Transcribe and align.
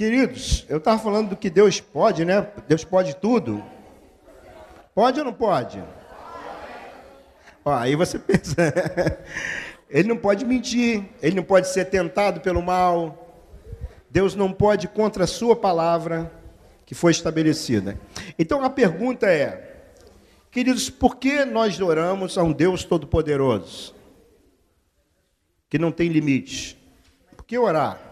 Queridos, 0.00 0.64
eu 0.66 0.78
estava 0.78 0.98
falando 0.98 1.28
do 1.28 1.36
que 1.36 1.50
Deus 1.50 1.78
pode, 1.78 2.24
né? 2.24 2.50
Deus 2.66 2.82
pode 2.82 3.16
tudo. 3.16 3.62
Pode 4.94 5.18
ou 5.18 5.26
não 5.26 5.32
pode? 5.34 5.78
Ó, 7.62 7.70
aí 7.70 7.94
você 7.94 8.16
pensa, 8.18 8.56
ele 9.90 10.08
não 10.08 10.16
pode 10.16 10.46
mentir, 10.46 11.04
ele 11.20 11.36
não 11.36 11.42
pode 11.42 11.68
ser 11.68 11.84
tentado 11.84 12.40
pelo 12.40 12.62
mal. 12.62 13.44
Deus 14.08 14.34
não 14.34 14.50
pode 14.54 14.88
contra 14.88 15.24
a 15.24 15.26
sua 15.26 15.54
palavra 15.54 16.32
que 16.86 16.94
foi 16.94 17.12
estabelecida. 17.12 18.00
Então 18.38 18.64
a 18.64 18.70
pergunta 18.70 19.26
é, 19.26 19.82
queridos, 20.50 20.88
por 20.88 21.16
que 21.16 21.44
nós 21.44 21.78
oramos 21.78 22.38
a 22.38 22.42
um 22.42 22.52
Deus 22.54 22.84
todo-poderoso? 22.84 23.94
Que 25.68 25.78
não 25.78 25.92
tem 25.92 26.08
limites. 26.08 26.74
Por 27.36 27.44
que 27.44 27.58
orar? 27.58 28.09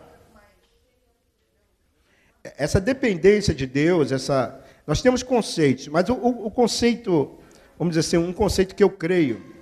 Essa 2.57 2.81
dependência 2.81 3.55
de 3.55 3.67
Deus, 3.67 4.13
essa 4.13 4.65
nós 4.89 5.03
temos 5.03 5.23
conceitos, 5.23 5.87
mas 5.89 6.09
o, 6.09 6.15
o, 6.15 6.51
conceito, 6.51 7.39
vamos 7.79 7.95
dizer 7.95 8.01
assim, 8.01 8.17
um 8.17 8.33
conceito 8.33 8.75
que 8.75 8.83
eu 8.83 8.89
creio. 8.89 9.55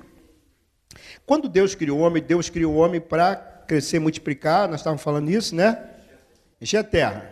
Quando 1.26 1.48
Deus 1.48 1.74
criou 1.74 1.98
o 1.98 2.02
homem, 2.02 2.22
Deus 2.22 2.48
criou 2.48 2.74
o 2.74 2.76
homem 2.76 3.00
para 3.00 3.34
crescer, 3.34 3.98
multiplicar, 3.98 4.68
nós 4.68 4.78
estávamos 4.78 5.02
falando 5.02 5.28
isso, 5.28 5.52
né? 5.52 5.82
Encher 6.60 6.76
a 6.76 6.84
terra. 6.84 7.28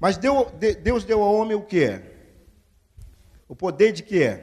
Mas 0.00 0.16
deu, 0.16 0.50
Deus 0.82 1.04
deu 1.04 1.22
ao 1.22 1.32
homem 1.32 1.56
o 1.56 1.62
quê? 1.62 2.00
O 3.46 3.54
poder 3.54 3.92
de 3.92 4.02
quê? 4.02 4.40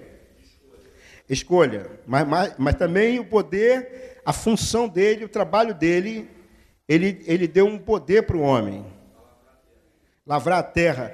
Escolha. 1.27 1.91
Mas, 2.05 2.25
mas, 2.25 2.53
mas 2.57 2.75
também 2.75 3.19
o 3.19 3.25
poder, 3.25 4.21
a 4.25 4.31
função 4.31 4.87
dele, 4.87 5.25
o 5.25 5.29
trabalho 5.29 5.73
dele, 5.73 6.29
ele, 6.87 7.21
ele 7.27 7.49
deu 7.49 7.65
um 7.65 7.77
poder 7.77 8.23
para 8.23 8.37
o 8.37 8.41
homem 8.41 8.96
lavrar 10.27 10.59
a 10.59 10.63
terra, 10.63 11.13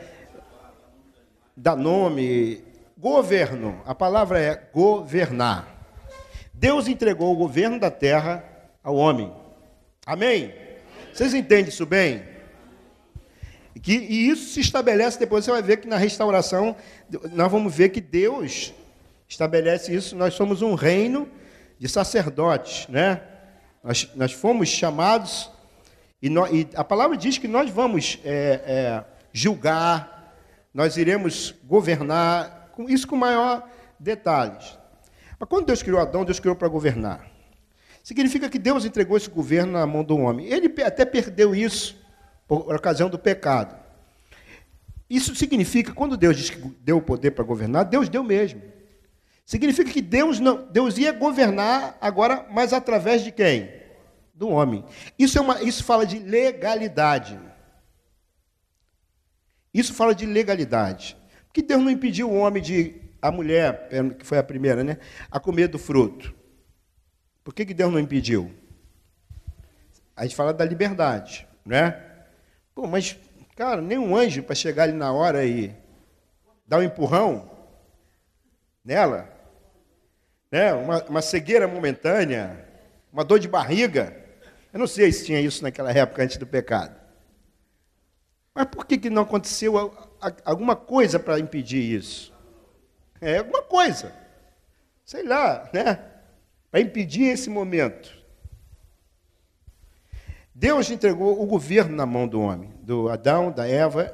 dar 1.56 1.76
nome, 1.76 2.64
governo. 2.98 3.80
A 3.86 3.94
palavra 3.94 4.40
é 4.40 4.56
governar. 4.74 5.68
Deus 6.52 6.88
entregou 6.88 7.32
o 7.32 7.38
governo 7.38 7.80
da 7.80 7.92
terra 7.92 8.44
ao 8.84 8.96
homem. 8.96 9.32
Amém? 10.04 10.52
Vocês 11.14 11.34
entendem 11.36 11.68
isso 11.68 11.86
bem? 11.86 12.24
Que, 13.82 13.94
e 13.94 14.30
isso 14.30 14.54
se 14.54 14.62
estabelece 14.62 15.20
depois, 15.20 15.46
você 15.46 15.52
vai 15.52 15.62
ver 15.62 15.78
que 15.78 15.88
na 15.88 15.98
restauração, 15.98 16.76
nós 17.32 17.52
vamos 17.52 17.74
ver 17.74 17.90
que 17.90 18.02
Deus 18.02 18.74
estabelece 19.28 19.94
isso. 19.94 20.16
Nós 20.16 20.34
somos 20.34 20.62
um 20.62 20.74
reino 20.74 21.30
de 21.78 21.88
sacerdotes, 21.88 22.88
né? 22.88 23.22
Nós, 23.84 24.10
nós 24.16 24.32
fomos 24.32 24.70
chamados 24.70 25.52
e, 26.24 26.30
e 26.30 26.70
a 26.74 26.86
palavra 26.86 27.18
diz 27.18 27.38
que 27.38 27.50
nós 27.50 27.70
vamos 27.70 28.18
é, 28.24 28.62
é, 28.66 29.04
julgar, 29.34 30.34
nós 30.74 30.96
iremos 30.96 31.54
governar, 31.66 32.72
isso 32.88 33.06
com 33.06 33.18
maior 33.18 33.70
detalhes. 34.00 34.80
Mas 35.38 35.50
quando 35.50 35.66
Deus 35.66 35.84
criou 35.84 36.00
Adão, 36.00 36.24
Deus 36.24 36.40
criou 36.40 36.56
para 36.56 36.70
governar. 36.70 37.28
Significa 38.02 38.50
que 38.50 38.58
Deus 38.58 38.86
entregou 38.86 39.18
esse 39.18 39.30
governo 39.30 39.74
na 39.74 39.86
mão 39.86 40.02
do 40.02 40.18
homem. 40.18 40.48
Ele 40.48 40.74
até 40.82 41.04
perdeu 41.04 41.54
isso 41.54 42.02
por 42.48 42.74
ocasião 42.74 43.10
do 43.10 43.20
pecado. 43.20 43.76
Isso 45.10 45.36
significa, 45.36 45.92
quando 45.92 46.16
Deus 46.16 46.38
diz 46.38 46.50
que 46.50 46.58
deu 46.80 47.00
o 47.00 47.02
poder 47.02 47.32
para 47.32 47.44
governar, 47.44 47.84
Deus 47.84 48.08
deu 48.08 48.24
mesmo. 48.24 48.62
Significa 49.46 49.92
que 49.92 50.02
Deus, 50.02 50.40
não, 50.40 50.66
Deus 50.72 50.98
ia 50.98 51.12
governar 51.12 51.98
agora, 52.00 52.46
mas 52.50 52.72
através 52.72 53.26
de 53.26 53.32
quem? 53.32 53.83
Do 54.44 54.50
homem. 54.50 54.84
Isso, 55.18 55.38
é 55.38 55.42
uma, 55.42 55.64
isso 55.64 55.86
fala 55.86 56.06
de 56.06 56.20
legalidade. 56.20 57.40
Isso 59.74 59.94
fala 59.94 60.14
de 60.14 60.26
legalidade. 60.26 61.16
Porque 61.48 61.62
Deus 61.62 61.82
não 61.82 61.90
impediu 61.90 62.30
o 62.30 62.36
homem 62.36 62.62
de, 62.62 63.02
a 63.22 63.32
mulher, 63.32 63.88
é, 63.90 64.04
que 64.10 64.26
foi 64.26 64.38
a 64.38 64.44
primeira, 64.44 64.84
né, 64.84 64.98
a 65.32 65.40
comer 65.40 65.70
do 65.70 65.80
fruto. 65.80 66.36
Por 67.42 67.54
que, 67.54 67.66
que 67.66 67.74
Deus 67.74 67.92
não 67.92 68.00
impediu? 68.00 68.52
A 70.14 70.24
gente 70.24 70.36
fala 70.36 70.54
da 70.54 70.66
liberdade, 70.66 71.48
né? 71.66 72.04
Pô, 72.76 72.86
mas, 72.86 73.18
cara, 73.56 73.82
nem 73.82 73.98
um 73.98 74.16
anjo 74.16 74.44
para 74.44 74.56
chegar 74.56 74.84
ali 74.84 74.94
na 74.94 75.12
hora 75.14 75.46
e 75.46 75.74
dar 76.68 76.80
um 76.80 76.84
empurrão 76.84 77.50
nela, 78.84 79.30
né? 80.52 80.74
uma, 80.74 81.04
uma 81.06 81.22
cegueira 81.22 81.68
momentânea, 81.68 82.68
uma 83.12 83.24
dor 83.24 83.40
de 83.40 83.48
barriga. 83.48 84.23
Eu 84.74 84.80
não 84.80 84.88
sei 84.88 85.12
se 85.12 85.26
tinha 85.26 85.40
isso 85.40 85.62
naquela 85.62 85.92
época 85.92 86.24
antes 86.24 86.38
do 86.38 86.48
pecado. 86.48 87.00
Mas 88.56 88.66
por 88.66 88.86
que, 88.88 88.98
que 88.98 89.10
não 89.10 89.22
aconteceu 89.22 89.96
alguma 90.44 90.76
coisa 90.76 91.20
para 91.20 91.40
impedir 91.40 91.82
isso? 91.82 92.34
É 93.22 93.38
alguma 93.38 93.62
coisa. 93.62 94.12
Sei 95.06 95.24
lá, 95.24 95.70
né? 95.72 96.04
Para 96.72 96.82
impedir 96.82 97.26
esse 97.26 97.52
momento. 97.52 98.12
Deus 100.56 100.90
entregou 100.90 101.42
o 101.42 101.46
governo 101.46 101.96
na 101.96 102.06
mão 102.06 102.28
do 102.28 102.42
homem, 102.42 102.72
do 102.82 103.10
Adão, 103.10 103.52
da 103.52 103.68
Eva, 103.68 104.12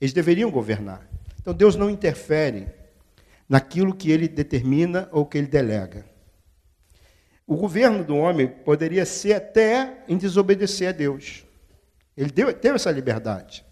eles 0.00 0.12
deveriam 0.12 0.50
governar. 0.50 1.08
Então 1.40 1.54
Deus 1.54 1.76
não 1.76 1.88
interfere 1.88 2.68
naquilo 3.48 3.94
que 3.94 4.10
ele 4.10 4.28
determina 4.28 5.08
ou 5.12 5.24
que 5.24 5.38
ele 5.38 5.46
delega. 5.46 6.04
O 7.50 7.56
governo 7.56 8.04
do 8.04 8.16
homem 8.16 8.46
poderia 8.46 9.04
ser 9.04 9.32
até 9.32 10.04
em 10.06 10.16
desobedecer 10.16 10.90
a 10.90 10.92
Deus. 10.92 11.44
Ele 12.16 12.30
deu, 12.30 12.54
teve 12.54 12.76
essa 12.76 12.92
liberdade. 12.92 13.66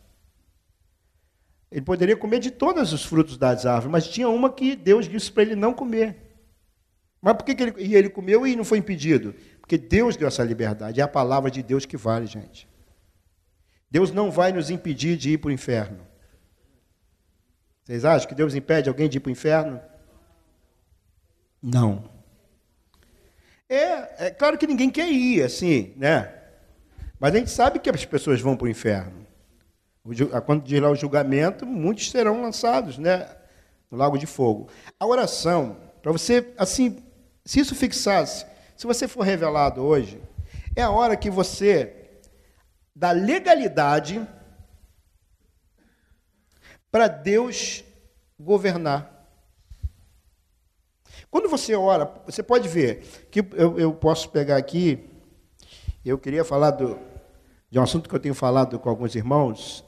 Ele 1.70 1.82
poderia 1.82 2.16
comer 2.16 2.40
de 2.40 2.50
todos 2.50 2.92
os 2.92 3.04
frutos 3.04 3.38
das 3.38 3.64
árvores, 3.66 3.92
mas 3.92 4.08
tinha 4.08 4.28
uma 4.28 4.50
que 4.52 4.74
Deus 4.74 5.08
disse 5.08 5.30
para 5.30 5.44
ele 5.44 5.54
não 5.54 5.72
comer. 5.72 6.16
Mas 7.22 7.34
por 7.34 7.44
que, 7.44 7.54
que 7.54 7.62
ele, 7.62 7.74
e 7.78 7.94
ele 7.94 8.10
comeu 8.10 8.44
e 8.44 8.56
não 8.56 8.64
foi 8.64 8.78
impedido? 8.78 9.32
Porque 9.60 9.78
Deus 9.78 10.16
deu 10.16 10.26
essa 10.26 10.42
liberdade. 10.42 11.00
É 11.00 11.04
a 11.04 11.06
palavra 11.06 11.48
de 11.48 11.62
Deus 11.62 11.86
que 11.86 11.96
vale, 11.96 12.26
gente. 12.26 12.68
Deus 13.88 14.10
não 14.10 14.28
vai 14.28 14.50
nos 14.50 14.70
impedir 14.70 15.16
de 15.16 15.34
ir 15.34 15.38
para 15.38 15.50
o 15.50 15.52
inferno. 15.52 16.04
Vocês 17.84 18.04
acham 18.04 18.28
que 18.28 18.34
Deus 18.34 18.56
impede 18.56 18.88
alguém 18.88 19.08
de 19.08 19.18
ir 19.18 19.20
para 19.20 19.28
o 19.28 19.32
inferno? 19.32 19.80
Não. 21.62 22.17
É, 23.68 24.26
é 24.26 24.30
claro 24.30 24.56
que 24.56 24.66
ninguém 24.66 24.90
quer 24.90 25.08
ir 25.08 25.42
assim, 25.42 25.92
né? 25.96 26.34
Mas 27.20 27.34
a 27.34 27.38
gente 27.38 27.50
sabe 27.50 27.78
que 27.78 27.90
as 27.90 28.04
pessoas 28.04 28.40
vão 28.40 28.56
para 28.56 28.64
o 28.64 28.68
inferno. 28.68 29.26
Quando 30.46 30.64
diz 30.64 30.80
lá 30.80 30.90
o 30.90 30.96
julgamento, 30.96 31.66
muitos 31.66 32.10
serão 32.10 32.40
lançados, 32.40 32.96
né? 32.96 33.28
No 33.90 33.98
lago 33.98 34.16
de 34.16 34.26
fogo. 34.26 34.68
A 34.98 35.06
oração, 35.06 35.76
para 36.00 36.12
você, 36.12 36.54
assim, 36.56 37.02
se 37.44 37.60
isso 37.60 37.74
fixasse, 37.74 38.46
se 38.76 38.86
você 38.86 39.06
for 39.06 39.22
revelado 39.22 39.82
hoje, 39.82 40.22
é 40.74 40.82
a 40.82 40.90
hora 40.90 41.16
que 41.16 41.28
você 41.28 42.20
dá 42.94 43.10
legalidade 43.10 44.26
para 46.90 47.08
Deus 47.08 47.84
governar. 48.38 49.17
Quando 51.30 51.48
você 51.48 51.74
ora, 51.74 52.10
você 52.24 52.42
pode 52.42 52.68
ver 52.68 53.28
que 53.30 53.40
eu, 53.54 53.78
eu 53.78 53.92
posso 53.92 54.30
pegar 54.30 54.56
aqui, 54.56 55.08
eu 56.04 56.18
queria 56.18 56.44
falar 56.44 56.70
do, 56.70 56.98
de 57.70 57.78
um 57.78 57.82
assunto 57.82 58.08
que 58.08 58.14
eu 58.14 58.20
tenho 58.20 58.34
falado 58.34 58.78
com 58.78 58.88
alguns 58.88 59.14
irmãos, 59.14 59.84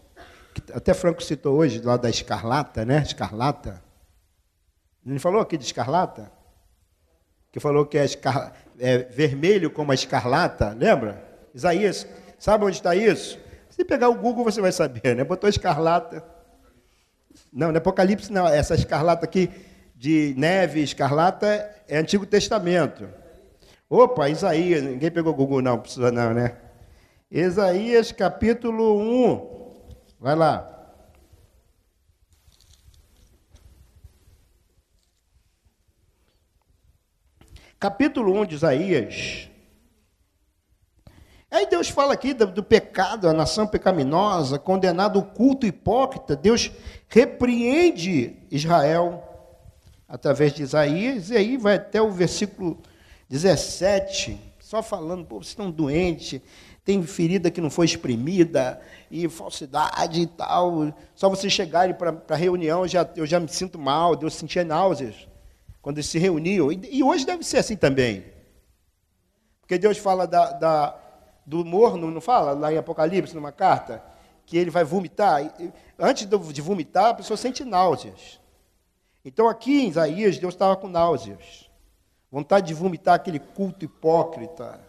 que 0.54 0.72
até 0.72 0.92
Franco 0.92 1.22
citou 1.22 1.56
hoje, 1.56 1.80
lá 1.80 1.96
da 1.96 2.10
escarlata, 2.10 2.84
né? 2.84 3.02
Escarlata. 3.02 3.82
Ele 5.06 5.18
falou 5.18 5.40
aqui 5.40 5.56
de 5.56 5.64
escarlata? 5.64 6.30
Que 7.50 7.58
falou 7.58 7.86
que 7.86 7.96
é, 7.96 8.04
escar, 8.04 8.52
é 8.78 8.98
vermelho 8.98 9.70
como 9.70 9.92
a 9.92 9.94
escarlata, 9.94 10.76
lembra? 10.78 11.24
Isaías, 11.54 12.06
sabe 12.38 12.64
onde 12.66 12.76
está 12.76 12.94
isso? 12.94 13.38
Se 13.70 13.82
pegar 13.82 14.10
o 14.10 14.14
Google 14.14 14.44
você 14.44 14.60
vai 14.60 14.72
saber, 14.72 15.16
né? 15.16 15.24
Botou 15.24 15.48
escarlata. 15.48 16.22
Não, 17.50 17.72
no 17.72 17.78
Apocalipse 17.78 18.30
não, 18.30 18.46
essa 18.46 18.74
escarlata 18.74 19.24
aqui 19.24 19.50
de 20.00 20.34
neve 20.38 20.80
escarlata 20.80 21.70
é 21.86 21.98
Antigo 21.98 22.24
Testamento. 22.24 23.06
Opa, 23.86 24.30
Isaías, 24.30 24.82
ninguém 24.82 25.10
pegou 25.10 25.34
Google 25.34 25.60
não, 25.60 25.78
precisa 25.78 26.10
não, 26.10 26.32
né? 26.32 26.56
Isaías 27.30 28.10
capítulo 28.10 28.98
1. 28.98 30.00
Vai 30.18 30.34
lá. 30.34 30.66
Capítulo 37.78 38.40
1 38.40 38.46
de 38.46 38.54
Isaías. 38.54 39.50
Aí 41.50 41.66
Deus 41.66 41.90
fala 41.90 42.14
aqui 42.14 42.32
do, 42.32 42.46
do 42.46 42.62
pecado, 42.62 43.28
a 43.28 43.34
nação 43.34 43.66
pecaminosa, 43.66 44.58
condenado 44.58 45.18
o 45.18 45.26
culto 45.26 45.66
hipócrita. 45.66 46.34
Deus 46.34 46.70
repreende 47.06 48.38
Israel 48.50 49.26
através 50.10 50.52
de 50.52 50.64
Isaías, 50.64 51.30
e 51.30 51.36
aí 51.36 51.56
vai 51.56 51.76
até 51.76 52.02
o 52.02 52.10
versículo 52.10 52.76
17, 53.28 54.36
só 54.58 54.82
falando, 54.82 55.24
pô, 55.24 55.36
vocês 55.36 55.50
estão 55.50 55.70
doentes, 55.70 56.40
tem 56.84 57.00
ferida 57.04 57.50
que 57.50 57.60
não 57.60 57.70
foi 57.70 57.86
exprimida, 57.86 58.80
e 59.08 59.28
falsidade 59.28 60.20
e 60.20 60.26
tal. 60.26 60.92
Só 61.14 61.28
você 61.28 61.48
chegar 61.48 61.94
para 61.94 62.20
a 62.28 62.34
reunião, 62.34 62.82
eu 62.82 62.88
já, 62.88 63.08
eu 63.14 63.24
já 63.24 63.38
me 63.38 63.48
sinto 63.48 63.78
mal, 63.78 64.18
eu 64.20 64.28
sentia 64.28 64.64
náuseas 64.64 65.14
quando 65.80 65.98
eles 65.98 66.06
se 66.06 66.18
reuniam. 66.18 66.72
E, 66.72 66.80
e, 66.90 67.02
hoje 67.02 67.24
deve 67.24 67.44
ser 67.44 67.58
assim 67.58 67.76
também. 67.76 68.24
Porque 69.60 69.78
Deus 69.78 69.96
fala 69.98 70.26
da, 70.26 70.52
da, 70.52 71.00
do 71.46 71.64
morno, 71.64 72.10
não 72.10 72.20
fala? 72.20 72.52
Lá 72.52 72.72
em 72.72 72.76
Apocalipse, 72.76 73.34
numa 73.34 73.52
carta, 73.52 74.02
que 74.44 74.56
ele 74.56 74.70
vai 74.70 74.82
vomitar. 74.82 75.40
Antes 75.96 76.26
de 76.26 76.60
vomitar, 76.60 77.10
a 77.10 77.14
pessoa 77.14 77.36
sente 77.36 77.64
náuseas. 77.64 78.40
Então 79.24 79.48
aqui 79.48 79.82
em 79.82 79.88
Isaías, 79.88 80.38
Deus 80.38 80.54
estava 80.54 80.76
com 80.76 80.88
náuseas. 80.88 81.70
Vontade 82.30 82.68
de 82.68 82.74
vomitar 82.74 83.14
aquele 83.14 83.38
culto 83.38 83.84
hipócrita 83.84 84.80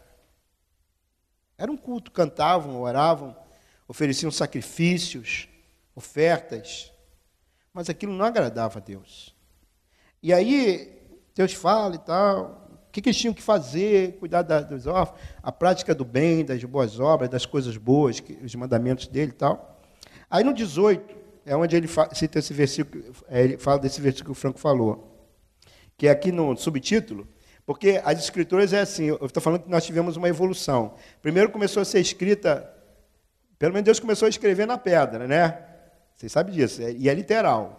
era 1.58 1.72
um 1.72 1.78
culto, 1.78 2.10
cantavam, 2.10 2.82
oravam, 2.82 3.36
ofereciam 3.88 4.32
sacrifícios, 4.32 5.48
ofertas, 5.94 6.92
mas 7.72 7.88
aquilo 7.88 8.14
não 8.14 8.26
agradava 8.26 8.80
a 8.80 8.82
Deus. 8.82 9.36
E 10.24 10.34
aí, 10.34 11.00
Deus 11.36 11.54
fala 11.54 11.96
e 11.96 12.00
tal, 12.00 12.68
o 12.88 12.92
que, 12.92 13.00
eles 13.08 13.18
tinham 13.18 13.34
que 13.34 13.44
fazer, 13.44 14.18
cuidar 14.18 14.42
da, 14.42 14.62
dos 14.62 14.88
órfãos, 14.88 15.20
a 15.44 15.52
prática 15.52 15.94
do 15.94 16.04
bem, 16.04 16.44
das 16.44 16.64
boas 16.64 17.00
obras, 17.00 17.30
das 17.30 17.46
coisas 17.46 17.78
boas, 17.78 18.20
que, 18.20 18.34
os 18.44 18.56
mandamentos 18.56 19.06
dele 19.06 19.32
e 19.32 19.36
tal. 19.36 19.80
Aí 20.32 20.44
no 20.44 20.54
18, 20.54 21.21
é 21.46 21.56
onde 21.56 21.76
ele 21.76 21.88
cita 22.14 22.40
esse 22.40 22.54
versículo, 22.54 23.04
é, 23.28 23.44
ele 23.44 23.58
fala 23.58 23.80
desse 23.80 24.00
versículo 24.00 24.34
que 24.34 24.40
o 24.40 24.42
Franco 24.42 24.60
falou, 24.60 25.30
que 25.98 26.08
é 26.08 26.12
aqui 26.12 26.32
no 26.32 26.56
subtítulo, 26.56 27.28
porque 27.66 28.02
as 28.04 28.20
escrituras 28.20 28.74
é 28.74 28.82
assim, 28.82 29.06
eu 29.06 29.26
estou 29.26 29.42
falando 29.42 29.64
que 29.64 29.70
nós 29.70 29.86
tivemos 29.86 30.18
uma 30.18 30.28
evolução. 30.28 30.96
Primeiro 31.22 31.50
começou 31.50 31.82
a 31.82 31.86
ser 31.86 32.00
escrita, 32.00 32.72
pelo 33.58 33.74
menos 33.74 33.86
Deus 33.86 34.00
começou 34.00 34.26
a 34.26 34.30
escrever 34.30 34.66
na 34.66 34.78
pedra, 34.78 35.28
né? 35.28 35.58
Vocês 36.16 36.32
sabem 36.32 36.54
disso, 36.54 36.82
é, 36.82 36.92
e 36.92 37.10
é 37.10 37.14
literal. 37.14 37.78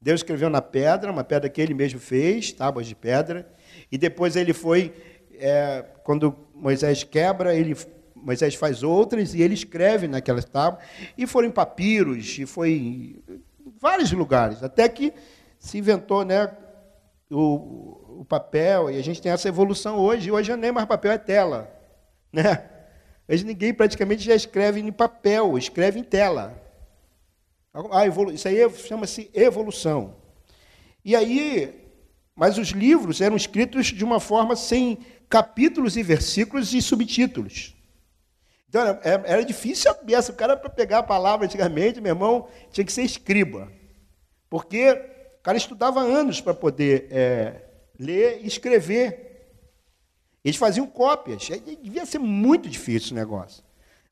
Deus 0.00 0.20
escreveu 0.20 0.48
na 0.48 0.62
pedra, 0.62 1.10
uma 1.10 1.24
pedra 1.24 1.48
que 1.48 1.60
ele 1.60 1.74
mesmo 1.74 1.98
fez, 1.98 2.52
tábuas 2.52 2.86
de 2.86 2.94
pedra, 2.94 3.50
e 3.90 3.98
depois 3.98 4.36
ele 4.36 4.52
foi, 4.52 4.94
é, 5.34 5.84
quando 6.04 6.36
Moisés 6.54 7.02
quebra, 7.02 7.54
ele, 7.54 7.76
Moisés 8.22 8.54
faz 8.54 8.82
outras 8.82 9.34
e 9.34 9.42
ele 9.42 9.54
escreve 9.54 10.08
naquelas 10.08 10.44
tábuas, 10.44 10.84
e 11.16 11.26
foram 11.26 11.48
em 11.48 11.52
papiros, 11.52 12.38
e 12.38 12.46
foi 12.46 12.72
em 12.72 13.22
vários 13.80 14.12
lugares, 14.12 14.62
até 14.62 14.88
que 14.88 15.12
se 15.58 15.78
inventou 15.78 16.24
né, 16.24 16.50
o, 17.30 18.20
o 18.20 18.24
papel, 18.24 18.90
e 18.90 18.98
a 18.98 19.02
gente 19.02 19.20
tem 19.20 19.32
essa 19.32 19.48
evolução 19.48 19.98
hoje. 19.98 20.30
Hoje 20.30 20.54
nem 20.56 20.72
mais 20.72 20.86
papel, 20.86 21.12
é 21.12 21.18
tela. 21.18 21.70
Né? 22.32 22.68
Hoje 23.28 23.44
ninguém 23.44 23.72
praticamente 23.72 24.22
já 24.22 24.34
escreve 24.34 24.80
em 24.80 24.92
papel, 24.92 25.56
escreve 25.56 25.98
em 25.98 26.04
tela. 26.04 26.62
Ah, 27.90 28.06
isso 28.32 28.48
aí 28.48 28.68
chama-se 28.70 29.30
evolução. 29.32 30.16
E 31.04 31.14
aí, 31.14 31.74
mas 32.34 32.58
os 32.58 32.68
livros 32.68 33.20
eram 33.20 33.36
escritos 33.36 33.86
de 33.86 34.04
uma 34.04 34.18
forma 34.18 34.56
sem 34.56 34.98
capítulos 35.28 35.96
e 35.96 36.02
versículos 36.02 36.74
e 36.74 36.82
subtítulos. 36.82 37.76
Então 38.68 38.82
era, 38.82 39.22
era 39.24 39.44
difícil 39.44 39.90
a 39.90 39.94
beça. 39.94 40.32
O 40.32 40.34
cara, 40.34 40.56
para 40.56 40.68
pegar 40.68 40.98
a 40.98 41.02
palavra 41.02 41.46
antigamente, 41.46 42.00
meu 42.00 42.12
irmão, 42.12 42.48
tinha 42.70 42.84
que 42.84 42.92
ser 42.92 43.02
escriba. 43.02 43.70
Porque 44.50 44.90
o 45.38 45.42
cara 45.42 45.56
estudava 45.56 46.00
anos 46.00 46.40
para 46.40 46.54
poder 46.54 47.08
é, 47.10 47.62
ler 47.98 48.40
e 48.42 48.46
escrever. 48.46 49.26
Eles 50.44 50.56
faziam 50.56 50.86
cópias. 50.86 51.48
Devia 51.82 52.06
ser 52.06 52.18
muito 52.18 52.68
difícil 52.68 53.12
o 53.12 53.18
negócio. 53.18 53.64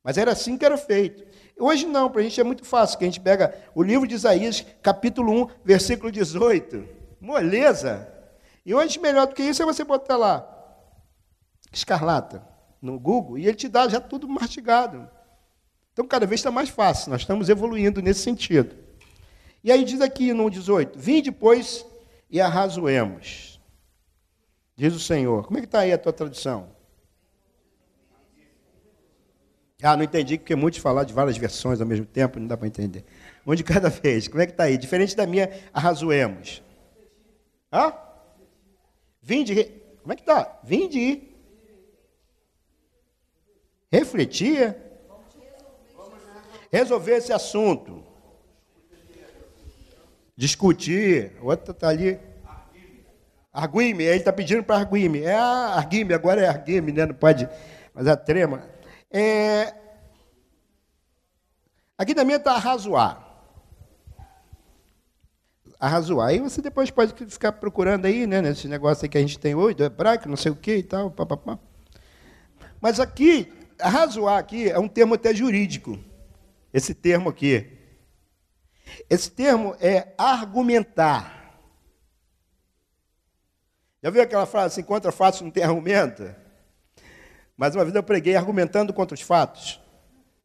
Mas 0.02 0.16
era 0.16 0.32
assim 0.32 0.56
que 0.56 0.64
era 0.64 0.78
feito. 0.78 1.24
Hoje 1.58 1.86
não, 1.86 2.10
para 2.10 2.20
a 2.20 2.24
gente 2.24 2.40
é 2.40 2.44
muito 2.44 2.64
fácil, 2.64 2.98
que 2.98 3.04
a 3.04 3.08
gente 3.08 3.20
pega 3.20 3.54
o 3.74 3.82
livro 3.82 4.06
de 4.06 4.14
Isaías, 4.14 4.64
capítulo 4.82 5.32
1, 5.32 5.48
versículo 5.64 6.12
18. 6.12 6.86
Moleza. 7.20 8.06
E 8.64 8.74
hoje, 8.74 8.98
melhor 8.98 9.26
do 9.26 9.34
que 9.34 9.42
isso, 9.42 9.62
é 9.62 9.66
você 9.66 9.84
botar 9.84 10.16
lá, 10.16 10.46
escarlata, 11.72 12.46
no 12.80 12.98
Google, 12.98 13.38
e 13.38 13.46
ele 13.46 13.56
te 13.56 13.68
dá 13.68 13.88
já 13.88 14.00
tudo 14.00 14.28
mastigado. 14.28 15.08
Então, 15.92 16.06
cada 16.06 16.26
vez 16.26 16.40
está 16.40 16.50
mais 16.50 16.68
fácil, 16.68 17.10
nós 17.10 17.22
estamos 17.22 17.48
evoluindo 17.48 18.02
nesse 18.02 18.20
sentido. 18.20 18.76
E 19.64 19.72
aí 19.72 19.84
diz 19.84 20.00
aqui 20.00 20.32
no 20.32 20.50
18: 20.50 20.98
Vim 20.98 21.22
depois 21.22 21.84
e 22.30 22.40
arrazoemos. 22.40 23.60
Diz 24.76 24.94
o 24.94 25.00
Senhor. 25.00 25.44
Como 25.46 25.58
é 25.58 25.60
que 25.60 25.66
está 25.66 25.80
aí 25.80 25.92
a 25.92 25.98
tua 25.98 26.12
tradução? 26.12 26.68
Ah, 29.82 29.96
não 29.96 30.04
entendi, 30.04 30.38
porque 30.38 30.54
muitos 30.54 30.80
falar 30.80 31.04
de 31.04 31.12
várias 31.12 31.36
versões 31.36 31.80
ao 31.80 31.86
mesmo 31.86 32.06
tempo, 32.06 32.38
não 32.40 32.46
dá 32.46 32.56
para 32.56 32.66
entender. 32.66 33.04
Um 33.46 33.54
de 33.54 33.62
cada 33.62 33.88
vez. 33.88 34.26
Como 34.28 34.40
é 34.40 34.46
que 34.46 34.52
está 34.52 34.64
aí? 34.64 34.76
Diferente 34.76 35.16
da 35.16 35.26
minha, 35.26 35.50
arrazoemos. 35.72 36.62
Hã? 37.72 37.92
Vinde. 39.20 39.64
Como 40.02 40.12
é 40.12 40.16
que 40.16 40.22
está? 40.22 40.60
Vinde. 40.62 41.35
Refletir. 43.92 44.76
Resolver 46.72 47.16
esse 47.16 47.32
assunto. 47.32 48.04
Discutir. 50.36 51.32
O 51.40 51.46
outro 51.46 51.72
está 51.72 51.88
ali. 51.88 52.18
Arguime, 53.52 54.04
ele 54.04 54.18
está 54.18 54.32
pedindo 54.32 54.62
para 54.62 54.76
arguime. 54.76 55.22
É 55.22 55.34
arguime, 55.34 56.12
agora 56.12 56.42
é 56.42 56.46
arguime, 56.46 56.92
né? 56.92 57.06
Não 57.06 57.14
pode, 57.14 57.48
mas 57.94 58.06
é 58.06 58.14
trema. 58.14 58.68
É... 59.10 59.72
Aqui 61.96 62.14
também 62.14 62.36
está 62.36 62.52
arrazoar. 62.52 63.24
Arrazoar. 65.80 66.28
Aí 66.28 66.38
você 66.38 66.60
depois 66.60 66.90
pode 66.90 67.14
ficar 67.30 67.52
procurando 67.52 68.04
aí, 68.04 68.26
né? 68.26 68.42
Nesse 68.42 68.68
negócio 68.68 69.06
aí 69.06 69.08
que 69.08 69.16
a 69.16 69.22
gente 69.22 69.38
tem 69.38 69.54
hoje, 69.54 69.76
do 69.76 69.84
hebraico, 69.84 70.28
não 70.28 70.36
sei 70.36 70.52
o 70.52 70.56
que 70.56 70.76
e 70.76 70.82
tal, 70.82 71.10
papapá. 71.10 71.58
Mas 72.78 73.00
aqui, 73.00 73.50
arrazoar 73.80 74.38
aqui 74.38 74.68
é 74.68 74.78
um 74.78 74.88
termo 74.88 75.14
até 75.14 75.34
jurídico. 75.34 75.98
Esse 76.72 76.94
termo 76.94 77.28
aqui. 77.28 77.72
Esse 79.08 79.30
termo 79.30 79.76
é 79.80 80.14
argumentar. 80.16 81.36
Já 84.02 84.10
viu 84.10 84.22
aquela 84.22 84.46
frase 84.46 84.74
assim, 84.74 84.82
contra 84.86 85.10
fatos 85.10 85.40
não 85.40 85.50
tem 85.50 85.64
argumento? 85.64 86.34
Mas 87.56 87.74
uma 87.74 87.84
vez 87.84 87.94
eu 87.94 88.02
preguei 88.02 88.36
argumentando 88.36 88.92
contra 88.92 89.14
os 89.14 89.20
fatos. 89.20 89.80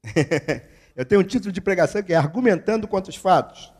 eu 0.95 1.06
tenho 1.06 1.22
um 1.22 1.24
título 1.24 1.51
de 1.51 1.62
pregação 1.62 2.01
que 2.01 2.13
é 2.13 2.16
Argumentando 2.16 2.88
contra 2.88 3.10
os 3.10 3.16
fatos. 3.16 3.72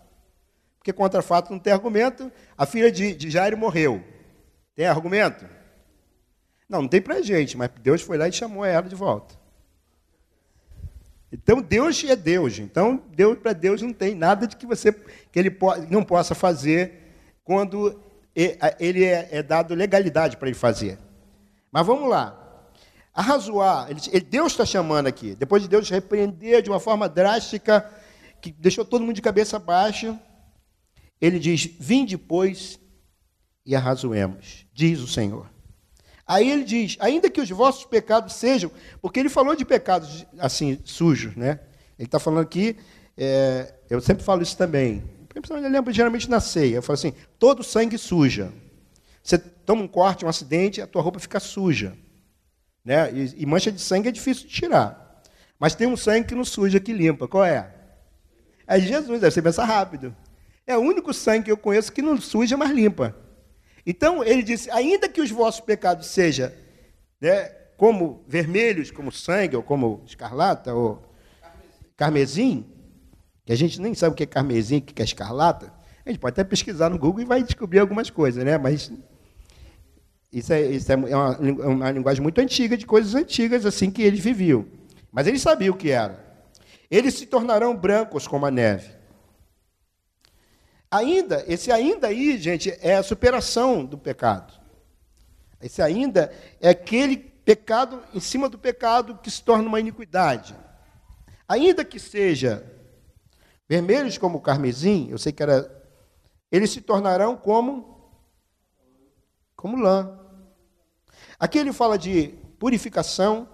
Porque 0.78 0.92
contra 0.92 1.22
fatos 1.22 1.52
não 1.52 1.60
tem 1.60 1.72
argumento. 1.72 2.32
A 2.58 2.66
filha 2.66 2.92
de, 2.92 3.16
de 3.16 3.30
Jairo 3.30 3.58
morreu. 3.58 4.04
Tem 4.76 4.86
argumento? 4.86 5.48
Não, 6.68 6.82
não 6.84 6.88
tem 6.88 7.02
pra 7.02 7.22
gente, 7.22 7.58
mas 7.58 7.70
Deus 7.82 8.02
foi 8.02 8.18
lá 8.18 8.28
e 8.28 8.32
chamou 8.32 8.64
ela 8.64 8.88
de 8.88 8.96
volta. 8.96 9.41
Então 11.32 11.62
Deus 11.62 12.04
é 12.04 12.16
Deus. 12.16 12.60
Então 12.60 13.02
Deus 13.16 13.38
para 13.38 13.54
Deus 13.54 13.82
não 13.82 13.94
tem 13.94 14.14
nada 14.16 14.46
de 14.46 14.56
que 14.56 14.66
você 14.66 14.92
que 14.92 15.40
ele 15.40 15.58
não 15.90 16.04
possa 16.04 16.36
fazer 16.36 17.00
quando 17.44 18.00
ele 18.36 19.04
é, 19.04 19.30
é 19.32 19.44
dado 19.44 19.74
legalidade 19.74 20.38
para 20.38 20.48
ele 20.48 20.58
fazer. 20.58 20.98
Mas 21.72 21.86
vamos 21.86 22.10
lá. 22.10 22.38
Arrazoar, 23.14 23.90
ele, 23.90 24.22
Deus 24.22 24.54
está 24.54 24.66
chamando 24.66 25.08
aqui. 25.08 25.36
Depois 25.36 25.62
de 25.62 25.68
Deus 25.68 25.90
repreender 25.90 26.62
de 26.62 26.70
uma 26.70 26.80
forma 26.80 27.10
drástica, 27.10 27.90
que 28.42 28.52
deixou 28.52 28.86
todo 28.86 29.02
mundo 29.02 29.16
de 29.16 29.22
cabeça 29.22 29.60
baixa, 29.60 30.20
ele 31.20 31.40
diz: 31.40 31.70
Vim 31.80 32.06
depois 32.06 32.80
e 33.66 33.76
arrazoemos, 33.76 34.66
diz 34.74 35.00
o 35.00 35.08
Senhor. 35.08 35.50
Aí 36.32 36.50
ele 36.50 36.64
diz: 36.64 36.96
ainda 37.02 37.30
que 37.30 37.42
os 37.42 37.50
vossos 37.50 37.84
pecados 37.84 38.36
sejam, 38.36 38.72
porque 39.02 39.20
ele 39.20 39.28
falou 39.28 39.54
de 39.54 39.66
pecados 39.66 40.26
assim 40.40 40.80
sujos, 40.86 41.36
né? 41.36 41.60
Ele 42.00 42.08
está 42.08 42.20
falando 42.20 42.44
aqui, 42.44 42.78
é, 43.18 43.74
eu 43.90 44.00
sempre 44.00 44.24
falo 44.24 44.42
isso 44.42 44.56
também. 44.58 45.04
Eu 45.36 45.70
lembro 45.70 45.92
geralmente 45.92 46.30
na 46.30 46.40
ceia. 46.40 46.78
Eu 46.78 46.82
falo 46.82 46.94
assim: 46.94 47.14
todo 47.38 47.66
sangue 47.66 47.98
suja. 47.98 48.50
Você 49.22 49.38
toma 49.38 49.84
um 49.84 49.90
corte, 49.90 50.24
um 50.24 50.30
acidente, 50.30 50.82
a 50.82 50.88
tua 50.88 51.02
roupa 51.02 51.20
fica 51.20 51.38
suja. 51.38 51.98
Né? 52.84 53.12
E, 53.12 53.44
e, 53.44 53.46
mancha 53.46 53.70
de 53.70 53.82
sangue 53.82 54.08
é 54.08 54.12
difícil 54.12 54.48
de 54.48 54.54
tirar. 54.54 55.22
Mas 55.60 55.76
tem 55.76 55.86
um 55.86 55.98
sangue 55.98 56.30
que 56.30 56.36
não 56.36 56.46
suja, 56.46 56.80
que 56.80 56.94
limpa. 56.94 57.28
Qual 57.28 57.44
é? 57.44 57.76
É 58.66 58.80
Jesus, 58.80 59.20
deve 59.20 59.32
você 59.32 59.42
pensa 59.42 59.66
rápido. 59.66 60.16
É 60.66 60.78
o 60.78 60.82
único 60.82 61.14
sangue 61.14 61.44
que 61.44 61.52
eu 61.52 61.58
conheço 61.58 61.92
que 61.92 62.02
não 62.02 62.16
suja, 62.22 62.56
mas 62.56 62.72
limpa. 62.72 63.14
Então 63.86 64.24
ele 64.24 64.44
disse: 64.44 64.70
ainda 64.72 65.10
que 65.10 65.22
os 65.22 65.32
vossos 65.32 65.62
pecados 65.62 66.08
sejam 66.08 66.52
né, 67.20 67.46
como 67.78 68.24
vermelhos, 68.28 68.92
como 68.92 69.12
sangue, 69.12 69.56
ou 69.56 69.64
como 69.64 70.04
escarlata, 70.06 70.74
ou 70.74 71.02
carmesim, 71.96 72.66
que 73.46 73.54
a 73.54 73.56
gente 73.56 73.82
nem 73.82 73.94
sabe 73.94 74.14
o 74.14 74.16
que 74.16 74.24
é 74.24 74.28
carmesim, 74.28 74.78
o 74.78 74.82
que 74.82 75.02
é 75.02 75.06
escarlata, 75.06 75.74
a 76.06 76.10
gente 76.10 76.20
pode 76.20 76.34
até 76.34 76.44
pesquisar 76.44 76.90
no 76.90 76.98
Google 76.98 77.22
e 77.22 77.26
vai 77.26 77.44
descobrir 77.44 77.80
algumas 77.80 78.10
coisas, 78.10 78.44
né? 78.44 78.58
Mas 78.58 78.92
isso 80.32 80.54
é, 80.54 80.62
isso 80.62 80.92
é 80.92 80.96
uma, 80.96 81.34
é 81.34 81.68
uma 81.68 81.92
linguagem 81.92 82.24
muito 82.24 82.40
antiga, 82.40 82.78
de 82.78 82.86
coisas 82.86 83.14
antigas 83.16 83.66
assim 83.66 83.92
que 83.92 84.02
eles 84.02 84.20
viviam. 84.20 84.66
Mas 85.12 85.28
ele 85.28 85.38
sabia 85.38 85.72
o 85.72 85.76
que 85.76 85.92
era. 85.92 86.26
Eles 86.90 87.16
se 87.16 87.26
tornarão 87.26 87.76
brancos 87.76 88.28
como 88.28 88.46
a 88.46 88.52
neve. 88.52 88.90
Ainda, 90.92 91.46
esse 91.48 91.72
ainda 91.72 92.08
aí, 92.08 92.38
gente, 92.38 92.78
é 92.82 92.98
a 92.98 93.04
superação 93.04 93.86
do 93.86 93.98
pecado. 93.98 94.54
Esse 95.62 95.82
ainda 95.82 96.34
é 96.60 96.70
aquele 96.70 97.16
pecado 97.16 98.04
em 98.14 98.20
cima 98.20 98.50
do 98.50 98.60
pecado 98.60 99.18
que 99.18 99.32
se 99.32 99.42
torna 99.42 99.70
uma 99.70 99.80
iniquidade. 99.80 100.54
Ainda 101.48 101.86
que 101.86 101.98
seja 101.98 102.66
vermelhos 103.70 104.18
como 104.18 104.38
o 104.38 104.42
carmesim, 104.42 105.08
eu 105.10 105.18
sei 105.18 105.32
que 105.32 105.42
era, 105.42 105.82
eles 106.52 106.72
se 106.72 106.82
tornarão 106.82 107.38
como 107.38 107.92
como 109.56 109.78
lã. 109.78 110.20
Aqui 111.40 111.60
ele 111.60 111.72
fala 111.72 111.98
de 111.98 112.30
purificação, 112.60 113.48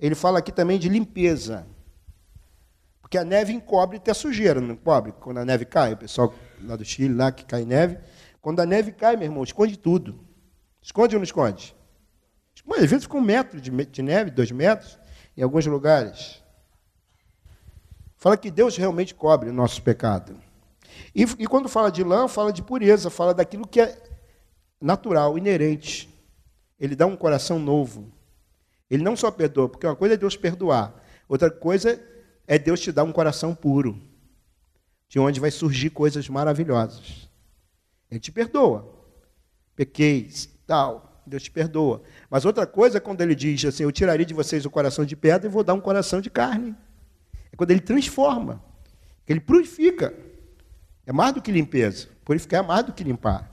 ele 0.00 0.14
fala 0.14 0.38
aqui 0.38 0.50
também 0.50 0.78
de 0.78 0.88
limpeza. 0.88 1.66
Porque 3.00 3.18
a 3.18 3.24
neve 3.24 3.52
encobre 3.52 3.98
até 3.98 4.12
sujeira, 4.12 4.60
não 4.60 4.74
encobre? 4.74 5.12
Quando 5.12 5.38
a 5.38 5.44
neve 5.44 5.64
cai, 5.64 5.92
o 5.92 5.96
pessoal 5.96 6.32
lá 6.62 6.76
do 6.76 6.84
Chile, 6.84 7.14
lá 7.14 7.30
que 7.32 7.44
cai 7.44 7.64
neve. 7.64 7.98
Quando 8.40 8.60
a 8.60 8.66
neve 8.66 8.92
cai, 8.92 9.16
meu 9.16 9.26
irmão, 9.26 9.42
esconde 9.42 9.78
tudo. 9.78 10.18
Esconde 10.80 11.14
ou 11.14 11.20
não 11.20 11.24
esconde? 11.24 11.74
Esconde. 12.54 12.84
Às 12.84 12.90
vezes 12.90 13.06
com 13.06 13.18
um 13.18 13.22
metro 13.22 13.60
de, 13.60 13.70
de 13.70 14.02
neve, 14.02 14.30
dois 14.30 14.50
metros, 14.50 14.98
em 15.36 15.42
alguns 15.42 15.66
lugares. 15.66 16.42
Fala 18.16 18.36
que 18.36 18.50
Deus 18.50 18.76
realmente 18.76 19.14
cobre 19.14 19.50
o 19.50 19.52
nosso 19.52 19.82
pecado. 19.82 20.36
E, 21.14 21.22
e 21.22 21.46
quando 21.46 21.68
fala 21.68 21.90
de 21.90 22.02
lã, 22.02 22.26
fala 22.26 22.52
de 22.52 22.62
pureza, 22.62 23.10
fala 23.10 23.32
daquilo 23.32 23.66
que 23.66 23.80
é 23.80 23.96
natural, 24.80 25.38
inerente. 25.38 26.08
Ele 26.78 26.96
dá 26.96 27.06
um 27.06 27.16
coração 27.16 27.58
novo. 27.58 28.12
Ele 28.90 29.02
não 29.02 29.16
só 29.16 29.30
perdoa, 29.30 29.68
porque 29.68 29.86
uma 29.86 29.96
coisa 29.96 30.14
é 30.14 30.16
Deus 30.16 30.36
perdoar, 30.36 30.94
outra 31.28 31.50
coisa 31.50 32.00
é 32.46 32.58
Deus 32.58 32.80
te 32.80 32.90
dar 32.90 33.04
um 33.04 33.12
coração 33.12 33.54
puro, 33.54 34.00
de 35.08 35.18
onde 35.18 35.40
vai 35.40 35.50
surgir 35.50 35.90
coisas 35.90 36.28
maravilhosas. 36.28 37.28
Ele 38.10 38.20
te 38.20 38.30
perdoa. 38.30 38.94
Pequei, 39.74 40.28
tal, 40.66 41.22
Deus 41.26 41.42
te 41.42 41.50
perdoa. 41.50 42.02
Mas 42.28 42.44
outra 42.44 42.66
coisa 42.66 42.98
é 42.98 43.00
quando 43.00 43.20
ele 43.20 43.34
diz 43.34 43.64
assim: 43.64 43.82
Eu 43.82 43.92
tirarei 43.92 44.26
de 44.26 44.34
vocês 44.34 44.64
o 44.64 44.70
coração 44.70 45.04
de 45.04 45.16
pedra 45.16 45.48
e 45.48 45.52
vou 45.52 45.64
dar 45.64 45.74
um 45.74 45.80
coração 45.80 46.20
de 46.20 46.30
carne. 46.30 46.74
É 47.52 47.56
quando 47.56 47.70
ele 47.70 47.80
transforma, 47.80 48.62
ele 49.26 49.40
purifica. 49.40 50.14
É 51.06 51.12
mais 51.12 51.32
do 51.32 51.40
que 51.40 51.50
limpeza. 51.50 52.08
Purificar 52.24 52.62
é 52.62 52.66
mais 52.66 52.84
do 52.84 52.92
que 52.92 53.02
limpar. 53.02 53.50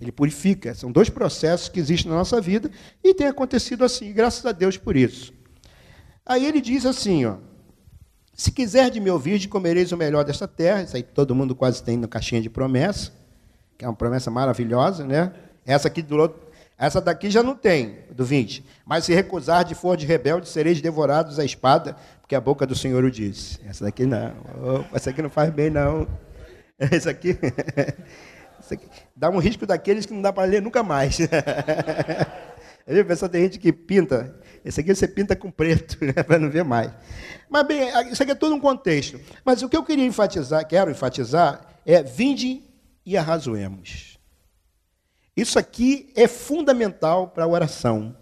Ele 0.00 0.12
purifica. 0.12 0.74
São 0.74 0.92
dois 0.92 1.08
processos 1.08 1.68
que 1.68 1.80
existem 1.80 2.10
na 2.10 2.18
nossa 2.18 2.40
vida 2.40 2.70
e 3.02 3.14
tem 3.14 3.26
acontecido 3.26 3.84
assim, 3.84 4.12
graças 4.12 4.44
a 4.44 4.52
Deus 4.52 4.76
por 4.76 4.94
isso. 4.94 5.32
Aí 6.26 6.44
ele 6.44 6.60
diz 6.60 6.84
assim, 6.84 7.24
ó, 7.24 7.38
se 8.38 8.52
quiser 8.52 8.88
de 8.88 9.00
me 9.00 9.10
ouvir, 9.10 9.44
comereis 9.48 9.90
o 9.90 9.96
melhor 9.96 10.24
desta 10.24 10.46
terra. 10.46 10.82
Isso 10.82 10.96
aí 10.96 11.02
todo 11.02 11.34
mundo 11.34 11.56
quase 11.56 11.82
tem 11.82 11.96
na 11.96 12.06
caixinha 12.06 12.40
de 12.40 12.48
promessa, 12.48 13.10
que 13.76 13.84
é 13.84 13.88
uma 13.88 13.96
promessa 13.96 14.30
maravilhosa, 14.30 15.04
né? 15.04 15.32
Essa 15.66 15.88
aqui 15.88 16.00
do 16.00 16.16
essa 16.78 17.00
daqui 17.00 17.28
já 17.28 17.42
não 17.42 17.56
tem, 17.56 17.98
do 18.12 18.24
20. 18.24 18.64
Mas 18.86 19.04
se 19.04 19.12
recusar 19.12 19.64
de 19.64 19.74
for 19.74 19.96
de 19.96 20.06
rebelde, 20.06 20.48
sereis 20.48 20.80
devorados 20.80 21.40
à 21.40 21.44
espada, 21.44 21.96
porque 22.20 22.36
a 22.36 22.40
boca 22.40 22.64
do 22.64 22.76
Senhor 22.76 23.02
o 23.02 23.10
disse. 23.10 23.58
Essa 23.68 23.86
daqui 23.86 24.06
não. 24.06 24.32
essa 24.94 25.10
aqui 25.10 25.20
não 25.20 25.28
faz 25.28 25.50
bem, 25.50 25.68
não. 25.68 26.06
Essa 26.78 27.10
aqui, 27.10 27.36
essa 28.60 28.74
aqui 28.74 28.86
dá 29.16 29.28
um 29.28 29.38
risco 29.38 29.66
daqueles 29.66 30.06
que 30.06 30.14
não 30.14 30.22
dá 30.22 30.32
para 30.32 30.48
ler 30.48 30.62
nunca 30.62 30.80
mais. 30.80 31.18
Pessoal, 33.08 33.28
tem 33.28 33.42
gente 33.42 33.58
que 33.58 33.72
pinta. 33.72 34.32
Esse 34.64 34.80
aqui 34.80 34.94
você 34.94 35.08
pinta 35.08 35.34
com 35.36 35.50
preto, 35.50 35.98
né, 36.04 36.12
para 36.12 36.38
não 36.38 36.50
ver 36.50 36.64
mais. 36.64 36.92
Mas, 37.48 37.66
bem, 37.66 37.88
isso 38.10 38.22
aqui 38.22 38.32
é 38.32 38.34
todo 38.34 38.54
um 38.54 38.60
contexto. 38.60 39.20
Mas 39.44 39.62
o 39.62 39.68
que 39.68 39.76
eu 39.76 39.84
queria 39.84 40.04
enfatizar, 40.04 40.66
quero 40.66 40.90
enfatizar, 40.90 41.80
é 41.84 42.02
vinde 42.02 42.62
e 43.04 43.16
arrazoemos. 43.16 44.18
Isso 45.36 45.58
aqui 45.58 46.12
é 46.16 46.26
fundamental 46.26 47.28
para 47.28 47.44
a 47.44 47.48
oração. 47.48 48.16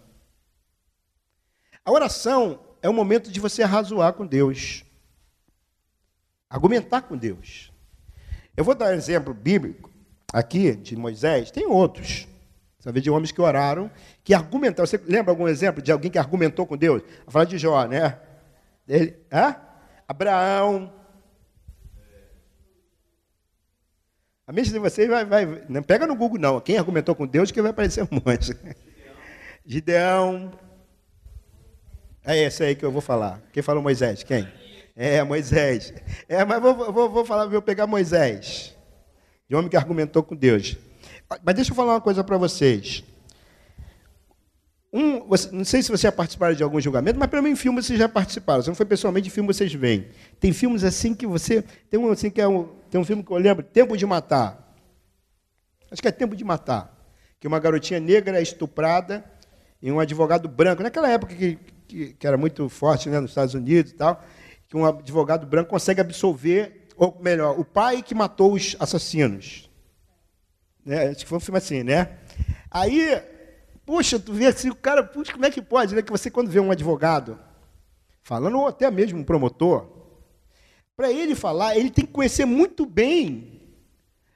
A 1.83 1.91
oração 1.91 2.59
é 2.81 2.89
o 2.89 2.93
momento 2.93 3.31
de 3.31 3.39
você 3.39 3.63
arrazoar 3.63 4.13
com 4.13 4.25
Deus. 4.25 4.85
Argumentar 6.49 7.01
com 7.01 7.17
Deus. 7.17 7.71
Eu 8.55 8.63
vou 8.63 8.75
dar 8.75 8.91
um 8.91 8.97
exemplo 8.97 9.33
bíblico 9.33 9.91
aqui 10.31 10.75
de 10.75 10.95
Moisés, 10.95 11.51
tem 11.51 11.65
outros. 11.65 12.27
Sabe, 12.87 13.01
de 13.01 13.09
homens 13.09 13.33
que 13.33 13.41
oraram, 13.41 13.91
que 14.23 14.33
argumentaram. 14.33 14.87
Você 14.87 14.97
lembra 15.05 15.33
algum 15.33 15.45
exemplo 15.45 15.81
de 15.81 15.91
alguém 15.91 16.09
que 16.09 16.17
argumentou 16.17 16.65
com 16.65 16.77
Deus? 16.77 17.01
A 17.27 17.31
falar 17.31 17.43
de 17.43 17.57
Jó, 17.57 17.83
né? 17.83 18.17
Ele, 18.87 19.13
hã? 19.29 19.57
Abraão. 20.07 20.93
A 24.47 24.53
mente 24.53 24.71
de 24.71 24.79
vocês 24.79 25.09
vai, 25.09 25.25
vai. 25.25 25.65
Não 25.67 25.83
pega 25.83 26.07
no 26.07 26.15
Google, 26.15 26.39
não. 26.39 26.61
Quem 26.61 26.77
argumentou 26.77 27.13
com 27.13 27.27
Deus 27.27 27.51
que 27.51 27.61
vai 27.61 27.71
aparecer 27.71 28.05
um 28.05 28.21
monte. 28.25 28.55
Gideão. 29.65 30.53
É 32.23 32.37
esse 32.37 32.63
aí 32.63 32.73
que 32.73 32.85
eu 32.85 32.91
vou 32.93 33.01
falar. 33.01 33.41
Quem 33.51 33.61
falou 33.61 33.83
Moisés? 33.83 34.23
Quem? 34.23 34.47
É, 34.95 35.21
Moisés. 35.23 35.93
É, 36.29 36.45
mas 36.45 36.61
vou, 36.61 36.73
vou, 36.93 37.09
vou 37.09 37.25
falar, 37.25 37.47
vou 37.47 37.61
pegar 37.61 37.85
Moisés. 37.85 38.77
De 39.49 39.57
homem 39.57 39.69
que 39.69 39.75
argumentou 39.75 40.23
com 40.23 40.37
Deus. 40.37 40.77
Mas 41.43 41.55
deixa 41.55 41.71
eu 41.71 41.75
falar 41.75 41.93
uma 41.93 42.01
coisa 42.01 42.23
para 42.23 42.37
vocês. 42.37 43.03
Um, 44.91 45.27
não 45.51 45.65
sei 45.65 45.83
se 45.83 45.91
você 45.91 46.03
já 46.03 46.11
participaram 46.11 46.55
de 46.55 46.63
algum 46.63 46.79
julgamento, 46.79 47.19
mas 47.19 47.29
pelo 47.29 47.43
menos 47.43 47.59
em 47.59 47.61
filme 47.61 47.81
vocês 47.81 47.99
já 47.99 48.07
participaram. 48.07 48.61
Se 48.61 48.69
não 48.69 48.75
foi 48.75 48.85
pessoalmente, 48.85 49.27
em 49.27 49.31
filme 49.31 49.53
vocês 49.53 49.73
veem. 49.73 50.07
Tem 50.39 50.53
filmes 50.53 50.83
assim 50.83 51.13
que 51.13 51.27
você. 51.27 51.61
Tem 51.89 51.99
um, 51.99 52.09
assim, 52.09 52.29
que 52.29 52.39
é 52.39 52.47
um, 52.47 52.69
tem 52.89 52.99
um 52.99 53.05
filme 53.05 53.21
que 53.23 53.31
eu 53.31 53.37
lembro, 53.37 53.63
Tempo 53.63 53.97
de 53.97 54.05
Matar. 54.05 54.75
Acho 55.91 56.01
que 56.01 56.07
é 56.07 56.11
Tempo 56.11 56.35
de 56.35 56.43
Matar. 56.43 56.95
Que 57.39 57.47
uma 57.47 57.59
garotinha 57.59 57.99
negra 57.99 58.39
é 58.39 58.41
estuprada 58.41 59.23
e 59.81 59.91
um 59.91 59.99
advogado 59.99 60.47
branco, 60.47 60.81
naquela 60.81 61.09
época 61.09 61.35
que, 61.35 61.59
que, 61.87 62.13
que 62.13 62.27
era 62.27 62.37
muito 62.37 62.67
forte 62.69 63.09
né, 63.09 63.19
nos 63.19 63.31
Estados 63.31 63.53
Unidos 63.53 63.91
e 63.91 63.95
tal, 63.95 64.23
que 64.67 64.75
um 64.75 64.85
advogado 64.85 65.45
branco 65.45 65.69
consegue 65.69 66.01
absolver, 66.01 66.87
ou 66.95 67.17
melhor, 67.21 67.59
o 67.59 67.63
pai 67.63 68.01
que 68.01 68.15
matou 68.15 68.53
os 68.53 68.75
assassinos. 68.79 69.66
Né? 70.87 71.09
Acho 71.09 71.19
que 71.19 71.27
foi 71.27 71.37
um 71.37 71.41
filme 71.41 71.57
assim, 71.59 71.83
né? 71.83 72.17
Aí 72.71 73.21
Puxa, 73.87 74.19
tu 74.19 74.33
vê 74.33 74.47
assim, 74.47 74.69
o 74.69 74.75
cara, 74.75 75.01
puxa, 75.01 75.31
como 75.31 75.45
é 75.45 75.49
que 75.49 75.61
pode, 75.61 75.95
né? 75.95 76.01
Que 76.01 76.11
você, 76.11 76.29
quando 76.29 76.51
vê 76.51 76.59
um 76.59 76.71
advogado 76.71 77.39
falando, 78.21 78.59
ou 78.59 78.67
até 78.67 78.91
mesmo 78.91 79.17
um 79.17 79.23
promotor, 79.23 79.87
para 80.93 81.09
ele 81.09 81.33
falar, 81.33 81.77
ele 81.77 81.89
tem 81.89 82.05
que 82.05 82.11
conhecer 82.11 82.43
muito 82.43 82.85
bem 82.85 83.61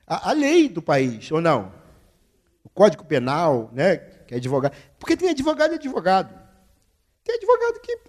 a, 0.07 0.29
a, 0.29 0.31
lei 0.31 0.69
do 0.69 0.81
país, 0.81 1.29
ou 1.33 1.41
não? 1.41 1.73
O 2.63 2.69
Código 2.69 3.03
Penal, 3.03 3.69
né? 3.73 3.97
Que 3.97 4.35
é 4.35 4.37
advogado. 4.37 4.73
Porque 4.97 5.17
tem 5.17 5.27
advogado 5.31 5.73
e 5.73 5.75
advogado. 5.75 6.33
Tem 7.21 7.35
advogado 7.35 7.81
que, 7.81 7.99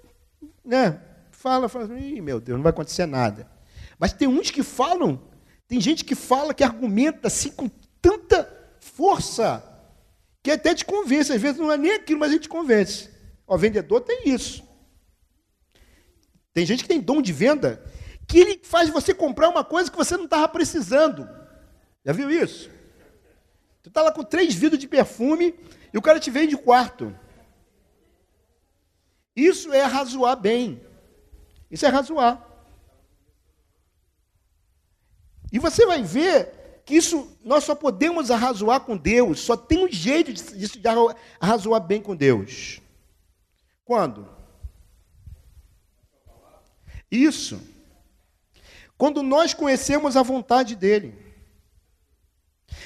né? 0.65 1.01
Fala, 1.33 1.69
fala, 1.69 1.99
Ih, 1.99 2.21
meu 2.21 2.39
Deus, 2.39 2.57
não 2.57 2.63
vai 2.63 2.71
acontecer 2.71 3.07
nada. 3.07 3.51
Mas 3.99 4.13
tem 4.13 4.29
uns 4.29 4.53
que 4.53 4.63
falam, 4.63 5.21
tem 5.67 5.81
gente 5.81 6.05
que 6.05 6.15
fala, 6.15 6.55
que 6.55 6.63
argumenta 6.63 7.27
assim 7.27 7.51
com 7.51 7.69
tanta 8.03 8.47
força 8.81 9.65
que 10.43 10.51
até 10.51 10.75
te 10.75 10.85
convence. 10.85 11.33
Às 11.33 11.41
vezes 11.41 11.59
não 11.59 11.71
é 11.71 11.79
nem 11.79 11.93
aquilo, 11.93 12.21
mas 12.21 12.31
a 12.31 12.35
gente 12.35 12.49
convence. 12.49 13.09
O 13.47 13.57
vendedor 13.57 14.01
tem 14.01 14.29
isso. 14.29 14.63
Tem 16.53 16.67
gente 16.67 16.83
que 16.83 16.89
tem 16.89 17.01
dom 17.01 17.23
de 17.23 17.33
venda 17.33 17.83
que 18.27 18.39
ele 18.39 18.61
faz 18.63 18.91
você 18.91 19.15
comprar 19.15 19.49
uma 19.49 19.65
coisa 19.65 19.91
que 19.91 19.97
você 19.97 20.17
não 20.17 20.25
estava 20.25 20.49
precisando. 20.49 21.29
Já 22.05 22.13
viu 22.13 22.31
isso? 22.31 22.71
Tu 23.83 23.89
está 23.89 24.03
lá 24.03 24.13
com 24.13 24.23
três 24.23 24.55
vidros 24.55 24.81
de 24.81 24.89
perfume 24.89 25.55
e 25.93 25.99
o 25.99 26.03
cara 26.03 26.21
te 26.21 26.31
vende 26.31 26.57
quarto. 26.57 27.17
Isso 29.35 29.73
é 29.73 29.83
razoar 29.83 30.37
bem. 30.37 30.85
Isso 31.71 31.87
é 31.87 31.89
razoar. 31.89 32.47
E 35.51 35.59
você 35.59 35.85
vai 35.87 36.03
ver 36.03 36.62
que 36.85 36.95
isso 36.97 37.37
nós 37.45 37.65
só 37.65 37.75
podemos 37.75 38.31
arrazoar 38.31 38.81
com 38.81 38.97
Deus, 38.97 39.41
só 39.41 39.57
tem 39.57 39.85
um 39.85 39.89
jeito 39.91 40.33
de, 40.33 40.69
de 40.69 40.89
arrazoar 41.41 41.81
bem 41.81 42.01
com 42.03 42.17
Deus. 42.17 42.81
Quando? 43.85 44.29
Isso. 47.11 47.61
Quando 48.97 49.23
nós 49.23 49.55
conhecemos 49.55 50.17
a 50.17 50.23
vontade 50.23 50.75
dele. 50.75 51.15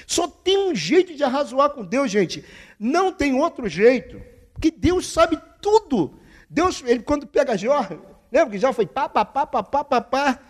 Só 0.06 0.28
tem 0.28 0.58
um 0.58 0.74
jeito 0.74 1.14
de 1.14 1.22
arrazoar 1.22 1.70
com 1.70 1.84
Deus, 1.84 2.10
gente. 2.10 2.44
Não 2.78 3.12
tem 3.12 3.34
outro 3.34 3.68
jeito. 3.68 4.20
Porque 4.52 4.70
Deus 4.70 5.06
sabe 5.06 5.40
tudo. 5.60 6.18
Deus, 6.50 6.82
ele 6.84 7.02
quando 7.02 7.26
pega 7.26 7.56
Jó, 7.56 7.86
lembra 8.30 8.50
que 8.50 8.58
Jó 8.58 8.72
foi 8.72 8.86
pá, 8.86 9.08
pá, 9.08 9.24
pá, 9.24 9.46
pá, 9.46 9.62
pá, 9.62 9.84
pá, 9.84 10.00
pá 10.00 10.40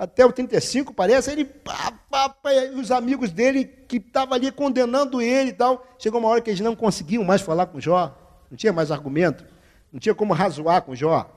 até 0.00 0.24
o 0.24 0.32
35, 0.32 0.94
parece, 0.94 1.30
ele, 1.30 1.44
pá, 1.44 1.92
pá, 2.08 2.26
pá, 2.30 2.50
os 2.74 2.90
amigos 2.90 3.30
dele 3.30 3.66
que 3.66 3.98
estavam 3.98 4.32
ali 4.32 4.50
condenando 4.50 5.20
ele 5.20 5.50
e 5.50 5.52
tal, 5.52 5.86
chegou 5.98 6.18
uma 6.18 6.30
hora 6.30 6.40
que 6.40 6.48
eles 6.48 6.60
não 6.60 6.74
conseguiam 6.74 7.22
mais 7.22 7.42
falar 7.42 7.66
com 7.66 7.78
Jó, 7.78 8.16
não 8.50 8.56
tinha 8.56 8.72
mais 8.72 8.90
argumento, 8.90 9.44
não 9.92 10.00
tinha 10.00 10.14
como 10.14 10.32
razoar 10.32 10.80
com 10.80 10.94
Jó. 10.94 11.30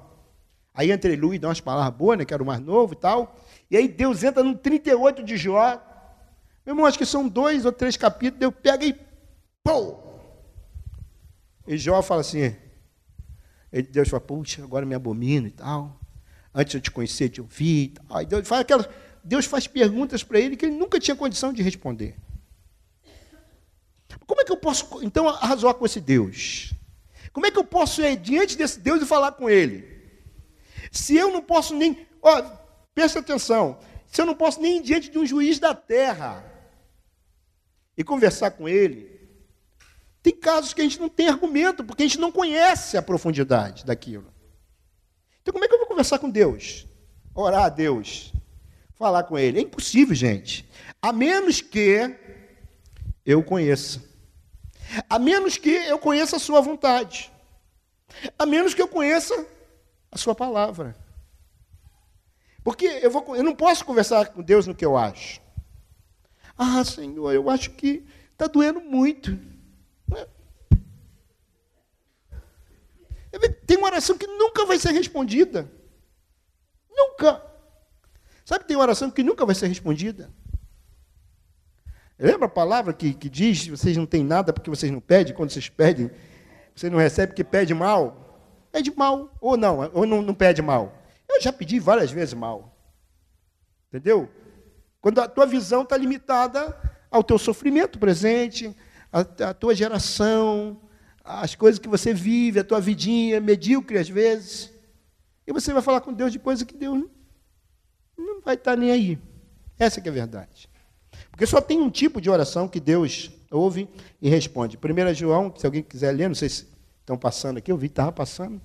Aí 0.74 0.94
entra 0.94 1.12
Elu 1.12 1.34
e 1.34 1.40
dá 1.40 1.50
umas 1.50 1.60
palavras 1.60 1.94
boas, 1.94 2.18
né? 2.18 2.24
Que 2.24 2.34
era 2.34 2.42
o 2.42 2.46
mais 2.46 2.62
novo 2.62 2.94
e 2.94 2.96
tal. 2.96 3.36
E 3.70 3.76
aí 3.76 3.86
Deus 3.86 4.24
entra 4.24 4.42
no 4.42 4.58
38 4.58 5.24
de 5.24 5.36
Jó. 5.36 5.84
Meu 6.66 6.74
irmão, 6.74 6.86
acho 6.86 6.98
que 6.98 7.06
são 7.06 7.28
dois 7.28 7.66
ou 7.66 7.72
três 7.72 7.98
capítulos. 7.98 8.40
Deus 8.40 8.54
pega 8.64 8.86
e. 8.86 8.98
Pô! 9.62 9.98
E 11.68 11.78
Jó 11.78 12.02
fala 12.02 12.22
assim. 12.22 12.56
Deus 13.92 14.08
fala, 14.08 14.22
puxa, 14.22 14.64
agora 14.64 14.86
me 14.86 14.96
abomino 14.96 15.48
e 15.48 15.52
tal. 15.52 16.00
Antes 16.54 16.72
de 16.72 16.78
eu 16.78 16.82
te 16.82 16.92
conhecer, 16.92 17.30
te 17.30 17.42
ouvir. 17.42 17.94
Aí 18.10 18.26
Deus 18.26 18.48
faz, 18.48 18.62
aquelas, 18.62 18.88
Deus 19.24 19.46
faz 19.46 19.68
perguntas 19.68 20.24
para 20.24 20.40
ele 20.40 20.56
que 20.56 20.66
ele 20.66 20.76
nunca 20.76 21.00
tinha 21.00 21.16
condição 21.16 21.52
de 21.52 21.64
responder. 21.64 22.16
Como 24.26 24.42
é 24.42 24.44
que 24.44 24.52
eu 24.52 24.58
posso, 24.58 25.04
então, 25.04 25.28
arrazoar 25.28 25.74
com 25.74 25.86
esse 25.86 26.00
Deus? 26.00 26.74
Como 27.32 27.46
é 27.46 27.52
que 27.52 27.58
eu 27.58 27.64
posso 27.64 28.02
ir 28.02 28.16
diante 28.18 28.58
desse 28.58 28.80
Deus 28.80 29.02
e 29.02 29.06
falar 29.06 29.32
com 29.32 29.50
ele? 29.50 29.94
Se 30.92 31.16
eu 31.16 31.32
não 31.32 31.42
posso 31.42 31.76
nem. 31.76 32.08
Ó, 32.22 32.42
presta 32.94 33.20
atenção. 33.20 33.80
Se 34.08 34.22
eu 34.22 34.26
não 34.26 34.36
posso 34.36 34.62
nem 34.62 34.78
ir 34.78 34.84
diante 34.84 35.10
de 35.10 35.18
um 35.18 35.26
juiz 35.26 35.58
da 35.58 35.74
terra 35.74 36.46
e 37.98 38.04
conversar 38.04 38.52
com 38.52 38.70
ele, 38.70 39.20
tem 40.22 40.34
casos 40.34 40.74
que 40.74 40.82
a 40.82 40.84
gente 40.84 41.00
não 41.00 41.10
tem 41.10 41.28
argumento, 41.28 41.84
porque 41.84 42.04
a 42.04 42.06
gente 42.08 42.20
não 42.20 42.32
conhece 42.32 42.96
a 42.96 43.02
profundidade 43.02 43.86
daquilo. 43.86 44.33
Então, 45.44 45.52
como 45.52 45.66
é 45.66 45.68
que 45.68 45.74
eu 45.74 45.80
vou 45.80 45.88
conversar 45.88 46.20
com 46.20 46.30
Deus? 46.30 46.88
Orar 47.36 47.66
a 47.66 47.70
Deus, 47.70 48.32
falar 48.96 49.24
com 49.24 49.38
Ele. 49.38 49.60
É 49.60 49.62
impossível, 49.62 50.16
gente. 50.16 50.66
A 51.02 51.12
menos 51.12 51.60
que 51.60 52.16
eu 53.26 53.44
conheça. 53.44 54.02
A 55.10 55.20
menos 55.20 55.58
que 55.58 55.70
eu 55.70 56.00
conheça 56.00 56.38
a 56.38 56.40
Sua 56.40 56.62
vontade. 56.62 57.30
A 58.40 58.46
menos 58.46 58.74
que 58.74 58.82
eu 58.82 58.88
conheça 58.88 59.46
a 60.10 60.18
Sua 60.18 60.34
palavra. 60.34 60.96
Porque 62.64 62.86
eu, 62.86 63.12
vou, 63.12 63.36
eu 63.36 63.44
não 63.44 63.54
posso 63.54 63.84
conversar 63.84 64.28
com 64.30 64.42
Deus 64.42 64.66
no 64.66 64.74
que 64.74 64.86
eu 64.86 64.96
acho. 64.96 65.42
Ah, 66.58 66.86
Senhor, 66.86 67.34
eu 67.34 67.50
acho 67.50 67.72
que 67.72 68.06
está 68.32 68.48
doendo 68.48 68.80
muito. 68.80 69.38
Tem 73.66 73.78
uma 73.78 73.88
oração 73.88 74.18
que 74.18 74.28
nunca 74.28 74.66
vai 74.66 74.78
ser 74.78 74.92
respondida. 74.92 75.72
Nunca. 76.90 77.42
Sabe 78.46 78.66
tem 78.66 78.76
uma 78.76 78.84
oração 78.84 79.10
que 79.10 79.24
nunca 79.24 79.46
vai 79.46 79.56
ser 79.56 79.68
respondida? 79.68 80.32
Lembra 82.20 82.46
a 82.46 82.50
palavra 82.50 82.94
que, 82.94 83.14
que 83.14 83.30
diz: 83.30 83.68
vocês 83.68 83.98
não 83.98 84.06
têm 84.06 84.24
nada 84.24 84.54
porque 84.54 84.70
vocês 84.70 84.92
não 84.92 85.00
pedem, 85.00 85.34
quando 85.34 85.50
vocês 85.50 85.70
pedem, 85.70 86.12
vocês 86.76 86.92
não 86.92 87.00
recebem 87.00 87.30
porque 87.30 87.44
pede 87.44 87.74
mal? 87.74 88.20
Pede 88.72 88.96
mal, 88.96 89.36
ou 89.40 89.56
não, 89.56 89.90
ou 89.94 90.06
não, 90.06 90.22
não 90.22 90.34
pede 90.34 90.62
mal. 90.62 90.98
Eu 91.30 91.42
já 91.42 91.52
pedi 91.52 91.80
várias 91.80 92.12
vezes 92.12 92.34
mal. 92.34 92.76
Entendeu? 93.88 94.30
Quando 95.00 95.20
a 95.20 95.28
tua 95.28 95.46
visão 95.46 95.84
está 95.84 95.98
limitada 95.98 96.76
ao 97.12 97.24
teu 97.24 97.38
sofrimento 97.38 98.00
presente, 98.00 98.76
a 99.12 99.54
tua 99.54 99.76
geração, 99.76 100.82
as 101.24 101.56
coisas 101.56 101.80
que 101.80 101.88
você 101.88 102.14
vive, 102.14 102.60
a 102.60 102.64
tua 102.64 102.82
vidinha 102.82 103.40
medíocre 103.40 103.98
às 103.98 104.10
vezes. 104.10 104.72
E 105.48 105.54
você 105.54 105.72
vai 105.72 105.82
falar 105.82 106.02
com 106.02 106.14
Deus 106.14 106.32
de 106.32 106.40
coisa 106.40 106.66
que 106.66 106.76
Deus 106.76 107.06
não 108.18 108.42
vai 108.42 108.56
estar 108.56 108.76
nem 108.76 108.92
aí. 108.92 109.20
Essa 109.80 110.02
que 110.02 110.10
é 110.10 110.12
a 110.12 110.14
verdade. 110.14 110.70
Porque 111.32 111.46
só 111.46 111.62
tem 111.62 111.82
um 111.82 111.90
tipo 111.90 112.20
de 112.20 112.30
oração 112.30 112.68
que 112.68 112.80
Deus 112.80 113.32
ouve 113.50 113.88
e 114.22 114.30
responde. 114.30 114.78
1 114.78 115.14
João, 115.14 115.54
se 115.56 115.66
alguém 115.66 115.82
quiser 115.82 116.12
ler, 116.12 116.28
não 116.28 116.36
sei 116.36 116.50
se 116.50 116.68
estão 117.00 117.18
passando 117.18 117.58
aqui, 117.58 117.72
eu 117.72 117.78
vi 117.78 117.88
estava 117.88 118.12
passando. 118.12 118.62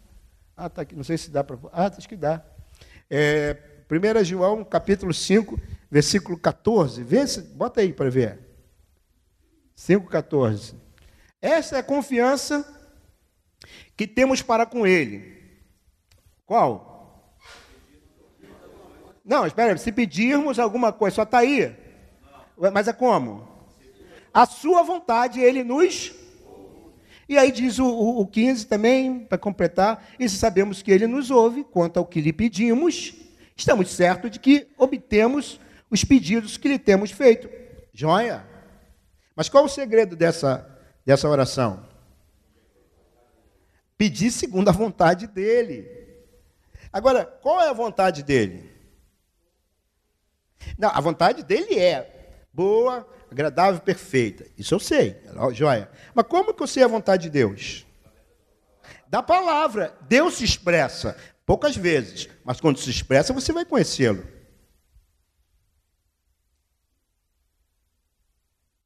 Ah, 0.56 0.66
está 0.66 0.82
aqui, 0.82 0.94
não 0.94 1.04
sei 1.04 1.16
se 1.16 1.30
dá 1.30 1.44
para. 1.44 1.56
Ah, 1.72 1.86
acho 1.96 2.08
que 2.08 2.16
dá. 2.16 2.44
É, 3.08 3.56
1 3.90 4.24
João, 4.24 4.64
capítulo 4.64 5.14
5, 5.14 5.58
versículo 5.90 6.36
14. 6.38 7.02
Vê 7.02 7.26
se, 7.26 7.40
bota 7.40 7.80
aí 7.80 7.92
para 7.92 8.10
ver. 8.10 8.38
5, 9.74 10.08
14. 10.08 10.74
Essa 11.40 11.76
é 11.76 11.78
a 11.78 11.84
confiança 11.84 12.66
que 13.96 14.06
temos 14.06 14.42
para 14.42 14.66
com 14.66 14.86
Ele. 14.86 15.38
Qual? 16.44 17.38
Não, 19.24 19.46
espera 19.46 19.76
se 19.76 19.92
pedirmos 19.92 20.58
alguma 20.58 20.92
coisa, 20.92 21.16
só 21.16 21.22
está 21.22 21.38
aí. 21.38 21.76
Mas 22.72 22.88
é 22.88 22.92
como? 22.92 23.46
A 24.32 24.46
sua 24.46 24.82
vontade, 24.82 25.40
Ele 25.40 25.62
nos. 25.62 26.12
E 27.28 27.36
aí 27.36 27.52
diz 27.52 27.78
o, 27.78 27.86
o, 27.86 28.20
o 28.20 28.26
15 28.26 28.66
também, 28.66 29.20
para 29.20 29.36
completar, 29.36 30.08
e 30.18 30.28
se 30.28 30.38
sabemos 30.38 30.80
que 30.80 30.90
Ele 30.90 31.06
nos 31.06 31.30
ouve 31.30 31.62
quanto 31.62 31.98
ao 31.98 32.06
que 32.06 32.20
lhe 32.20 32.32
pedimos, 32.32 33.14
estamos 33.54 33.90
certos 33.90 34.30
de 34.30 34.38
que 34.38 34.68
obtemos 34.78 35.60
os 35.90 36.02
pedidos 36.04 36.56
que 36.56 36.68
lhe 36.68 36.78
temos 36.78 37.10
feito. 37.10 37.50
Joia? 37.92 38.46
Mas 39.36 39.48
qual 39.48 39.64
o 39.64 39.68
segredo 39.68 40.16
dessa 40.16 40.77
dessa 41.08 41.26
oração? 41.26 41.86
Pedir 43.96 44.30
segundo 44.30 44.68
a 44.68 44.72
vontade 44.72 45.26
dele. 45.26 45.88
Agora, 46.92 47.24
qual 47.24 47.62
é 47.62 47.70
a 47.70 47.72
vontade 47.72 48.22
dele? 48.22 48.70
Não, 50.78 50.90
a 50.90 51.00
vontade 51.00 51.42
dele 51.42 51.78
é 51.78 52.36
boa, 52.52 53.08
agradável 53.30 53.80
perfeita. 53.80 54.46
Isso 54.58 54.74
eu 54.74 54.78
sei, 54.78 55.16
joia. 55.52 55.90
Mas 56.14 56.26
como 56.26 56.52
que 56.52 56.62
eu 56.62 56.66
sei 56.66 56.82
a 56.82 56.88
vontade 56.88 57.22
de 57.22 57.30
Deus? 57.30 57.86
Da 59.06 59.22
palavra. 59.22 59.96
Deus 60.02 60.34
se 60.34 60.44
expressa 60.44 61.16
poucas 61.46 61.74
vezes, 61.74 62.28
mas 62.44 62.60
quando 62.60 62.78
se 62.78 62.90
expressa, 62.90 63.32
você 63.32 63.50
vai 63.50 63.64
conhecê-lo. 63.64 64.28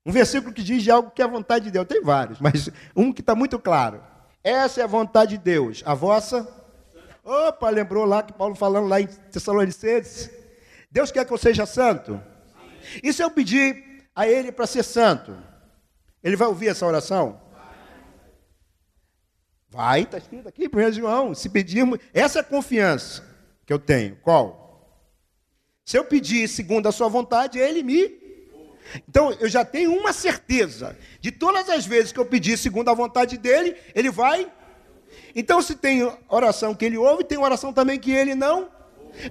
Um 0.04 0.10
versículo 0.10 0.52
que 0.52 0.62
diz 0.62 0.82
de 0.82 0.90
algo 0.90 1.10
que 1.10 1.22
é 1.22 1.24
a 1.24 1.28
vontade 1.28 1.66
de 1.66 1.70
Deus. 1.70 1.86
Tem 1.86 2.02
vários, 2.02 2.40
mas 2.40 2.68
um 2.94 3.12
que 3.12 3.20
está 3.20 3.34
muito 3.34 3.58
claro. 3.58 4.02
Essa 4.42 4.80
é 4.80 4.84
a 4.84 4.88
vontade 4.88 5.36
de 5.36 5.44
Deus. 5.44 5.82
A 5.86 5.94
vossa. 5.94 6.48
Opa, 7.24 7.70
lembrou 7.70 8.04
lá 8.04 8.22
que 8.22 8.32
Paulo 8.32 8.56
falando 8.56 8.88
lá 8.88 9.00
em 9.00 9.06
Tessalonicenses. 9.06 10.30
Deus 10.90 11.12
quer 11.12 11.24
que 11.24 11.32
eu 11.32 11.38
seja 11.38 11.64
santo? 11.64 12.20
E 13.02 13.12
se 13.12 13.22
eu 13.22 13.30
pedir 13.30 14.04
a 14.14 14.26
Ele 14.26 14.50
para 14.50 14.66
ser 14.66 14.82
santo? 14.82 15.36
Ele 16.22 16.36
vai 16.36 16.48
ouvir 16.48 16.68
essa 16.68 16.84
oração? 16.84 17.40
Vai, 19.70 20.02
está 20.02 20.18
escrito 20.18 20.48
aqui, 20.48 20.68
1 20.68 20.92
João. 20.92 21.34
Se 21.34 21.48
pedirmos, 21.48 21.98
essa 22.12 22.40
é 22.40 22.42
a 22.42 22.44
confiança 22.44 23.24
que 23.64 23.72
eu 23.72 23.78
tenho. 23.78 24.16
Qual? 24.16 24.60
Se 25.84 25.96
eu 25.96 26.04
pedir 26.04 26.48
segundo 26.48 26.88
a 26.88 26.92
sua 26.92 27.08
vontade, 27.08 27.58
Ele 27.58 27.82
me 27.82 28.21
então 29.08 29.32
eu 29.32 29.48
já 29.48 29.64
tenho 29.64 29.92
uma 29.92 30.12
certeza 30.12 30.96
de 31.20 31.30
todas 31.30 31.68
as 31.68 31.86
vezes 31.86 32.12
que 32.12 32.18
eu 32.18 32.26
pedir 32.26 32.58
segundo 32.58 32.88
a 32.88 32.94
vontade 32.94 33.38
dele, 33.38 33.76
ele 33.94 34.10
vai. 34.10 34.50
Então 35.34 35.62
se 35.62 35.74
tem 35.74 36.10
oração 36.28 36.74
que 36.74 36.84
ele 36.84 36.98
ouve, 36.98 37.24
tem 37.24 37.38
oração 37.38 37.72
também 37.72 37.98
que 37.98 38.12
ele 38.12 38.34
não. 38.34 38.70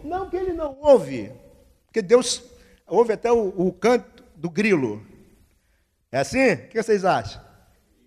Não 0.04 0.30
que 0.30 0.38
ele 0.38 0.54
não 0.54 0.78
ouve, 0.80 1.32
porque 1.88 2.02
Deus 2.02 2.44
ouve 2.88 3.14
até 3.14 3.32
o, 3.32 3.48
o 3.56 3.72
canto 3.72 4.24
do 4.36 4.50
grilo. 4.50 5.06
É 6.12 6.20
assim? 6.20 6.54
O 6.54 6.68
que 6.68 6.82
vocês 6.82 7.06
acham? 7.06 7.42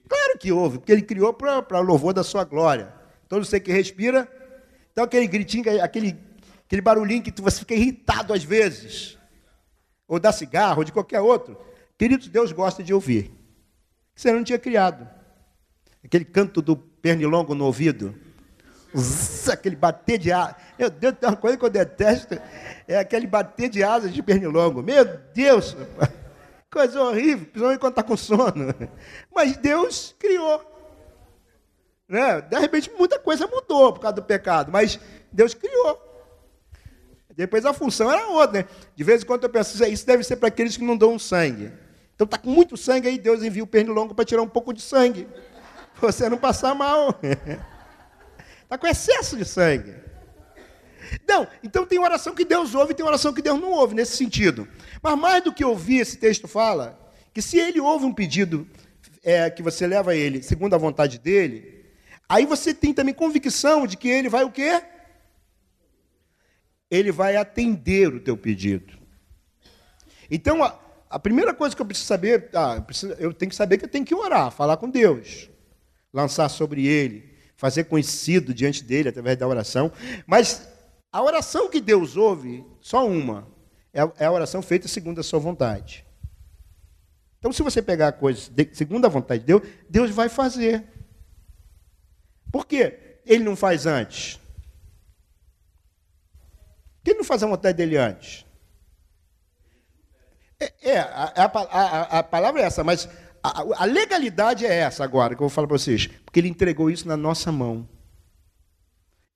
Claro 0.08 0.38
que 0.38 0.52
ouve, 0.52 0.78
porque 0.78 0.92
ele 0.92 1.02
criou 1.02 1.32
para 1.32 1.80
louvor 1.80 2.12
da 2.12 2.22
sua 2.22 2.44
glória. 2.44 2.92
Todo 3.28 3.44
ser 3.44 3.60
que 3.60 3.72
respira, 3.72 4.28
então 4.92 5.04
aquele 5.04 5.26
gritinho, 5.26 5.82
aquele, 5.82 6.16
aquele 6.66 6.82
barulhinho 6.82 7.22
que 7.22 7.42
você 7.42 7.60
fica 7.60 7.74
irritado 7.74 8.32
às 8.32 8.44
vezes 8.44 9.18
ou 10.06 10.18
da 10.18 10.32
cigarro, 10.32 10.78
ou 10.78 10.84
de 10.84 10.92
qualquer 10.92 11.20
outro, 11.20 11.58
queridos, 11.98 12.28
Deus 12.28 12.52
gosta 12.52 12.82
de 12.82 12.92
ouvir. 12.92 13.32
Você 14.14 14.32
não 14.32 14.44
tinha 14.44 14.58
criado. 14.58 15.08
Aquele 16.04 16.24
canto 16.24 16.60
do 16.60 16.76
pernilongo 16.76 17.54
no 17.54 17.64
ouvido. 17.64 18.14
aquele 19.50 19.74
bater 19.74 20.18
de 20.18 20.30
asas. 20.30 20.56
Meu 20.78 20.90
Deus, 20.90 21.14
tem 21.18 21.28
uma 21.28 21.36
coisa 21.36 21.56
que 21.56 21.64
eu 21.64 21.70
detesto. 21.70 22.34
É 22.86 22.98
aquele 22.98 23.26
bater 23.26 23.68
de 23.68 23.82
asas 23.82 24.12
de 24.12 24.22
pernilongo. 24.22 24.82
Meu 24.82 25.04
Deus! 25.32 25.76
Coisa 26.70 27.00
horrível, 27.00 27.46
principalmente 27.46 27.78
quando 27.78 27.92
está 27.92 28.02
com 28.02 28.16
sono. 28.16 28.74
Mas 29.32 29.56
Deus 29.56 30.12
criou. 30.18 30.60
Né? 32.08 32.40
De 32.40 32.58
repente, 32.58 32.90
muita 32.98 33.16
coisa 33.16 33.46
mudou 33.46 33.92
por 33.92 34.00
causa 34.00 34.16
do 34.16 34.24
pecado, 34.24 34.72
mas 34.72 34.98
Deus 35.30 35.54
criou. 35.54 36.00
Depois 37.36 37.64
a 37.66 37.72
função 37.72 38.10
era 38.10 38.28
outra, 38.28 38.60
né? 38.60 38.68
De 38.94 39.02
vez 39.02 39.22
em 39.22 39.26
quando 39.26 39.42
eu 39.42 39.50
penso, 39.50 39.84
isso 39.84 40.06
deve 40.06 40.22
ser 40.22 40.36
para 40.36 40.48
aqueles 40.48 40.76
que 40.76 40.84
não 40.84 40.96
dão 40.96 41.18
sangue. 41.18 41.72
Então 42.14 42.24
está 42.24 42.38
com 42.38 42.50
muito 42.50 42.76
sangue 42.76 43.08
aí, 43.08 43.18
Deus 43.18 43.42
envia 43.42 43.62
o 43.62 43.66
pernilongo 43.66 44.14
para 44.14 44.24
tirar 44.24 44.42
um 44.42 44.48
pouco 44.48 44.72
de 44.72 44.80
sangue. 44.80 45.26
Você 46.00 46.28
não 46.28 46.38
passar 46.38 46.74
mal. 46.74 47.18
Está 48.62 48.78
com 48.78 48.86
excesso 48.86 49.36
de 49.36 49.44
sangue. 49.44 49.94
Não, 51.28 51.46
então 51.62 51.84
tem 51.84 51.98
oração 51.98 52.34
que 52.34 52.44
Deus 52.44 52.74
ouve 52.74 52.92
e 52.92 52.94
tem 52.94 53.04
oração 53.04 53.32
que 53.32 53.42
Deus 53.42 53.60
não 53.60 53.72
ouve, 53.72 53.94
nesse 53.94 54.16
sentido. 54.16 54.66
Mas 55.02 55.18
mais 55.18 55.42
do 55.42 55.52
que 55.52 55.64
ouvir, 55.64 55.98
esse 55.98 56.16
texto 56.16 56.48
fala 56.48 56.98
que 57.32 57.42
se 57.42 57.58
ele 57.58 57.80
ouve 57.80 58.04
um 58.04 58.12
pedido 58.12 58.66
é, 59.22 59.50
que 59.50 59.62
você 59.62 59.86
leva 59.86 60.12
a 60.12 60.16
ele 60.16 60.42
segundo 60.42 60.74
a 60.74 60.78
vontade 60.78 61.18
dele, 61.18 61.84
aí 62.28 62.46
você 62.46 62.72
tem 62.72 62.94
também 62.94 63.12
convicção 63.12 63.86
de 63.86 63.96
que 63.96 64.08
ele 64.08 64.28
vai 64.28 64.44
o 64.44 64.50
quê? 64.50 64.82
Ele 66.90 67.10
vai 67.10 67.36
atender 67.36 68.14
o 68.14 68.20
teu 68.20 68.36
pedido. 68.36 68.98
Então, 70.30 70.62
a, 70.62 70.78
a 71.10 71.18
primeira 71.18 71.54
coisa 71.54 71.74
que 71.74 71.82
eu 71.82 71.86
preciso 71.86 72.06
saber, 72.06 72.50
ah, 72.54 72.74
eu, 72.76 72.82
preciso, 72.82 73.12
eu 73.14 73.32
tenho 73.32 73.50
que 73.50 73.56
saber 73.56 73.78
que 73.78 73.84
eu 73.84 73.88
tenho 73.88 74.04
que 74.04 74.14
orar, 74.14 74.50
falar 74.50 74.76
com 74.76 74.88
Deus, 74.88 75.48
lançar 76.12 76.48
sobre 76.48 76.86
Ele, 76.86 77.34
fazer 77.56 77.84
conhecido 77.84 78.52
diante 78.52 78.82
dele 78.82 79.08
através 79.08 79.36
da 79.38 79.46
oração. 79.46 79.92
Mas 80.26 80.68
a 81.12 81.22
oração 81.22 81.70
que 81.70 81.80
Deus 81.80 82.16
ouve, 82.16 82.64
só 82.80 83.06
uma, 83.06 83.46
é, 83.92 84.00
é 84.18 84.26
a 84.26 84.32
oração 84.32 84.60
feita 84.60 84.88
segundo 84.88 85.20
a 85.20 85.22
sua 85.22 85.38
vontade. 85.38 86.04
Então, 87.38 87.52
se 87.52 87.62
você 87.62 87.82
pegar 87.82 88.08
a 88.08 88.12
coisa 88.12 88.50
segundo 88.72 89.04
a 89.04 89.08
vontade 89.08 89.40
de 89.40 89.46
Deus, 89.46 89.62
Deus 89.88 90.10
vai 90.10 90.28
fazer. 90.28 90.84
Por 92.50 92.66
quê? 92.66 93.18
Ele 93.26 93.44
não 93.44 93.54
faz 93.54 93.86
antes. 93.86 94.40
Que 97.04 97.10
ele 97.10 97.18
não 97.18 97.24
faz 97.24 97.42
a 97.42 97.46
vontade 97.46 97.76
dele 97.76 97.98
antes? 97.98 98.46
É, 100.58 100.72
é 100.90 100.98
a, 100.98 101.32
a, 101.36 101.44
a, 101.44 102.18
a 102.20 102.22
palavra 102.22 102.62
é 102.62 102.64
essa, 102.64 102.82
mas 102.82 103.06
a, 103.42 103.82
a 103.82 103.84
legalidade 103.84 104.64
é 104.64 104.74
essa 104.74 105.04
agora 105.04 105.34
que 105.34 105.42
eu 105.42 105.46
vou 105.46 105.54
falar 105.54 105.68
para 105.68 105.76
vocês. 105.76 106.06
Porque 106.24 106.40
ele 106.40 106.48
entregou 106.48 106.90
isso 106.90 107.06
na 107.06 107.16
nossa 107.16 107.52
mão. 107.52 107.86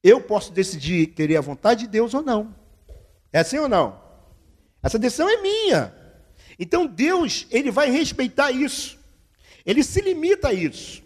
Eu 0.03 0.23
posso 0.23 0.51
decidir 0.51 1.09
querer 1.09 1.37
a 1.37 1.43
vontade 1.43 1.81
de 1.81 1.89
Deus 1.89 2.15
ou 2.15 2.23
não. 2.23 2.55
É 3.31 3.41
assim 3.41 3.59
ou 3.59 3.69
não? 3.69 4.01
Essa 4.83 4.99
decisão 4.99 5.29
é 5.29 5.43
minha. 5.43 5.95
Então 6.59 6.87
Deus, 6.87 7.47
ele 7.51 7.71
vai 7.71 7.91
respeitar 7.91 8.51
isso. 8.51 8.99
Ele 9.67 9.85
se 9.85 10.01
limita 10.01 10.49
a 10.49 10.53
isso. 10.55 11.03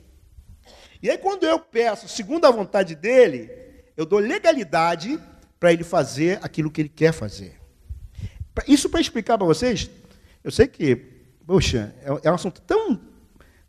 E 1.03 1.11
aí 1.11 1.19
quando 1.19 1.45
eu 1.45 1.59
peço 1.59 2.07
segundo 2.07 2.45
a 2.45 2.51
vontade 2.53 2.95
dele, 2.95 3.51
eu 3.97 4.07
dou 4.07 4.21
legalidade 4.21 5.21
para 5.63 5.73
ele 5.73 5.85
fazer 5.85 6.41
aquilo 6.43 6.73
que 6.73 6.81
ele 6.81 6.89
quer 6.89 7.13
fazer. 7.13 7.55
Isso 8.67 8.91
para 8.91 9.01
explicar 9.01 9.39
para 9.39 9.47
vocês, 9.47 9.89
eu 10.43 10.51
sei 10.51 10.67
que, 10.67 10.97
poxa, 11.47 11.95
é, 12.03 12.27
é 12.27 12.33
um 12.33 12.35
assunto 12.35 12.61
tão, 12.63 13.01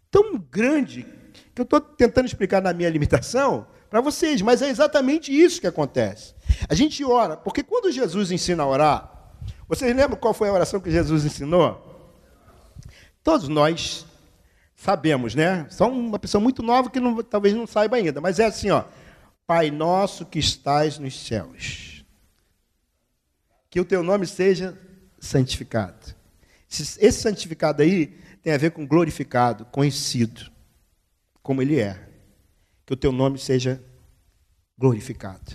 tão 0.09 0.39
grande 0.39 1.05
que 1.53 1.61
eu 1.61 1.63
estou 1.63 1.79
tentando 1.79 2.25
explicar 2.25 2.63
na 2.63 2.73
minha 2.73 2.89
limitação 2.89 3.67
para 3.91 4.01
vocês, 4.01 4.41
mas 4.41 4.63
é 4.63 4.69
exatamente 4.69 5.31
isso 5.31 5.61
que 5.61 5.67
acontece. 5.67 6.33
A 6.67 6.73
gente 6.73 7.05
ora, 7.05 7.37
porque 7.37 7.61
quando 7.61 7.91
Jesus 7.91 8.31
ensina 8.31 8.63
a 8.63 8.67
orar, 8.67 9.31
vocês 9.69 9.95
lembram 9.95 10.17
qual 10.17 10.33
foi 10.33 10.49
a 10.49 10.53
oração 10.53 10.79
que 10.79 10.89
Jesus 10.89 11.25
ensinou? 11.25 11.79
Todos 13.23 13.47
nós 13.47 14.03
sabemos, 14.75 15.35
né? 15.35 15.67
Só 15.69 15.87
uma 15.87 16.17
pessoa 16.17 16.41
muito 16.41 16.63
nova 16.63 16.89
que 16.89 16.99
não, 16.99 17.21
talvez 17.21 17.53
não 17.53 17.67
saiba 17.67 17.97
ainda, 17.97 18.19
mas 18.19 18.39
é 18.39 18.45
assim, 18.45 18.71
ó. 18.71 18.83
Pai 19.45 19.69
nosso 19.69 20.25
que 20.25 20.39
estás 20.39 20.97
nos 20.97 21.19
céus, 21.27 22.05
que 23.69 23.79
o 23.79 23.85
teu 23.85 24.01
nome 24.01 24.25
seja 24.25 24.77
santificado. 25.19 26.15
Esse 26.69 27.11
santificado 27.11 27.81
aí 27.81 28.07
tem 28.41 28.53
a 28.53 28.57
ver 28.57 28.71
com 28.71 28.87
glorificado, 28.87 29.65
conhecido, 29.65 30.51
como 31.41 31.61
ele 31.61 31.79
é. 31.79 32.09
Que 32.85 32.93
o 32.93 32.97
teu 32.97 33.11
nome 33.11 33.37
seja 33.37 33.83
glorificado, 34.77 35.53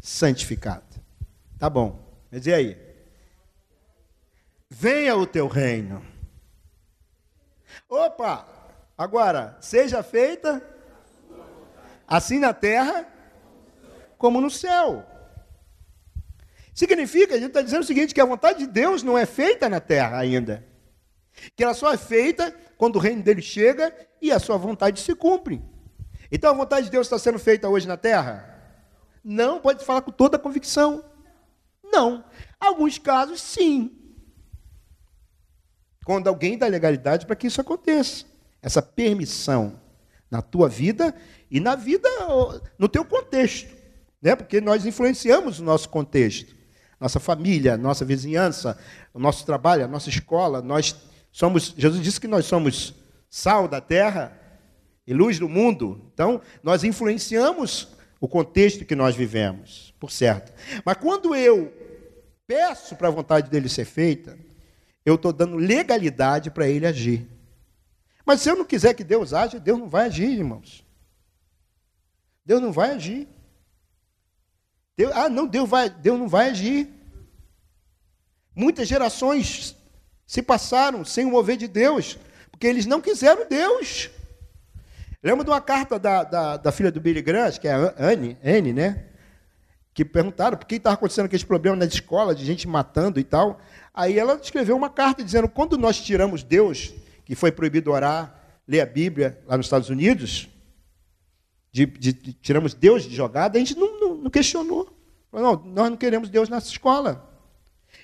santificado. 0.00 0.84
Tá 1.58 1.68
bom, 1.68 2.22
mas 2.30 2.46
e 2.46 2.52
aí? 2.52 2.78
Venha 4.68 5.16
o 5.16 5.26
teu 5.26 5.48
reino. 5.48 6.04
Opa! 7.88 8.46
Agora, 8.96 9.56
seja 9.60 10.02
feita 10.02 10.75
assim 12.06 12.38
na 12.38 12.52
terra 12.52 13.06
como 14.18 14.40
no 14.40 14.50
céu. 14.50 15.04
Significa, 16.74 17.34
a 17.34 17.38
gente 17.38 17.48
está 17.48 17.62
dizendo 17.62 17.82
o 17.82 17.86
seguinte, 17.86 18.14
que 18.14 18.20
a 18.20 18.24
vontade 18.24 18.60
de 18.60 18.66
Deus 18.66 19.02
não 19.02 19.16
é 19.16 19.24
feita 19.24 19.68
na 19.68 19.80
terra 19.80 20.18
ainda. 20.18 20.64
Que 21.54 21.64
ela 21.64 21.74
só 21.74 21.92
é 21.92 21.96
feita 21.96 22.54
quando 22.76 22.96
o 22.96 22.98
reino 23.00 23.22
dele 23.22 23.42
chega 23.42 23.94
e 24.20 24.30
a 24.30 24.38
sua 24.38 24.56
vontade 24.56 25.00
se 25.00 25.14
cumpre. 25.14 25.62
Então 26.30 26.50
a 26.50 26.54
vontade 26.54 26.86
de 26.86 26.92
Deus 26.92 27.06
está 27.06 27.18
sendo 27.18 27.38
feita 27.38 27.68
hoje 27.68 27.88
na 27.88 27.96
terra? 27.96 28.54
Não, 29.24 29.58
pode 29.60 29.84
falar 29.84 30.02
com 30.02 30.10
toda 30.10 30.36
a 30.36 30.40
convicção. 30.40 31.04
Não. 31.82 32.24
Alguns 32.60 32.98
casos, 32.98 33.40
sim 33.40 34.06
quando 36.06 36.28
alguém 36.28 36.56
dá 36.56 36.68
legalidade 36.68 37.26
para 37.26 37.34
que 37.34 37.48
isso 37.48 37.60
aconteça. 37.60 38.24
Essa 38.62 38.80
permissão 38.80 39.80
na 40.30 40.40
tua 40.40 40.68
vida 40.68 41.12
e 41.50 41.60
na 41.60 41.74
vida, 41.74 42.08
no 42.78 42.88
teu 42.88 43.04
contexto. 43.04 43.74
Né? 44.20 44.34
Porque 44.34 44.60
nós 44.60 44.84
influenciamos 44.84 45.60
o 45.60 45.64
nosso 45.64 45.88
contexto. 45.88 46.54
Nossa 46.98 47.20
família, 47.20 47.76
nossa 47.76 48.04
vizinhança, 48.04 48.78
o 49.12 49.18
nosso 49.18 49.44
trabalho, 49.44 49.84
a 49.84 49.88
nossa 49.88 50.08
escola. 50.08 50.62
Nós 50.62 50.96
somos, 51.30 51.74
Jesus 51.76 52.02
disse 52.02 52.20
que 52.20 52.26
nós 52.26 52.46
somos 52.46 52.94
sal 53.28 53.68
da 53.68 53.80
terra 53.80 54.40
e 55.06 55.12
luz 55.12 55.38
do 55.38 55.48
mundo. 55.48 56.10
Então, 56.12 56.40
nós 56.62 56.84
influenciamos 56.84 57.88
o 58.20 58.26
contexto 58.26 58.84
que 58.84 58.96
nós 58.96 59.14
vivemos, 59.14 59.94
por 60.00 60.10
certo. 60.10 60.52
Mas 60.84 60.96
quando 60.96 61.34
eu 61.34 61.72
peço 62.46 62.96
para 62.96 63.08
a 63.08 63.10
vontade 63.10 63.50
dele 63.50 63.68
ser 63.68 63.84
feita, 63.84 64.38
eu 65.04 65.16
estou 65.16 65.32
dando 65.32 65.56
legalidade 65.56 66.50
para 66.50 66.66
ele 66.66 66.86
agir. 66.86 67.28
Mas 68.24 68.40
se 68.40 68.50
eu 68.50 68.56
não 68.56 68.64
quiser 68.64 68.94
que 68.94 69.04
Deus 69.04 69.32
age, 69.32 69.60
Deus 69.60 69.78
não 69.78 69.88
vai 69.88 70.06
agir, 70.06 70.30
irmãos. 70.30 70.85
Deus 72.46 72.62
não 72.62 72.70
vai 72.70 72.92
agir. 72.92 73.28
Deus, 74.96 75.12
ah, 75.14 75.28
não, 75.28 75.48
Deus, 75.48 75.68
vai, 75.68 75.90
Deus 75.90 76.18
não 76.18 76.28
vai 76.28 76.50
agir. 76.50 76.88
Muitas 78.54 78.86
gerações 78.86 79.76
se 80.26 80.40
passaram 80.40 81.04
sem 81.04 81.26
o 81.26 81.30
mover 81.30 81.56
de 81.56 81.66
Deus, 81.66 82.16
porque 82.50 82.66
eles 82.66 82.86
não 82.86 83.00
quiseram 83.00 83.48
Deus. 83.48 84.08
Lembra 85.22 85.44
de 85.44 85.50
uma 85.50 85.60
carta 85.60 85.98
da, 85.98 86.22
da, 86.22 86.56
da 86.56 86.72
filha 86.72 86.92
do 86.92 87.00
Billy 87.00 87.20
Graham, 87.20 87.50
que 87.50 87.66
é 87.66 87.72
a 87.72 87.94
Anne, 87.98 88.38
Anne 88.44 88.72
né? 88.72 89.06
Que 89.92 90.04
perguntaram 90.04 90.56
por 90.56 90.66
que 90.66 90.76
estava 90.76 90.94
acontecendo 90.94 91.26
aqueles 91.26 91.44
problemas 91.44 91.80
na 91.80 91.86
escola, 91.86 92.34
de 92.34 92.44
gente 92.44 92.68
matando 92.68 93.18
e 93.18 93.24
tal. 93.24 93.60
Aí 93.92 94.18
ela 94.18 94.38
escreveu 94.40 94.76
uma 94.76 94.88
carta 94.88 95.24
dizendo: 95.24 95.48
quando 95.48 95.76
nós 95.76 96.00
tiramos 96.00 96.44
Deus, 96.44 96.94
que 97.24 97.34
foi 97.34 97.50
proibido 97.50 97.90
orar, 97.90 98.40
ler 98.68 98.82
a 98.82 98.86
Bíblia 98.86 99.42
lá 99.46 99.56
nos 99.56 99.66
Estados 99.66 99.90
Unidos, 99.90 100.48
de, 101.76 101.84
de, 101.84 102.12
de, 102.14 102.32
tiramos 102.32 102.72
Deus 102.72 103.02
de 103.02 103.14
jogada, 103.14 103.58
a 103.58 103.58
gente 103.58 103.76
não, 103.76 104.00
não, 104.00 104.14
não 104.14 104.30
questionou. 104.30 104.88
Falou, 105.30 105.58
não, 105.58 105.72
nós 105.74 105.90
não 105.90 105.96
queremos 105.96 106.30
Deus 106.30 106.48
nessa 106.48 106.68
escola. 106.68 107.30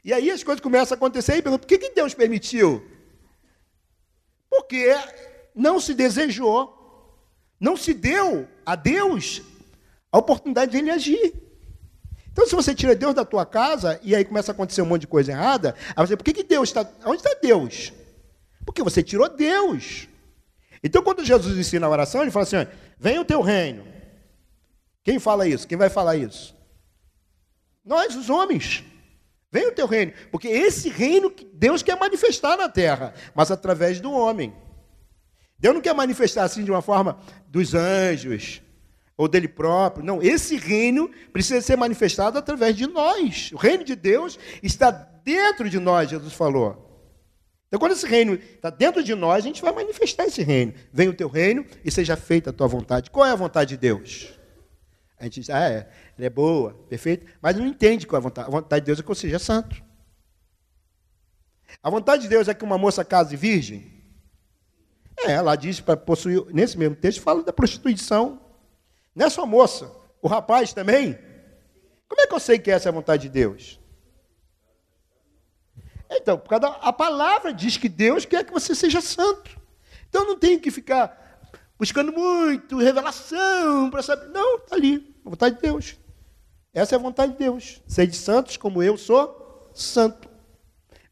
E 0.04 0.12
aí 0.12 0.30
as 0.30 0.44
coisas 0.44 0.60
começam 0.60 0.94
a 0.94 0.96
acontecer 0.96 1.36
e 1.36 1.42
perguntam: 1.42 1.60
por 1.60 1.66
que, 1.66 1.78
que 1.78 1.94
Deus 1.94 2.12
permitiu? 2.12 2.86
Porque 4.50 4.94
não 5.54 5.80
se 5.80 5.94
desejou, 5.94 7.16
não 7.58 7.74
se 7.74 7.94
deu 7.94 8.46
a 8.66 8.76
Deus 8.76 9.40
a 10.10 10.18
oportunidade 10.18 10.72
de 10.72 10.76
ele 10.76 10.90
agir. 10.90 11.32
Então, 12.30 12.46
se 12.46 12.54
você 12.54 12.74
tira 12.74 12.94
Deus 12.94 13.14
da 13.14 13.24
tua 13.24 13.46
casa 13.46 13.98
e 14.02 14.14
aí 14.14 14.22
começa 14.22 14.52
a 14.52 14.54
acontecer 14.54 14.82
um 14.82 14.86
monte 14.86 15.02
de 15.02 15.06
coisa 15.06 15.32
errada, 15.32 15.74
aí 15.96 16.06
você, 16.06 16.14
por 16.14 16.24
que, 16.24 16.34
que 16.34 16.44
Deus 16.44 16.68
está. 16.68 16.86
Onde 17.06 17.22
está 17.22 17.34
Deus? 17.40 17.90
Porque 18.66 18.82
você 18.82 19.02
tirou 19.02 19.30
Deus. 19.30 20.08
Então, 20.82 21.02
quando 21.02 21.24
Jesus 21.24 21.56
ensina 21.56 21.86
a 21.86 21.90
oração, 21.90 22.22
ele 22.22 22.30
fala 22.30 22.42
assim: 22.42 22.66
vem 22.98 23.18
o 23.18 23.24
teu 23.24 23.40
reino. 23.40 23.84
Quem 25.04 25.18
fala 25.18 25.46
isso? 25.46 25.66
Quem 25.66 25.78
vai 25.78 25.88
falar 25.88 26.16
isso? 26.16 26.56
Nós, 27.84 28.14
os 28.14 28.30
homens. 28.30 28.84
Vem 29.50 29.68
o 29.68 29.72
teu 29.72 29.86
reino. 29.86 30.12
Porque 30.30 30.48
esse 30.48 30.88
reino 30.88 31.32
Deus 31.52 31.82
quer 31.82 31.98
manifestar 31.98 32.56
na 32.56 32.68
terra, 32.68 33.12
mas 33.34 33.50
através 33.50 34.00
do 34.00 34.10
homem. 34.10 34.54
Deus 35.58 35.74
não 35.74 35.80
quer 35.80 35.94
manifestar 35.94 36.44
assim 36.44 36.64
de 36.64 36.70
uma 36.70 36.82
forma 36.82 37.18
dos 37.46 37.74
anjos, 37.74 38.62
ou 39.16 39.28
dele 39.28 39.46
próprio. 39.46 40.04
Não, 40.04 40.22
esse 40.22 40.56
reino 40.56 41.10
precisa 41.32 41.60
ser 41.60 41.76
manifestado 41.76 42.38
através 42.38 42.74
de 42.74 42.86
nós. 42.86 43.50
O 43.52 43.56
reino 43.56 43.84
de 43.84 43.94
Deus 43.94 44.38
está 44.62 44.90
dentro 44.90 45.68
de 45.70 45.78
nós, 45.78 46.10
Jesus 46.10 46.32
falou. 46.32 46.91
Então, 47.72 47.80
quando 47.80 47.92
esse 47.92 48.06
reino 48.06 48.34
está 48.34 48.68
dentro 48.68 49.02
de 49.02 49.14
nós, 49.14 49.42
a 49.42 49.46
gente 49.46 49.62
vai 49.62 49.72
manifestar 49.72 50.26
esse 50.26 50.42
reino. 50.42 50.74
Venha 50.92 51.08
o 51.08 51.14
teu 51.14 51.26
reino 51.26 51.64
e 51.82 51.90
seja 51.90 52.18
feita 52.18 52.50
a 52.50 52.52
tua 52.52 52.66
vontade. 52.66 53.10
Qual 53.10 53.24
é 53.24 53.30
a 53.30 53.34
vontade 53.34 53.70
de 53.70 53.76
Deus? 53.78 54.38
A 55.18 55.24
gente 55.24 55.40
diz, 55.40 55.48
ah, 55.48 55.70
é, 55.70 55.88
ela 56.18 56.26
é 56.26 56.28
boa, 56.28 56.74
perfeita, 56.90 57.26
mas 57.40 57.56
não 57.56 57.66
entende 57.66 58.06
qual 58.06 58.18
é 58.18 58.20
a 58.20 58.24
vontade. 58.24 58.46
A 58.46 58.50
vontade 58.50 58.82
de 58.82 58.86
Deus 58.88 59.00
é 59.00 59.02
que 59.02 59.10
eu 59.10 59.14
seja 59.14 59.38
santo. 59.38 59.82
A 61.82 61.88
vontade 61.88 62.24
de 62.24 62.28
Deus 62.28 62.46
é 62.46 62.52
que 62.52 62.62
uma 62.62 62.76
moça 62.76 63.02
case 63.06 63.34
virgem? 63.36 63.90
É, 65.20 65.32
ela 65.32 65.56
diz 65.56 65.80
para 65.80 65.96
possuir, 65.96 66.44
nesse 66.52 66.76
mesmo 66.76 66.94
texto, 66.94 67.22
fala 67.22 67.42
da 67.42 67.54
prostituição. 67.54 68.38
Não 69.14 69.24
é 69.24 69.30
só 69.30 69.46
moça, 69.46 69.90
o 70.20 70.28
rapaz 70.28 70.74
também. 70.74 71.18
Como 72.06 72.20
é 72.20 72.26
que 72.26 72.34
eu 72.34 72.40
sei 72.40 72.58
que 72.58 72.70
essa 72.70 72.90
é 72.90 72.90
a 72.90 72.92
vontade 72.92 73.22
de 73.22 73.28
Deus? 73.30 73.80
Então, 76.16 76.38
por 76.38 76.48
causa 76.48 76.60
da, 76.60 76.68
a 76.76 76.92
palavra 76.92 77.52
diz 77.52 77.76
que 77.76 77.88
Deus 77.88 78.24
quer 78.24 78.44
que 78.44 78.52
você 78.52 78.74
seja 78.74 79.00
santo. 79.00 79.58
Então 80.08 80.26
não 80.26 80.38
tem 80.38 80.58
que 80.58 80.70
ficar 80.70 81.40
buscando 81.78 82.12
muito 82.12 82.78
revelação 82.78 83.90
para 83.90 84.02
saber. 84.02 84.28
Não, 84.28 84.56
está 84.56 84.76
ali, 84.76 85.14
a 85.24 85.30
vontade 85.30 85.56
de 85.56 85.62
Deus. 85.62 85.96
Essa 86.74 86.94
é 86.94 86.96
a 86.96 87.02
vontade 87.02 87.32
de 87.32 87.38
Deus. 87.38 87.82
Sede 87.86 88.16
santos 88.16 88.56
como 88.56 88.82
eu 88.82 88.96
sou 88.96 89.70
santo. 89.74 90.28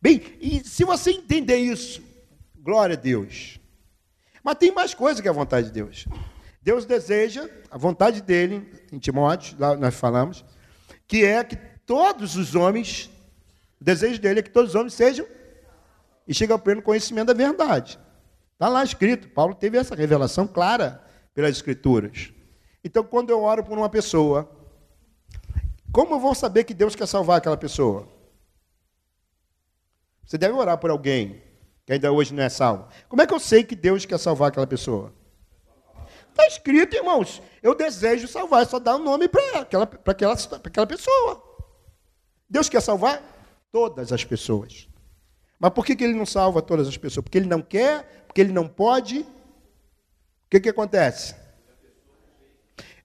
Bem, 0.00 0.22
e 0.40 0.60
se 0.64 0.84
você 0.84 1.10
entender 1.10 1.58
isso, 1.58 2.02
glória 2.58 2.94
a 2.94 2.98
Deus. 2.98 3.58
Mas 4.42 4.56
tem 4.56 4.72
mais 4.72 4.94
coisa 4.94 5.20
que 5.20 5.28
a 5.28 5.32
vontade 5.32 5.66
de 5.68 5.72
Deus. 5.72 6.06
Deus 6.62 6.84
deseja, 6.84 7.48
a 7.70 7.78
vontade 7.78 8.20
dele, 8.20 8.70
em 8.92 8.98
Timóteo, 8.98 9.56
lá 9.58 9.76
nós 9.76 9.94
falamos, 9.94 10.44
que 11.06 11.24
é 11.24 11.42
que 11.42 11.56
todos 11.86 12.36
os 12.36 12.54
homens, 12.54 13.10
o 13.80 13.84
desejo 13.84 14.20
dele 14.20 14.40
é 14.40 14.42
que 14.42 14.50
todos 14.50 14.70
os 14.70 14.74
homens 14.74 14.94
sejam 14.94 15.26
e 16.28 16.34
cheguem 16.34 16.52
ao 16.52 16.58
pleno 16.58 16.82
conhecimento 16.82 17.28
da 17.28 17.34
verdade. 17.34 17.98
Está 18.52 18.68
lá 18.68 18.84
escrito, 18.84 19.28
Paulo 19.30 19.54
teve 19.54 19.78
essa 19.78 19.94
revelação 19.94 20.46
clara 20.46 21.02
pelas 21.34 21.52
Escrituras. 21.52 22.30
Então, 22.84 23.02
quando 23.02 23.30
eu 23.30 23.42
oro 23.42 23.64
por 23.64 23.78
uma 23.78 23.88
pessoa, 23.88 24.50
como 25.90 26.14
eu 26.14 26.20
vou 26.20 26.34
saber 26.34 26.64
que 26.64 26.74
Deus 26.74 26.94
quer 26.94 27.06
salvar 27.06 27.38
aquela 27.38 27.56
pessoa? 27.56 28.06
Você 30.24 30.36
deve 30.36 30.54
orar 30.54 30.78
por 30.78 30.90
alguém 30.90 31.42
que 31.86 31.94
ainda 31.94 32.12
hoje 32.12 32.34
não 32.34 32.42
é 32.42 32.48
salvo. 32.48 32.86
Como 33.08 33.20
é 33.22 33.26
que 33.26 33.34
eu 33.34 33.40
sei 33.40 33.64
que 33.64 33.74
Deus 33.74 34.04
quer 34.04 34.18
salvar 34.18 34.48
aquela 34.48 34.66
pessoa? 34.66 35.12
Está 36.28 36.46
escrito, 36.46 36.94
irmãos. 36.94 37.42
Eu 37.62 37.74
desejo 37.74 38.28
salvar, 38.28 38.62
é 38.62 38.66
só 38.66 38.78
dar 38.78 38.96
um 38.96 39.02
nome 39.02 39.26
para 39.26 39.60
aquela, 39.60 39.84
aquela, 39.84 40.34
aquela 40.34 40.86
pessoa. 40.86 41.42
Deus 42.48 42.68
quer 42.68 42.80
salvar 42.80 43.39
todas 43.72 44.12
as 44.12 44.24
pessoas. 44.24 44.88
Mas 45.58 45.72
por 45.72 45.84
que, 45.84 45.94
que 45.94 46.04
ele 46.04 46.14
não 46.14 46.26
salva 46.26 46.62
todas 46.62 46.88
as 46.88 46.96
pessoas? 46.96 47.24
Porque 47.24 47.38
ele 47.38 47.48
não 47.48 47.60
quer, 47.60 48.24
porque 48.26 48.40
ele 48.40 48.52
não 48.52 48.66
pode. 48.66 49.20
O 49.20 49.26
que, 50.50 50.60
que 50.60 50.68
acontece? 50.68 51.34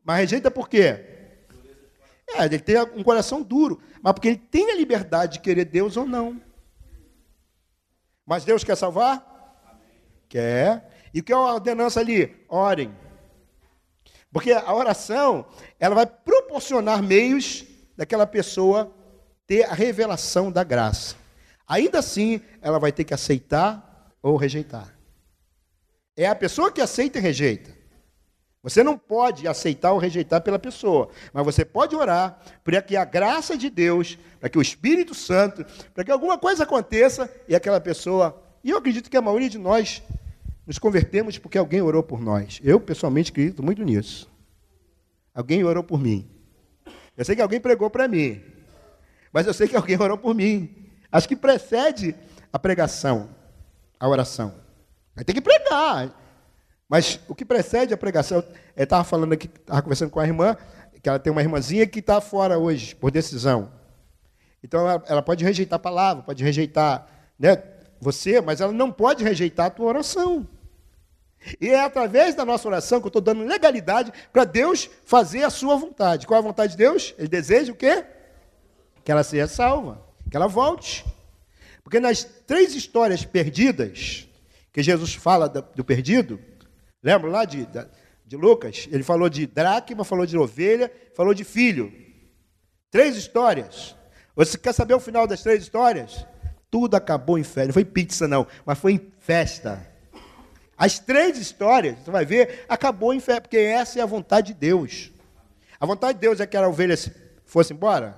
Mas 0.04 0.20
rejeita 0.20 0.50
por 0.50 0.70
quê? 0.70 1.04
É, 2.28 2.46
ele 2.46 2.60
tem 2.60 2.80
um 2.96 3.04
coração 3.04 3.42
duro, 3.42 3.82
mas 4.02 4.14
porque 4.14 4.30
ele 4.30 4.38
tem 4.38 4.72
a 4.72 4.76
liberdade 4.76 5.34
de 5.34 5.40
querer 5.40 5.66
Deus 5.66 5.98
ou 5.98 6.06
não. 6.06 6.42
Mas 8.26 8.44
Deus 8.44 8.64
quer 8.64 8.76
salvar? 8.76 9.34
Quer. 10.28 10.90
E 11.14 11.20
o 11.20 11.24
que 11.24 11.32
é 11.32 11.36
a 11.36 11.40
ordenança 11.40 12.00
ali? 12.00 12.44
Orem. 12.50 12.96
Porque 14.32 14.52
a 14.52 14.74
oração, 14.74 15.46
ela 15.80 15.96
vai 15.96 16.06
proporcionar 16.06 17.02
meios 17.02 17.66
daquela 17.96 18.26
pessoa 18.26 18.94
ter 19.48 19.64
a 19.64 19.74
revelação 19.74 20.52
da 20.52 20.64
graça. 20.64 21.16
Ainda 21.68 22.00
assim, 22.00 22.42
ela 22.62 22.80
vai 22.80 22.92
ter 22.92 23.04
que 23.04 23.14
aceitar 23.14 24.14
ou 24.22 24.38
rejeitar. 24.38 24.96
É 26.16 26.28
a 26.28 26.36
pessoa 26.36 26.72
que 26.72 26.82
aceita 26.82 27.18
e 27.20 27.22
rejeita. 27.22 27.76
Você 28.64 28.84
não 28.84 28.98
pode 28.98 29.48
aceitar 29.48 29.92
ou 29.92 30.00
rejeitar 30.00 30.42
pela 30.42 30.58
pessoa, 30.58 31.10
mas 31.32 31.46
você 31.46 31.64
pode 31.64 31.96
orar 31.96 32.42
para 32.64 32.82
que 32.82 32.96
a 32.96 33.06
graça 33.06 33.56
de 33.56 33.70
Deus, 33.70 34.18
para 34.40 34.50
que 34.50 34.58
o 34.58 34.62
Espírito 34.62 35.14
Santo, 35.14 35.64
para 35.94 36.04
que 36.04 36.12
alguma 36.12 36.36
coisa 36.36 36.64
aconteça 36.64 37.32
e 37.48 37.56
aquela 37.56 37.80
pessoa. 37.80 38.42
E 38.64 38.72
eu 38.72 38.78
acredito 38.78 39.08
que 39.08 39.18
a 39.18 39.22
maioria 39.22 39.50
de 39.50 39.60
nós 39.60 40.02
nos 40.66 40.80
convertemos 40.80 41.38
porque 41.38 41.60
alguém 41.60 41.82
orou 41.82 42.02
por 42.02 42.20
nós. 42.20 42.60
Eu, 42.64 42.80
pessoalmente, 42.80 43.32
acredito 43.32 43.62
muito 43.62 43.84
nisso. 43.84 44.28
Alguém 45.32 45.64
orou 45.64 45.84
por 45.84 46.00
mim. 46.00 46.28
Eu 47.16 47.24
sei 47.24 47.36
que 47.36 47.42
alguém 47.44 47.60
pregou 47.60 47.90
para 47.90 48.08
mim, 48.08 48.42
mas 49.36 49.46
eu 49.46 49.54
sei 49.54 49.68
que 49.68 49.76
alguém 49.76 50.02
orou 50.02 50.18
por 50.18 50.34
mim. 50.34 50.74
Acho 51.12 51.28
que 51.28 51.36
precede 51.36 52.16
a 52.54 52.58
pregação, 52.58 53.30
a 54.00 54.08
oração. 54.08 54.56
Vai 55.14 55.26
ter 55.26 55.34
que 55.34 55.42
pregar. 55.42 56.10
Mas 56.88 57.20
o 57.28 57.36
que 57.36 57.44
precede 57.44 57.94
a 57.94 57.98
pregação, 57.98 58.42
eu 58.78 58.84
estava 58.86 59.04
falando 59.04 59.34
aqui, 59.34 59.48
estava 59.48 59.82
conversando 59.82 60.10
com 60.10 60.22
a 60.22 60.26
irmã, 60.26 60.56
que 61.04 61.10
ela 61.10 61.20
tem 61.20 61.34
uma 61.34 61.42
irmãzinha 61.42 61.86
que 61.86 62.00
está 62.00 62.22
fora 62.22 62.58
hoje, 62.58 62.96
por 62.96 63.12
decisão. 63.12 63.74
Então 64.64 64.90
ela, 64.90 65.04
ela, 65.06 65.22
pode 65.22 65.44
rejeitar 65.44 65.76
a 65.76 65.80
palavra, 65.80 66.24
pode 66.24 66.42
rejeitar 66.42 67.06
né, 67.38 67.62
você, 68.00 68.40
mas 68.40 68.62
ela 68.62 68.72
não 68.72 68.90
pode 68.90 69.22
rejeitar 69.22 69.66
a 69.66 69.70
tua 69.70 69.88
oração. 69.88 70.48
E 71.60 71.72
é 71.72 71.84
através 71.84 72.36
da 72.36 72.46
nossa 72.46 72.66
oração 72.70 73.02
que 73.02 73.08
eu 73.08 73.10
estou 73.10 73.22
dando 73.22 73.44
legalidade 73.44 74.14
para 74.32 74.46
Deus 74.46 74.90
fazer 75.04 75.44
a 75.44 75.50
sua 75.50 75.76
vontade. 75.76 76.26
Qual 76.26 76.38
é 76.38 76.40
a 76.40 76.42
vontade 76.42 76.72
de 76.72 76.78
Deus? 76.78 77.14
Ele 77.18 77.28
deseja 77.28 77.74
o 77.74 77.76
quê? 77.76 78.15
Que 79.06 79.12
ela 79.12 79.24
seja 79.24 79.48
salva, 79.48 80.06
que 80.30 80.36
ela 80.36 80.48
volte. 80.48 81.06
Porque 81.82 82.02
nas 82.02 82.26
três 82.26 82.76
histórias 82.76 83.24
perdidas, 83.24 84.28
que 84.74 84.84
Jesus 84.84 85.14
fala 85.14 85.48
do 85.48 85.86
perdido, 85.86 86.38
Lembra 87.06 87.30
lá 87.30 87.46
de, 87.46 87.68
de 88.26 88.36
Lucas? 88.36 88.90
Ele 88.92 89.04
falou 89.04 89.30
de 89.30 89.46
dracma, 89.46 90.04
falou 90.04 90.26
de 90.26 90.36
ovelha, 90.36 90.92
falou 91.14 91.36
de 91.36 91.44
filho. 91.44 91.94
Três 92.90 93.16
histórias. 93.16 93.96
Você 94.36 94.58
quer 94.58 94.74
saber 94.74 94.96
o 94.96 95.00
final 95.00 95.28
das 95.28 95.44
três 95.44 95.62
histórias? 95.62 96.26
Tudo 96.72 96.96
acabou 96.96 97.38
em 97.38 97.44
festa. 97.44 97.68
Não 97.68 97.74
foi 97.74 97.86
pizza, 97.86 98.28
não, 98.28 98.48
mas 98.66 98.80
foi 98.80 98.94
em 98.94 99.12
festa. 99.20 99.88
As 100.76 100.98
três 100.98 101.38
histórias, 101.38 102.00
você 102.00 102.10
vai 102.10 102.26
ver, 102.26 102.66
acabou 102.68 103.14
em 103.14 103.20
festa, 103.20 103.42
porque 103.42 103.58
essa 103.58 104.00
é 104.00 104.02
a 104.02 104.08
vontade 104.08 104.48
de 104.48 104.56
Deus. 104.56 105.12
A 105.80 105.86
vontade 105.86 106.16
de 106.16 106.22
Deus 106.22 106.40
é 106.40 106.48
que 106.48 106.58
a 106.58 106.68
ovelha 106.68 106.96
fosse 107.46 107.72
embora? 107.72 108.18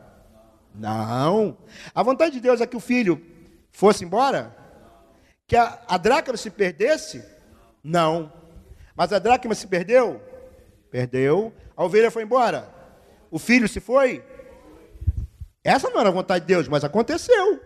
Não. 0.77 1.57
A 1.93 2.03
vontade 2.03 2.33
de 2.33 2.39
Deus 2.39 2.61
é 2.61 2.67
que 2.67 2.77
o 2.77 2.79
filho 2.79 3.21
fosse 3.71 4.03
embora? 4.05 4.55
Que 5.47 5.55
a, 5.55 5.79
a 5.87 5.97
dracma 5.97 6.37
se 6.37 6.49
perdesse? 6.49 7.23
Não. 7.83 8.31
Mas 8.95 9.11
a 9.13 9.19
dracma 9.19 9.55
se 9.55 9.67
perdeu? 9.67 10.21
Perdeu. 10.89 11.53
A 11.75 11.83
ovelha 11.83 12.11
foi 12.11 12.23
embora. 12.23 12.69
O 13.31 13.39
filho 13.39 13.67
se 13.67 13.79
foi? 13.79 14.23
Essa 15.63 15.89
não 15.89 15.99
era 15.99 16.09
a 16.09 16.13
vontade 16.13 16.45
de 16.45 16.53
Deus, 16.53 16.67
mas 16.67 16.83
aconteceu. 16.83 17.61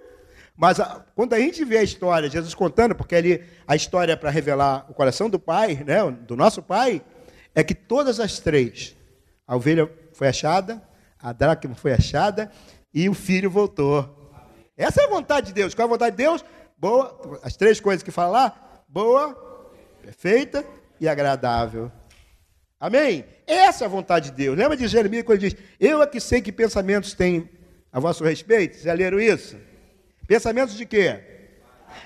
Mas 0.55 0.79
a, 0.79 1.05
quando 1.15 1.33
a 1.33 1.39
gente 1.39 1.63
vê 1.63 1.77
a 1.77 1.83
história, 1.83 2.29
Jesus 2.29 2.53
contando, 2.53 2.95
porque 2.95 3.15
ali 3.15 3.43
a 3.67 3.75
história 3.75 4.13
é 4.13 4.15
para 4.15 4.29
revelar 4.29 4.85
o 4.89 4.93
coração 4.93 5.29
do 5.29 5.39
Pai, 5.39 5.83
né, 5.85 6.09
do 6.11 6.35
nosso 6.35 6.61
Pai, 6.61 7.01
é 7.53 7.63
que 7.63 7.73
todas 7.73 8.19
as 8.19 8.39
três, 8.39 8.95
a 9.47 9.55
ovelha 9.55 9.89
foi 10.13 10.27
achada, 10.27 10.81
a 11.19 11.31
dracma 11.31 11.75
foi 11.75 11.93
achada 11.93 12.51
e 12.93 13.09
o 13.09 13.13
filho 13.13 13.49
voltou. 13.49 14.17
Essa 14.75 15.01
é 15.01 15.05
a 15.05 15.09
vontade 15.09 15.47
de 15.47 15.53
Deus. 15.53 15.73
Qual 15.73 15.85
é 15.85 15.89
a 15.89 15.93
vontade 15.93 16.15
de 16.15 16.23
Deus? 16.23 16.43
Boa, 16.77 17.39
as 17.43 17.55
três 17.55 17.79
coisas 17.79 18.01
que 18.01 18.11
fala 18.11 18.31
lá, 18.31 18.83
boa, 18.87 19.33
perfeita 20.01 20.65
e 20.99 21.07
agradável. 21.07 21.91
Amém? 22.79 23.23
Essa 23.45 23.83
é 23.83 23.87
a 23.87 23.89
vontade 23.89 24.31
de 24.31 24.35
Deus. 24.35 24.57
Lembra 24.57 24.75
de 24.75 24.87
Jeremias 24.87 25.23
quando 25.23 25.39
ele 25.39 25.49
diz: 25.51 25.59
Eu 25.79 26.01
é 26.01 26.07
que 26.07 26.19
sei 26.19 26.41
que 26.41 26.51
pensamentos 26.51 27.13
têm 27.13 27.47
a 27.91 27.99
vosso 27.99 28.23
respeito? 28.23 28.81
Já 28.81 28.93
leram 28.93 29.19
isso? 29.19 29.55
Pensamentos 30.27 30.75
de 30.75 30.85
quê? 30.85 31.19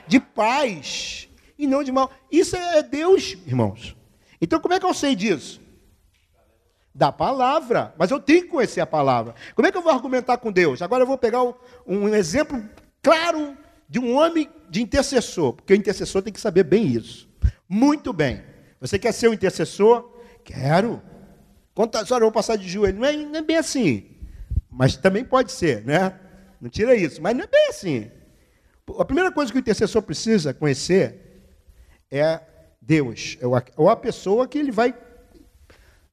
De 0.08 0.20
paz 0.20 1.30
e 1.58 1.66
não 1.66 1.84
de 1.84 1.92
mal. 1.92 2.12
Isso 2.30 2.56
é 2.58 2.84
Deus, 2.84 3.38
irmãos. 3.46 3.96
Então, 4.42 4.60
como 4.60 4.74
é 4.74 4.80
que 4.80 4.86
eu 4.86 4.94
sei 4.94 5.16
disso? 5.16 5.62
Da 6.96 7.12
palavra. 7.12 7.94
Mas 7.98 8.10
eu 8.10 8.22
tenho 8.22 8.44
que 8.44 8.48
conhecer 8.48 8.80
a 8.80 8.86
palavra. 8.86 9.36
Como 9.54 9.68
é 9.68 9.72
que 9.72 9.78
eu 9.78 9.82
vou 9.82 9.92
argumentar 9.92 10.38
com 10.38 10.52
Deus? 10.52 10.82
Agora 10.82 11.04
eu 11.04 11.08
vou 11.08 11.18
pegar 11.18 11.44
um 11.86 12.08
exemplo 12.16 12.64
claro 13.04 13.58
de 13.88 14.00
um 14.00 14.16
homem 14.16 14.50
de 14.70 14.82
intercessor, 14.82 15.54
porque 15.54 15.74
o 15.74 15.76
intercessor 15.76 16.22
tem 16.22 16.32
que 16.32 16.40
saber 16.40 16.64
bem 16.64 16.88
isso. 16.88 17.30
Muito 17.68 18.14
bem. 18.14 18.42
Você 18.80 18.98
quer 18.98 19.12
ser 19.12 19.28
um 19.28 19.34
intercessor? 19.34 20.10
Quero. 20.44 21.02
Quantas 21.74 22.10
horas 22.12 22.22
eu 22.22 22.28
vou 22.28 22.32
passar 22.32 22.56
de 22.56 22.68
joelho? 22.68 22.98
Não 22.98 23.06
é, 23.06 23.14
não 23.14 23.36
é 23.36 23.42
bem 23.42 23.58
assim. 23.58 24.16
Mas 24.70 24.96
também 24.96 25.26
pode 25.26 25.52
ser, 25.52 25.84
né? 25.84 26.18
Não 26.62 26.70
tira 26.70 26.96
isso. 26.96 27.22
Mas 27.22 27.36
não 27.36 27.44
é 27.44 27.48
bem 27.48 27.68
assim. 27.70 28.10
A 28.98 29.04
primeira 29.04 29.32
coisa 29.32 29.52
que 29.52 29.58
o 29.58 29.60
intercessor 29.60 30.02
precisa 30.02 30.54
conhecer 30.54 31.44
é 32.10 32.40
Deus, 32.82 33.38
é 33.42 33.46
ou 33.76 33.90
a 33.90 33.96
pessoa 33.96 34.48
que 34.48 34.60
ele 34.60 34.72
vai, 34.72 34.96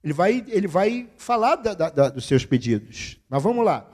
ele 0.03 0.13
vai, 0.13 0.45
ele 0.49 0.67
vai 0.67 1.11
falar 1.17 1.57
da, 1.57 1.75
da, 1.75 2.09
dos 2.09 2.27
seus 2.27 2.45
pedidos. 2.45 3.19
Mas 3.29 3.43
vamos 3.43 3.65
lá. 3.65 3.89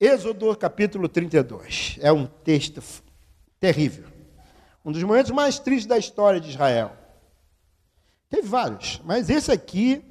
Êxodo 0.00 0.54
capítulo 0.56 1.08
32. 1.08 1.98
É 2.00 2.10
um 2.12 2.26
texto 2.26 2.82
terrível. 3.60 4.04
Um 4.84 4.92
dos 4.92 5.02
momentos 5.02 5.30
mais 5.32 5.58
tristes 5.58 5.86
da 5.86 5.98
história 5.98 6.40
de 6.40 6.50
Israel. 6.50 6.92
Teve 8.28 8.46
vários, 8.46 9.00
mas 9.04 9.30
esse 9.30 9.52
aqui 9.52 10.04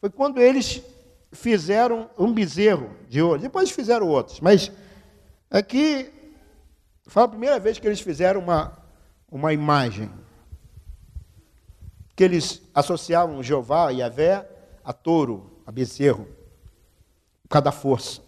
foi 0.00 0.10
quando 0.10 0.40
eles 0.40 0.82
fizeram 1.32 2.10
um 2.18 2.32
bezerro 2.32 2.94
de 3.08 3.22
ouro. 3.22 3.40
Depois 3.40 3.70
fizeram 3.70 4.06
outros, 4.06 4.40
mas 4.40 4.70
aqui 5.50 6.10
foi 7.06 7.22
a 7.22 7.28
primeira 7.28 7.58
vez 7.58 7.78
que 7.78 7.86
eles 7.86 8.00
fizeram 8.00 8.40
uma, 8.40 8.76
uma 9.30 9.52
imagem. 9.52 10.10
Que 12.18 12.24
eles 12.24 12.60
associavam 12.74 13.44
Jeová 13.44 13.92
e 13.92 13.98
Yahvé 13.98 14.44
a 14.82 14.92
touro, 14.92 15.62
a 15.64 15.70
bezerro, 15.70 16.26
cada 17.48 17.70
força. 17.70 18.20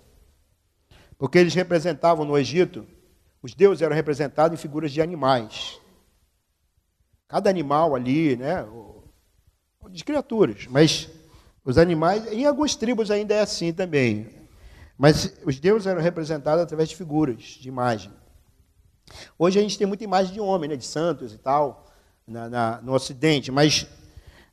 Porque 1.19 1.37
eles 1.37 1.55
representavam 1.55 2.25
no 2.25 2.39
Egito, 2.39 2.87
os 3.43 3.53
deuses 3.53 3.83
eram 3.83 3.97
representados 3.97 4.57
em 4.57 4.63
figuras 4.63 4.93
de 4.93 5.03
animais. 5.03 5.81
Cada 7.27 7.51
animal 7.51 7.97
ali, 7.97 8.37
né, 8.37 8.65
de 9.91 10.05
criaturas, 10.05 10.69
mas 10.69 11.11
Os 11.65 11.77
animais, 11.77 12.27
em 12.33 12.47
algumas 12.47 12.75
tribos 12.75 13.11
ainda 13.11 13.35
é 13.35 13.41
assim 13.41 13.73
também. 13.73 14.29
Mas 14.97 15.35
os 15.45 15.59
deuses 15.59 15.87
eram 15.87 16.01
representados 16.01 16.63
através 16.63 16.89
de 16.89 16.97
figuras, 16.97 17.43
de 17.43 17.69
imagem. 17.69 18.13
Hoje 19.39 19.59
a 19.59 19.63
gente 19.63 19.77
tem 19.77 19.87
muita 19.87 20.05
imagem 20.05 20.33
de 20.33 20.41
homem, 20.41 20.71
né, 20.71 20.77
de 20.77 20.85
santos 20.85 21.35
e 21.35 21.39
tal, 21.39 21.87
na, 22.31 22.49
na, 22.49 22.81
no 22.81 22.93
Ocidente, 22.93 23.51
mas 23.51 23.87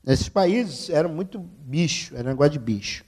nesses 0.03 0.27
países 0.27 0.89
era 0.89 1.07
muito 1.07 1.39
bicho, 1.39 2.15
era 2.15 2.29
negócio 2.29 2.53
de 2.53 2.59
bicho. 2.59 3.05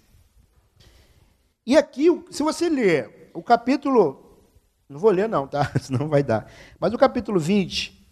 E 1.65 1.75
aqui, 1.75 2.07
se 2.29 2.43
você 2.43 2.69
ler 2.69 3.31
o 3.33 3.41
capítulo, 3.41 4.47
não 4.87 4.99
vou 4.99 5.11
ler 5.11 5.27
não, 5.27 5.47
tá? 5.47 5.71
Senão 5.81 6.07
vai 6.07 6.23
dar. 6.23 6.51
Mas 6.79 6.93
o 6.93 6.97
capítulo 6.97 7.39
20, 7.39 8.07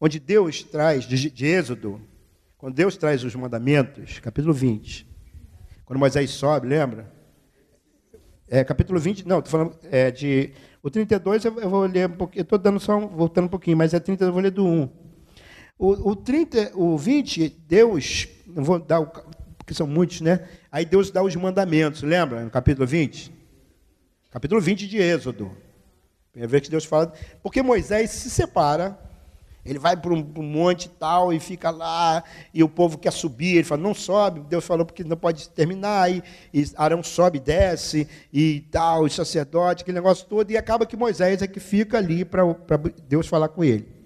onde 0.00 0.18
Deus 0.18 0.62
traz, 0.62 1.04
de, 1.04 1.30
de 1.30 1.46
Êxodo, 1.46 2.00
quando 2.56 2.74
Deus 2.74 2.96
traz 2.96 3.22
os 3.22 3.34
mandamentos, 3.34 4.18
capítulo 4.20 4.54
20, 4.54 5.06
quando 5.84 5.98
Moisés 5.98 6.30
sobe, 6.30 6.66
lembra? 6.66 7.12
É, 8.48 8.64
capítulo 8.64 8.98
20, 8.98 9.26
não, 9.26 9.38
estou 9.38 9.50
falando 9.50 9.78
é, 9.90 10.10
de. 10.10 10.52
O 10.82 10.90
32 10.90 11.44
eu, 11.44 11.60
eu 11.60 11.70
vou 11.70 11.86
ler 11.86 12.08
um 12.08 12.16
pouquinho, 12.16 12.42
estou 12.42 12.58
dando 12.58 12.78
só 12.80 12.96
um, 12.96 13.06
voltando 13.06 13.46
um 13.46 13.48
pouquinho, 13.48 13.76
mas 13.76 13.94
é 13.94 14.00
30, 14.00 14.24
eu 14.24 14.32
vou 14.32 14.42
ler 14.42 14.50
do 14.50 14.66
1. 14.66 15.01
O, 15.82 16.10
o, 16.10 16.14
30, 16.14 16.70
o 16.76 16.96
20, 16.96 17.48
Deus, 17.66 18.28
não 18.46 18.62
vou 18.62 18.78
dar, 18.78 19.00
o, 19.00 19.06
porque 19.58 19.74
são 19.74 19.84
muitos, 19.84 20.20
né? 20.20 20.48
Aí 20.70 20.84
Deus 20.84 21.10
dá 21.10 21.20
os 21.20 21.34
mandamentos, 21.34 22.02
lembra? 22.02 22.44
No 22.44 22.50
capítulo 22.50 22.86
20? 22.86 23.32
Capítulo 24.30 24.60
20 24.60 24.86
de 24.86 24.98
Êxodo. 24.98 25.50
Primeira 26.30 26.48
vez 26.48 26.62
que 26.62 26.70
Deus 26.70 26.84
fala. 26.84 27.12
Porque 27.42 27.64
Moisés 27.64 28.10
se 28.10 28.30
separa 28.30 28.96
ele 29.64 29.78
vai 29.78 29.96
para 29.96 30.12
um, 30.12 30.18
um, 30.36 30.42
monte 30.42 30.86
e 30.86 30.88
tal 30.88 31.32
e 31.32 31.40
fica 31.40 31.70
lá, 31.70 32.22
e 32.54 32.62
o 32.62 32.68
povo 32.68 32.96
quer 32.96 33.12
subir. 33.12 33.56
Ele 33.56 33.64
fala: 33.64 33.82
não 33.82 33.92
sobe. 33.92 34.40
Deus 34.48 34.64
falou 34.64 34.86
porque 34.86 35.02
não 35.02 35.16
pode 35.16 35.48
terminar. 35.50 36.12
E, 36.12 36.22
e 36.54 36.64
Arão 36.76 37.02
sobe, 37.02 37.40
desce 37.40 38.06
e 38.32 38.60
tal, 38.70 39.02
o 39.02 39.10
sacerdote, 39.10 39.82
aquele 39.82 39.96
negócio 39.96 40.26
todo. 40.26 40.48
E 40.48 40.56
acaba 40.56 40.86
que 40.86 40.96
Moisés 40.96 41.42
é 41.42 41.48
que 41.48 41.58
fica 41.58 41.98
ali 41.98 42.24
para 42.24 42.44
Deus 43.08 43.26
falar 43.26 43.48
com 43.48 43.64
ele. 43.64 44.01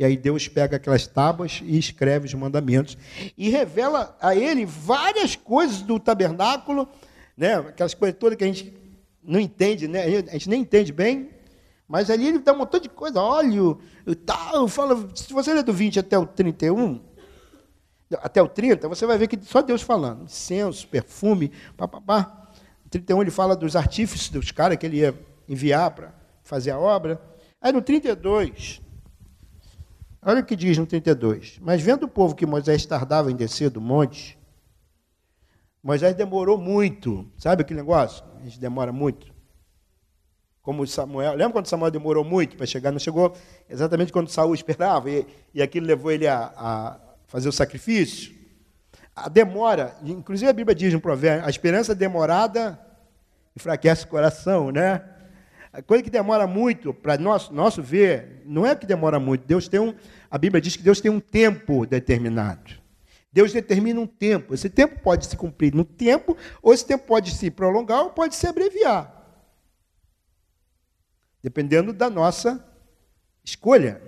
E 0.00 0.04
aí 0.04 0.16
Deus 0.16 0.48
pega 0.48 0.78
aquelas 0.78 1.06
tábuas 1.06 1.60
e 1.62 1.78
escreve 1.78 2.24
os 2.24 2.32
mandamentos. 2.32 2.96
E 3.36 3.50
revela 3.50 4.16
a 4.18 4.34
ele 4.34 4.64
várias 4.64 5.36
coisas 5.36 5.82
do 5.82 6.00
tabernáculo, 6.00 6.88
né? 7.36 7.56
aquelas 7.56 7.92
coisas 7.92 8.18
todas 8.18 8.38
que 8.38 8.42
a 8.42 8.46
gente 8.46 8.72
não 9.22 9.38
entende, 9.38 9.86
né? 9.86 10.04
a 10.04 10.32
gente 10.32 10.48
nem 10.48 10.62
entende 10.62 10.90
bem, 10.90 11.28
mas 11.86 12.08
ali 12.08 12.28
ele 12.28 12.38
dá 12.38 12.54
um 12.54 12.56
montão 12.56 12.80
de 12.80 12.88
coisa, 12.88 13.20
óleo 13.20 13.78
tal. 14.24 14.66
Fala, 14.68 15.06
se 15.14 15.34
você 15.34 15.52
ler 15.52 15.64
do 15.64 15.72
20 15.74 15.98
até 15.98 16.18
o 16.18 16.24
31, 16.24 16.98
até 18.22 18.40
o 18.40 18.48
30, 18.48 18.88
você 18.88 19.04
vai 19.04 19.18
ver 19.18 19.26
que 19.26 19.38
só 19.44 19.60
Deus 19.60 19.82
falando. 19.82 20.24
Incenso, 20.24 20.88
perfume, 20.88 21.52
papapá. 21.76 22.48
31 22.88 23.20
ele 23.20 23.30
fala 23.30 23.54
dos 23.54 23.76
artífices 23.76 24.30
dos 24.30 24.50
caras 24.50 24.78
que 24.78 24.86
ele 24.86 24.96
ia 24.96 25.14
enviar 25.46 25.90
para 25.90 26.14
fazer 26.42 26.70
a 26.70 26.78
obra. 26.78 27.20
Aí 27.60 27.70
no 27.70 27.82
32, 27.82 28.80
olha 30.22 30.40
o 30.40 30.44
que 30.44 30.56
diz 30.56 30.76
no 30.78 30.86
32. 30.86 31.58
Mas 31.60 31.82
vendo 31.82 32.04
o 32.04 32.08
povo 32.08 32.34
que 32.34 32.46
Moisés 32.46 32.84
tardava 32.86 33.30
em 33.30 33.36
descer 33.36 33.70
do 33.70 33.80
monte, 33.80 34.38
Moisés 35.82 36.14
demorou 36.14 36.58
muito. 36.58 37.26
Sabe 37.38 37.62
aquele 37.62 37.80
negócio? 37.80 38.24
A 38.40 38.44
gente 38.44 38.60
demora 38.60 38.92
muito 38.92 39.40
como 40.62 40.86
Samuel. 40.86 41.32
Lembra 41.32 41.54
quando 41.54 41.66
Samuel 41.66 41.90
demorou 41.90 42.24
muito 42.24 42.56
para 42.56 42.66
chegar? 42.66 42.92
Não 42.92 42.98
chegou 42.98 43.34
exatamente 43.68 44.12
quando 44.12 44.28
Saul 44.28 44.54
esperava, 44.54 45.10
e, 45.10 45.26
e 45.54 45.62
aquilo 45.62 45.86
levou 45.86 46.12
ele 46.12 46.26
a, 46.28 46.52
a 46.56 47.00
fazer 47.26 47.48
o 47.48 47.52
sacrifício. 47.52 48.34
A 49.14 49.28
demora, 49.28 49.96
inclusive 50.04 50.48
a 50.50 50.52
Bíblia 50.52 50.74
diz 50.74 50.92
no 50.92 51.00
provérbio, 51.00 51.46
a 51.46 51.50
esperança 51.50 51.94
demorada 51.94 52.78
enfraquece 53.56 54.04
o 54.04 54.08
coração, 54.08 54.70
né? 54.70 55.02
A 55.72 55.80
coisa 55.82 56.02
que 56.02 56.10
demora 56.10 56.46
muito, 56.46 56.92
para 56.92 57.16
nosso, 57.16 57.52
nosso 57.52 57.82
ver, 57.82 58.42
não 58.44 58.66
é 58.66 58.74
que 58.74 58.86
demora 58.86 59.20
muito. 59.20 59.46
Deus 59.46 59.68
tem 59.68 59.78
um, 59.78 59.94
a 60.30 60.36
Bíblia 60.36 60.60
diz 60.60 60.76
que 60.76 60.82
Deus 60.82 61.00
tem 61.00 61.10
um 61.10 61.20
tempo 61.20 61.86
determinado. 61.86 62.78
Deus 63.32 63.52
determina 63.52 64.00
um 64.00 64.06
tempo. 64.06 64.52
Esse 64.52 64.68
tempo 64.68 65.00
pode 65.00 65.26
se 65.26 65.36
cumprir 65.36 65.72
no 65.74 65.84
tempo, 65.84 66.36
ou 66.60 66.74
esse 66.74 66.84
tempo 66.84 67.06
pode 67.06 67.30
se 67.32 67.50
prolongar, 67.50 68.02
ou 68.02 68.10
pode 68.10 68.34
se 68.34 68.46
abreviar 68.46 69.20
dependendo 71.42 71.92
da 71.92 72.08
nossa 72.10 72.64
escolha. 73.44 74.00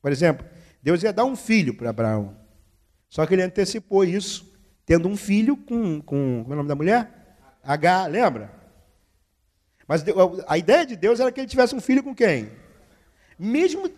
Por 0.00 0.10
exemplo, 0.10 0.46
Deus 0.82 1.02
ia 1.02 1.12
dar 1.12 1.24
um 1.24 1.36
filho 1.36 1.74
para 1.74 1.90
Abraão. 1.90 2.36
Só 3.08 3.26
que 3.26 3.34
ele 3.34 3.42
antecipou 3.42 4.04
isso, 4.04 4.52
tendo 4.84 5.08
um 5.08 5.16
filho 5.16 5.56
com, 5.56 6.00
com 6.00 6.42
como 6.42 6.52
é 6.52 6.54
o 6.54 6.56
nome 6.56 6.68
da 6.68 6.74
mulher? 6.74 7.38
H, 7.62 8.06
lembra? 8.06 8.52
Mas 9.86 10.04
a 10.46 10.58
ideia 10.58 10.84
de 10.84 10.96
Deus 10.96 11.20
era 11.20 11.30
que 11.30 11.40
ele 11.40 11.48
tivesse 11.48 11.74
um 11.74 11.80
filho 11.80 12.02
com 12.02 12.14
quem? 12.14 12.50
Mesmo, 13.38 13.88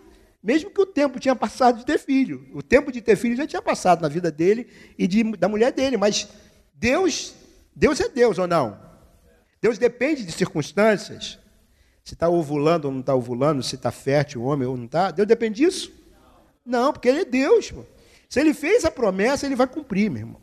mesmo 0.42 0.70
que 0.70 0.80
o 0.80 0.86
tempo 0.86 1.18
tinha 1.18 1.34
passado 1.34 1.78
de 1.78 1.86
ter 1.86 1.98
filho. 1.98 2.46
O 2.52 2.62
tempo 2.62 2.92
de 2.92 3.00
ter 3.00 3.16
filho 3.16 3.36
já 3.36 3.46
tinha 3.46 3.62
passado 3.62 4.02
na 4.02 4.08
vida 4.08 4.30
dele 4.30 4.68
e 4.98 5.06
de, 5.06 5.22
da 5.36 5.48
mulher 5.48 5.72
dele. 5.72 5.96
Mas 5.96 6.28
Deus, 6.74 7.34
Deus 7.74 8.00
é 8.00 8.08
Deus 8.08 8.38
ou 8.38 8.46
não? 8.46 8.78
Deus 9.60 9.78
depende 9.78 10.24
de 10.24 10.32
circunstâncias 10.32 11.38
se 12.04 12.14
está 12.14 12.28
ovulando 12.28 12.86
ou 12.86 12.90
não 12.90 13.00
está 13.00 13.14
ovulando, 13.14 13.62
se 13.62 13.74
está 13.74 13.90
fértil 13.90 14.42
o 14.42 14.44
homem 14.44 14.66
ou 14.66 14.76
não 14.76 14.86
está. 14.86 15.10
Deus 15.10 15.28
depende 15.28 15.62
disso? 15.62 15.92
Não, 16.64 16.90
porque 16.92 17.08
Ele 17.08 17.20
é 17.20 17.24
Deus. 17.24 17.70
Pô. 17.70 17.84
Se 18.30 18.40
Ele 18.40 18.54
fez 18.54 18.84
a 18.84 18.90
promessa, 18.90 19.44
Ele 19.44 19.54
vai 19.54 19.66
cumprir, 19.66 20.10
meu 20.10 20.20
irmão. 20.20 20.40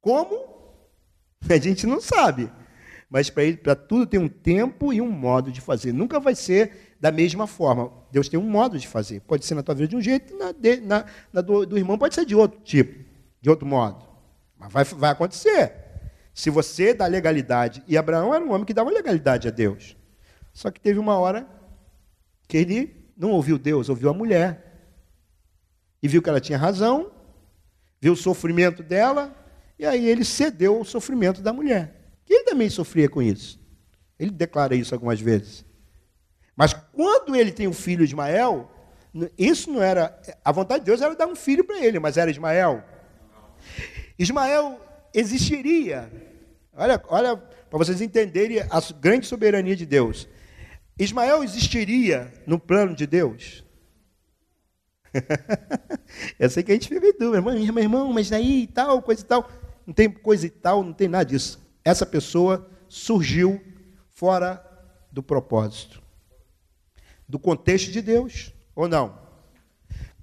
Como? 0.00 0.54
A 1.50 1.56
gente 1.58 1.86
não 1.86 2.00
sabe. 2.00 2.50
Mas 3.14 3.30
para 3.30 3.76
tudo 3.76 4.06
tem 4.08 4.18
um 4.18 4.28
tempo 4.28 4.92
e 4.92 5.00
um 5.00 5.08
modo 5.08 5.52
de 5.52 5.60
fazer. 5.60 5.92
Nunca 5.92 6.18
vai 6.18 6.34
ser 6.34 6.96
da 7.00 7.12
mesma 7.12 7.46
forma. 7.46 7.92
Deus 8.10 8.28
tem 8.28 8.40
um 8.40 8.50
modo 8.50 8.76
de 8.76 8.88
fazer. 8.88 9.20
Pode 9.20 9.46
ser 9.46 9.54
na 9.54 9.62
tua 9.62 9.72
vida 9.72 9.86
de 9.86 9.94
um 9.94 10.00
jeito, 10.00 10.36
na, 10.36 10.50
de, 10.50 10.80
na, 10.80 11.04
na 11.32 11.40
do, 11.40 11.64
do, 11.64 11.78
irmão 11.78 11.96
pode 11.96 12.12
ser 12.12 12.26
de 12.26 12.34
outro 12.34 12.58
tipo, 12.64 13.04
de 13.40 13.48
outro 13.48 13.64
modo. 13.64 14.04
Mas 14.58 14.72
vai, 14.72 14.82
vai 14.82 15.10
acontecer. 15.12 15.76
Se 16.34 16.50
você 16.50 16.92
dá 16.92 17.06
legalidade, 17.06 17.84
e 17.86 17.96
Abraão 17.96 18.34
era 18.34 18.44
um 18.44 18.50
homem 18.50 18.64
que 18.64 18.74
dava 18.74 18.90
legalidade 18.90 19.46
a 19.46 19.52
Deus. 19.52 19.96
Só 20.52 20.68
que 20.72 20.80
teve 20.80 20.98
uma 20.98 21.16
hora 21.16 21.46
que 22.48 22.56
ele 22.56 23.12
não 23.16 23.30
ouviu 23.30 23.60
Deus, 23.60 23.88
ouviu 23.88 24.10
a 24.10 24.12
mulher. 24.12 24.88
E 26.02 26.08
viu 26.08 26.20
que 26.20 26.28
ela 26.28 26.40
tinha 26.40 26.58
razão, 26.58 27.12
viu 28.00 28.14
o 28.14 28.16
sofrimento 28.16 28.82
dela, 28.82 29.32
e 29.78 29.86
aí 29.86 30.04
ele 30.04 30.24
cedeu 30.24 30.78
ao 30.78 30.84
sofrimento 30.84 31.40
da 31.40 31.52
mulher. 31.52 32.00
Que 32.24 32.34
ele 32.34 32.44
também 32.44 32.68
sofria 32.70 33.08
com 33.08 33.22
isso. 33.22 33.60
Ele 34.18 34.30
declara 34.30 34.74
isso 34.74 34.94
algumas 34.94 35.20
vezes. 35.20 35.64
Mas 36.56 36.72
quando 36.72 37.34
ele 37.34 37.52
tem 37.52 37.66
o 37.66 37.72
filho 37.72 38.04
Ismael, 38.04 38.70
isso 39.36 39.70
não 39.70 39.82
era. 39.82 40.20
A 40.44 40.52
vontade 40.52 40.80
de 40.80 40.86
Deus 40.86 41.00
era 41.00 41.14
dar 41.14 41.26
um 41.26 41.36
filho 41.36 41.64
para 41.64 41.84
ele, 41.84 41.98
mas 41.98 42.16
era 42.16 42.30
Ismael. 42.30 42.82
Ismael 44.18 44.80
existiria. 45.12 46.10
Olha, 46.72 47.02
olha 47.08 47.36
para 47.36 47.78
vocês 47.78 48.00
entenderem 48.00 48.60
a 48.60 48.80
grande 49.00 49.26
soberania 49.26 49.76
de 49.76 49.86
Deus. 49.86 50.28
Ismael 50.98 51.42
existiria 51.42 52.32
no 52.46 52.58
plano 52.58 52.94
de 52.94 53.06
Deus? 53.06 53.64
Eu 56.38 56.50
sei 56.50 56.62
que 56.62 56.72
a 56.72 56.74
gente 56.74 56.88
fica 56.88 57.06
em 57.06 57.18
dúvida, 57.18 57.40
meu 57.40 57.82
irmão, 57.82 58.12
mas 58.12 58.32
aí 58.32 58.62
e 58.62 58.66
tal, 58.66 59.02
coisa 59.02 59.22
e 59.22 59.24
tal. 59.24 59.48
Não 59.86 59.92
tem 59.94 60.10
coisa 60.10 60.46
e 60.46 60.50
tal, 60.50 60.82
não 60.82 60.92
tem 60.92 61.08
nada 61.08 61.24
disso. 61.24 61.63
Essa 61.84 62.06
pessoa 62.06 62.70
surgiu 62.88 63.62
fora 64.08 64.64
do 65.12 65.22
propósito, 65.22 66.02
do 67.28 67.38
contexto 67.38 67.90
de 67.90 68.00
Deus, 68.00 68.52
ou 68.74 68.88
não? 68.88 69.18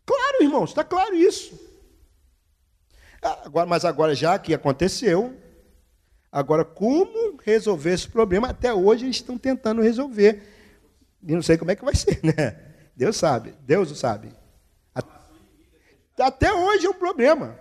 Claro, 0.06 0.44
irmãos, 0.44 0.72
está 0.72 0.84
claro 0.84 1.16
isso. 1.16 1.60
Agora, 3.22 3.68
mas 3.68 3.86
agora, 3.86 4.16
já 4.16 4.40
que 4.40 4.54
aconteceu, 4.54 5.38
agora 6.32 6.66
como 6.66 7.38
resolver 7.44 7.94
esse 7.94 8.10
problema? 8.10 8.50
Até 8.50 8.74
hoje 8.74 9.06
eles 9.06 9.18
estão 9.18 9.38
tentando 9.38 9.82
resolver. 9.82 10.42
E 11.22 11.34
não 11.34 11.42
sei 11.44 11.58
como 11.58 11.70
é 11.70 11.76
que 11.76 11.86
vai 11.86 11.96
ser, 11.96 12.20
né? 12.24 12.58
Deus 12.96 13.16
sabe, 13.16 13.54
Deus 13.62 13.92
o 13.92 13.96
sabe. 13.96 14.34
Até 16.20 16.54
hoje 16.54 16.86
é 16.86 16.90
um 16.90 16.94
problema. 16.94 17.58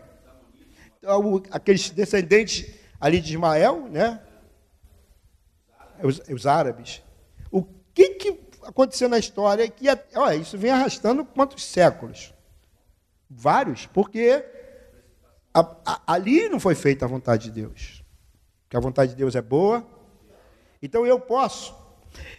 Então, 0.98 1.42
aqueles 1.50 1.90
descendentes 1.90 2.79
ali 3.00 3.20
de 3.20 3.32
Ismael, 3.32 3.88
né? 3.88 4.20
Os, 6.02 6.20
os 6.28 6.46
árabes. 6.46 7.02
O 7.50 7.62
que, 7.94 8.10
que 8.10 8.40
aconteceu 8.62 9.08
na 9.08 9.18
história 9.18 9.68
que 9.68 9.86
olha, 10.14 10.36
isso 10.36 10.58
vem 10.58 10.70
arrastando 10.70 11.24
quantos 11.24 11.64
séculos? 11.64 12.34
Vários, 13.28 13.86
porque 13.86 14.44
a, 15.54 15.60
a, 15.84 16.14
ali 16.14 16.48
não 16.48 16.60
foi 16.60 16.74
feita 16.74 17.04
a 17.04 17.08
vontade 17.08 17.44
de 17.44 17.52
Deus. 17.52 18.04
Que 18.68 18.76
a 18.76 18.80
vontade 18.80 19.12
de 19.12 19.16
Deus 19.16 19.34
é 19.34 19.42
boa. 19.42 19.86
Então 20.82 21.06
eu 21.06 21.18
posso 21.18 21.78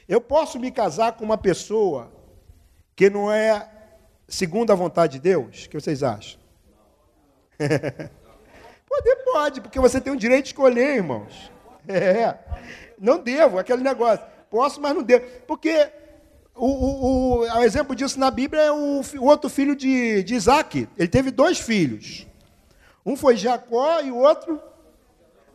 eu 0.07 0.20
posso 0.20 0.59
me 0.59 0.72
casar 0.72 1.14
com 1.14 1.24
uma 1.24 1.38
pessoa 1.38 2.12
que 2.95 3.09
não 3.09 3.32
é 3.32 3.70
segundo 4.28 4.72
a 4.72 4.76
vontade 4.76 5.14
de 5.14 5.20
Deus? 5.20 5.66
O 5.66 5.70
que 5.70 5.80
vocês 5.80 6.03
acham? 6.03 6.39
Poder 8.92 9.16
pode, 9.24 9.62
porque 9.62 9.80
você 9.80 10.02
tem 10.02 10.12
o 10.12 10.18
direito 10.18 10.44
de 10.44 10.50
escolher, 10.50 10.98
irmãos. 10.98 11.50
É. 11.88 12.38
Não 13.00 13.18
devo, 13.18 13.58
aquele 13.58 13.82
negócio. 13.82 14.26
Posso, 14.50 14.82
mas 14.82 14.94
não 14.94 15.02
devo. 15.02 15.26
Porque 15.48 15.89
o, 16.54 16.68
o, 16.68 17.06
o, 17.06 17.39
o 17.39 17.64
exemplo 17.64 17.96
disso 17.96 18.20
na 18.20 18.30
Bíblia 18.30 18.64
é 18.64 18.72
o, 18.72 19.02
o 19.20 19.26
outro 19.26 19.50
filho 19.50 19.78
de, 19.78 20.24
de 20.24 20.36
Isaac. 20.36 20.89
Ele 20.98 21.08
teve 21.08 21.32
dois 21.32 21.58
filhos. 21.58 22.28
Um 23.06 23.16
foi 23.16 23.38
Jacó 23.38 24.02
e 24.02 24.12
o 24.12 24.18
outro, 24.18 24.62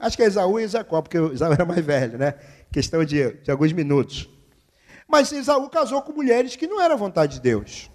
acho 0.01 0.17
que 0.17 0.23
é 0.23 0.27
Esaú 0.27 0.59
e 0.59 0.67
Jacó, 0.67 1.03
porque 1.03 1.19
o 1.19 1.35
Esaú 1.35 1.53
era 1.53 1.67
mais 1.67 1.85
velho, 1.85 2.17
né? 2.17 2.35
Questão 2.73 3.05
de, 3.05 3.35
de 3.35 3.51
alguns 3.51 3.73
minutos. 3.73 4.31
Mas 5.07 5.31
Esaú 5.31 5.69
casou 5.69 6.01
com 6.01 6.13
mulheres 6.13 6.57
que 6.57 6.67
não 6.67 6.81
era 6.81 6.97
vontade 6.97 7.35
de 7.35 7.41
Deus. 7.41 7.91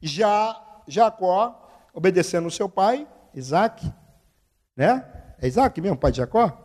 Já 0.00 0.58
Jacó, 0.88 1.65
obedecendo 1.96 2.46
o 2.46 2.50
seu 2.50 2.68
pai, 2.68 3.08
Isaac, 3.34 3.90
né? 4.76 5.02
É 5.40 5.48
Isaac 5.48 5.80
mesmo, 5.80 5.96
pai 5.96 6.10
de 6.12 6.18
Jacó? 6.18 6.62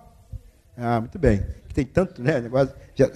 Ah, 0.76 1.00
muito 1.00 1.18
bem. 1.18 1.42
Tem 1.74 1.86
tanto, 1.86 2.22
né? 2.22 2.42
Negócio. 2.42 2.76
Já, 2.94 3.10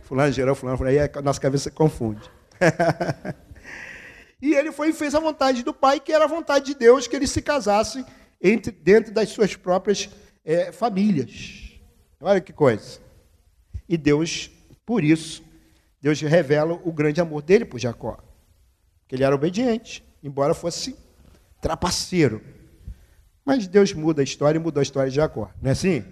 fulano 0.00 0.32
gerou, 0.32 0.56
fulano, 0.56 0.76
fulano, 0.76 0.98
aí 0.98 1.08
a 1.14 1.22
nossa 1.22 1.40
cabeça 1.40 1.70
confunde. 1.70 2.28
e 4.42 4.54
ele 4.54 4.72
foi 4.72 4.88
e 4.88 4.92
fez 4.92 5.14
a 5.14 5.20
vontade 5.20 5.62
do 5.62 5.72
pai, 5.72 6.00
que 6.00 6.12
era 6.12 6.24
a 6.24 6.28
vontade 6.28 6.66
de 6.66 6.74
Deus, 6.74 7.06
que 7.06 7.14
ele 7.14 7.28
se 7.28 7.40
casasse 7.40 8.04
entre, 8.42 8.72
dentro 8.72 9.14
das 9.14 9.28
suas 9.28 9.54
próprias 9.54 10.10
é, 10.44 10.72
famílias. 10.72 11.78
Olha 12.20 12.40
que 12.40 12.52
coisa. 12.52 12.98
E 13.88 13.96
Deus, 13.96 14.50
por 14.84 15.04
isso, 15.04 15.44
Deus 16.02 16.20
revela 16.20 16.74
o 16.84 16.92
grande 16.92 17.20
amor 17.20 17.40
dele 17.40 17.64
por 17.64 17.78
Jacó. 17.78 18.18
Que 19.06 19.14
ele 19.14 19.22
era 19.22 19.34
obediente, 19.34 20.04
embora 20.24 20.52
fosse 20.52 21.05
trapaceiro. 21.66 22.40
Mas 23.44 23.66
Deus 23.66 23.92
muda 23.92 24.22
a 24.22 24.24
história 24.24 24.56
e 24.56 24.62
mudou 24.62 24.78
a 24.80 24.82
história 24.84 25.10
de 25.10 25.16
Jacó, 25.16 25.50
não 25.60 25.68
é 25.68 25.72
assim? 25.72 26.04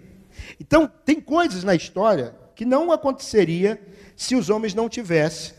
Então, 0.58 0.90
tem 1.04 1.20
coisas 1.20 1.62
na 1.62 1.76
história 1.76 2.34
que 2.56 2.64
não 2.64 2.90
aconteceria 2.90 3.80
se 4.16 4.34
os 4.34 4.50
homens 4.50 4.74
não 4.74 4.88
tivessem 4.88 5.54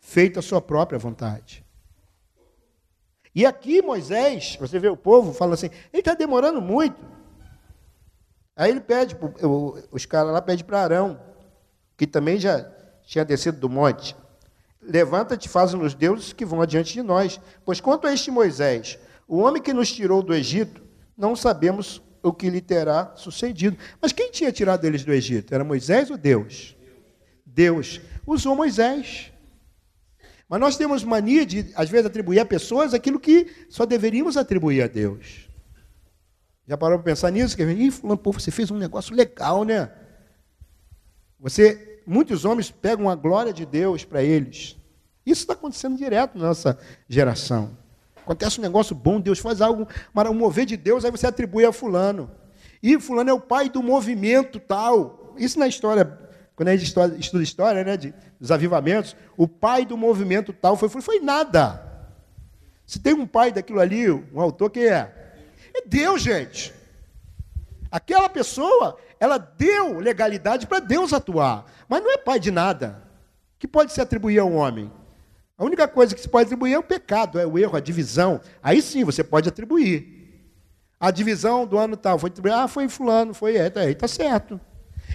feito 0.00 0.38
a 0.38 0.42
sua 0.42 0.60
própria 0.60 0.98
vontade. 0.98 1.64
E 3.34 3.46
aqui 3.46 3.80
Moisés, 3.80 4.58
você 4.60 4.78
vê 4.78 4.88
o 4.88 4.96
povo 4.96 5.32
falando 5.32 5.54
assim, 5.54 5.70
ele 5.90 6.00
está 6.00 6.12
demorando 6.12 6.60
muito. 6.60 7.00
Aí 8.54 8.70
ele 8.70 8.80
pede, 8.80 9.16
os 9.90 10.04
caras 10.04 10.30
lá 10.30 10.42
pedem 10.42 10.62
para 10.62 10.82
Arão, 10.82 11.18
que 11.96 12.06
também 12.06 12.38
já 12.38 12.70
tinha 13.02 13.24
descido 13.24 13.58
do 13.58 13.70
monte, 13.70 14.14
levanta-te, 14.82 15.48
faz-nos 15.48 15.94
deuses 15.94 16.34
que 16.34 16.44
vão 16.44 16.60
adiante 16.60 16.92
de 16.92 17.02
nós. 17.02 17.40
Pois 17.64 17.80
quanto 17.80 18.06
a 18.06 18.12
este 18.12 18.30
Moisés, 18.30 18.98
o 19.32 19.38
homem 19.38 19.62
que 19.62 19.72
nos 19.72 19.90
tirou 19.90 20.22
do 20.22 20.34
Egito, 20.34 20.82
não 21.16 21.34
sabemos 21.34 22.02
o 22.22 22.34
que 22.34 22.50
lhe 22.50 22.60
terá 22.60 23.16
sucedido. 23.16 23.78
Mas 23.98 24.12
quem 24.12 24.30
tinha 24.30 24.52
tirado 24.52 24.84
eles 24.84 25.04
do 25.04 25.10
Egito? 25.10 25.54
Era 25.54 25.64
Moisés 25.64 26.10
ou 26.10 26.18
Deus? 26.18 26.76
Deus 27.46 27.98
usou 28.26 28.54
Moisés. 28.54 29.32
Mas 30.46 30.60
nós 30.60 30.76
temos 30.76 31.02
mania 31.02 31.46
de, 31.46 31.72
às 31.74 31.88
vezes, 31.88 32.04
atribuir 32.04 32.40
a 32.40 32.44
pessoas 32.44 32.92
aquilo 32.92 33.18
que 33.18 33.50
só 33.70 33.86
deveríamos 33.86 34.36
atribuir 34.36 34.82
a 34.82 34.86
Deus. 34.86 35.48
Já 36.68 36.76
parou 36.76 36.98
para 36.98 37.12
pensar 37.12 37.30
nisso? 37.30 37.56
Que, 37.56 37.62
Ih, 37.62 37.90
fulano, 37.90 38.18
pô, 38.18 38.32
você 38.32 38.50
fez 38.50 38.70
um 38.70 38.76
negócio 38.76 39.16
legal, 39.16 39.64
né? 39.64 39.90
Você, 41.40 42.02
muitos 42.06 42.44
homens 42.44 42.70
pegam 42.70 43.08
a 43.08 43.14
glória 43.14 43.50
de 43.54 43.64
Deus 43.64 44.04
para 44.04 44.22
eles. 44.22 44.76
Isso 45.24 45.40
está 45.40 45.54
acontecendo 45.54 45.96
direto 45.96 46.36
na 46.36 46.48
nossa 46.48 46.78
geração. 47.08 47.80
Acontece 48.22 48.58
um 48.58 48.62
negócio 48.62 48.94
bom, 48.94 49.20
Deus 49.20 49.38
faz 49.38 49.60
algo, 49.60 49.86
um 50.14 50.34
mover 50.34 50.64
de 50.64 50.76
Deus, 50.76 51.04
aí 51.04 51.10
você 51.10 51.26
atribui 51.26 51.64
a 51.64 51.72
fulano. 51.72 52.30
E 52.82 52.98
fulano 52.98 53.30
é 53.30 53.32
o 53.32 53.40
pai 53.40 53.68
do 53.68 53.82
movimento 53.82 54.58
tal. 54.58 55.34
Isso 55.36 55.58
na 55.58 55.66
história, 55.66 56.18
quando 56.54 56.68
a 56.68 56.76
gente 56.76 56.94
estuda 57.18 57.42
história, 57.42 57.84
né, 57.84 57.96
de, 57.96 58.14
dos 58.38 58.50
avivamentos, 58.50 59.16
o 59.36 59.46
pai 59.48 59.84
do 59.84 59.96
movimento 59.96 60.52
tal 60.52 60.76
foi, 60.76 60.88
foi 60.88 61.20
nada. 61.20 61.92
Se 62.86 62.98
tem 62.98 63.14
um 63.14 63.26
pai 63.26 63.52
daquilo 63.52 63.80
ali, 63.80 64.10
um 64.10 64.40
autor, 64.40 64.70
quem 64.70 64.84
é? 64.84 65.34
É 65.74 65.82
Deus, 65.86 66.22
gente. 66.22 66.72
Aquela 67.90 68.28
pessoa, 68.28 68.96
ela 69.18 69.38
deu 69.38 69.98
legalidade 69.98 70.66
para 70.66 70.80
Deus 70.80 71.12
atuar, 71.12 71.66
mas 71.88 72.02
não 72.02 72.12
é 72.12 72.18
pai 72.18 72.38
de 72.40 72.50
nada. 72.50 73.02
Que 73.58 73.68
pode 73.68 73.92
se 73.92 74.00
atribuir 74.00 74.38
ao 74.38 74.52
homem? 74.52 74.90
A 75.62 75.64
única 75.64 75.86
coisa 75.86 76.12
que 76.12 76.20
se 76.20 76.28
pode 76.28 76.46
atribuir 76.46 76.72
é 76.72 76.78
o 76.80 76.82
pecado, 76.82 77.38
é 77.38 77.46
o 77.46 77.56
erro, 77.56 77.76
a 77.76 77.80
divisão. 77.80 78.40
Aí 78.60 78.82
sim 78.82 79.04
você 79.04 79.22
pode 79.22 79.48
atribuir. 79.48 80.50
A 80.98 81.08
divisão 81.12 81.64
do 81.64 81.78
ano 81.78 81.96
tal, 81.96 82.18
foi 82.18 82.32
ah, 82.52 82.66
foi 82.66 82.88
fulano, 82.88 83.32
foi, 83.32 83.70
tá, 83.70 83.82
aí 83.82 83.92
está 83.92 84.08
certo. 84.08 84.60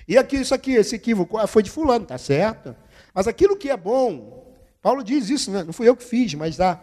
E 0.08 0.18
aqui, 0.18 0.38
isso 0.38 0.56
aqui, 0.56 0.72
esse 0.72 0.96
equívoco, 0.96 1.38
ah, 1.38 1.48
foi 1.48 1.62
de 1.64 1.70
fulano, 1.70 2.04
está 2.04 2.18
certo. 2.18 2.74
Mas 3.14 3.28
aquilo 3.28 3.58
que 3.58 3.70
é 3.70 3.76
bom, 3.76 4.56
Paulo 4.82 5.04
diz 5.04 5.30
isso, 5.30 5.52
né? 5.52 5.66
não 5.66 5.74
fui 5.74 5.90
eu 5.90 5.98
que 5.98 6.04
fiz, 6.06 6.34
mas 6.34 6.62
a 6.62 6.80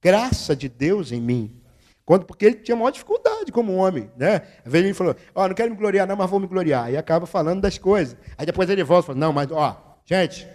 graça 0.00 0.56
de 0.56 0.66
Deus 0.66 1.12
em 1.12 1.20
mim. 1.20 1.60
Quando, 2.02 2.24
porque 2.24 2.46
ele 2.46 2.54
tinha 2.56 2.74
maior 2.74 2.92
dificuldade 2.92 3.52
como 3.52 3.74
homem, 3.74 4.10
né? 4.16 4.36
Às 4.64 4.72
vezes 4.72 4.86
ele 4.86 4.94
falou, 4.94 5.14
ó, 5.34 5.44
oh, 5.44 5.48
não 5.48 5.54
quero 5.54 5.70
me 5.70 5.76
gloriar, 5.76 6.06
não, 6.06 6.16
mas 6.16 6.30
vou 6.30 6.40
me 6.40 6.46
gloriar. 6.46 6.90
E 6.90 6.96
acaba 6.96 7.26
falando 7.26 7.60
das 7.60 7.76
coisas. 7.76 8.16
Aí 8.38 8.46
depois 8.46 8.70
ele 8.70 8.82
volta 8.82 9.04
e 9.04 9.06
fala, 9.08 9.18
não, 9.18 9.34
mas, 9.34 9.52
ó, 9.52 9.98
gente, 10.06 10.48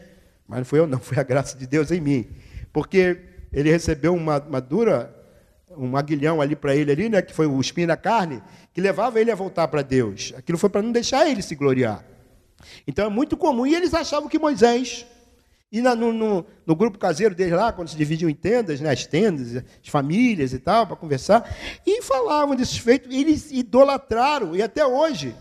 mas 0.49 0.57
não 0.59 0.65
fui 0.65 0.79
eu, 0.79 0.87
não, 0.87 0.99
foi 0.99 1.19
a 1.19 1.23
graça 1.23 1.55
de 1.55 1.67
Deus 1.67 1.91
em 1.91 2.01
mim. 2.01 2.27
Porque 2.73 3.21
ele 3.53 3.69
recebeu 3.69 4.15
uma, 4.15 4.39
uma 4.39 4.59
dura, 4.59 5.15
um 5.77 5.95
aguilhão 5.95 6.41
ali 6.41 6.55
para 6.55 6.75
ele 6.75 6.91
ali, 6.91 7.07
né, 7.07 7.21
que 7.21 7.33
foi 7.33 7.45
o 7.45 7.61
espinho 7.61 7.87
na 7.87 7.95
carne, 7.95 8.41
que 8.73 8.81
levava 8.81 9.21
ele 9.21 9.31
a 9.31 9.35
voltar 9.35 9.67
para 9.67 9.83
Deus. 9.83 10.33
Aquilo 10.35 10.57
foi 10.57 10.69
para 10.69 10.81
não 10.81 10.91
deixar 10.91 11.29
ele 11.29 11.43
se 11.43 11.53
gloriar. 11.53 12.03
Então 12.87 13.05
é 13.05 13.09
muito 13.09 13.37
comum. 13.37 13.65
E 13.65 13.75
eles 13.75 13.93
achavam 13.93 14.27
que 14.27 14.39
Moisés, 14.39 15.05
e 15.71 15.81
na, 15.81 15.95
no, 15.95 16.11
no, 16.11 16.45
no, 16.65 16.75
grupo 16.75 16.97
caseiro 16.97 17.35
deles 17.35 17.53
lá, 17.53 17.71
quando 17.71 17.89
se 17.89 17.95
dividiam 17.95 18.27
em 18.27 18.33
tendas, 18.33 18.81
né, 18.81 18.91
as 18.91 19.05
tendas, 19.05 19.55
as 19.55 19.87
famílias 19.87 20.51
e 20.51 20.57
tal, 20.57 20.87
para 20.87 20.95
conversar, 20.95 21.47
e 21.85 22.01
falavam 22.01 22.55
desses 22.55 22.77
feitos, 22.77 23.13
eles 23.13 23.51
idolatraram, 23.51 24.55
e 24.55 24.63
até 24.63 24.83
hoje, 24.83 25.35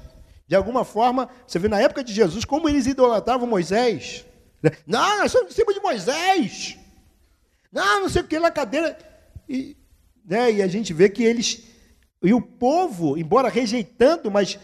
de 0.47 0.55
alguma 0.55 0.85
forma, 0.85 1.31
você 1.47 1.59
vê 1.59 1.67
na 1.67 1.81
época 1.81 2.05
de 2.05 2.13
Jesus, 2.13 2.45
como 2.45 2.69
eles 2.69 2.87
idolatravam 2.87 3.47
Moisés. 3.47 4.27
Não, 4.87 5.19
nós 5.19 5.33
somos 5.33 5.49
discípulos 5.49 5.77
de 5.77 5.83
Moisés. 5.83 6.79
Não, 7.73 8.03
não 8.03 8.09
sei 8.09 8.23
o 8.23 8.27
que 8.27 8.39
na 8.39 8.51
cadeira. 8.51 8.99
E, 9.49 9.77
né, 10.25 10.53
e 10.53 10.63
a 10.63 10.67
gente 10.67 10.93
vê 10.93 11.09
que 11.09 11.23
eles. 11.23 11.63
E 12.23 12.35
o 12.35 12.41
povo, 12.41 13.17
embora 13.17 13.49
rejeitando, 13.49 14.31
mas. 14.31 14.59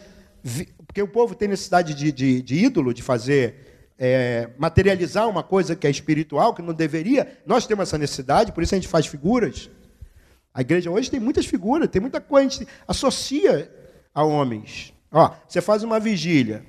Porque 0.86 1.00
o 1.00 1.08
povo 1.08 1.34
tem 1.34 1.48
necessidade 1.48 1.94
de, 1.94 2.12
de, 2.12 2.42
de 2.42 2.54
ídolo, 2.56 2.92
de 2.92 3.02
fazer. 3.02 3.72
É, 3.96 4.50
materializar 4.58 5.28
uma 5.28 5.44
coisa 5.44 5.76
que 5.76 5.86
é 5.86 5.90
espiritual, 5.90 6.52
que 6.52 6.60
não 6.60 6.74
deveria. 6.74 7.38
Nós 7.46 7.64
temos 7.64 7.88
essa 7.88 7.96
necessidade, 7.96 8.50
por 8.50 8.62
isso 8.62 8.74
a 8.74 8.78
gente 8.78 8.88
faz 8.88 9.06
figuras. 9.06 9.70
A 10.52 10.62
igreja 10.62 10.90
hoje 10.90 11.08
tem 11.08 11.20
muitas 11.20 11.46
figuras, 11.46 11.88
tem 11.88 12.00
muita 12.00 12.20
coisa, 12.20 12.48
a 12.48 12.50
gente 12.50 12.68
associa 12.88 13.72
a 14.12 14.24
homens. 14.24 14.92
Ó, 15.12 15.30
você 15.46 15.60
faz 15.60 15.84
uma 15.84 16.00
vigília. 16.00 16.66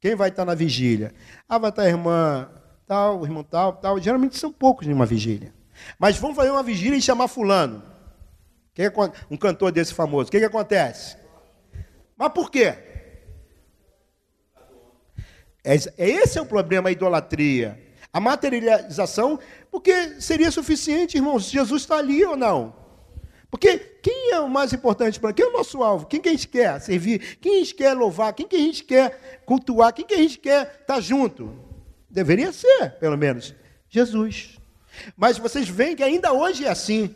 Quem 0.00 0.14
vai 0.14 0.30
estar 0.30 0.46
na 0.46 0.54
vigília? 0.54 1.12
Ah, 1.46 1.58
vai 1.58 1.70
estar 1.70 1.82
a 1.82 1.88
irmã 1.88 2.50
tal, 2.92 3.20
o 3.20 3.24
irmão 3.24 3.42
tal, 3.42 3.72
tal. 3.72 3.98
Geralmente 3.98 4.36
são 4.36 4.52
poucos 4.52 4.86
em 4.86 4.92
uma 4.92 5.06
vigília. 5.06 5.54
Mas 5.98 6.18
vamos 6.18 6.36
fazer 6.36 6.50
uma 6.50 6.62
vigília 6.62 6.98
e 6.98 7.00
chamar 7.00 7.26
fulano. 7.26 7.82
Um 9.30 9.36
cantor 9.36 9.72
desse 9.72 9.94
famoso. 9.94 10.28
O 10.28 10.30
que, 10.30 10.38
que 10.38 10.44
acontece? 10.44 11.16
Mas 12.16 12.32
por 12.32 12.50
quê? 12.50 12.74
É, 15.64 15.74
é, 15.74 16.10
esse 16.10 16.38
é 16.38 16.42
o 16.42 16.46
problema, 16.46 16.90
a 16.90 16.92
idolatria. 16.92 17.80
A 18.12 18.20
materialização, 18.20 19.38
porque 19.70 20.20
seria 20.20 20.50
suficiente, 20.50 21.16
irmãos, 21.16 21.44
Jesus 21.44 21.82
está 21.82 21.96
ali 21.96 22.22
ou 22.22 22.36
não? 22.36 22.74
Porque 23.50 23.78
quem 24.02 24.32
é 24.32 24.40
o 24.40 24.50
mais 24.50 24.72
importante 24.74 25.18
para 25.18 25.32
quem 25.32 25.46
é 25.46 25.48
o 25.48 25.52
nosso 25.52 25.82
alvo? 25.82 26.06
Quem 26.06 26.20
que 26.20 26.28
a 26.28 26.32
gente 26.32 26.48
quer 26.48 26.78
servir? 26.78 27.38
Quem 27.38 27.56
a 27.56 27.58
gente 27.60 27.74
quer 27.74 27.94
louvar? 27.94 28.34
Quem 28.34 28.46
que 28.46 28.56
a 28.56 28.58
gente 28.58 28.84
quer 28.84 29.40
cultuar? 29.46 29.94
Quem 29.94 30.04
que 30.04 30.14
a 30.14 30.18
gente 30.18 30.38
quer 30.38 30.80
estar 30.82 31.00
junto? 31.00 31.71
Deveria 32.12 32.52
ser, 32.52 32.90
pelo 33.00 33.16
menos, 33.16 33.54
Jesus. 33.88 34.58
Mas 35.16 35.38
vocês 35.38 35.68
veem 35.68 35.96
que 35.96 36.02
ainda 36.04 36.32
hoje 36.32 36.64
é 36.64 36.68
assim. 36.68 37.12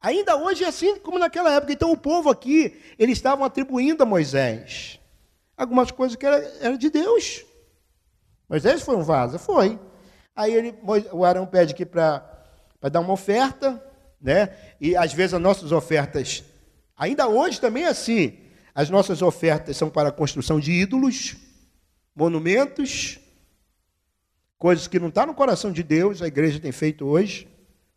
Ainda 0.00 0.36
hoje 0.36 0.64
é 0.64 0.68
assim 0.68 0.98
como 1.00 1.18
naquela 1.18 1.52
época. 1.52 1.72
Então 1.72 1.92
o 1.92 1.96
povo 1.96 2.30
aqui, 2.30 2.80
eles 2.98 3.18
estavam 3.18 3.44
atribuindo 3.44 4.02
a 4.02 4.06
Moisés 4.06 4.98
algumas 5.58 5.90
coisas 5.90 6.16
que 6.16 6.24
eram 6.24 6.38
era 6.60 6.78
de 6.78 6.88
Deus. 6.88 7.44
Moisés 8.48 8.80
foi 8.80 8.94
um 8.96 9.02
vaso? 9.02 9.38
Foi. 9.38 9.78
Aí 10.34 10.54
ele, 10.54 10.74
o 11.12 11.24
Arão 11.24 11.44
pede 11.44 11.74
aqui 11.74 11.84
para 11.84 12.22
dar 12.80 13.00
uma 13.00 13.12
oferta, 13.12 13.82
né? 14.22 14.56
E 14.80 14.96
às 14.96 15.12
vezes 15.12 15.34
as 15.34 15.40
nossas 15.40 15.72
ofertas, 15.72 16.44
ainda 16.96 17.26
hoje 17.26 17.60
também 17.60 17.82
é 17.82 17.88
assim, 17.88 18.38
as 18.72 18.88
nossas 18.88 19.20
ofertas 19.20 19.76
são 19.76 19.90
para 19.90 20.10
a 20.10 20.12
construção 20.12 20.60
de 20.60 20.70
ídolos, 20.70 21.36
monumentos, 22.14 23.18
coisas 24.58 24.88
que 24.88 24.98
não 24.98 25.08
estão 25.08 25.22
tá 25.22 25.26
no 25.26 25.34
coração 25.34 25.72
de 25.72 25.82
Deus, 25.82 26.20
a 26.20 26.26
igreja 26.26 26.60
tem 26.60 26.72
feito 26.72 27.06
hoje, 27.06 27.48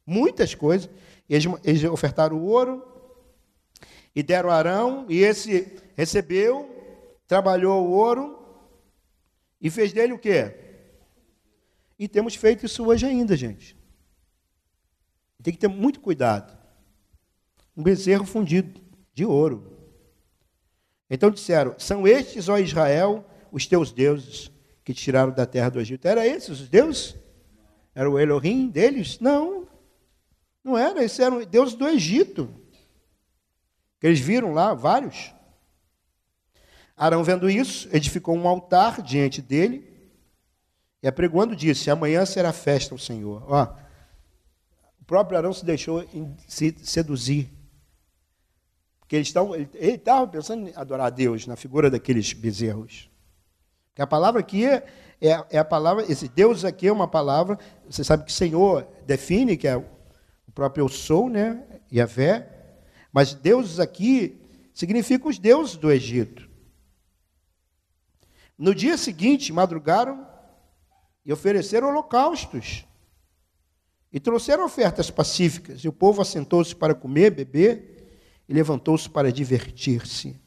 Muitas 0.05 0.55
coisas. 0.55 0.89
Eles, 1.29 1.45
eles 1.63 1.83
ofertaram 1.85 2.37
o 2.37 2.43
ouro 2.43 2.85
e 4.13 4.21
deram 4.21 4.49
a 4.49 4.55
Arão, 4.55 5.05
e 5.07 5.19
esse 5.19 5.79
recebeu, 5.95 6.69
trabalhou 7.25 7.87
o 7.87 7.91
ouro 7.91 8.37
e 9.61 9.69
fez 9.69 9.93
dele 9.93 10.11
o 10.11 10.19
quê? 10.19 10.53
E 11.97 12.07
temos 12.07 12.35
feito 12.35 12.65
isso 12.65 12.85
hoje 12.85 13.05
ainda, 13.05 13.37
gente. 13.37 13.77
Tem 15.41 15.53
que 15.53 15.59
ter 15.59 15.69
muito 15.69 16.01
cuidado. 16.01 16.57
Um 17.77 17.83
bezerro 17.83 18.25
fundido 18.25 18.81
de 19.13 19.23
ouro. 19.23 19.77
Então 21.09 21.31
disseram: 21.31 21.73
São 21.77 22.05
estes, 22.05 22.49
ó 22.49 22.57
Israel, 22.57 23.23
os 23.51 23.65
teus 23.65 23.91
deuses 23.91 24.51
que 24.83 24.93
tiraram 24.93 25.31
da 25.31 25.45
terra 25.45 25.69
do 25.69 25.79
Egito. 25.79 26.07
Era 26.07 26.25
esses 26.25 26.61
os 26.61 26.69
deuses? 26.69 27.15
Era 27.93 28.09
o 28.09 28.19
Elohim 28.19 28.67
deles? 28.67 29.19
Não. 29.19 29.67
Não 30.63 30.77
era, 30.77 31.03
esses 31.03 31.19
eram 31.19 31.43
deuses 31.43 31.75
do 31.75 31.87
Egito. 31.87 32.53
Que 33.99 34.07
eles 34.07 34.19
viram 34.19 34.53
lá, 34.53 34.73
vários. 34.73 35.33
Arão, 36.95 37.23
vendo 37.23 37.49
isso, 37.49 37.89
edificou 37.91 38.35
um 38.35 38.47
altar 38.47 39.01
diante 39.01 39.41
dele 39.41 39.91
e 41.01 41.07
apregoando 41.07 41.55
disse: 41.55 41.89
Amanhã 41.89 42.25
será 42.25 42.53
festa 42.53 42.93
ao 42.93 42.99
Senhor. 42.99 43.43
Ó, 43.47 43.63
o 44.99 45.05
próprio 45.05 45.37
Arão 45.37 45.53
se 45.53 45.65
deixou 45.65 46.03
se 46.47 46.75
seduzir. 46.83 47.49
Porque 48.99 49.15
eles 49.15 49.27
estão, 49.27 49.53
ele 49.55 49.69
estava 49.81 50.27
pensando 50.27 50.69
em 50.69 50.73
adorar 50.75 51.07
a 51.07 51.09
Deus 51.09 51.45
na 51.45 51.55
figura 51.55 51.89
daqueles 51.89 52.33
bezerros. 52.33 53.10
Porque 53.91 54.01
a 54.01 54.07
palavra 54.07 54.39
aqui 54.39 54.65
é, 54.65 54.85
é, 55.19 55.45
é, 55.51 55.57
a 55.57 55.65
palavra, 55.65 56.09
esse 56.09 56.27
Deus 56.29 56.63
aqui 56.63 56.87
é 56.87 56.91
uma 56.91 57.07
palavra, 57.07 57.59
você 57.87 58.03
sabe 58.03 58.25
que 58.25 58.31
Senhor 58.31 58.87
define, 59.05 59.57
que 59.57 59.67
é 59.67 59.75
o 59.75 60.51
próprio 60.53 60.83
eu 60.83 60.89
sou, 60.89 61.29
né? 61.29 61.63
Fé. 62.07 62.49
Mas 63.11 63.33
deuses 63.33 63.79
aqui 63.79 64.41
significam 64.73 65.29
os 65.29 65.37
deuses 65.37 65.75
do 65.75 65.91
Egito. 65.91 66.49
No 68.57 68.73
dia 68.73 68.97
seguinte, 68.97 69.51
madrugaram 69.51 70.25
e 71.25 71.33
ofereceram 71.33 71.89
holocaustos. 71.89 72.85
E 74.13 74.19
trouxeram 74.19 74.65
ofertas 74.65 75.11
pacíficas. 75.11 75.81
E 75.81 75.87
o 75.87 75.93
povo 75.93 76.21
assentou-se 76.21 76.75
para 76.75 76.95
comer, 76.95 77.31
beber 77.31 77.91
e 78.47 78.53
levantou-se 78.53 79.09
para 79.09 79.31
divertir-se. 79.31 80.39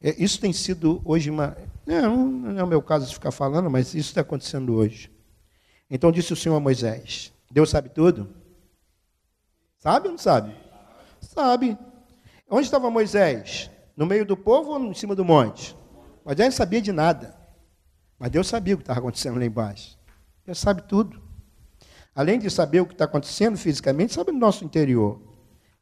É, 0.00 0.14
isso 0.22 0.40
tem 0.40 0.52
sido 0.52 1.02
hoje 1.04 1.30
uma. 1.30 1.56
Não, 1.86 2.26
não 2.26 2.58
é 2.58 2.62
o 2.62 2.66
meu 2.66 2.82
caso 2.82 3.06
de 3.06 3.14
ficar 3.14 3.30
falando, 3.30 3.68
mas 3.68 3.88
isso 3.88 4.10
está 4.10 4.20
acontecendo 4.20 4.74
hoje. 4.74 5.10
Então 5.90 6.12
disse 6.12 6.32
o 6.32 6.36
Senhor 6.36 6.56
a 6.56 6.60
Moisés: 6.60 7.32
Deus 7.50 7.70
sabe 7.70 7.88
tudo? 7.88 8.32
Sabe 9.78 10.06
ou 10.06 10.12
não 10.12 10.18
sabe? 10.18 10.54
Sabe. 11.20 11.78
Onde 12.48 12.64
estava 12.64 12.90
Moisés? 12.90 13.70
No 13.96 14.06
meio 14.06 14.24
do 14.24 14.36
povo 14.36 14.70
ou 14.70 14.84
em 14.84 14.94
cima 14.94 15.14
do 15.14 15.24
monte? 15.24 15.76
Moisés 16.24 16.48
não 16.48 16.56
sabia 16.56 16.80
de 16.80 16.92
nada. 16.92 17.36
Mas 18.18 18.30
Deus 18.30 18.46
sabia 18.46 18.74
o 18.74 18.76
que 18.78 18.82
estava 18.82 19.00
acontecendo 19.00 19.38
lá 19.38 19.44
embaixo. 19.44 19.98
Deus 20.44 20.58
sabe 20.58 20.82
tudo. 20.82 21.22
Além 22.14 22.38
de 22.38 22.50
saber 22.50 22.80
o 22.80 22.86
que 22.86 22.94
está 22.94 23.04
acontecendo 23.04 23.56
fisicamente, 23.56 24.14
sabe 24.14 24.32
no 24.32 24.38
nosso 24.38 24.64
interior. 24.64 25.20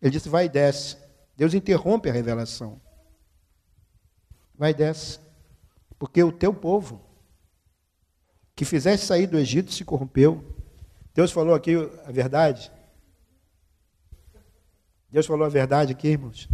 Ele 0.00 0.10
disse: 0.10 0.28
vai 0.28 0.46
e 0.46 0.48
desce. 0.48 0.96
Deus 1.36 1.54
interrompe 1.54 2.08
a 2.08 2.12
revelação. 2.12 2.80
Vai 4.59 4.72
desce. 4.74 5.18
Porque 5.98 6.22
o 6.22 6.32
teu 6.32 6.52
povo, 6.52 7.00
que 8.54 8.64
fizesse 8.64 9.07
sair 9.07 9.26
do 9.26 9.38
Egito, 9.38 9.72
se 9.72 9.84
corrompeu. 9.84 10.44
Deus 11.14 11.32
falou 11.32 11.54
aqui 11.54 11.74
a 12.04 12.12
verdade. 12.12 12.70
Deus 15.11 15.26
falou 15.26 15.46
a 15.46 15.50
verdade 15.50 15.92
aqui, 15.92 16.09
irmãos? 16.09 16.48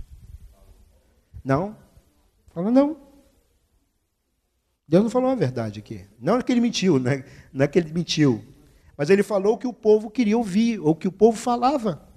Não? 1.44 1.76
Falou 2.50 2.70
não. 2.70 2.96
Deus 4.86 5.02
não 5.04 5.10
falou 5.10 5.30
a 5.30 5.34
verdade 5.34 5.80
aqui. 5.80 6.06
Não 6.20 6.36
é 6.36 6.42
que 6.42 6.52
ele 6.52 6.60
mentiu, 6.60 6.98
né? 6.98 7.24
não 7.52 7.64
é 7.64 7.68
que 7.68 7.78
ele 7.78 7.92
mentiu. 7.92 8.44
Mas 8.96 9.10
ele 9.10 9.22
falou 9.22 9.54
o 9.54 9.58
que 9.58 9.66
o 9.66 9.72
povo 9.72 10.10
queria 10.10 10.36
ouvir, 10.36 10.78
ou 10.78 10.94
que 10.94 11.08
o 11.08 11.12
povo 11.12 11.36
falava. 11.36 12.08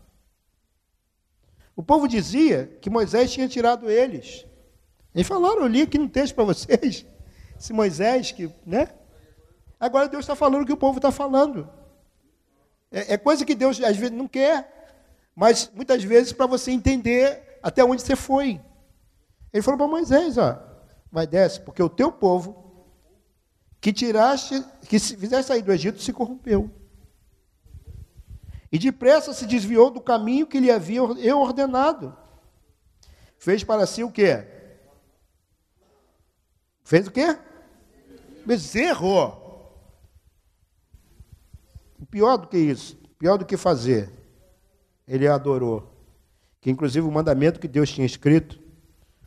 O 1.76 1.82
povo 1.82 2.08
dizia 2.08 2.68
que 2.82 2.90
Moisés 2.90 3.32
tinha 3.32 3.48
tirado 3.48 3.90
eles. 3.90 4.46
Eles 5.16 5.28
falaram, 5.28 5.62
eu 5.62 5.68
li 5.68 5.82
aqui 5.82 5.98
no 5.98 6.10
texto 6.10 6.36
para 6.36 6.44
vocês. 6.44 7.06
Se 7.58 7.72
Moisés, 7.72 8.34
que, 8.34 8.52
né? 8.66 8.90
Agora 9.80 10.10
Deus 10.10 10.24
está 10.24 10.36
falando 10.36 10.64
o 10.64 10.66
que 10.66 10.74
o 10.74 10.78
povo 10.78 10.98
está 10.98 11.10
falando. 11.10 11.70
É, 12.92 13.14
é 13.14 13.18
coisa 13.18 13.46
que 13.46 13.56
Deus 13.56 13.82
às 13.82 13.96
vezes 13.96 14.12
não 14.12 14.28
quer, 14.28 14.92
mas 15.34 15.72
muitas 15.74 16.04
vezes 16.04 16.34
para 16.34 16.46
você 16.46 16.72
entender 16.72 17.60
até 17.64 17.84
onde 17.84 18.02
você 18.02 18.16
foi. 18.16 18.60
Ele 19.54 19.64
falou 19.64 19.78
para 19.78 19.88
Moisés, 19.88 20.38
ó, 20.38 20.62
vai 21.10 21.26
desce, 21.26 21.62
porque 21.62 21.82
o 21.82 21.90
teu 21.90 22.12
povo 22.12 22.66
que 23.80 23.94
tiraste, 23.94 24.62
que 24.90 25.00
se 25.00 25.16
fizeste 25.16 25.48
sair 25.48 25.62
do 25.62 25.72
Egito, 25.72 26.02
se 26.02 26.12
corrompeu. 26.12 26.70
E 28.70 28.78
depressa 28.78 29.32
se 29.32 29.46
desviou 29.46 29.90
do 29.90 30.02
caminho 30.02 30.46
que 30.46 30.60
lhe 30.60 30.70
havia 30.70 31.00
eu 31.00 31.40
ordenado. 31.40 32.18
Fez 33.38 33.64
para 33.64 33.86
si 33.86 34.04
o 34.04 34.12
quê? 34.12 34.55
Fez 36.86 37.08
o 37.08 37.12
quê? 37.12 37.36
Bezerro. 38.46 39.44
Pior 42.12 42.38
do 42.38 42.48
que 42.48 42.58
isso, 42.58 42.96
pior 43.18 43.38
do 43.38 43.44
que 43.44 43.58
fazer, 43.58 44.10
ele 45.08 45.28
adorou. 45.28 45.92
Que 46.62 46.70
inclusive 46.70 47.06
o 47.06 47.12
mandamento 47.12 47.60
que 47.60 47.68
Deus 47.68 47.90
tinha 47.90 48.06
escrito, 48.06 48.58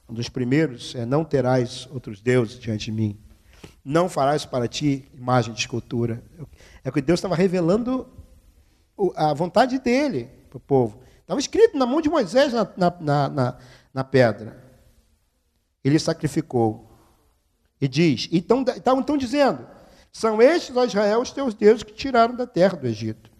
um 0.08 0.14
dos 0.14 0.28
primeiros, 0.28 0.94
é 0.94 1.04
não 1.04 1.24
terás 1.24 1.86
outros 1.92 2.22
deuses 2.22 2.58
diante 2.58 2.86
de 2.86 2.92
mim. 2.92 3.18
Não 3.84 4.08
farás 4.08 4.46
para 4.46 4.68
ti 4.68 5.06
imagem 5.12 5.52
de 5.52 5.60
escultura. 5.60 6.22
É 6.82 6.90
que 6.90 7.02
Deus 7.02 7.18
estava 7.18 7.34
revelando 7.34 8.08
a 9.16 9.34
vontade 9.34 9.78
dele 9.80 10.30
para 10.48 10.56
o 10.56 10.60
povo. 10.60 11.00
Estava 11.20 11.40
escrito 11.40 11.76
na 11.76 11.84
mão 11.84 12.00
de 12.00 12.08
Moisés 12.08 12.52
na, 12.52 12.72
na, 12.76 13.28
na, 13.28 13.58
na 13.92 14.04
pedra. 14.04 14.64
Ele 15.84 15.98
sacrificou. 15.98 16.87
E 17.80 17.86
diz, 17.86 18.28
então, 18.32 18.62
estavam 18.62 19.00
então 19.00 19.16
dizendo, 19.16 19.66
são 20.12 20.42
estes, 20.42 20.76
ó 20.76 20.84
Israel, 20.84 21.20
os 21.20 21.30
teus 21.30 21.54
deuses 21.54 21.82
que 21.82 21.92
tiraram 21.92 22.34
da 22.34 22.46
terra 22.46 22.76
do 22.76 22.86
Egito. 22.86 23.30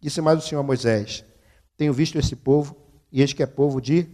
Disse 0.00 0.20
mais 0.20 0.38
o 0.38 0.46
Senhor 0.46 0.60
a 0.60 0.64
Moisés, 0.64 1.24
tenho 1.76 1.92
visto 1.92 2.18
esse 2.18 2.34
povo, 2.34 2.76
e 3.10 3.22
este 3.22 3.36
que 3.36 3.42
é 3.42 3.46
povo 3.46 3.80
de 3.80 4.08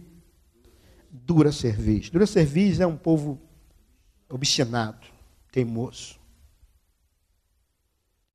dura 1.09 1.51
cerviz. 1.51 2.09
Dura 2.09 2.25
cerviz 2.25 2.79
é 2.79 2.85
um 2.85 2.95
povo 2.95 3.41
obstinado 4.29 5.07
teimoso. 5.51 6.19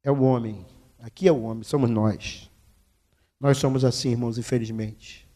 É 0.03 0.11
o 0.11 0.23
homem. 0.23 0.67
Aqui 0.99 1.27
é 1.29 1.33
o 1.33 1.43
homem, 1.43 1.63
somos 1.63 1.89
nós. 1.89 2.51
Nós 3.41 3.59
somos 3.59 3.85
assim, 3.85 4.11
irmãos, 4.11 4.39
infelizmente. 4.39 5.27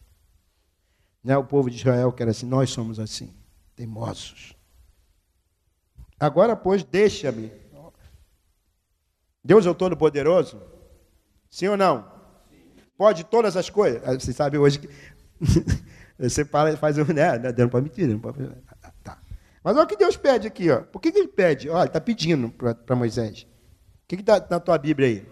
Não 1.23 1.35
é 1.35 1.37
o 1.37 1.43
povo 1.43 1.69
de 1.69 1.77
Israel 1.77 2.11
que 2.11 2.21
era 2.21 2.31
assim, 2.31 2.45
nós 2.45 2.69
somos 2.69 2.99
assim, 2.99 3.33
teimosos. 3.75 4.55
Agora, 6.21 6.55
pois, 6.55 6.83
deixa-me. 6.83 7.51
Deus 9.43 9.65
é 9.65 9.69
o 9.71 9.73
Todo-Poderoso? 9.73 10.61
Sim 11.49 11.69
ou 11.69 11.75
não? 11.75 12.11
Pode 12.95 13.23
todas 13.23 13.57
as 13.57 13.71
coisas. 13.71 14.07
Ah, 14.07 14.13
você 14.13 14.31
sabe 14.31 14.55
hoje 14.55 14.77
que. 14.77 14.89
você 16.19 16.45
fala, 16.45 16.77
faz 16.77 16.95
um. 16.99 17.05
Né? 17.05 17.39
Não 17.57 17.67
pode 17.67 17.85
mentir, 17.85 18.07
não 18.07 18.19
pode. 18.19 18.37
Mas 19.63 19.75
olha 19.75 19.83
o 19.83 19.87
que 19.87 19.97
Deus 19.97 20.15
pede 20.15 20.45
aqui. 20.45 20.69
Ó. 20.69 20.83
Por 20.83 21.01
que, 21.01 21.11
que 21.11 21.17
ele 21.17 21.27
pede? 21.27 21.67
Olha, 21.71 21.79
ele 21.79 21.87
está 21.87 21.99
pedindo 21.99 22.51
para 22.51 22.95
Moisés. 22.95 23.47
O 24.03 24.07
que 24.07 24.13
está 24.17 24.45
na 24.47 24.59
tua 24.59 24.77
Bíblia 24.77 25.07
aí? 25.07 25.27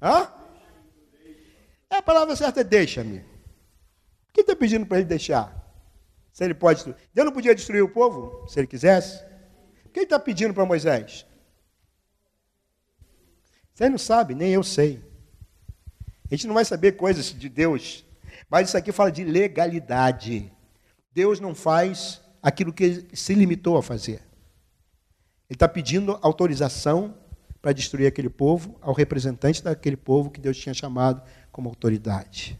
Hã? 0.00 0.28
É 1.90 1.96
a 1.96 2.02
palavra 2.02 2.36
certa 2.36 2.60
é 2.60 2.64
deixa-me. 2.64 3.18
Por 3.18 4.34
que 4.34 4.42
está 4.42 4.54
pedindo 4.54 4.86
para 4.86 4.98
ele 4.98 5.06
deixar? 5.06 5.52
Se 6.32 6.44
ele 6.44 6.54
pode. 6.54 6.84
Deus 7.12 7.24
não 7.24 7.32
podia 7.32 7.56
destruir 7.56 7.82
o 7.82 7.88
povo, 7.88 8.46
se 8.48 8.60
ele 8.60 8.68
quisesse. 8.68 9.31
Por 9.92 9.96
que 9.96 10.00
ele 10.00 10.06
está 10.06 10.18
pedindo 10.18 10.54
para 10.54 10.64
Moisés? 10.64 11.26
Você 13.74 13.90
não 13.90 13.98
sabe, 13.98 14.34
nem 14.34 14.50
eu 14.50 14.62
sei. 14.62 15.04
A 16.30 16.34
gente 16.34 16.46
não 16.46 16.54
vai 16.54 16.64
saber 16.64 16.92
coisas 16.92 17.26
de 17.26 17.46
Deus. 17.46 18.02
Mas 18.48 18.68
isso 18.68 18.78
aqui 18.78 18.90
fala 18.90 19.12
de 19.12 19.22
legalidade. 19.22 20.50
Deus 21.12 21.40
não 21.40 21.54
faz 21.54 22.22
aquilo 22.42 22.72
que 22.72 23.06
se 23.12 23.34
limitou 23.34 23.76
a 23.76 23.82
fazer. 23.82 24.22
Ele 25.46 25.56
está 25.56 25.68
pedindo 25.68 26.18
autorização 26.22 27.14
para 27.60 27.74
destruir 27.74 28.06
aquele 28.06 28.30
povo 28.30 28.78
ao 28.80 28.94
representante 28.94 29.62
daquele 29.62 29.98
povo 29.98 30.30
que 30.30 30.40
Deus 30.40 30.56
tinha 30.56 30.72
chamado 30.72 31.22
como 31.50 31.68
autoridade. 31.68 32.58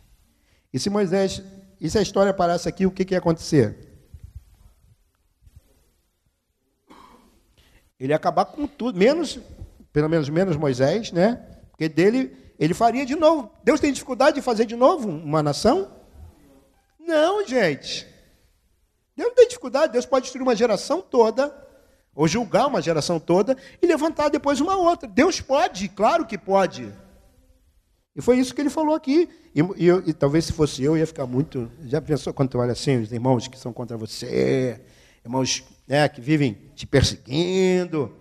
E 0.70 0.78
se 0.78 0.90
Moisés, 0.90 1.42
e 1.80 1.88
se 1.88 1.96
a 1.96 2.02
história 2.02 2.28
aparece 2.28 2.68
aqui, 2.68 2.84
o 2.84 2.90
que, 2.90 3.06
que 3.06 3.14
ia 3.14 3.18
acontecer? 3.18 3.91
Ele 8.02 8.12
ia 8.12 8.16
acabar 8.16 8.46
com 8.46 8.66
tudo, 8.66 8.98
menos, 8.98 9.38
pelo 9.92 10.08
menos 10.08 10.28
menos 10.28 10.56
Moisés, 10.56 11.12
né? 11.12 11.40
Porque 11.70 11.88
dele 11.88 12.36
ele 12.58 12.74
faria 12.74 13.06
de 13.06 13.14
novo. 13.14 13.48
Deus 13.62 13.78
tem 13.78 13.92
dificuldade 13.92 14.34
de 14.34 14.42
fazer 14.42 14.64
de 14.66 14.74
novo 14.74 15.08
uma 15.08 15.40
nação? 15.40 15.88
Não, 16.98 17.46
gente. 17.46 18.06
Deus 19.16 19.28
não 19.28 19.34
tem 19.36 19.46
dificuldade, 19.46 19.92
Deus 19.92 20.04
pode 20.04 20.24
destruir 20.24 20.42
uma 20.42 20.56
geração 20.56 21.00
toda, 21.00 21.54
ou 22.12 22.26
julgar 22.26 22.66
uma 22.66 22.82
geração 22.82 23.20
toda, 23.20 23.56
e 23.80 23.86
levantar 23.86 24.30
depois 24.30 24.60
uma 24.60 24.76
outra. 24.76 25.08
Deus 25.08 25.40
pode, 25.40 25.88
claro 25.88 26.26
que 26.26 26.36
pode. 26.36 26.92
E 28.16 28.20
foi 28.20 28.38
isso 28.38 28.52
que 28.52 28.60
ele 28.60 28.70
falou 28.70 28.96
aqui. 28.96 29.28
E, 29.54 29.60
e, 29.60 29.88
e 30.06 30.12
talvez 30.12 30.46
se 30.46 30.52
fosse 30.52 30.82
eu, 30.82 30.96
ia 30.96 31.06
ficar 31.06 31.26
muito. 31.26 31.70
Já 31.84 32.00
pensou 32.00 32.34
quando 32.34 32.50
tu 32.50 32.58
olha 32.58 32.72
assim, 32.72 33.00
os 33.00 33.12
irmãos 33.12 33.46
que 33.46 33.58
são 33.58 33.72
contra 33.72 33.96
você, 33.96 34.80
irmãos 35.24 35.64
né, 35.86 36.08
que 36.08 36.20
vivem 36.20 36.70
te 36.74 36.86
perseguindo, 36.86 38.14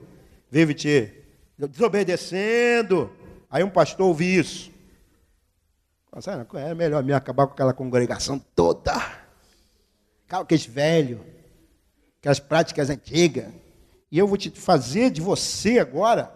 vivem 0.49 0.76
te 0.76 1.14
desobedecendo. 1.57 3.12
Aí 3.49 3.64
um 3.64 3.70
pastor 3.70 4.07
ouve 4.07 4.38
isso. 4.38 4.72
É 6.55 6.74
melhor 6.74 7.03
me 7.03 7.14
acabar 7.14 7.47
com 7.47 7.53
aquela 7.53 7.74
congregação 7.74 8.38
toda. 8.53 8.93
Aqueles 10.30 10.66
velhos, 10.66 11.20
aquelas 12.20 12.39
práticas 12.39 12.89
antigas. 12.89 13.47
E 14.12 14.18
eu 14.18 14.28
vou 14.28 14.38
te 14.38 14.49
fazer 14.49 15.09
de 15.09 15.22
você 15.22 15.80
agora. 15.80 16.32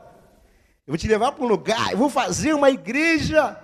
Eu 0.88 0.92
vou 0.92 0.98
te 0.98 1.08
levar 1.08 1.32
para 1.32 1.44
um 1.44 1.48
lugar, 1.48 1.92
eu 1.92 1.98
vou 1.98 2.10
fazer 2.10 2.54
uma 2.54 2.70
igreja. 2.70 3.60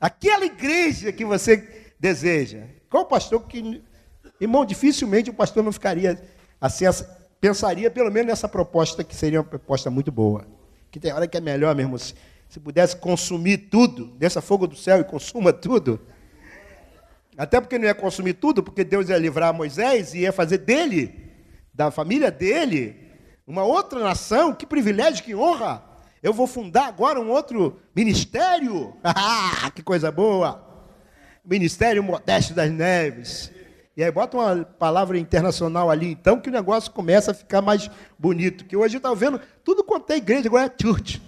Aquela 0.00 0.44
igreja 0.44 1.12
que 1.12 1.24
você 1.24 1.94
deseja. 1.98 2.64
Qual 2.90 3.06
pastor 3.06 3.46
que. 3.46 3.82
Irmão, 4.40 4.64
dificilmente 4.64 5.30
o 5.30 5.34
pastor 5.34 5.62
não 5.62 5.70
ficaria 5.70 6.20
assim, 6.62 6.84
pensaria 7.40 7.90
pelo 7.90 8.10
menos 8.10 8.28
nessa 8.28 8.48
proposta, 8.48 9.02
que 9.02 9.16
seria 9.16 9.40
uma 9.40 9.44
proposta 9.44 9.90
muito 9.90 10.12
boa. 10.12 10.46
Que 10.92 11.00
tem 11.00 11.12
hora 11.12 11.26
que 11.26 11.36
é 11.36 11.40
melhor 11.40 11.74
mesmo. 11.74 11.98
Se, 11.98 12.14
se 12.48 12.60
pudesse 12.60 12.96
consumir 12.96 13.68
tudo, 13.68 14.06
desça 14.16 14.40
fogo 14.40 14.68
do 14.68 14.76
céu 14.76 15.00
e 15.00 15.04
consuma 15.04 15.52
tudo. 15.52 16.00
Até 17.36 17.60
porque 17.60 17.78
não 17.78 17.86
ia 17.86 17.94
consumir 17.94 18.34
tudo, 18.34 18.62
porque 18.62 18.84
Deus 18.84 19.08
ia 19.08 19.18
livrar 19.18 19.52
Moisés 19.52 20.14
e 20.14 20.20
ia 20.20 20.32
fazer 20.32 20.58
dele, 20.58 21.32
da 21.74 21.90
família 21.90 22.30
dele, 22.30 22.96
uma 23.46 23.64
outra 23.64 23.98
nação. 23.98 24.54
Que 24.54 24.66
privilégio, 24.66 25.24
que 25.24 25.34
honra! 25.34 25.82
Eu 26.22 26.32
vou 26.32 26.46
fundar 26.46 26.86
agora 26.86 27.20
um 27.20 27.30
outro 27.30 27.80
ministério. 27.94 28.94
Ah, 29.02 29.70
que 29.74 29.82
coisa 29.82 30.12
boa! 30.12 30.64
Ministério 31.44 32.02
Modesto 32.02 32.54
das 32.54 32.70
Neves. 32.70 33.50
E 33.96 34.02
aí 34.02 34.10
bota 34.10 34.38
uma 34.38 34.64
palavra 34.64 35.18
internacional 35.18 35.90
ali, 35.90 36.12
então, 36.12 36.40
que 36.40 36.48
o 36.48 36.52
negócio 36.52 36.90
começa 36.90 37.32
a 37.32 37.34
ficar 37.34 37.60
mais 37.60 37.90
bonito. 38.18 38.64
Que 38.64 38.76
hoje 38.76 38.96
está 38.96 39.12
vendo 39.12 39.40
tudo 39.62 39.84
quanto 39.84 40.10
é 40.10 40.16
igreja, 40.16 40.48
agora 40.48 40.66
é 40.66 40.82
church. 40.82 41.20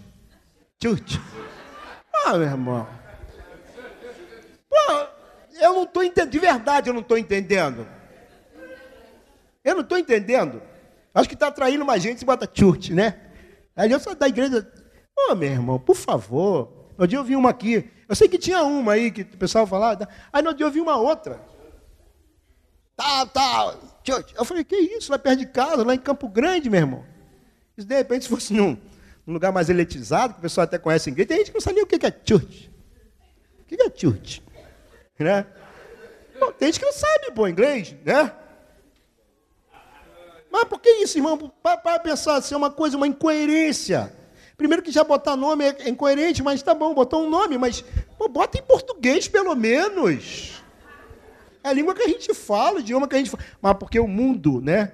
Church. 0.83 1.21
Ah, 2.25 2.33
meu 2.33 2.49
irmão. 2.49 2.89
Pô, 4.69 4.77
eu 5.61 5.75
não 5.75 5.85
estou 5.85 6.03
entendendo, 6.03 6.31
de 6.31 6.39
verdade 6.39 6.89
eu 6.89 6.95
não 6.95 7.03
estou 7.03 7.19
entendendo. 7.19 7.87
Eu 9.63 9.75
não 9.75 9.83
estou 9.83 9.99
entendendo. 9.99 10.63
Acho 11.15 11.29
que 11.29 11.35
está 11.35 11.49
atraindo 11.49 11.85
mais 11.85 12.03
gente 12.03 12.19
se 12.19 12.25
bota 12.25 12.49
church, 12.53 12.93
né? 12.95 13.21
Aí 13.77 13.91
eu 13.91 14.01
sou 14.01 14.15
da 14.15 14.27
igreja. 14.27 14.67
Ô, 15.17 15.33
oh, 15.33 15.35
meu 15.35 15.51
irmão, 15.51 15.79
por 15.79 15.97
favor. 15.97 16.91
No 16.97 17.07
dia 17.07 17.19
eu 17.19 17.25
vi 17.25 17.37
uma 17.37 17.51
aqui. 17.51 17.91
Eu 18.09 18.15
sei 18.15 18.29
que 18.29 18.39
tinha 18.39 18.63
uma 18.63 18.93
aí 18.93 19.11
que 19.11 19.23
o 19.23 19.39
pessoal 19.39 19.67
falava. 19.67 20.09
Aí 20.33 20.43
no 20.43 20.55
dia 20.55 20.67
eu 20.67 20.71
vi 20.71 20.81
uma 20.81 20.97
outra. 20.97 21.41
Tal, 22.97 23.27
tal. 23.27 23.81
Eu 24.37 24.45
falei, 24.45 24.65
que 24.65 24.77
isso? 24.77 25.11
Lá 25.11 25.19
perto 25.19 25.41
de 25.41 25.47
casa, 25.47 25.85
lá 25.85 25.95
em 25.95 25.99
Campo 25.99 26.29
Grande, 26.29 26.71
meu 26.71 26.81
irmão. 26.81 27.05
De 27.77 27.95
repente, 27.95 28.25
se 28.25 28.29
fosse 28.29 28.53
num, 28.53 28.77
num 29.27 29.33
lugar 29.33 29.53
mais 29.53 29.69
elitizado, 29.69 30.35
que 30.35 30.39
o 30.39 30.43
pessoal 30.43 30.65
até 30.65 30.79
conhece 30.79 31.11
inglês, 31.11 31.27
tem 31.27 31.39
gente 31.39 31.51
que 31.51 31.55
não 31.55 31.61
sabe 31.61 31.77
nem 31.77 31.85
o 31.85 31.87
que 31.87 32.07
é 32.07 32.15
church. 32.25 32.71
O 33.61 33.65
que 33.65 33.75
é 33.75 33.91
church? 33.95 34.43
Né? 35.19 35.47
Bom, 36.39 36.53
tem 36.53 36.69
gente 36.69 36.81
que 36.81 36.87
não 36.87 36.93
sabe, 36.93 37.33
pô, 37.35 37.49
inglês, 37.49 37.95
né? 38.05 38.33
Mas 40.51 40.65
por 40.65 40.81
que 40.81 40.89
isso, 41.03 41.19
irmão? 41.19 41.37
Para 41.63 41.99
pensar 41.99 42.37
assim, 42.37 42.55
é 42.55 42.57
uma 42.57 42.71
coisa, 42.71 42.97
uma 42.97 43.09
incoerência. 43.09 44.15
Primeiro 44.57 44.83
que 44.83 44.93
já 44.93 45.03
botar 45.03 45.37
nome 45.37 45.65
é 45.65 45.89
incoerente, 45.89 46.43
mas 46.43 46.63
tá 46.63 46.73
bom, 46.75 46.95
botou 46.95 47.25
um 47.25 47.31
nome, 47.31 47.59
mas 47.59 47.85
pô, 48.17 48.29
bota 48.29 48.59
em 48.59 48.63
português 48.63 49.27
pelo 49.27 49.57
menos. 49.57 50.63
É 51.65 51.69
a 51.71 51.73
língua 51.73 51.95
que 51.95 52.03
a 52.03 52.09
gente 52.09 52.35
fala, 52.35 52.77
o 52.77 52.81
idioma 52.81 53.09
que 53.09 53.15
a 53.15 53.19
gente 53.19 53.31
fala. 53.31 53.43
Mas 53.63 53.77
porque 53.79 53.99
o 53.99 54.07
mundo, 54.07 54.61
né? 54.61 54.93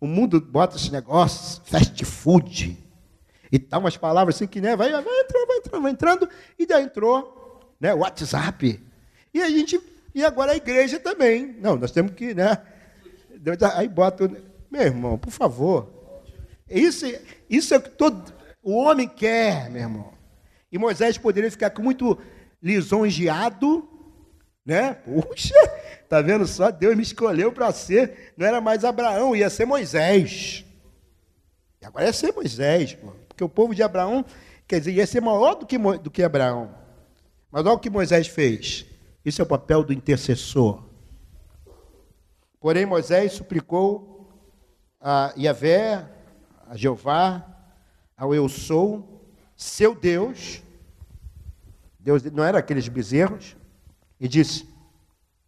O 0.00 0.06
mundo 0.06 0.40
bota 0.40 0.76
esse 0.76 0.92
negócio, 0.92 1.60
fast 1.64 2.04
food, 2.04 2.78
e 3.50 3.58
tal, 3.58 3.80
umas 3.80 3.96
palavras 3.96 4.36
assim 4.36 4.46
que 4.46 4.60
né, 4.60 4.76
vai, 4.76 4.90
vai 4.90 5.00
entrando, 5.00 5.46
vai 5.46 5.56
entrando, 5.56 5.82
vai 5.82 5.92
entrando, 5.92 6.28
e 6.58 6.66
daí 6.66 6.84
entrou 6.84 7.74
né, 7.80 7.92
WhatsApp. 7.92 8.80
E 9.34 9.42
a 9.42 9.48
gente, 9.48 9.80
e 10.14 10.24
agora 10.24 10.52
a 10.52 10.56
igreja 10.56 11.00
também. 11.00 11.56
Não, 11.60 11.76
nós 11.76 11.90
temos 11.90 12.12
que, 12.12 12.34
né? 12.34 12.56
Aí 13.74 13.88
bota, 13.88 14.30
meu 14.70 14.82
irmão, 14.82 15.18
por 15.18 15.30
favor. 15.30 15.90
Isso, 16.68 17.04
isso 17.50 17.74
é 17.74 17.78
o 17.78 17.82
que 17.82 17.90
todo 17.90 18.32
o 18.62 18.74
homem 18.76 19.08
quer, 19.08 19.70
meu 19.70 19.82
irmão. 19.82 20.12
E 20.70 20.78
Moisés 20.78 21.18
poderia 21.18 21.50
ficar 21.50 21.72
muito 21.80 22.18
lisonjeado, 22.62 23.88
né? 24.66 24.94
Puxa, 24.94 25.54
tá 26.08 26.20
vendo 26.20 26.44
só? 26.44 26.72
Deus 26.72 26.96
me 26.96 27.02
escolheu 27.02 27.52
para 27.52 27.72
ser, 27.72 28.34
não 28.36 28.44
era 28.44 28.60
mais 28.60 28.84
Abraão, 28.84 29.36
ia 29.36 29.48
ser 29.48 29.64
Moisés. 29.64 30.64
E 31.80 31.86
agora 31.86 32.06
ia 32.06 32.12
ser 32.12 32.32
Moisés, 32.32 32.98
porque 33.28 33.44
o 33.44 33.48
povo 33.48 33.72
de 33.72 33.82
Abraão, 33.84 34.24
quer 34.66 34.80
dizer, 34.80 34.92
ia 34.92 35.06
ser 35.06 35.20
maior 35.20 35.54
do 35.54 35.64
que, 35.64 35.78
do 35.78 36.10
que 36.10 36.24
Abraão. 36.24 36.74
Mas 37.50 37.64
olha 37.64 37.74
o 37.74 37.78
que 37.78 37.88
Moisés 37.88 38.26
fez. 38.26 38.84
Isso 39.24 39.40
é 39.40 39.44
o 39.44 39.48
papel 39.48 39.84
do 39.84 39.92
intercessor. 39.92 40.82
Porém, 42.60 42.84
Moisés 42.84 43.32
suplicou 43.32 44.28
a 45.00 45.32
Yahvé, 45.38 46.04
a 46.68 46.76
Jeová, 46.76 47.46
ao 48.16 48.34
eu 48.34 48.48
sou, 48.48 49.24
seu 49.56 49.94
Deus, 49.94 50.62
Deus 52.00 52.24
não 52.24 52.42
era 52.42 52.58
aqueles 52.58 52.88
bezerros, 52.88 53.56
e 54.20 54.28
disse: 54.28 54.66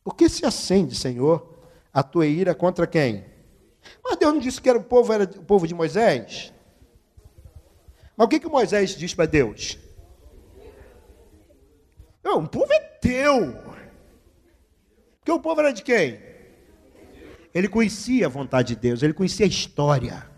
Por 0.04 0.14
que 0.14 0.28
se 0.28 0.44
acende, 0.44 0.94
Senhor, 0.94 1.58
a 1.92 2.02
tua 2.02 2.26
ira 2.26 2.54
contra 2.54 2.86
quem? 2.86 3.24
Mas 4.02 4.16
Deus 4.16 4.34
não 4.34 4.40
disse 4.40 4.60
que 4.60 4.68
era 4.68 4.78
o 4.78 4.84
povo, 4.84 5.12
era 5.12 5.24
o 5.24 5.44
povo 5.44 5.66
de 5.66 5.74
Moisés. 5.74 6.52
Mas 8.16 8.26
o 8.26 8.28
que, 8.28 8.40
que 8.40 8.48
Moisés 8.48 8.96
diz 8.96 9.14
para 9.14 9.26
Deus? 9.26 9.78
Não, 12.22 12.44
o 12.44 12.48
povo 12.48 12.72
é 12.72 12.80
teu. 12.80 13.54
Porque 15.18 15.32
o 15.32 15.40
povo 15.40 15.60
era 15.60 15.72
de 15.72 15.82
quem? 15.82 16.20
Ele 17.54 17.68
conhecia 17.68 18.26
a 18.26 18.28
vontade 18.28 18.74
de 18.74 18.80
Deus, 18.80 19.02
ele 19.02 19.14
conhecia 19.14 19.46
a 19.46 19.48
história. 19.48 20.28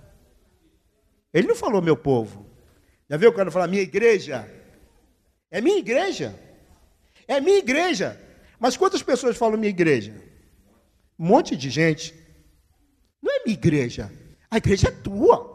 Ele 1.32 1.48
não 1.48 1.56
falou 1.56 1.80
meu 1.80 1.96
povo. 1.96 2.46
Já 3.08 3.16
viu 3.16 3.32
quando 3.32 3.50
fala 3.50 3.66
minha 3.66 3.82
igreja? 3.82 4.48
É 5.50 5.60
minha 5.60 5.78
igreja. 5.78 6.38
É 7.30 7.40
minha 7.40 7.58
igreja. 7.58 8.20
Mas 8.58 8.76
quantas 8.76 9.04
pessoas 9.04 9.36
falam 9.36 9.56
minha 9.56 9.70
igreja? 9.70 10.12
Um 11.16 11.26
monte 11.28 11.54
de 11.54 11.70
gente. 11.70 12.12
Não 13.22 13.32
é 13.32 13.44
minha 13.44 13.56
igreja. 13.56 14.10
A 14.50 14.56
igreja 14.56 14.88
é 14.88 14.90
tua. 14.90 15.48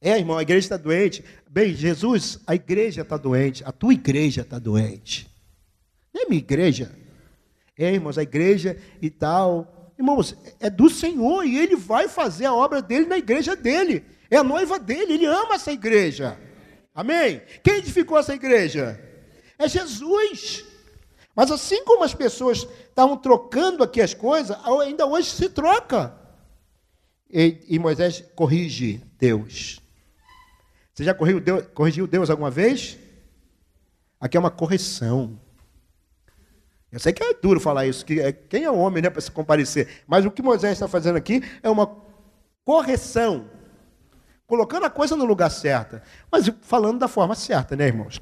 É, 0.00 0.18
irmão, 0.18 0.36
a 0.36 0.42
igreja 0.42 0.66
está 0.66 0.76
doente. 0.76 1.24
Bem, 1.48 1.72
Jesus, 1.76 2.40
a 2.44 2.56
igreja 2.56 3.02
está 3.02 3.16
doente. 3.16 3.62
A 3.64 3.70
tua 3.70 3.92
igreja 3.92 4.40
está 4.40 4.58
doente. 4.58 5.30
Não 6.12 6.22
é 6.24 6.26
minha 6.28 6.40
igreja. 6.40 6.90
É, 7.78 7.94
irmãos, 7.94 8.18
a 8.18 8.22
igreja 8.24 8.76
e 9.00 9.08
tal. 9.10 9.94
Irmãos, 9.96 10.36
é 10.58 10.68
do 10.68 10.90
Senhor 10.90 11.44
e 11.44 11.56
Ele 11.56 11.76
vai 11.76 12.08
fazer 12.08 12.46
a 12.46 12.54
obra 12.54 12.82
dele 12.82 13.06
na 13.06 13.16
igreja 13.16 13.54
dele. 13.54 14.04
É 14.28 14.38
a 14.38 14.42
noiva 14.42 14.76
dele, 14.80 15.12
Ele 15.12 15.26
ama 15.26 15.54
essa 15.54 15.70
igreja. 15.70 16.36
Amém? 16.92 17.40
Quem 17.62 17.76
edificou 17.76 18.18
essa 18.18 18.34
igreja? 18.34 19.11
É 19.58 19.68
Jesus. 19.68 20.64
Mas 21.34 21.50
assim 21.50 21.84
como 21.84 22.04
as 22.04 22.14
pessoas 22.14 22.66
estavam 22.88 23.16
trocando 23.16 23.82
aqui 23.82 24.00
as 24.00 24.14
coisas, 24.14 24.56
ainda 24.80 25.06
hoje 25.06 25.30
se 25.30 25.48
troca. 25.48 26.14
E, 27.30 27.64
e 27.68 27.78
Moisés 27.78 28.22
corrige 28.34 29.02
Deus. 29.18 29.80
Você 30.92 31.04
já 31.04 31.14
corrigiu 31.14 31.40
Deus, 31.40 31.66
corrigiu 31.74 32.06
Deus 32.06 32.28
alguma 32.28 32.50
vez? 32.50 32.98
Aqui 34.20 34.36
é 34.36 34.40
uma 34.40 34.50
correção. 34.50 35.40
Eu 36.92 37.00
sei 37.00 37.14
que 37.14 37.24
é 37.24 37.32
duro 37.32 37.58
falar 37.58 37.86
isso, 37.86 38.04
que 38.04 38.20
é, 38.20 38.30
quem 38.32 38.64
é 38.64 38.70
homem 38.70 39.02
né, 39.02 39.08
para 39.08 39.22
se 39.22 39.30
comparecer. 39.30 40.02
Mas 40.06 40.26
o 40.26 40.30
que 40.30 40.42
Moisés 40.42 40.74
está 40.74 40.86
fazendo 40.86 41.16
aqui 41.16 41.42
é 41.62 41.70
uma 41.70 41.96
correção, 42.64 43.48
colocando 44.46 44.84
a 44.84 44.90
coisa 44.90 45.16
no 45.16 45.24
lugar 45.24 45.50
certo, 45.50 46.00
mas 46.30 46.48
falando 46.60 46.98
da 46.98 47.08
forma 47.08 47.34
certa, 47.34 47.74
né, 47.74 47.86
irmãos? 47.86 48.20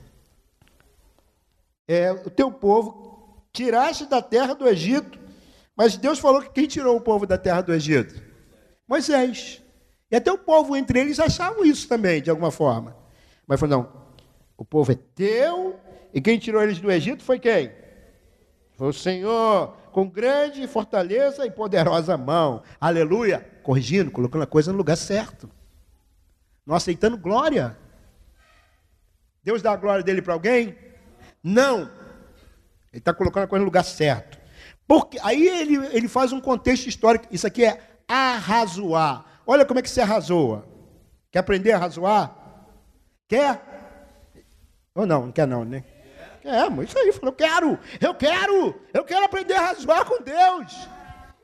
É, 1.92 2.12
o 2.12 2.30
teu 2.30 2.52
povo 2.52 3.42
tiraste 3.52 4.06
da 4.06 4.22
terra 4.22 4.54
do 4.54 4.68
Egito, 4.68 5.18
mas 5.74 5.96
Deus 5.96 6.20
falou 6.20 6.40
que 6.40 6.50
quem 6.50 6.68
tirou 6.68 6.96
o 6.96 7.00
povo 7.00 7.26
da 7.26 7.36
terra 7.36 7.62
do 7.62 7.74
Egito? 7.74 8.22
Moisés. 8.86 9.60
E 10.08 10.14
até 10.14 10.30
o 10.30 10.38
povo 10.38 10.76
entre 10.76 11.00
eles 11.00 11.18
achavam 11.18 11.64
isso 11.64 11.88
também, 11.88 12.22
de 12.22 12.30
alguma 12.30 12.52
forma. 12.52 12.96
Mas 13.44 13.58
falou, 13.58 13.76
não, 13.76 14.02
O 14.56 14.64
povo 14.64 14.92
é 14.92 14.94
teu, 15.16 15.80
e 16.14 16.20
quem 16.20 16.38
tirou 16.38 16.62
eles 16.62 16.78
do 16.78 16.92
Egito 16.92 17.24
foi 17.24 17.40
quem? 17.40 17.72
Foi 18.74 18.90
o 18.90 18.92
Senhor, 18.92 19.74
com 19.90 20.08
grande 20.08 20.64
fortaleza 20.68 21.44
e 21.44 21.50
poderosa 21.50 22.16
mão. 22.16 22.62
Aleluia! 22.80 23.44
Corrigindo, 23.64 24.12
colocando 24.12 24.42
a 24.42 24.46
coisa 24.46 24.70
no 24.70 24.78
lugar 24.78 24.96
certo. 24.96 25.50
Não 26.64 26.76
aceitando 26.76 27.18
glória. 27.18 27.76
Deus 29.42 29.60
dá 29.60 29.72
a 29.72 29.76
glória 29.76 30.04
dele 30.04 30.22
para 30.22 30.34
alguém? 30.34 30.76
Não. 31.42 31.90
Ele 32.92 32.98
está 32.98 33.14
colocando 33.14 33.44
a 33.44 33.46
coisa 33.46 33.60
no 33.60 33.66
lugar 33.66 33.84
certo. 33.84 34.38
Porque 34.86 35.18
aí 35.22 35.46
ele, 35.46 35.76
ele 35.94 36.08
faz 36.08 36.32
um 36.32 36.40
contexto 36.40 36.88
histórico. 36.88 37.26
Isso 37.30 37.46
aqui 37.46 37.64
é 37.64 37.80
arrazoar. 38.08 39.24
Olha 39.46 39.64
como 39.64 39.78
é 39.78 39.82
que 39.82 39.90
se 39.90 40.00
arrazoa. 40.00 40.66
Quer 41.30 41.38
aprender 41.38 41.72
a 41.72 41.76
arrazoar? 41.76 42.36
Quer? 43.28 43.62
Ou 44.94 45.06
não? 45.06 45.26
Não 45.26 45.32
quer 45.32 45.46
não, 45.46 45.64
né? 45.64 45.84
Quer, 46.42 46.70
mas 46.70 46.88
isso 46.88 46.98
aí, 46.98 47.12
falou, 47.12 47.30
eu 47.30 47.32
quero, 47.32 47.78
eu 48.00 48.14
quero, 48.14 48.80
eu 48.92 49.04
quero 49.04 49.24
aprender 49.24 49.54
a 49.54 49.66
razoar 49.66 50.04
com 50.04 50.22
Deus. 50.22 50.88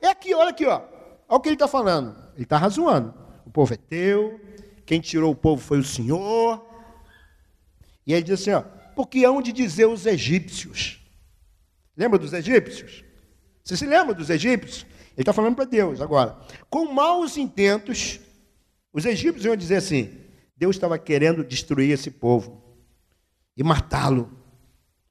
É 0.01 0.07
aqui, 0.07 0.33
olha 0.33 0.49
aqui, 0.49 0.65
ó. 0.65 0.81
Olha 1.29 1.37
o 1.37 1.39
que 1.39 1.49
ele 1.49 1.55
está 1.55 1.67
falando. 1.67 2.15
Ele 2.35 2.43
está 2.43 2.57
razoando. 2.57 3.13
O 3.45 3.49
povo 3.49 3.73
é 3.73 3.77
teu, 3.77 4.39
quem 4.85 4.99
tirou 4.99 5.31
o 5.31 5.35
povo 5.35 5.61
foi 5.61 5.79
o 5.79 5.83
Senhor. 5.83 6.65
E 8.05 8.13
ele 8.13 8.23
diz 8.23 8.41
assim, 8.41 8.51
ó, 8.51 8.63
porque 8.97 9.23
hão 9.23 9.41
de 9.43 9.53
dizer 9.53 9.85
os 9.85 10.07
egípcios. 10.07 10.99
Lembra 11.95 12.17
dos 12.17 12.33
egípcios? 12.33 13.05
Você 13.63 13.77
se 13.77 13.85
lembra 13.85 14.15
dos 14.15 14.31
egípcios? 14.31 14.87
Ele 15.11 15.21
está 15.21 15.31
falando 15.31 15.55
para 15.55 15.65
Deus 15.65 16.01
agora. 16.01 16.35
Com 16.67 16.91
maus 16.91 17.37
intentos, 17.37 18.19
os 18.91 19.05
egípcios 19.05 19.45
iam 19.45 19.55
dizer 19.55 19.75
assim: 19.75 20.17
Deus 20.55 20.75
estava 20.75 20.97
querendo 20.97 21.43
destruir 21.43 21.91
esse 21.91 22.09
povo 22.09 22.59
e 23.55 23.61
matá-lo 23.61 24.35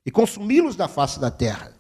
e 0.05 0.11
consumi-los 0.11 0.75
da 0.75 0.89
face 0.89 1.21
da 1.21 1.31
terra. 1.31 1.73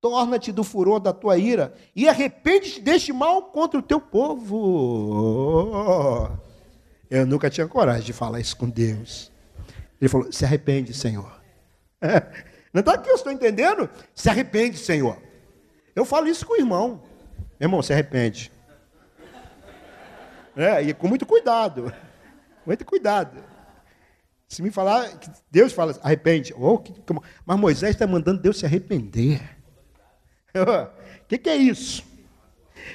Torna-te 0.00 0.52
do 0.52 0.64
furor 0.64 1.00
da 1.00 1.12
tua 1.12 1.36
ira 1.36 1.74
e 1.94 2.08
arrepende-te 2.08 2.80
deste 2.80 3.12
mal 3.12 3.42
contra 3.42 3.78
o 3.78 3.82
teu 3.82 4.00
povo. 4.00 4.54
Eu 7.10 7.26
nunca 7.26 7.50
tinha 7.50 7.68
coragem 7.68 8.06
de 8.06 8.14
falar 8.14 8.40
isso 8.40 8.56
com 8.56 8.70
Deus. 8.70 9.35
Ele 10.00 10.08
falou: 10.08 10.30
se 10.32 10.44
arrepende, 10.44 10.92
Senhor. 10.94 11.40
Não 12.72 12.80
está 12.80 12.94
aqui, 12.94 13.08
eu 13.08 13.14
estou 13.14 13.32
entendendo? 13.32 13.88
Se 14.14 14.28
arrepende, 14.28 14.78
Senhor. 14.78 15.16
Eu 15.94 16.04
falo 16.04 16.28
isso 16.28 16.44
com 16.44 16.52
o 16.52 16.58
irmão. 16.58 17.02
Irmão, 17.58 17.82
se 17.82 17.92
arrepende. 17.92 18.52
É, 20.54 20.82
e 20.82 20.94
com 20.94 21.08
muito 21.08 21.24
cuidado. 21.24 21.92
Muito 22.64 22.84
cuidado. 22.84 23.42
Se 24.48 24.62
me 24.62 24.70
falar, 24.70 25.10
Deus 25.50 25.72
fala, 25.72 25.98
arrepende. 26.02 26.54
Oh, 26.56 26.78
que, 26.78 26.92
mas 27.44 27.58
Moisés 27.58 27.92
está 27.92 28.06
mandando 28.06 28.40
Deus 28.40 28.58
se 28.58 28.66
arrepender. 28.66 29.40
O 31.26 31.28
que, 31.28 31.38
que, 31.38 31.50
é 31.50 31.56
isso? 31.56 32.04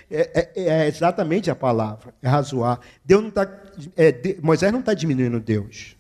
É, 0.10 0.52
é, 0.56 0.64
é, 0.64 0.88
exatamente 0.88 1.52
a 1.52 1.56
palavra, 1.56 2.14
é 2.22 2.28
razoar. 2.30 2.80
Deus 3.04 3.22
não 3.22 3.30
tá, 3.30 3.46
é, 3.98 4.10
de, 4.10 4.40
Moisés 4.42 4.72
não 4.72 4.80
está 4.80 4.94
diminuindo 4.94 5.38
Deus. 5.38 5.98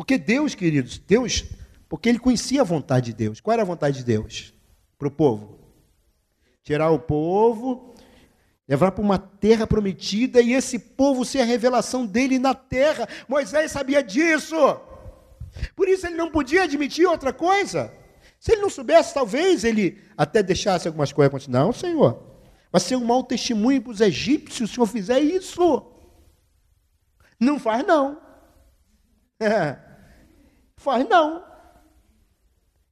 Porque 0.00 0.16
Deus, 0.16 0.54
queridos, 0.54 0.96
Deus, 0.96 1.44
porque 1.86 2.08
ele 2.08 2.18
conhecia 2.18 2.62
a 2.62 2.64
vontade 2.64 3.12
de 3.12 3.12
Deus. 3.12 3.38
Qual 3.38 3.52
era 3.52 3.60
a 3.60 3.66
vontade 3.66 3.98
de 3.98 4.04
Deus 4.04 4.54
para 4.98 5.08
o 5.08 5.10
povo? 5.10 5.58
Tirar 6.62 6.88
o 6.88 6.98
povo, 6.98 7.94
levar 8.66 8.92
para 8.92 9.04
uma 9.04 9.18
terra 9.18 9.66
prometida 9.66 10.40
e 10.40 10.54
esse 10.54 10.78
povo 10.78 11.22
ser 11.22 11.42
a 11.42 11.44
revelação 11.44 12.06
dele 12.06 12.38
na 12.38 12.54
terra. 12.54 13.06
Moisés 13.28 13.72
sabia 13.72 14.02
disso. 14.02 14.56
Por 15.76 15.86
isso 15.86 16.06
ele 16.06 16.16
não 16.16 16.30
podia 16.30 16.62
admitir 16.62 17.04
outra 17.04 17.30
coisa. 17.30 17.92
Se 18.38 18.52
ele 18.52 18.62
não 18.62 18.70
soubesse, 18.70 19.12
talvez 19.12 19.64
ele 19.64 20.02
até 20.16 20.42
deixasse 20.42 20.88
algumas 20.88 21.12
coisas. 21.12 21.46
Não, 21.46 21.74
Senhor, 21.74 22.40
vai 22.72 22.80
ser 22.80 22.96
um 22.96 23.04
mau 23.04 23.22
testemunho 23.22 23.82
para 23.82 23.92
os 23.92 24.00
egípcios 24.00 24.56
se 24.56 24.62
o 24.64 24.66
Senhor 24.66 24.86
fizer 24.86 25.20
isso. 25.20 25.92
Não 27.38 27.58
faz 27.58 27.86
não. 27.86 28.18
É. 29.38 29.76
Faz 30.80 31.06
não. 31.06 31.44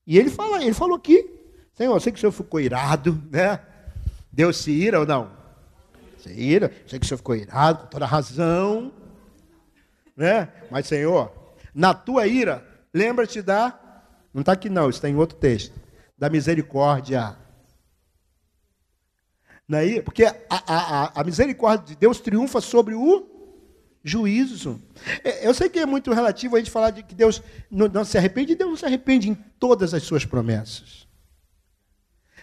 E 0.06 0.18
ele 0.18 0.28
fala, 0.28 0.62
ele 0.62 0.74
falou 0.74 0.96
aqui, 0.96 1.26
Senhor, 1.72 1.94
eu 1.94 2.00
sei 2.00 2.12
que 2.12 2.18
o 2.18 2.20
Senhor 2.20 2.32
ficou 2.32 2.60
irado, 2.60 3.20
né? 3.30 3.60
Deus 4.30 4.58
se 4.58 4.70
ira 4.70 5.00
ou 5.00 5.06
não? 5.06 5.30
Se 6.18 6.30
ira, 6.30 6.70
sei 6.86 6.98
que 6.98 7.06
o 7.06 7.08
Senhor 7.08 7.16
ficou 7.16 7.34
irado, 7.34 7.84
com 7.84 7.86
toda 7.86 8.04
razão, 8.04 8.92
né? 10.14 10.52
Mas, 10.70 10.86
Senhor, 10.86 11.32
na 11.74 11.94
tua 11.94 12.26
ira, 12.26 12.62
lembra-te 12.92 13.40
da, 13.40 13.78
não 14.34 14.40
está 14.40 14.52
aqui 14.52 14.68
não, 14.68 14.90
está 14.90 15.08
em 15.08 15.16
outro 15.16 15.38
texto, 15.38 15.74
da 16.16 16.28
misericórdia. 16.28 17.38
Na 19.66 19.82
ira, 19.82 20.02
porque 20.02 20.24
a, 20.24 20.36
a, 20.50 21.20
a 21.20 21.24
misericórdia 21.24 21.86
de 21.86 21.96
Deus 21.96 22.20
triunfa 22.20 22.60
sobre 22.60 22.94
o 22.94 23.27
juízo. 24.08 24.80
É, 25.22 25.46
eu 25.46 25.54
sei 25.54 25.68
que 25.68 25.78
é 25.78 25.86
muito 25.86 26.12
relativo 26.12 26.56
a 26.56 26.58
gente 26.58 26.70
falar 26.70 26.90
de 26.90 27.02
que 27.02 27.14
Deus 27.14 27.42
não, 27.70 28.04
se 28.04 28.18
arrepende, 28.18 28.54
Deus 28.54 28.70
não 28.70 28.76
se 28.76 28.86
arrepende 28.86 29.28
em 29.28 29.34
todas 29.34 29.94
as 29.94 30.02
suas 30.02 30.24
promessas. 30.24 31.06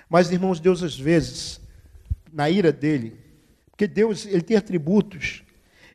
Mas, 0.09 0.31
irmãos, 0.31 0.59
Deus 0.59 0.83
às 0.83 0.97
vezes, 0.97 1.59
na 2.31 2.49
ira 2.49 2.71
dele, 2.71 3.19
porque 3.71 3.87
Deus 3.87 4.25
ele 4.25 4.41
tem 4.41 4.55
atributos, 4.55 5.43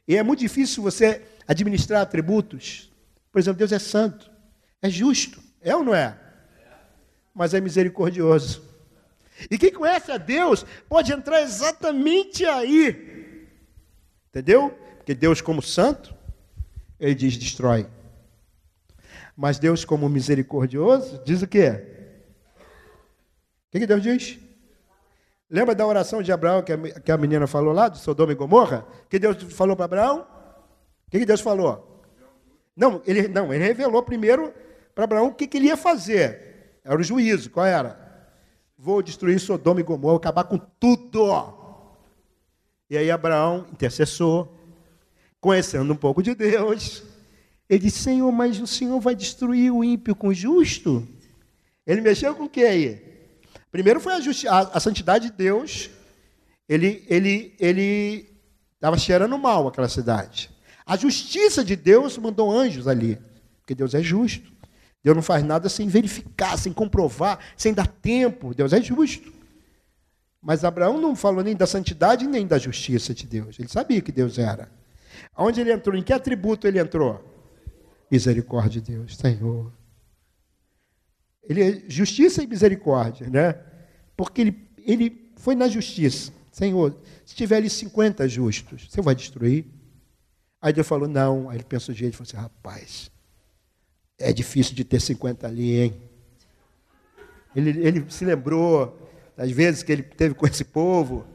e 0.07 0.17
é 0.17 0.23
muito 0.23 0.41
difícil 0.41 0.83
você 0.83 1.23
administrar 1.47 2.03
atributos. 2.03 2.91
Por 3.31 3.39
exemplo, 3.39 3.59
Deus 3.59 3.73
é 3.73 3.79
santo, 3.79 4.31
é 4.83 4.91
justo, 4.91 5.41
é 5.61 5.75
ou 5.75 5.85
não 5.85 5.95
é? 5.95 6.19
Mas 7.33 7.55
é 7.55 7.61
misericordioso. 7.61 8.69
E 9.51 9.57
quem 9.57 9.73
conhece 9.73 10.11
a 10.11 10.19
Deus 10.19 10.67
pode 10.89 11.13
entrar 11.13 11.41
exatamente 11.41 12.45
aí. 12.45 13.47
Entendeu? 14.29 14.77
Porque 15.11 15.19
Deus, 15.19 15.41
como 15.41 15.61
santo, 15.61 16.15
ele 17.01 17.17
diz 17.17 17.37
destrói. 17.37 17.85
Mas 19.37 19.59
Deus, 19.59 19.85
como 19.85 20.09
misericordioso, 20.09 21.21
diz 21.25 21.43
o 21.43 21.49
quê? 21.49 21.85
O 23.67 23.77
que, 23.77 23.85
Deus 23.89 24.01
diz? 24.01 24.39
Lembra 25.51 25.75
da 25.75 25.85
oração 25.85 26.23
de 26.23 26.31
Abraão 26.31 26.63
que 26.63 26.73
a, 26.73 26.79
que 27.01 27.11
a 27.11 27.17
menina 27.17 27.49
falou 27.49 27.73
lá, 27.73 27.89
de 27.89 27.99
Sodoma 27.99 28.31
e 28.31 28.37
Gomorra? 28.37 28.87
que 29.09 29.19
Deus 29.19 29.37
falou 29.53 29.75
para 29.75 29.87
Abraão? 29.87 30.29
O 31.09 31.11
que, 31.11 31.27
Deus 31.27 31.41
falou? 31.41 32.05
Não, 32.77 33.03
ele, 33.05 33.27
não, 33.27 33.53
ele 33.53 33.65
revelou 33.65 34.05
primeiro 34.05 34.55
para 34.95 35.03
Abraão 35.03 35.27
o 35.27 35.35
que, 35.35 35.49
que 35.49 35.57
ele 35.57 35.67
ia 35.67 35.77
fazer. 35.77 36.79
Era 36.85 37.01
o 37.01 37.03
juízo, 37.03 37.51
qual 37.51 37.67
era? 37.67 37.99
Vou 38.79 39.03
destruir 39.03 39.41
Sodoma 39.41 39.81
e 39.81 39.83
Gomorra, 39.83 40.19
acabar 40.19 40.45
com 40.45 40.57
tudo. 40.57 41.59
E 42.89 42.97
aí 42.97 43.11
Abraão, 43.11 43.67
intercessor, 43.73 44.60
conhecendo 45.41 45.93
um 45.93 45.97
pouco 45.97 46.23
de 46.23 46.35
Deus, 46.35 47.03
ele 47.69 47.81
disse: 47.81 48.01
Senhor, 48.01 48.31
mas 48.31 48.61
o 48.61 48.67
Senhor 48.67 49.01
vai 49.01 49.15
destruir 49.15 49.73
o 49.73 49.83
ímpio 49.83 50.15
com 50.15 50.29
o 50.29 50.35
justo? 50.35 51.07
Ele 51.87 52.01
mexeu 52.01 52.35
com 52.35 52.45
o 52.45 52.49
que 52.49 52.63
aí? 52.63 53.03
Primeiro 53.73 54.01
foi 54.01 54.13
a, 54.13 54.19
a, 54.19 54.61
a 54.77 54.81
santidade 54.81 55.31
de 55.31 55.37
Deus, 55.37 55.91
ele 56.69 57.05
ele 57.09 57.55
ele 57.59 58.29
estava 58.75 58.99
cheirando 58.99 59.39
mal 59.39 59.69
aquela 59.69 59.89
cidade. 59.89 60.51
A 60.85 60.97
justiça 60.97 61.65
de 61.65 61.77
Deus 61.77 62.19
mandou 62.19 62.51
anjos 62.51 62.89
ali, 62.89 63.19
porque 63.61 63.75
Deus 63.75 63.95
é 63.95 64.03
justo. 64.03 64.51
Deus 65.03 65.17
não 65.17 65.23
faz 65.23 65.43
nada 65.43 65.69
sem 65.69 65.89
verificar, 65.89 66.59
sem 66.59 66.73
comprovar, 66.73 67.39
sem 67.57 67.73
dar 67.73 67.87
tempo. 67.87 68.55
Deus 68.55 68.73
é 68.73 68.83
justo. 68.83 69.33
Mas 70.43 70.65
Abraão 70.65 71.01
não 71.01 71.15
falou 71.15 71.43
nem 71.43 71.57
da 71.57 71.67
santidade 71.67 72.27
nem 72.27 72.47
da 72.47 72.59
justiça 72.59 73.15
de 73.15 73.27
Deus. 73.27 73.59
Ele 73.59 73.69
sabia 73.69 74.01
que 74.01 74.13
Deus 74.13 74.39
era. 74.39 74.71
Onde 75.37 75.61
ele 75.61 75.73
entrou? 75.73 75.97
Em 75.97 76.03
que 76.03 76.13
atributo 76.13 76.67
ele 76.67 76.79
entrou? 76.79 77.25
Misericórdia 78.11 78.81
de 78.81 78.93
Deus, 78.93 79.17
Senhor. 79.17 79.73
Ele 81.43 81.63
é 81.63 81.83
justiça 81.89 82.43
e 82.43 82.47
misericórdia, 82.47 83.29
né? 83.29 83.55
Porque 84.17 84.41
ele, 84.41 84.69
ele 84.79 85.33
foi 85.37 85.55
na 85.55 85.69
justiça. 85.69 86.33
Senhor, 86.53 86.97
se 87.25 87.35
tiver 87.35 87.57
ali 87.57 87.71
50 87.71 88.29
justos, 88.29 88.89
você 88.91 89.01
vai 89.01 89.15
destruir? 89.15 89.67
Aí 90.61 90.73
Deus 90.73 90.87
falou, 90.87 91.09
não. 91.09 91.49
Aí 91.49 91.57
ele 91.57 91.65
pensou 91.65 91.95
de 91.95 92.01
jeito 92.01 92.15
e 92.15 92.17
falou 92.17 92.29
assim, 92.29 92.37
rapaz, 92.37 93.11
é 94.19 94.33
difícil 94.33 94.75
de 94.75 94.85
ter 94.85 95.01
50 95.01 95.47
ali, 95.47 95.79
hein? 95.79 96.03
Ele, 97.57 97.71
ele 97.81 98.11
se 98.11 98.25
lembrou 98.25 99.09
das 99.37 99.51
vezes 99.51 99.83
que 99.83 99.91
ele 99.91 100.03
teve 100.03 100.35
com 100.35 100.47
esse 100.47 100.65
povo, 100.65 101.27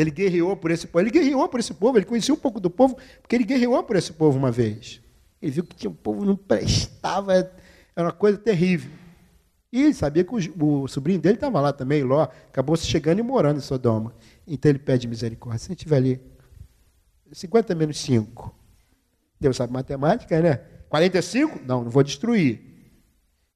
ele 0.00 0.10
guerreou 0.10 0.56
por 0.56 0.70
esse 0.70 0.86
povo. 0.86 1.02
Ele 1.02 1.10
guerreou 1.10 1.48
por 1.48 1.58
esse 1.58 1.74
povo, 1.74 1.98
ele 1.98 2.06
conhecia 2.06 2.32
um 2.32 2.38
pouco 2.38 2.60
do 2.60 2.70
povo, 2.70 2.96
porque 3.20 3.34
ele 3.34 3.44
guerreou 3.44 3.82
por 3.82 3.96
esse 3.96 4.12
povo 4.12 4.38
uma 4.38 4.50
vez. 4.50 5.00
Ele 5.42 5.52
viu 5.52 5.64
que 5.64 5.74
tinha 5.74 5.90
um 5.90 5.94
povo 5.94 6.24
não 6.24 6.36
prestava, 6.36 7.34
era 7.34 8.06
uma 8.06 8.12
coisa 8.12 8.38
terrível. 8.38 8.90
E 9.72 9.92
sabia 9.92 10.24
que 10.24 10.32
o, 10.32 10.82
o 10.82 10.88
sobrinho 10.88 11.20
dele 11.20 11.34
estava 11.34 11.60
lá 11.60 11.72
também, 11.72 12.02
Ló, 12.02 12.22
acabou 12.22 12.76
se 12.76 12.86
chegando 12.86 13.18
e 13.18 13.22
morando 13.22 13.58
em 13.58 13.60
Sodoma. 13.60 14.14
Então 14.46 14.70
ele 14.70 14.78
pede 14.78 15.08
misericórdia. 15.08 15.58
Se 15.58 15.74
tiver 15.74 15.96
ali 15.96 16.20
50 17.32 17.74
menos 17.74 17.98
5, 17.98 18.54
Deus 19.40 19.56
sabe 19.56 19.72
matemática, 19.72 20.40
né? 20.40 20.56
45? 20.88 21.60
Não, 21.66 21.84
não 21.84 21.90
vou 21.90 22.02
destruir. 22.02 22.62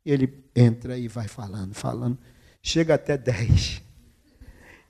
Ele 0.05 0.45
entra 0.55 0.99
e 0.99 1.07
vai 1.07 1.29
falando, 1.29 1.73
falando. 1.73 2.19
Chega 2.61 2.95
até 2.95 3.17
10. 3.17 3.92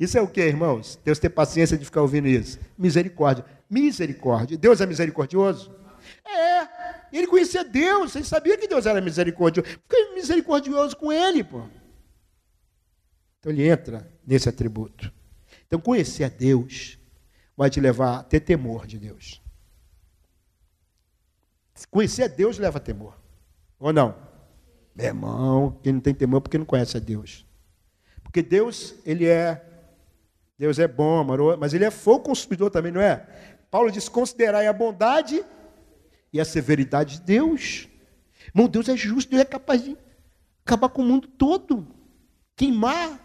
Isso 0.03 0.18
é 0.18 0.20
o 0.20 0.26
que, 0.26 0.40
irmãos? 0.40 0.98
Deus 1.05 1.20
ter 1.20 1.30
paciência 1.30 1.78
de 1.78 1.84
ficar 1.84 2.03
ouvindo 2.03 2.26
isso. 2.26 2.59
Misericórdia. 2.76 3.44
Misericórdia. 3.70 4.59
Deus 4.59 4.80
é 4.80 4.86
misericordioso? 4.86 5.72
É. 6.26 7.16
Ele 7.16 7.28
conhecia 7.28 7.62
Deus, 7.62 8.16
ele 8.16 8.24
sabia 8.24 8.59
que 8.59 8.66
Deus 8.66 8.84
era 8.84 9.00
misericordioso. 9.00 9.70
Fica 9.70 10.12
misericordioso 10.12 10.96
com 10.96 11.12
ele, 11.12 11.44
pô. 11.44 11.62
Então 13.38 13.53
ele 13.53 13.68
entra 13.68 14.12
nesse 14.26 14.48
atributo. 14.48 15.12
Então 15.68 15.78
conhecer 15.78 16.24
a 16.24 16.28
Deus 16.28 16.98
vai 17.57 17.70
te 17.70 17.80
levar 17.80 18.18
a 18.18 18.22
ter 18.24 18.40
temor 18.40 18.88
de 18.88 18.98
Deus. 18.98 19.40
Conhecer 21.92 22.24
a 22.24 22.28
Deus 22.28 22.59
leva 22.59 22.78
a 22.78 22.80
temor. 22.80 23.16
Ou 23.78 23.92
não? 23.92 24.16
Meu 24.96 25.07
irmão, 25.07 25.78
quem 25.80 25.92
não 25.92 26.00
tem 26.00 26.12
temor 26.12 26.38
é 26.38 26.40
porque 26.40 26.59
não 26.59 26.66
conhece 26.66 26.96
a 26.96 27.00
Deus. 27.00 27.46
Porque 28.24 28.42
Deus, 28.42 28.96
ele 29.07 29.26
é 29.26 29.68
Deus 30.59 30.78
é 30.78 30.86
bom, 30.86 31.18
amoroso, 31.18 31.59
mas 31.59 31.74
ele 31.74 31.84
é 31.84 31.90
fogo 31.90 32.24
consumidor 32.24 32.70
também, 32.70 32.92
não 32.92 33.00
é? 33.00 33.26
Paulo 33.70 33.90
diz: 33.90 34.09
considerai 34.09 34.66
a 34.66 34.72
bondade 34.72 35.44
e 36.32 36.40
a 36.40 36.44
severidade 36.44 37.18
de 37.18 37.22
Deus. 37.22 37.88
Irmão, 38.48 38.68
Deus 38.68 38.88
é 38.88 38.96
justo, 38.96 39.30
Deus 39.30 39.42
é 39.42 39.44
capaz 39.44 39.82
de 39.82 39.96
acabar 40.64 40.88
com 40.88 41.03
o 41.03 41.05
mundo 41.05 41.28
todo, 41.28 41.86
queimar 42.57 43.20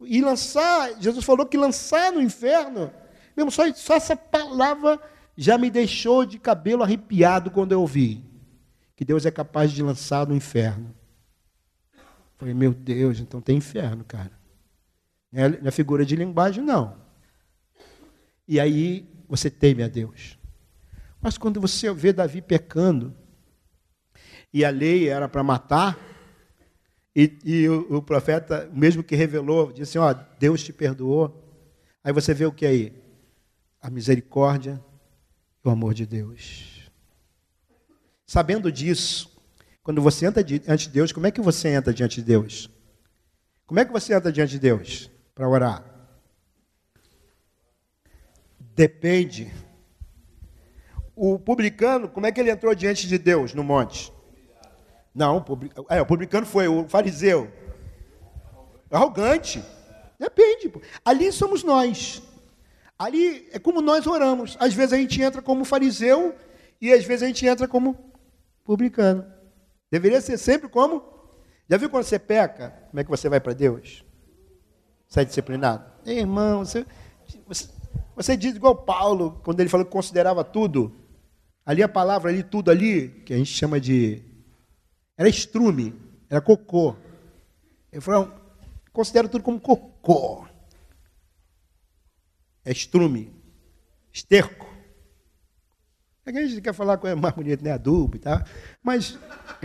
e 0.00 0.20
lançar. 0.20 1.00
Jesus 1.00 1.24
falou 1.24 1.46
que 1.46 1.56
lançar 1.56 2.12
no 2.12 2.20
inferno. 2.20 2.92
Mesmo 3.36 3.50
só, 3.50 3.72
só 3.74 3.94
essa 3.94 4.16
palavra 4.16 5.00
já 5.36 5.56
me 5.56 5.70
deixou 5.70 6.24
de 6.24 6.38
cabelo 6.38 6.82
arrepiado 6.82 7.50
quando 7.50 7.72
eu 7.72 7.80
ouvi 7.80 8.32
que 9.02 9.04
Deus 9.04 9.26
é 9.26 9.30
capaz 9.30 9.72
de 9.72 9.82
lançar 9.82 10.28
no 10.28 10.36
inferno. 10.36 10.94
Falei, 12.36 12.54
meu 12.54 12.72
Deus, 12.72 13.18
então 13.18 13.40
tem 13.40 13.56
inferno, 13.56 14.04
cara. 14.04 14.30
Não 15.32 15.42
é, 15.42 15.60
é 15.64 15.70
figura 15.70 16.04
de 16.04 16.14
linguagem, 16.14 16.62
não. 16.62 17.00
E 18.46 18.60
aí 18.60 19.08
você 19.26 19.48
teme 19.48 19.82
a 19.82 19.88
Deus. 19.88 20.38
Mas 21.20 21.38
quando 21.38 21.60
você 21.60 21.92
vê 21.94 22.12
Davi 22.12 22.42
pecando, 22.42 23.16
e 24.52 24.64
a 24.64 24.70
lei 24.70 25.08
era 25.08 25.28
para 25.28 25.42
matar, 25.42 25.98
e, 27.16 27.38
e 27.44 27.68
o, 27.68 27.96
o, 27.96 28.02
profeta, 28.02 28.70
mesmo 28.74 29.02
que 29.02 29.16
revelou, 29.16 29.72
disse 29.72 29.98
Ó, 29.98 30.12
Deus 30.38 30.62
te 30.62 30.72
perdoou. 30.72 31.38
Aí 32.04 32.12
você 32.12 32.34
vê 32.34 32.44
o 32.44 32.52
que 32.52 32.66
aí? 32.66 32.92
A 33.80 33.88
misericórdia 33.88 34.82
e 35.64 35.68
o 35.68 35.70
amor 35.70 35.94
de 35.94 36.04
Deus. 36.04 36.90
Sabendo 38.26 38.72
disso, 38.72 39.30
quando 39.82 40.00
você 40.02 40.26
entra 40.26 40.42
diante 40.42 40.88
de 40.88 40.90
Deus, 40.90 41.12
como 41.12 41.26
é 41.26 41.30
que 41.30 41.40
você 41.40 41.68
entra 41.68 41.92
diante 41.92 42.16
de 42.16 42.26
Deus? 42.26 42.70
Como 43.66 43.78
é 43.78 43.84
que 43.84 43.92
você 43.92 44.14
entra 44.14 44.32
diante 44.32 44.52
de 44.52 44.58
Deus 44.58 45.11
para 45.34 45.48
orar? 45.48 45.84
Depende 48.58 49.52
o 51.14 51.38
publicano, 51.38 52.08
como 52.08 52.26
é 52.26 52.32
que 52.32 52.40
ele 52.40 52.50
entrou 52.50 52.74
diante 52.74 53.06
de 53.06 53.18
Deus 53.18 53.52
no 53.54 53.62
monte? 53.62 54.12
Não, 55.14 55.44
é, 55.90 56.00
o 56.00 56.06
publicano 56.06 56.46
foi 56.46 56.68
o 56.68 56.88
fariseu. 56.88 57.50
Arrogante. 58.90 59.62
Depende. 60.18 60.72
Ali 61.04 61.30
somos 61.30 61.62
nós. 61.62 62.22
Ali 62.98 63.48
é 63.52 63.58
como 63.58 63.82
nós 63.82 64.06
oramos. 64.06 64.56
Às 64.58 64.72
vezes 64.74 64.92
a 64.92 64.96
gente 64.96 65.20
entra 65.20 65.42
como 65.42 65.64
fariseu 65.64 66.34
e 66.80 66.92
às 66.92 67.04
vezes 67.04 67.22
a 67.22 67.26
gente 67.26 67.46
entra 67.46 67.68
como 67.68 68.12
publicano. 68.64 69.26
Deveria 69.90 70.20
ser 70.20 70.38
sempre 70.38 70.68
como. 70.68 71.04
Já 71.68 71.76
viu 71.76 71.90
quando 71.90 72.04
você 72.04 72.18
peca? 72.18 72.70
Como 72.90 73.00
é 73.00 73.04
que 73.04 73.10
você 73.10 73.28
vai 73.28 73.40
para 73.40 73.52
Deus? 73.52 74.04
Sai 75.12 75.26
disciplinado? 75.26 75.84
Ei, 76.06 76.20
irmão, 76.20 76.64
você, 76.64 76.86
você, 77.46 77.68
você 78.16 78.36
diz 78.36 78.56
igual 78.56 78.74
Paulo, 78.74 79.40
quando 79.44 79.60
ele 79.60 79.68
falou 79.68 79.84
que 79.84 79.92
considerava 79.92 80.42
tudo 80.42 81.02
Ali 81.64 81.82
a 81.82 81.88
palavra 81.88 82.30
ali, 82.30 82.42
tudo 82.42 82.70
ali, 82.70 83.08
que 83.24 83.32
a 83.32 83.36
gente 83.36 83.52
chama 83.52 83.80
de. 83.80 84.22
Era 85.16 85.28
estrume, 85.28 85.94
era 86.28 86.40
cocô. 86.40 86.96
Ele 87.92 88.00
falou, 88.00 88.32
considero 88.92 89.28
tudo 89.28 89.44
como 89.44 89.60
cocô. 89.60 90.44
É 92.64 92.72
estrume, 92.72 93.32
esterco. 94.12 94.66
É 96.24 96.32
que 96.32 96.38
a 96.38 96.46
gente 96.46 96.60
quer 96.60 96.72
falar 96.72 96.98
com 96.98 97.06
é 97.06 97.14
mais 97.14 97.34
bonito, 97.34 97.62
né? 97.62 97.72
Adubo 97.72 98.16
e 98.16 98.18
tal. 98.18 98.42
Mas 98.82 99.18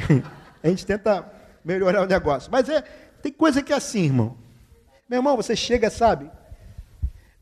a 0.61 0.67
gente 0.67 0.85
tenta 0.85 1.31
melhorar 1.63 2.03
o 2.03 2.07
negócio. 2.07 2.51
Mas 2.51 2.69
é, 2.69 2.81
tem 3.21 3.31
coisa 3.31 3.63
que 3.63 3.73
é 3.73 3.75
assim, 3.75 4.03
irmão. 4.03 4.37
Meu 5.09 5.19
irmão, 5.19 5.35
você 5.35 5.55
chega, 5.55 5.89
sabe? 5.89 6.29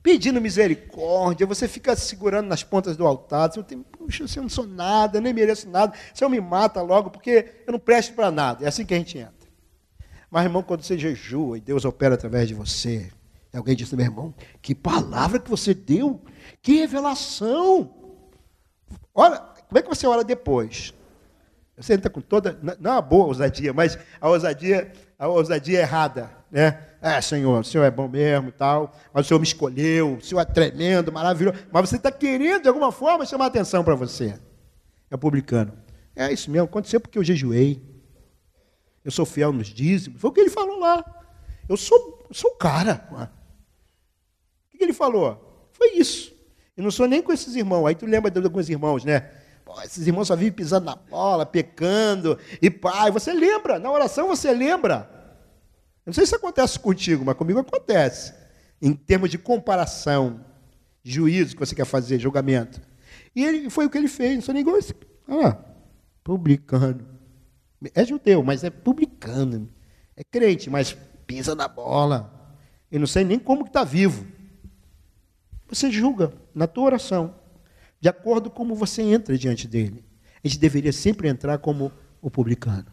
pedindo 0.05 0.39
misericórdia, 0.39 1.47
você 1.47 1.67
fica 1.67 1.95
segurando 1.95 2.47
nas 2.47 2.61
pontas 2.61 2.95
do 2.95 3.07
altar, 3.07 3.51
você 3.51 3.63
tem, 3.63 3.81
puxa, 3.81 4.25
eu 4.35 4.43
não 4.43 4.49
sou 4.49 4.67
nada, 4.67 5.17
eu 5.17 5.21
nem 5.21 5.33
mereço 5.33 5.67
nada, 5.67 5.97
Senhor 6.13 6.29
me 6.29 6.39
mata 6.39 6.79
logo, 6.79 7.09
porque 7.09 7.63
eu 7.65 7.71
não 7.71 7.79
presto 7.79 8.13
para 8.13 8.29
nada. 8.29 8.63
É 8.63 8.67
assim 8.67 8.85
que 8.85 8.93
a 8.93 8.97
gente 8.99 9.17
entra. 9.17 9.33
Mas, 10.29 10.43
irmão, 10.43 10.61
quando 10.61 10.83
você 10.83 10.95
jejua 10.95 11.57
e 11.57 11.61
Deus 11.61 11.85
opera 11.85 12.13
através 12.13 12.47
de 12.47 12.53
você, 12.53 13.11
alguém 13.51 13.75
diz, 13.75 13.91
meu 13.93 14.05
irmão, 14.05 14.31
que 14.61 14.75
palavra 14.75 15.39
que 15.39 15.49
você 15.49 15.73
deu, 15.73 16.21
que 16.61 16.75
revelação. 16.81 17.91
Olha, 19.11 19.39
como 19.67 19.79
é 19.79 19.81
que 19.81 19.89
você 19.89 20.05
ora 20.05 20.23
depois? 20.23 20.93
Você 21.77 21.95
entra 21.95 22.11
com 22.11 22.21
toda, 22.21 22.59
não 22.79 22.91
a 22.91 23.01
boa 23.01 23.25
ousadia, 23.25 23.73
mas 23.73 23.97
a 24.21 24.29
ousadia, 24.29 24.93
a 25.17 25.27
ousadia 25.27 25.79
errada, 25.79 26.29
né? 26.51 26.79
É, 27.05 27.21
Senhor, 27.21 27.59
o 27.59 27.63
Senhor 27.63 27.83
é 27.83 27.91
bom 27.91 28.07
mesmo 28.07 28.49
e 28.49 28.51
tal, 28.51 28.91
mas 29.13 29.25
o 29.25 29.27
Senhor 29.27 29.39
me 29.39 29.45
escolheu, 29.45 30.15
o 30.15 30.21
Senhor 30.21 30.41
é 30.41 30.45
tremendo, 30.45 31.11
maravilhoso. 31.11 31.59
Mas 31.71 31.87
você 31.87 31.97
está 31.97 32.11
querendo, 32.11 32.63
de 32.63 32.67
alguma 32.67 32.91
forma, 32.91 33.27
chamar 33.27 33.45
atenção 33.45 33.83
para 33.83 33.93
você. 33.93 34.39
É 35.11 35.15
publicano. 35.15 35.71
É 36.15 36.33
isso 36.33 36.49
mesmo, 36.49 36.65
aconteceu 36.65 36.99
porque 36.99 37.19
eu 37.19 37.23
jejuei. 37.23 37.79
Eu 39.03 39.11
sou 39.11 39.23
fiel 39.23 39.53
nos 39.53 39.67
dízimos. 39.67 40.19
Foi 40.19 40.31
o 40.31 40.33
que 40.33 40.39
ele 40.39 40.49
falou 40.49 40.79
lá. 40.79 41.05
Eu 41.69 41.77
sou, 41.77 42.27
sou 42.31 42.55
cara. 42.55 43.07
O 44.73 44.75
que 44.75 44.83
ele 44.83 44.91
falou? 44.91 45.69
Foi 45.73 45.91
isso. 45.97 46.33
Eu 46.75 46.83
não 46.83 46.89
sou 46.89 47.07
nem 47.07 47.21
com 47.21 47.31
esses 47.31 47.55
irmãos. 47.55 47.85
Aí 47.85 47.93
tu 47.93 48.07
lembra 48.07 48.31
de 48.31 48.39
alguns 48.39 48.67
irmãos, 48.67 49.05
né? 49.05 49.29
Pô, 49.63 49.79
esses 49.83 50.07
irmãos 50.07 50.27
só 50.27 50.35
vivem 50.35 50.53
pisando 50.53 50.87
na 50.87 50.95
bola, 50.95 51.45
pecando, 51.45 52.39
e 52.59 52.71
pai, 52.71 53.11
você 53.11 53.31
lembra, 53.31 53.77
na 53.77 53.91
oração 53.91 54.27
você 54.27 54.51
lembra. 54.51 55.24
Não 56.05 56.13
sei 56.13 56.25
se 56.25 56.35
acontece 56.35 56.79
contigo, 56.79 57.25
mas 57.25 57.35
comigo 57.35 57.59
acontece. 57.59 58.33
Em 58.81 58.93
termos 58.93 59.29
de 59.29 59.37
comparação, 59.37 60.45
juízo 61.03 61.55
que 61.55 61.59
você 61.59 61.73
quer 61.73 61.85
fazer, 61.85 62.19
julgamento. 62.19 62.79
E 63.35 63.43
ele, 63.43 63.69
foi 63.69 63.85
o 63.85 63.89
que 63.89 63.97
ele 63.97 64.07
fez, 64.07 64.35
não 64.35 64.41
sou 64.41 64.53
nem 64.53 64.61
igual 64.61 64.77
esse. 64.77 64.93
Ah, 65.27 65.57
publicano. 66.23 67.05
É 67.93 68.05
judeu, 68.05 68.43
mas 68.43 68.63
é 68.63 68.69
publicano. 68.69 69.69
É 70.15 70.23
crente, 70.23 70.69
mas 70.69 70.95
pisa 71.25 71.55
na 71.55 71.67
bola. 71.67 72.57
Eu 72.91 72.99
não 72.99 73.07
sei 73.07 73.23
nem 73.23 73.39
como 73.39 73.63
que 73.63 73.69
está 73.69 73.83
vivo. 73.83 74.25
Você 75.67 75.91
julga 75.91 76.31
na 76.53 76.67
tua 76.67 76.85
oração, 76.85 77.35
de 77.99 78.07
acordo 78.07 78.49
com 78.49 78.57
como 78.57 78.75
você 78.75 79.01
entra 79.01 79.37
diante 79.37 79.67
dele. 79.67 80.05
A 80.43 80.47
gente 80.47 80.59
deveria 80.59 80.93
sempre 80.93 81.27
entrar 81.27 81.57
como 81.57 81.91
o 82.21 82.29
publicano. 82.29 82.85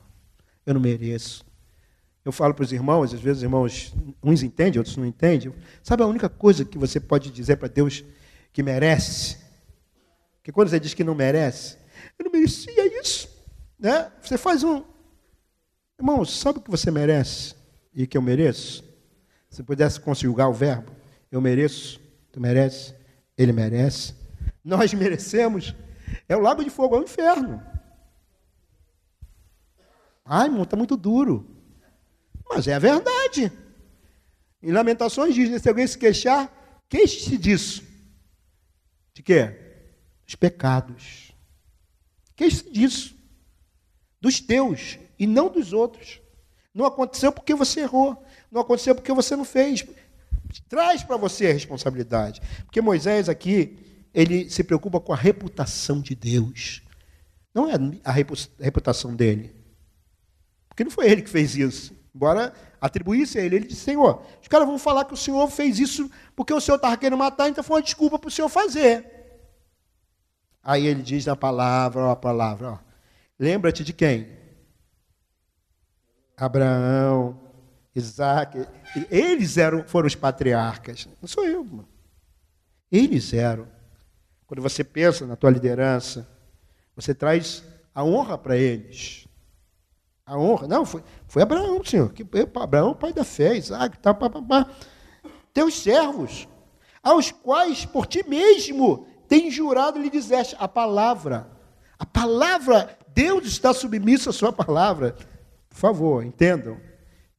Eu 0.64 0.74
não 0.74 0.80
mereço. 0.80 1.44
Eu 2.24 2.30
falo 2.30 2.54
para 2.54 2.62
os 2.62 2.72
irmãos, 2.72 3.12
às 3.12 3.20
vezes 3.20 3.38
os 3.38 3.42
irmãos, 3.42 3.94
uns 4.22 4.42
entendem, 4.42 4.78
outros 4.78 4.96
não 4.96 5.04
entendem. 5.04 5.52
Sabe 5.82 6.02
a 6.02 6.06
única 6.06 6.28
coisa 6.28 6.64
que 6.64 6.78
você 6.78 7.00
pode 7.00 7.30
dizer 7.30 7.56
para 7.56 7.68
Deus 7.68 8.04
que 8.52 8.62
merece? 8.62 9.38
Que 10.42 10.52
quando 10.52 10.68
você 10.68 10.78
diz 10.78 10.94
que 10.94 11.02
não 11.02 11.14
merece, 11.14 11.76
eu 12.18 12.24
não 12.24 12.32
merecia 12.32 13.00
isso. 13.00 13.28
Né? 13.78 14.10
Você 14.22 14.38
faz 14.38 14.62
um. 14.62 14.84
Irmãos, 15.98 16.38
sabe 16.38 16.58
o 16.58 16.62
que 16.62 16.70
você 16.70 16.90
merece 16.90 17.56
e 17.92 18.06
que 18.06 18.16
eu 18.16 18.22
mereço? 18.22 18.84
Se 19.50 19.62
pudesse 19.62 20.00
conjugar 20.00 20.48
o 20.48 20.52
verbo, 20.52 20.92
eu 21.30 21.40
mereço, 21.40 22.00
tu 22.30 22.40
merece, 22.40 22.94
ele 23.36 23.52
merece, 23.52 24.14
nós 24.64 24.94
merecemos, 24.94 25.74
é 26.28 26.36
o 26.36 26.40
lago 26.40 26.62
de 26.62 26.70
fogo, 26.70 26.96
é 26.96 27.00
o 27.00 27.02
inferno. 27.02 27.62
Ai, 30.24 30.46
irmão, 30.46 30.62
está 30.62 30.76
muito 30.76 30.96
duro. 30.96 31.51
Mas 32.48 32.66
é 32.66 32.74
a 32.74 32.78
verdade. 32.78 33.50
Em 34.62 34.70
Lamentações 34.70 35.34
diz, 35.34 35.60
se 35.60 35.68
alguém 35.68 35.86
se 35.86 35.98
queixar, 35.98 36.52
queixe-se 36.88 37.36
disso. 37.36 37.82
De 39.14 39.22
quê? 39.22 39.56
Dos 40.24 40.34
pecados. 40.34 41.32
Queixe-se 42.36 42.70
disso. 42.70 43.16
Dos 44.20 44.40
teus 44.40 44.98
e 45.18 45.26
não 45.26 45.48
dos 45.50 45.72
outros. 45.72 46.20
Não 46.74 46.84
aconteceu 46.84 47.32
porque 47.32 47.54
você 47.54 47.80
errou. 47.80 48.24
Não 48.50 48.60
aconteceu 48.60 48.94
porque 48.94 49.12
você 49.12 49.36
não 49.36 49.44
fez. 49.44 49.84
Traz 50.68 51.02
para 51.02 51.16
você 51.16 51.48
a 51.48 51.52
responsabilidade. 51.52 52.40
Porque 52.64 52.80
Moisés 52.80 53.28
aqui, 53.28 53.78
ele 54.14 54.48
se 54.50 54.62
preocupa 54.62 55.00
com 55.00 55.12
a 55.12 55.16
reputação 55.16 56.00
de 56.00 56.14
Deus. 56.14 56.82
Não 57.54 57.68
é 57.68 57.74
a 58.04 58.12
reputação 58.60 59.14
dele. 59.14 59.54
Porque 60.68 60.84
não 60.84 60.90
foi 60.90 61.10
ele 61.10 61.22
que 61.22 61.30
fez 61.30 61.54
isso. 61.56 61.94
Embora 62.14 62.52
atribuísse 62.80 63.38
a 63.38 63.42
ele, 63.42 63.56
ele 63.56 63.66
disse: 63.66 63.84
Senhor, 63.84 64.22
os 64.40 64.48
caras 64.48 64.66
vão 64.66 64.78
falar 64.78 65.04
que 65.04 65.14
o 65.14 65.16
Senhor 65.16 65.48
fez 65.50 65.78
isso 65.78 66.10
porque 66.36 66.52
o 66.52 66.60
Senhor 66.60 66.76
estava 66.76 66.96
querendo 66.96 67.18
matar, 67.18 67.48
então 67.48 67.64
foi 67.64 67.76
uma 67.76 67.82
desculpa 67.82 68.18
para 68.18 68.28
o 68.28 68.30
Senhor 68.30 68.48
fazer. 68.48 69.06
Aí 70.62 70.86
ele 70.86 71.02
diz 71.02 71.26
na 71.26 71.34
palavra, 71.34 72.02
ó, 72.02 72.10
a 72.10 72.16
palavra, 72.16 72.72
ó, 72.72 72.78
lembra-te 73.38 73.82
de 73.82 73.92
quem? 73.92 74.28
Abraão, 76.36 77.40
Isaac. 77.94 78.66
Eles 79.10 79.56
eram, 79.56 79.84
foram 79.84 80.06
os 80.06 80.14
patriarcas. 80.14 81.08
Não 81.20 81.28
sou 81.28 81.44
eu, 81.44 81.64
mano. 81.64 81.88
Eles 82.90 83.32
eram. 83.32 83.68
Quando 84.46 84.60
você 84.60 84.84
pensa 84.84 85.26
na 85.26 85.36
tua 85.36 85.50
liderança, 85.50 86.28
você 86.94 87.14
traz 87.14 87.64
a 87.94 88.04
honra 88.04 88.36
para 88.36 88.56
eles. 88.56 89.21
A 90.24 90.38
honra. 90.38 90.68
Não, 90.68 90.84
foi, 90.84 91.02
foi 91.26 91.42
Abraão, 91.42 91.84
Senhor. 91.84 92.12
Que, 92.12 92.24
Abraão, 92.54 92.94
pai 92.94 93.12
da 93.12 93.24
fé, 93.24 93.56
Isaac, 93.56 93.98
tá, 93.98 94.14
pá, 94.14 94.30
pá, 94.30 94.42
pá. 94.42 94.66
Teus 95.52 95.74
servos, 95.82 96.48
aos 97.02 97.30
quais 97.30 97.84
por 97.84 98.06
ti 98.06 98.24
mesmo 98.26 99.06
tem 99.28 99.50
jurado 99.50 99.98
lhe 99.98 100.08
disseste 100.08 100.56
a 100.58 100.68
palavra. 100.68 101.50
A 101.98 102.06
palavra, 102.06 102.96
Deus 103.14 103.46
está 103.46 103.72
submisso 103.72 104.30
à 104.30 104.32
sua 104.32 104.52
palavra. 104.52 105.16
Por 105.68 105.76
favor, 105.76 106.24
entendam. 106.24 106.78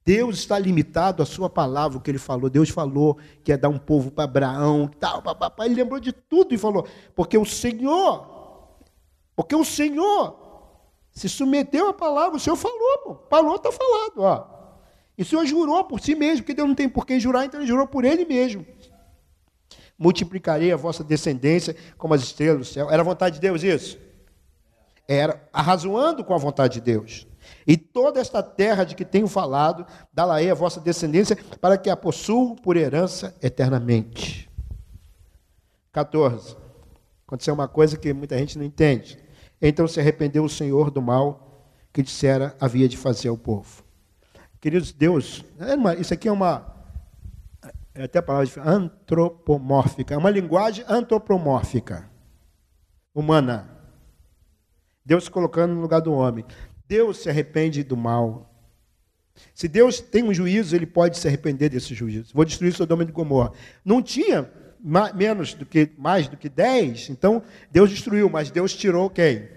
Deus 0.05 0.38
está 0.38 0.59
limitado 0.59 1.23
à 1.23 1.25
sua 1.25 1.49
palavra, 1.49 1.97
o 1.97 2.01
que 2.01 2.11
ele 2.11 2.17
falou. 2.17 2.49
Deus 2.49 2.69
falou 2.69 3.17
que 3.43 3.51
ia 3.51 3.57
dar 3.57 3.69
um 3.69 3.77
povo 3.77 4.11
para 4.11 4.25
Abraão, 4.25 4.88
tal, 4.99 5.21
papapá. 5.21 5.65
Ele 5.65 5.75
lembrou 5.75 5.99
de 5.99 6.11
tudo 6.11 6.53
e 6.53 6.57
falou: 6.57 6.86
porque 7.15 7.38
o 7.38 7.45
Senhor, 7.45 8.27
porque 9.36 9.55
o 9.55 9.63
Senhor 9.63 10.42
se 11.14 11.30
submeteu 11.30 11.89
à 11.89 11.93
palavra, 11.93 12.38
o 12.38 12.39
Senhor 12.39 12.55
falou, 12.55 12.97
pô. 13.03 13.16
falou, 13.30 13.55
está 13.55 13.72
falado, 13.72 14.18
ó. 14.18 14.53
E 15.18 15.22
o 15.22 15.26
Senhor 15.26 15.45
jurou 15.45 15.84
por 15.84 15.99
si 15.99 16.16
mesmo, 16.16 16.39
porque 16.39 16.55
Deus 16.55 16.68
não 16.68 16.76
tem 16.76 16.89
por 16.89 17.05
quem 17.05 17.20
jurar, 17.20 17.45
então 17.45 17.59
ele 17.59 17.68
jurou 17.68 17.88
por 17.88 18.03
ele 18.03 18.26
mesmo. 18.26 18.66
Multiplicarei 19.97 20.72
a 20.72 20.76
vossa 20.76 21.03
descendência 21.03 21.76
como 21.97 22.16
as 22.16 22.24
estrelas 22.24 22.57
do 22.57 22.66
céu. 22.66 22.89
Era 22.89 23.03
vontade 23.03 23.36
de 23.36 23.41
Deus 23.41 23.61
isso? 23.61 23.99
Era 25.07 25.47
arrazoando 25.53 26.24
com 26.24 26.34
a 26.34 26.38
vontade 26.38 26.76
de 26.76 26.82
Deus. 26.82 27.28
E 27.68 27.78
toda 27.78 28.20
esta 28.20 28.41
terra 28.41 28.84
de 28.84 28.95
que 28.95 29.05
tenho 29.05 29.28
falado, 29.28 29.86
dá-la-ei 30.11 30.49
a 30.49 30.55
vossa 30.55 30.80
descendência, 30.80 31.38
para 31.61 31.78
que 31.78 31.89
a 31.89 31.95
possuam 31.95 32.55
por 32.55 32.76
herança 32.76 33.36
eternamente. 33.41 34.49
14. 35.91 36.57
Aconteceu 37.28 37.53
uma 37.53 37.68
coisa 37.68 37.97
que 37.97 38.11
muita 38.14 38.38
gente 38.38 38.57
não 38.57 38.66
entende. 38.66 39.22
Então 39.66 39.88
se 39.88 39.97
arrependeu 39.97 40.43
o 40.43 40.49
Senhor 40.49 40.91
do 40.91 41.01
mal 41.01 41.72
que 41.93 42.03
dissera 42.03 42.53
havia 42.59 42.89
de 42.89 42.97
fazer 42.97 43.30
ao 43.30 43.38
povo. 43.38 43.82
Queridos, 44.59 44.91
Deus, 44.91 45.45
é 45.57 46.01
isso 46.01 46.14
aqui 46.14 46.28
é 46.28 46.32
uma. 46.32 46.74
É 47.95 48.03
até 48.03 48.20
a 48.20 48.24
palavra 48.24 48.68
antropomórfica, 48.68 50.16
é 50.16 50.18
uma 50.18 50.30
linguagem 50.30 50.84
antropomórfica, 50.88 52.09
humana. 53.16 53.70
Deus 55.05 55.26
se 55.26 55.32
colocando 55.32 55.76
no 55.76 55.82
lugar 55.82 56.01
do 56.01 56.11
homem. 56.11 56.43
Deus 56.88 57.18
se 57.18 57.30
arrepende 57.30 57.84
do 57.84 57.95
mal. 57.95 58.49
Se 59.53 59.68
Deus 59.68 60.01
tem 60.01 60.24
um 60.24 60.34
juízo, 60.34 60.76
ele 60.76 60.86
pode 60.86 61.18
se 61.18 61.28
arrepender 61.28 61.70
desse 61.70 61.93
juízo. 61.93 62.34
Vou 62.34 62.43
destruir 62.43 62.74
Sodoma 62.74 63.03
e 63.03 63.05
Gomorra. 63.05 63.51
Não 63.86 64.01
tinha 64.01 64.49
menos 64.84 65.53
do 65.53 65.65
que 65.65 65.89
mais 65.97 66.27
do 66.27 66.36
que 66.36 66.49
dez, 66.49 67.09
então 67.09 67.41
Deus 67.71 67.89
destruiu, 67.89 68.29
mas 68.29 68.51
Deus 68.51 68.75
tirou 68.75 69.09
quem? 69.09 69.47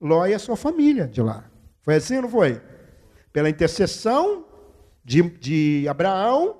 Ló 0.00 0.26
e 0.26 0.32
a 0.32 0.38
sua 0.38 0.56
família 0.56 1.06
de 1.06 1.20
lá. 1.20 1.44
Foi 1.82 1.96
assim 1.96 2.16
ou 2.16 2.22
não 2.22 2.30
foi? 2.30 2.60
Pela 3.32 3.50
intercessão 3.50 4.46
de, 5.04 5.22
de 5.22 5.86
Abraão, 5.88 6.56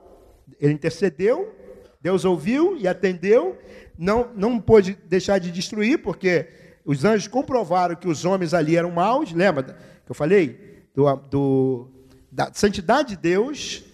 ele 0.60 0.72
intercedeu, 0.72 1.54
Deus 2.00 2.24
ouviu 2.24 2.76
e 2.76 2.86
atendeu, 2.86 3.58
não, 3.96 4.30
não 4.34 4.60
pôde 4.60 4.96
deixar 5.06 5.38
de 5.38 5.50
destruir, 5.50 6.02
porque 6.02 6.48
os 6.84 7.04
anjos 7.04 7.28
comprovaram 7.28 7.96
que 7.96 8.08
os 8.08 8.24
homens 8.24 8.54
ali 8.54 8.76
eram 8.76 8.90
maus, 8.90 9.32
lembra 9.32 9.62
que 9.62 10.10
eu 10.10 10.14
falei? 10.14 10.86
Do, 10.94 11.16
do, 11.30 11.88
da 12.30 12.50
santidade 12.52 13.10
de 13.10 13.16
Deus, 13.16 13.84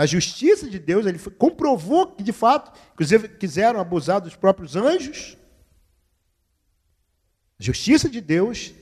da 0.00 0.06
justiça 0.06 0.66
de 0.66 0.78
Deus, 0.78 1.04
ele 1.04 1.18
comprovou 1.36 2.06
que 2.06 2.22
de 2.22 2.32
fato, 2.32 2.72
quiseram 3.38 3.78
abusar 3.78 4.18
dos 4.18 4.34
próprios 4.34 4.74
anjos. 4.74 5.36
Justiça 7.58 8.08
de 8.08 8.18
Deus 8.18 8.72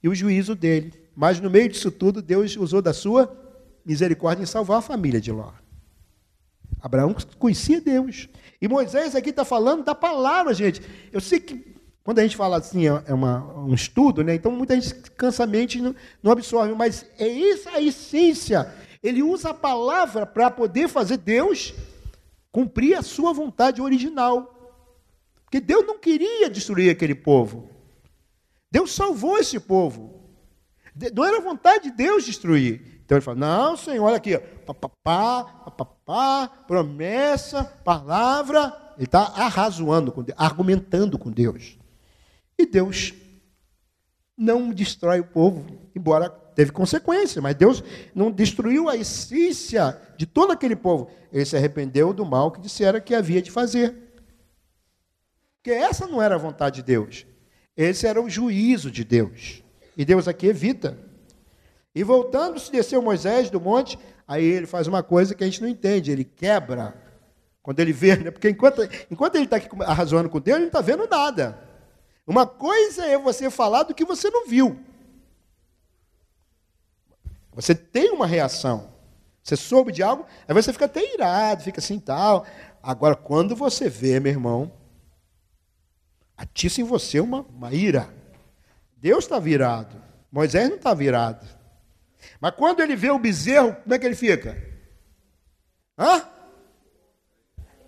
e 0.00 0.08
o 0.08 0.14
juízo 0.14 0.54
dele. 0.54 0.94
Mas 1.16 1.40
no 1.40 1.50
meio 1.50 1.68
disso 1.68 1.90
tudo, 1.90 2.22
Deus 2.22 2.56
usou 2.56 2.80
da 2.80 2.92
sua 2.92 3.36
misericórdia 3.84 4.44
em 4.44 4.46
salvar 4.46 4.78
a 4.78 4.82
família 4.82 5.20
de 5.20 5.32
Ló. 5.32 5.50
Abraão 6.80 7.12
conhecia 7.40 7.80
Deus. 7.80 8.28
E 8.60 8.68
Moisés 8.68 9.16
aqui 9.16 9.30
está 9.30 9.44
falando 9.44 9.82
da 9.82 9.96
palavra, 9.96 10.54
gente. 10.54 10.80
Eu 11.10 11.20
sei 11.20 11.40
que 11.40 11.74
quando 12.04 12.20
a 12.20 12.22
gente 12.22 12.36
fala 12.36 12.58
assim, 12.58 12.88
é, 12.88 13.02
é 13.06 13.12
uma, 13.12 13.44
um 13.64 13.74
estudo, 13.74 14.22
né? 14.22 14.36
então 14.36 14.52
muita 14.52 14.80
gente 14.80 14.94
cansa 15.10 15.42
a 15.42 15.46
mente 15.46 15.78
e 15.78 15.80
não, 15.80 15.94
não 16.22 16.30
absorve, 16.30 16.72
mas 16.72 17.04
é 17.18 17.26
isso 17.26 17.68
a 17.68 17.80
essência. 17.80 18.72
Ele 19.02 19.22
usa 19.22 19.50
a 19.50 19.54
palavra 19.54 20.24
para 20.24 20.50
poder 20.50 20.88
fazer 20.88 21.16
Deus 21.16 21.74
cumprir 22.52 22.96
a 22.96 23.02
sua 23.02 23.32
vontade 23.32 23.82
original. 23.82 24.52
Porque 25.44 25.60
Deus 25.60 25.86
não 25.86 25.98
queria 25.98 26.48
destruir 26.48 26.90
aquele 26.90 27.14
povo. 27.14 27.68
Deus 28.70 28.94
salvou 28.94 29.38
esse 29.38 29.58
povo. 29.58 30.22
Não 31.14 31.24
era 31.24 31.40
vontade 31.40 31.90
de 31.90 31.96
Deus 31.96 32.24
destruir. 32.24 33.02
Então 33.04 33.16
ele 33.16 33.24
fala: 33.24 33.38
Não, 33.38 33.76
Senhor, 33.76 34.04
olha 34.04 34.16
aqui, 34.16 34.38
papapá, 34.38 35.44
papapá, 35.44 36.48
promessa, 36.66 37.64
palavra. 37.84 38.78
Ele 38.96 39.04
está 39.04 39.22
arrazoando 39.22 40.12
com 40.12 40.22
Deus, 40.22 40.38
argumentando 40.38 41.18
com 41.18 41.30
Deus. 41.30 41.78
E 42.58 42.66
Deus 42.66 43.12
não 44.36 44.70
destrói 44.70 45.20
o 45.20 45.24
povo, 45.24 45.64
embora 45.94 46.30
teve 46.54 46.72
consequência, 46.72 47.40
mas 47.40 47.54
Deus 47.54 47.82
não 48.14 48.30
destruiu 48.30 48.88
a 48.88 48.96
essência 48.96 50.00
de 50.16 50.26
todo 50.26 50.52
aquele 50.52 50.76
povo. 50.76 51.10
Ele 51.32 51.44
se 51.44 51.56
arrependeu 51.56 52.12
do 52.12 52.24
mal 52.24 52.50
que 52.50 52.60
dissera 52.60 53.00
que 53.00 53.14
havia 53.14 53.42
de 53.42 53.50
fazer. 53.50 53.94
Porque 55.56 55.70
essa 55.70 56.06
não 56.06 56.20
era 56.20 56.34
a 56.34 56.38
vontade 56.38 56.76
de 56.76 56.82
Deus. 56.82 57.26
Esse 57.76 58.06
era 58.06 58.20
o 58.20 58.28
juízo 58.28 58.90
de 58.90 59.04
Deus. 59.04 59.62
E 59.96 60.04
Deus 60.04 60.28
aqui 60.28 60.46
evita. 60.46 60.98
E 61.94 62.02
voltando-se, 62.02 62.72
desceu 62.72 63.02
Moisés 63.02 63.50
do 63.50 63.60
monte, 63.60 63.98
aí 64.26 64.44
ele 64.44 64.66
faz 64.66 64.86
uma 64.86 65.02
coisa 65.02 65.34
que 65.34 65.44
a 65.44 65.46
gente 65.46 65.60
não 65.60 65.68
entende, 65.68 66.10
ele 66.10 66.24
quebra. 66.24 66.94
Quando 67.62 67.78
ele 67.80 67.92
vê, 67.92 68.16
né? 68.16 68.30
porque 68.30 68.48
enquanto, 68.48 68.82
enquanto 69.10 69.36
ele 69.36 69.44
está 69.44 69.56
aqui 69.56 69.68
arrazoando 69.82 70.28
com 70.28 70.40
Deus, 70.40 70.56
ele 70.56 70.64
não 70.64 70.68
está 70.68 70.80
vendo 70.80 71.06
nada. 71.06 71.58
Uma 72.26 72.46
coisa 72.46 73.04
é 73.04 73.16
você 73.18 73.50
falar 73.50 73.84
do 73.84 73.94
que 73.94 74.04
você 74.04 74.30
não 74.30 74.46
viu. 74.46 74.80
Você 77.54 77.74
tem 77.74 78.10
uma 78.10 78.26
reação. 78.26 78.90
Você 79.42 79.56
soube 79.56 79.92
de 79.92 80.02
algo, 80.02 80.24
aí 80.46 80.54
você 80.54 80.72
fica 80.72 80.84
até 80.84 81.14
irado, 81.14 81.64
fica 81.64 81.80
assim 81.80 81.98
tal. 81.98 82.46
Agora, 82.82 83.16
quando 83.16 83.56
você 83.56 83.88
vê, 83.88 84.20
meu 84.20 84.32
irmão, 84.32 84.72
atiça 86.36 86.80
em 86.80 86.84
você 86.84 87.18
uma, 87.20 87.42
uma 87.42 87.72
ira. 87.74 88.08
Deus 88.96 89.24
está 89.24 89.38
virado. 89.38 90.00
Moisés 90.30 90.68
não 90.68 90.76
está 90.76 90.94
virado. 90.94 91.46
Mas 92.40 92.54
quando 92.54 92.80
ele 92.80 92.94
vê 92.94 93.10
o 93.10 93.18
bezerro, 93.18 93.74
como 93.82 93.94
é 93.94 93.98
que 93.98 94.06
ele 94.06 94.14
fica? 94.14 94.56
Hã? 95.98 96.22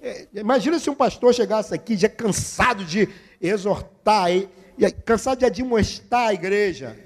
É, 0.03 0.29
imagina 0.35 0.79
se 0.79 0.91
um 0.91 0.95
pastor 0.95 1.33
chegasse 1.33 1.73
aqui 1.73 1.97
já 1.97 2.09
cansado 2.09 2.85
de 2.85 3.09
exortar, 3.41 4.31
e, 4.31 4.49
cansado 5.05 5.39
de 5.39 5.47
admoestar 5.47 6.29
a 6.29 6.35
igreja. 6.35 6.99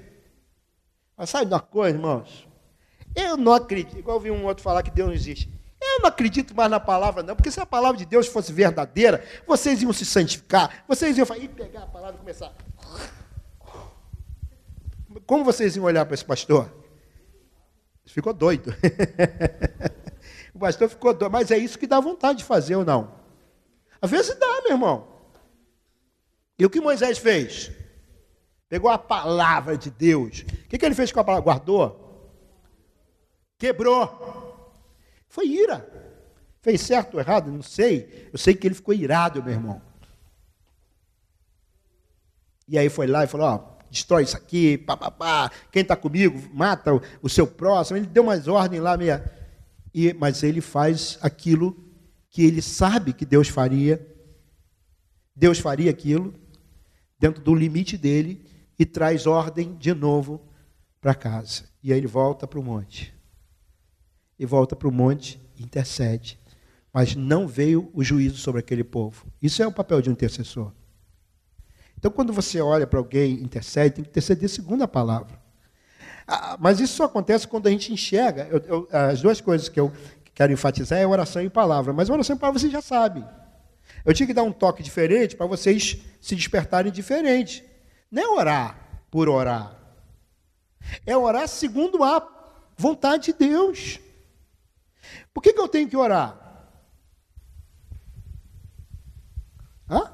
Mas 1.15 1.29
sabe 1.29 1.45
uma 1.45 1.59
coisa, 1.59 1.95
irmãos? 1.95 2.48
Eu 3.15 3.37
não 3.37 3.53
acredito, 3.53 3.97
igual 3.97 4.17
eu 4.17 4.21
vi 4.21 4.31
um 4.31 4.45
outro 4.45 4.63
falar 4.63 4.83
que 4.83 4.91
Deus 4.91 5.07
não 5.07 5.15
existe. 5.15 5.49
Eu 5.81 6.01
não 6.01 6.09
acredito 6.09 6.55
mais 6.55 6.69
na 6.69 6.79
palavra, 6.79 7.23
não, 7.23 7.35
porque 7.35 7.49
se 7.49 7.59
a 7.59 7.65
palavra 7.65 7.97
de 7.97 8.05
Deus 8.05 8.27
fosse 8.27 8.51
verdadeira, 8.51 9.23
vocês 9.47 9.81
iam 9.81 9.93
se 9.93 10.05
santificar, 10.05 10.83
vocês 10.87 11.17
iam 11.17 11.25
falar, 11.25 11.47
pegar 11.47 11.83
a 11.83 11.87
palavra 11.87 12.15
e 12.15 12.19
começar. 12.19 12.53
Como 15.25 15.43
vocês 15.43 15.75
iam 15.75 15.85
olhar 15.85 16.05
para 16.05 16.13
esse 16.13 16.25
pastor? 16.25 16.71
Ficou 18.05 18.33
doido. 18.33 18.75
o 20.53 20.59
pastor 20.59 20.89
ficou 20.89 21.13
doido, 21.13 21.31
mas 21.31 21.51
é 21.51 21.57
isso 21.57 21.77
que 21.77 21.87
dá 21.87 21.99
vontade 21.99 22.39
de 22.39 22.43
fazer 22.43 22.75
ou 22.75 22.83
não? 22.83 23.11
Às 24.01 24.09
vezes 24.09 24.37
dá, 24.37 24.61
meu 24.63 24.71
irmão. 24.71 25.07
E 26.57 26.65
o 26.65 26.69
que 26.69 26.81
Moisés 26.81 27.17
fez? 27.17 27.71
Pegou 28.67 28.89
a 28.89 28.97
palavra 28.97 29.77
de 29.77 29.89
Deus. 29.89 30.41
O 30.41 30.67
que, 30.67 30.77
que 30.77 30.85
ele 30.85 30.95
fez 30.95 31.11
com 31.11 31.19
a 31.19 31.23
palavra? 31.23 31.45
Guardou? 31.45 32.08
Quebrou. 33.59 34.73
Foi 35.27 35.45
ira. 35.45 35.87
Fez 36.61 36.81
certo 36.81 37.15
ou 37.15 37.19
errado? 37.19 37.51
Não 37.51 37.61
sei. 37.61 38.29
Eu 38.31 38.39
sei 38.39 38.55
que 38.55 38.65
ele 38.65 38.73
ficou 38.73 38.93
irado, 38.93 39.43
meu 39.43 39.53
irmão. 39.53 39.81
E 42.67 42.77
aí 42.77 42.89
foi 42.89 43.05
lá 43.05 43.23
e 43.23 43.27
falou: 43.27 43.47
Ó, 43.47 43.77
destrói 43.91 44.23
isso 44.23 44.37
aqui, 44.37 44.77
papapá, 44.77 45.51
quem 45.71 45.81
está 45.81 45.95
comigo, 45.95 46.39
mata 46.53 46.93
o, 46.93 47.01
o, 47.21 47.29
seu 47.29 47.45
próximo. 47.45 47.97
Ele 47.97 48.05
deu 48.05 48.23
umas 48.23 48.47
ordens 48.47 48.81
lá, 48.81 48.95
meia. 48.95 49.31
E, 49.93 50.13
mas 50.13 50.41
ele 50.43 50.61
faz 50.61 51.17
aquilo 51.21 51.75
que 52.29 52.43
ele 52.43 52.61
sabe 52.61 53.11
que 53.13 53.25
Deus 53.25 53.49
faria. 53.49 54.05
Deus 55.35 55.59
faria 55.59 55.89
aquilo 55.89 56.33
dentro 57.17 57.41
do 57.41 57.55
limite 57.55 57.97
dele 57.97 58.45
e 58.77 58.85
traz 58.85 59.25
ordem 59.25 59.75
de 59.75 59.93
novo 59.93 60.41
para 61.01 61.15
casa. 61.15 61.63
E 61.83 61.91
aí 61.91 61.99
ele 61.99 62.07
volta 62.07 62.45
para 62.45 62.59
o 62.59 62.63
monte. 62.63 63.18
E 64.39 64.45
volta 64.45 64.75
para 64.75 64.87
o 64.87 64.91
monte, 64.91 65.39
intercede. 65.59 66.39
Mas 66.93 67.15
não 67.15 67.47
veio 67.47 67.91
o 67.93 68.03
juízo 68.03 68.37
sobre 68.37 68.61
aquele 68.61 68.83
povo. 68.83 69.27
Isso 69.41 69.61
é 69.61 69.67
o 69.67 69.71
papel 69.71 70.01
de 70.01 70.09
um 70.09 70.13
intercessor. 70.13 70.71
Então, 71.97 72.09
quando 72.09 72.31
você 72.31 72.61
olha 72.61 72.87
para 72.87 72.97
alguém, 72.97 73.33
intercede, 73.33 73.95
tem 73.95 74.03
que 74.05 74.09
interceder 74.09 74.49
segundo 74.49 74.83
a 74.83 74.87
palavra. 74.87 75.37
Ah, 76.25 76.57
mas 76.59 76.79
isso 76.79 76.95
só 76.95 77.03
acontece 77.03 77.47
quando 77.47 77.67
a 77.67 77.71
gente 77.71 77.91
enxerga. 77.91 78.47
Eu, 78.49 78.59
eu, 78.59 78.87
as 78.91 79.21
duas 79.21 79.41
coisas 79.41 79.67
que 79.67 79.79
eu 79.79 79.91
quero 80.33 80.53
enfatizar 80.53 80.97
é 80.97 81.05
oração 81.05 81.41
e 81.41 81.49
palavra. 81.49 81.91
Mas 81.91 82.09
oração 82.09 82.35
e 82.35 82.39
palavra 82.39 82.59
você 82.59 82.69
já 82.69 82.81
sabe. 82.81 83.25
Eu 84.05 84.13
tinha 84.13 84.25
que 84.25 84.33
dar 84.33 84.43
um 84.43 84.51
toque 84.51 84.81
diferente 84.81 85.35
para 85.35 85.45
vocês 85.45 85.97
se 86.21 86.35
despertarem 86.35 86.91
diferente. 86.91 87.65
Não 88.09 88.23
é 88.23 88.39
orar 88.39 88.89
por 89.11 89.27
orar. 89.27 89.77
É 91.05 91.15
orar 91.17 91.47
segundo 91.47 92.03
a 92.03 92.25
vontade 92.77 93.25
de 93.25 93.33
Deus. 93.33 93.99
Por 95.39 95.43
que, 95.43 95.53
que 95.53 95.61
eu 95.61 95.69
tenho 95.69 95.87
que 95.87 95.95
orar? 95.95 96.37
Hã? 99.89 100.11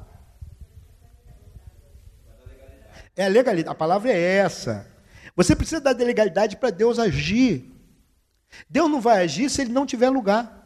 É 3.16 3.26
a 3.26 3.28
legalidade. 3.28 3.72
A 3.72 3.74
palavra 3.74 4.12
é 4.12 4.22
essa. 4.22 4.88
Você 5.36 5.56
precisa 5.56 5.82
dar 5.82 5.98
legalidade 5.98 6.58
para 6.58 6.70
Deus 6.70 7.00
agir. 7.00 7.74
Deus 8.70 8.88
não 8.88 9.02
vai 9.02 9.24
agir 9.24 9.50
se 9.50 9.64
ele 9.64 9.74
não 9.74 9.84
tiver 9.84 10.12
lugar. 10.12 10.64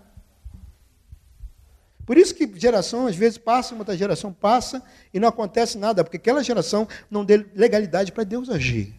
Por 2.06 2.18
isso 2.18 2.36
que 2.36 2.60
geração 2.60 3.08
às 3.08 3.16
vezes 3.16 3.38
passa, 3.38 3.74
outra 3.74 3.96
geração 3.96 4.34
passa 4.34 4.84
e 5.14 5.22
não 5.22 5.30
acontece 5.30 5.78
nada, 5.78 6.04
porque 6.04 6.18
aquela 6.18 6.44
geração 6.44 6.86
não 7.10 7.24
deu 7.24 7.50
legalidade 7.56 8.12
para 8.12 8.26
Deus 8.26 8.50
agir. 8.50 8.94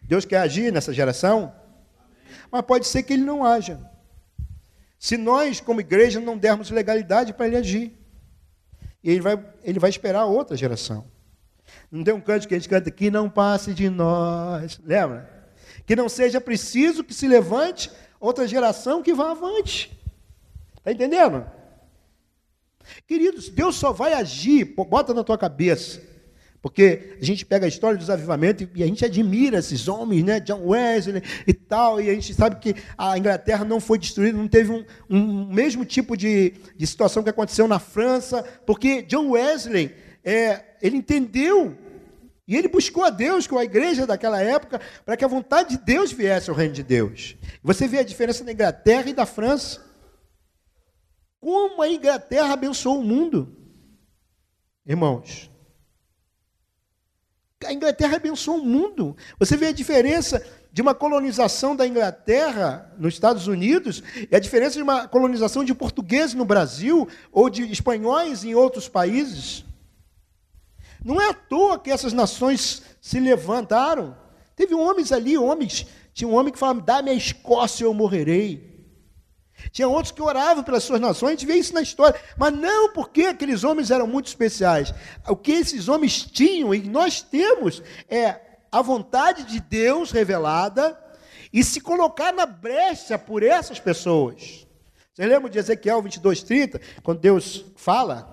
Deus 0.00 0.24
quer 0.24 0.38
agir 0.38 0.72
nessa 0.72 0.94
geração, 0.94 1.54
mas 2.50 2.62
pode 2.62 2.86
ser 2.86 3.02
que 3.02 3.12
ele 3.12 3.22
não 3.22 3.44
haja. 3.44 3.91
Se 5.02 5.16
nós, 5.16 5.60
como 5.60 5.80
igreja, 5.80 6.20
não 6.20 6.38
dermos 6.38 6.70
legalidade 6.70 7.32
para 7.32 7.48
ele 7.48 7.56
agir. 7.56 7.92
E 9.02 9.10
ele 9.10 9.20
vai, 9.20 9.44
ele 9.64 9.80
vai 9.80 9.90
esperar 9.90 10.26
outra 10.26 10.56
geração. 10.56 11.10
Não 11.90 12.04
tem 12.04 12.14
um 12.14 12.20
canto 12.20 12.46
que 12.46 12.54
a 12.54 12.56
gente 12.56 12.68
canta, 12.68 12.88
que 12.88 13.10
não 13.10 13.28
passe 13.28 13.74
de 13.74 13.90
nós. 13.90 14.80
Lembra? 14.84 15.50
Que 15.84 15.96
não 15.96 16.08
seja 16.08 16.40
preciso 16.40 17.02
que 17.02 17.12
se 17.12 17.26
levante 17.26 17.90
outra 18.20 18.46
geração 18.46 19.02
que 19.02 19.12
vá 19.12 19.32
avante. 19.32 19.90
Está 20.78 20.92
entendendo? 20.92 21.50
Queridos, 23.04 23.48
Deus 23.48 23.74
só 23.74 23.92
vai 23.92 24.12
agir, 24.12 24.66
bota 24.66 25.12
na 25.12 25.24
tua 25.24 25.36
cabeça. 25.36 26.00
Porque 26.62 27.16
a 27.20 27.24
gente 27.24 27.44
pega 27.44 27.66
a 27.66 27.68
história 27.68 27.98
dos 27.98 28.08
avivamentos 28.08 28.68
e 28.72 28.84
a 28.84 28.86
gente 28.86 29.04
admira 29.04 29.58
esses 29.58 29.88
homens, 29.88 30.22
né? 30.22 30.38
John 30.38 30.68
Wesley 30.68 31.20
e 31.44 31.52
tal, 31.52 32.00
e 32.00 32.08
a 32.08 32.14
gente 32.14 32.32
sabe 32.32 32.60
que 32.60 32.76
a 32.96 33.18
Inglaterra 33.18 33.64
não 33.64 33.80
foi 33.80 33.98
destruída, 33.98 34.38
não 34.38 34.46
teve 34.46 34.70
um, 34.70 34.84
um 35.10 35.52
mesmo 35.52 35.84
tipo 35.84 36.16
de, 36.16 36.54
de 36.76 36.86
situação 36.86 37.24
que 37.24 37.28
aconteceu 37.28 37.66
na 37.66 37.80
França, 37.80 38.44
porque 38.64 39.02
John 39.02 39.30
Wesley, 39.30 39.92
é, 40.22 40.76
ele 40.80 40.96
entendeu 40.96 41.76
e 42.46 42.56
ele 42.56 42.68
buscou 42.68 43.04
a 43.04 43.10
Deus 43.10 43.46
com 43.46 43.58
a 43.58 43.64
igreja 43.64 44.06
daquela 44.06 44.40
época 44.40 44.80
para 45.04 45.16
que 45.16 45.24
a 45.24 45.28
vontade 45.28 45.76
de 45.76 45.84
Deus 45.84 46.12
viesse 46.12 46.48
ao 46.48 46.56
reino 46.56 46.74
de 46.74 46.84
Deus. 46.84 47.36
Você 47.60 47.88
vê 47.88 47.98
a 47.98 48.04
diferença 48.04 48.44
da 48.44 48.52
Inglaterra 48.52 49.10
e 49.10 49.14
da 49.14 49.26
França. 49.26 49.80
Como 51.40 51.82
a 51.82 51.88
Inglaterra 51.88 52.52
abençoou 52.52 53.00
o 53.00 53.04
mundo. 53.04 53.56
Irmãos, 54.86 55.51
a 57.66 57.72
Inglaterra 57.72 58.16
abençoou 58.16 58.58
o 58.58 58.64
mundo. 58.64 59.16
Você 59.38 59.56
vê 59.56 59.66
a 59.66 59.72
diferença 59.72 60.44
de 60.72 60.80
uma 60.80 60.94
colonização 60.94 61.76
da 61.76 61.86
Inglaterra 61.86 62.90
nos 62.98 63.14
Estados 63.14 63.46
Unidos 63.46 64.02
e 64.30 64.34
a 64.34 64.38
diferença 64.38 64.76
de 64.76 64.82
uma 64.82 65.06
colonização 65.06 65.62
de 65.64 65.74
portugueses 65.74 66.34
no 66.34 66.44
Brasil 66.44 67.06
ou 67.30 67.50
de 67.50 67.70
espanhóis 67.70 68.42
em 68.42 68.54
outros 68.54 68.88
países. 68.88 69.64
Não 71.04 71.20
é 71.20 71.30
à 71.30 71.34
toa 71.34 71.78
que 71.78 71.90
essas 71.90 72.12
nações 72.12 72.82
se 73.00 73.20
levantaram. 73.20 74.16
Teve 74.56 74.74
homens 74.74 75.12
ali, 75.12 75.36
homens, 75.36 75.86
tinha 76.14 76.28
um 76.28 76.34
homem 76.34 76.52
que 76.52 76.58
falava: 76.58 76.80
"Dá-me 76.80 77.10
a 77.10 77.14
Escócia, 77.14 77.84
eu 77.84 77.92
morrerei". 77.92 78.71
Tinha 79.70 79.88
outros 79.88 80.12
que 80.12 80.22
oravam 80.22 80.64
pelas 80.64 80.82
suas 80.82 81.00
nações, 81.00 81.28
a 81.28 81.32
gente 81.32 81.46
vê 81.46 81.54
isso 81.54 81.74
na 81.74 81.82
história, 81.82 82.20
mas 82.36 82.52
não 82.52 82.92
porque 82.92 83.22
aqueles 83.22 83.64
homens 83.64 83.90
eram 83.90 84.06
muito 84.06 84.26
especiais. 84.26 84.92
O 85.28 85.36
que 85.36 85.52
esses 85.52 85.88
homens 85.88 86.24
tinham 86.24 86.74
e 86.74 86.82
nós 86.88 87.22
temos 87.22 87.82
é 88.08 88.40
a 88.70 88.82
vontade 88.82 89.44
de 89.44 89.60
Deus 89.60 90.10
revelada 90.10 90.98
e 91.52 91.62
se 91.62 91.80
colocar 91.80 92.32
na 92.32 92.46
brecha 92.46 93.18
por 93.18 93.42
essas 93.42 93.78
pessoas. 93.78 94.66
Vocês 95.12 95.28
lembram 95.28 95.50
de 95.50 95.58
Ezequiel 95.58 96.00
22, 96.00 96.42
30, 96.42 96.80
quando 97.02 97.20
Deus 97.20 97.66
fala? 97.76 98.32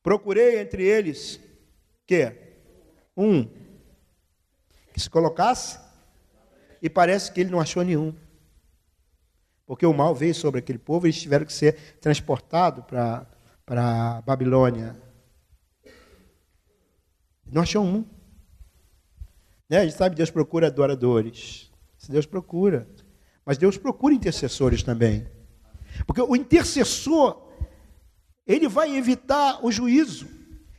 Procurei 0.00 0.60
entre 0.60 0.84
eles, 0.84 1.40
que? 2.06 2.32
Um, 3.16 3.44
que 4.92 5.00
se 5.00 5.10
colocasse, 5.10 5.78
e 6.80 6.88
parece 6.88 7.32
que 7.32 7.40
ele 7.40 7.50
não 7.50 7.60
achou 7.60 7.82
nenhum. 7.82 8.14
Porque 9.72 9.86
o 9.86 9.94
mal 9.94 10.14
veio 10.14 10.34
sobre 10.34 10.58
aquele 10.58 10.78
povo 10.78 11.06
e 11.06 11.08
eles 11.08 11.18
tiveram 11.18 11.46
que 11.46 11.52
ser 11.52 11.96
transportados 11.98 12.84
para 12.84 13.26
a 13.70 14.20
Babilônia. 14.20 14.94
Não 17.50 17.62
achou 17.62 17.82
um. 17.82 18.04
Né? 19.70 19.78
A 19.78 19.84
gente 19.84 19.96
sabe 19.96 20.14
que 20.14 20.18
Deus 20.18 20.30
procura 20.30 20.66
adoradores. 20.66 21.72
Deus 22.06 22.26
procura. 22.26 22.86
Mas 23.46 23.56
Deus 23.56 23.78
procura 23.78 24.12
intercessores 24.12 24.82
também. 24.82 25.26
Porque 26.06 26.20
o 26.20 26.36
intercessor, 26.36 27.42
ele 28.46 28.68
vai 28.68 28.94
evitar 28.94 29.64
o 29.64 29.72
juízo, 29.72 30.28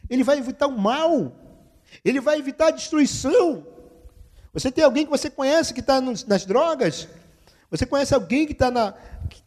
ele 0.08 0.24
vai 0.24 0.38
evitar 0.38 0.68
o 0.68 0.78
mal, 0.78 1.36
ele 2.06 2.22
vai 2.22 2.38
evitar 2.38 2.68
a 2.68 2.72
destruição. 2.72 3.66
Você 4.54 4.72
tem 4.72 4.84
alguém 4.84 5.04
que 5.04 5.10
você 5.10 5.32
conhece 5.32 5.74
que 5.74 5.80
está 5.80 6.00
nas 6.00 6.46
drogas, 6.46 7.10
você 7.74 7.88
conhece 7.88 8.14
alguém 8.14 8.46
que 8.46 8.52
está 8.52 8.70
na. 8.70 8.94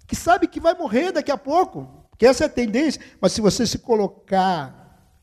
Que, 0.05 0.17
sabe 0.17 0.49
que 0.49 0.59
vai 0.59 0.75
morrer 0.75 1.13
daqui 1.13 1.31
a 1.31 1.39
pouco. 1.39 2.09
Que 2.19 2.27
essa 2.27 2.43
é 2.43 2.47
a 2.47 2.51
tendência. 2.51 3.01
Mas 3.21 3.31
se 3.31 3.41
você 3.41 3.65
se 3.65 3.79
colocar 3.79 5.15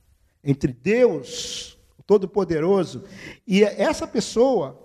entre 0.42 0.72
Deus, 0.72 1.78
o 1.98 2.04
Todo-Poderoso, 2.04 3.04
e 3.46 3.62
essa 3.62 4.08
pessoa, 4.08 4.82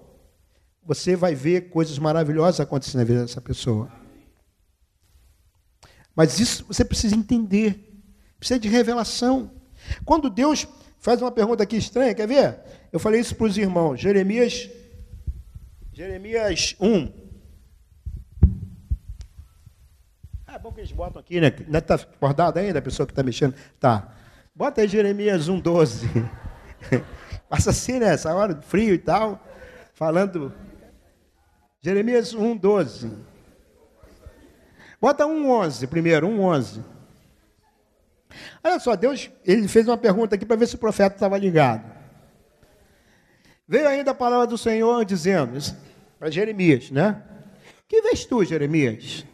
você 0.82 1.14
vai 1.14 1.36
ver 1.36 1.70
coisas 1.70 1.96
maravilhosas 1.96 2.58
acontecendo 2.58 2.98
na 2.98 3.04
vida 3.04 3.20
dessa 3.20 3.40
pessoa. 3.40 3.88
Mas 6.12 6.40
isso 6.40 6.64
você 6.66 6.84
precisa 6.84 7.14
entender. 7.14 8.02
Precisa 8.36 8.58
de 8.58 8.68
revelação. 8.68 9.52
Quando 10.04 10.28
Deus 10.28 10.66
faz 10.98 11.22
uma 11.22 11.30
pergunta 11.30 11.62
aqui 11.62 11.76
estranha, 11.76 12.16
quer 12.16 12.26
ver? 12.26 12.58
Eu 12.92 12.98
falei 12.98 13.20
isso 13.20 13.36
para 13.36 13.46
os 13.46 13.56
irmãos. 13.56 14.00
Jeremias, 14.00 14.68
Jeremias 15.92 16.74
1. 16.80 17.27
É 20.54 20.58
bom 20.58 20.72
que 20.72 20.80
eles 20.80 20.92
botam 20.92 21.20
aqui, 21.20 21.40
né? 21.40 21.48
Está 21.48 21.94
acordado 21.94 22.58
ainda 22.58 22.78
a 22.78 22.82
pessoa 22.82 23.06
que 23.06 23.12
está 23.12 23.22
mexendo? 23.22 23.54
Tá. 23.78 24.14
Bota 24.54 24.80
aí 24.80 24.88
Jeremias 24.88 25.48
1,12. 25.48 26.08
Passa 27.48 27.70
assim, 27.70 27.98
né? 27.98 28.14
Essa 28.14 28.34
hora, 28.34 28.60
frio 28.62 28.94
e 28.94 28.98
tal. 28.98 29.44
Falando. 29.94 30.52
Jeremias 31.80 32.34
1,12. 32.34 33.12
Bota 35.00 35.24
1,11 35.24 35.86
primeiro, 35.86 36.28
1,11. 36.28 36.82
Olha 38.62 38.80
só, 38.80 38.96
Deus, 38.96 39.30
ele 39.44 39.68
fez 39.68 39.86
uma 39.86 39.96
pergunta 39.96 40.34
aqui 40.34 40.44
para 40.44 40.56
ver 40.56 40.66
se 40.66 40.74
o 40.74 40.78
profeta 40.78 41.14
estava 41.14 41.38
ligado. 41.38 41.98
Veio 43.66 43.88
ainda 43.88 44.10
a 44.10 44.14
palavra 44.14 44.46
do 44.46 44.58
Senhor 44.58 45.04
dizendo, 45.04 45.58
para 46.18 46.30
Jeremias, 46.30 46.90
né? 46.90 47.22
Que 47.86 48.02
vês 48.02 48.24
tu, 48.24 48.44
Jeremias? 48.44 49.24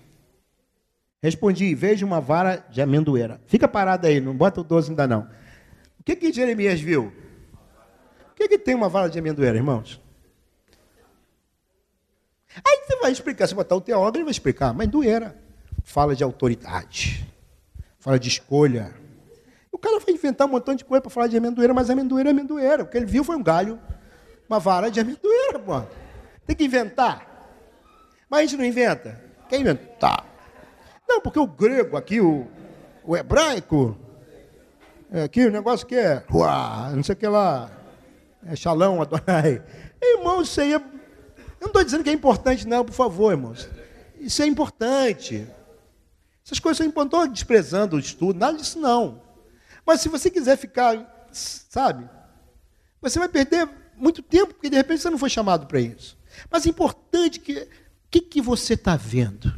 Respondi, 1.25 1.75
vejo 1.75 2.05
uma 2.05 2.21
vara 2.21 2.63
de 2.69 2.83
amendoeira. 2.83 3.41
Fica 3.47 3.67
parado 3.67 4.07
aí, 4.07 4.21
não 4.21 4.37
bota 4.37 4.61
o 4.61 4.63
12 4.63 4.91
ainda 4.91 5.07
não. 5.07 5.23
O 5.99 6.03
que 6.05 6.15
que 6.15 6.31
Jeremias 6.31 6.79
viu? 6.79 7.11
O 8.31 8.35
que 8.35 8.47
que 8.47 8.59
tem 8.59 8.75
uma 8.75 8.91
vara 8.91 9.09
de 9.09 9.19
amendoeira, 9.19 9.57
irmãos? 9.57 9.99
Aí 12.63 12.85
você 12.85 12.97
vai 12.97 13.11
explicar, 13.11 13.47
se 13.47 13.55
botar 13.55 13.75
o 13.75 13.81
teólogo, 13.81 14.19
ele 14.19 14.25
vai 14.25 14.33
explicar. 14.33 14.69
Amendoeira 14.69 15.35
fala 15.83 16.15
de 16.15 16.23
autoridade, 16.23 17.27
fala 17.99 18.19
de 18.19 18.29
escolha. 18.29 18.95
O 19.73 19.79
cara 19.79 19.99
vai 20.01 20.15
inventar 20.15 20.47
um 20.47 20.51
montão 20.51 20.75
de 20.75 20.85
coisa 20.85 21.01
para 21.01 21.11
falar 21.11 21.29
de 21.29 21.39
amendoeira, 21.39 21.73
mas 21.73 21.89
amendoeira 21.89 22.29
é 22.29 22.33
amendoeira. 22.33 22.83
O 22.83 22.87
que 22.87 22.99
ele 22.99 23.07
viu 23.07 23.25
foi 23.25 23.35
um 23.35 23.43
galho 23.43 23.81
Uma 24.47 24.61
vara 24.61 24.91
de 24.91 25.01
amendoeira, 25.01 25.59
pô. 25.59 25.81
Tem 26.47 26.55
que 26.55 26.65
inventar. 26.65 27.49
Mas 28.29 28.41
a 28.41 28.43
gente 28.43 28.59
não 28.59 28.65
inventa. 28.67 29.19
Quer 29.49 29.59
inventar? 29.59 30.34
Não, 31.09 31.21
porque 31.21 31.39
o 31.39 31.47
grego 31.47 31.97
aqui, 31.97 32.21
o, 32.21 32.47
o 33.05 33.17
hebraico, 33.17 33.97
é, 35.11 35.25
aqui 35.25 35.47
o 35.47 35.51
negócio 35.51 35.87
que 35.87 35.95
é, 35.95 36.25
uá, 36.33 36.91
não 36.95 37.03
sei 37.03 37.15
o 37.15 37.17
que 37.17 37.27
lá, 37.27 37.71
é 38.47 38.57
Shalom, 38.57 39.01
Adonai. 39.03 39.63
Irmãos, 40.03 40.49
isso 40.49 40.61
aí 40.61 40.73
é, 40.73 40.77
eu 40.77 40.83
não 41.61 41.69
estou 41.69 41.85
dizendo 41.85 42.05
que 42.05 42.11
é 42.11 42.13
importante, 42.13 42.67
não, 42.67 42.85
por 42.85 42.95
favor, 42.95 43.33
irmãos. 43.33 43.69
Isso 44.19 44.43
é 44.43 44.47
importante. 44.47 45.47
Essas 46.45 46.59
coisas 46.59 46.79
são 46.79 46.87
importantes. 46.87 47.13
Não 47.13 47.23
estou 47.23 47.33
desprezando 47.35 47.97
o 47.97 47.99
estudo, 47.99 48.39
nada 48.39 48.57
disso 48.57 48.79
não. 48.79 49.23
Mas 49.87 50.01
se 50.01 50.09
você 50.09 50.31
quiser 50.31 50.57
ficar, 50.57 51.29
sabe, 51.31 52.09
você 53.01 53.19
vai 53.19 53.29
perder 53.29 53.69
muito 53.97 54.23
tempo, 54.23 54.55
porque 54.55 54.71
de 54.71 54.77
repente 54.77 55.03
você 55.03 55.11
não 55.11 55.19
foi 55.19 55.31
chamado 55.31 55.67
para 55.67 55.81
isso. 55.81 56.19
Mas 56.51 56.67
é 56.67 56.71
importante 56.71 57.41
que. 57.41 57.69
O 58.07 58.15
que, 58.15 58.21
que 58.21 58.41
você 58.41 58.75
está 58.75 58.95
vendo? 58.95 59.53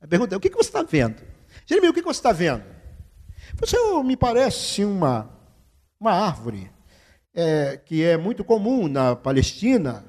A 0.00 0.06
pergunta 0.06 0.34
é: 0.34 0.38
o 0.38 0.40
que, 0.40 0.50
que 0.50 0.56
você 0.56 0.68
está 0.68 0.82
vendo? 0.82 1.22
Jeremias, 1.66 1.90
o 1.90 1.94
que, 1.94 2.00
que 2.00 2.06
você 2.06 2.18
está 2.18 2.32
vendo? 2.32 2.64
Você 3.58 3.76
me 4.02 4.16
parece 4.16 4.84
uma, 4.84 5.30
uma 5.98 6.12
árvore 6.12 6.70
é, 7.34 7.80
que 7.84 8.04
é 8.04 8.16
muito 8.16 8.44
comum 8.44 8.88
na 8.88 9.14
Palestina. 9.14 10.04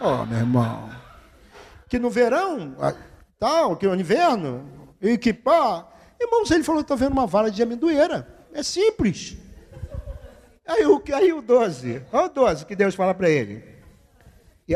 Oh, 0.00 0.24
meu 0.24 0.38
irmão. 0.38 0.90
Que 1.88 1.98
no 1.98 2.10
verão, 2.10 2.76
tal, 3.38 3.76
que 3.76 3.86
no 3.86 3.94
inverno, 3.94 4.68
e 5.00 5.18
que 5.18 5.32
pá. 5.32 5.88
Irmãos, 6.20 6.50
ele 6.50 6.64
falou: 6.64 6.80
estou 6.80 6.96
vendo 6.96 7.12
uma 7.12 7.26
vara 7.26 7.50
de 7.50 7.62
amendoeira. 7.62 8.26
É 8.52 8.62
simples. 8.62 9.36
Aí 10.66 10.86
o, 10.86 11.02
aí 11.14 11.32
o 11.32 11.42
12, 11.42 12.02
olha 12.12 12.26
o 12.26 12.28
12 12.28 12.66
que 12.66 12.76
Deus 12.76 12.94
fala 12.94 13.12
para 13.12 13.28
ele. 13.28 13.64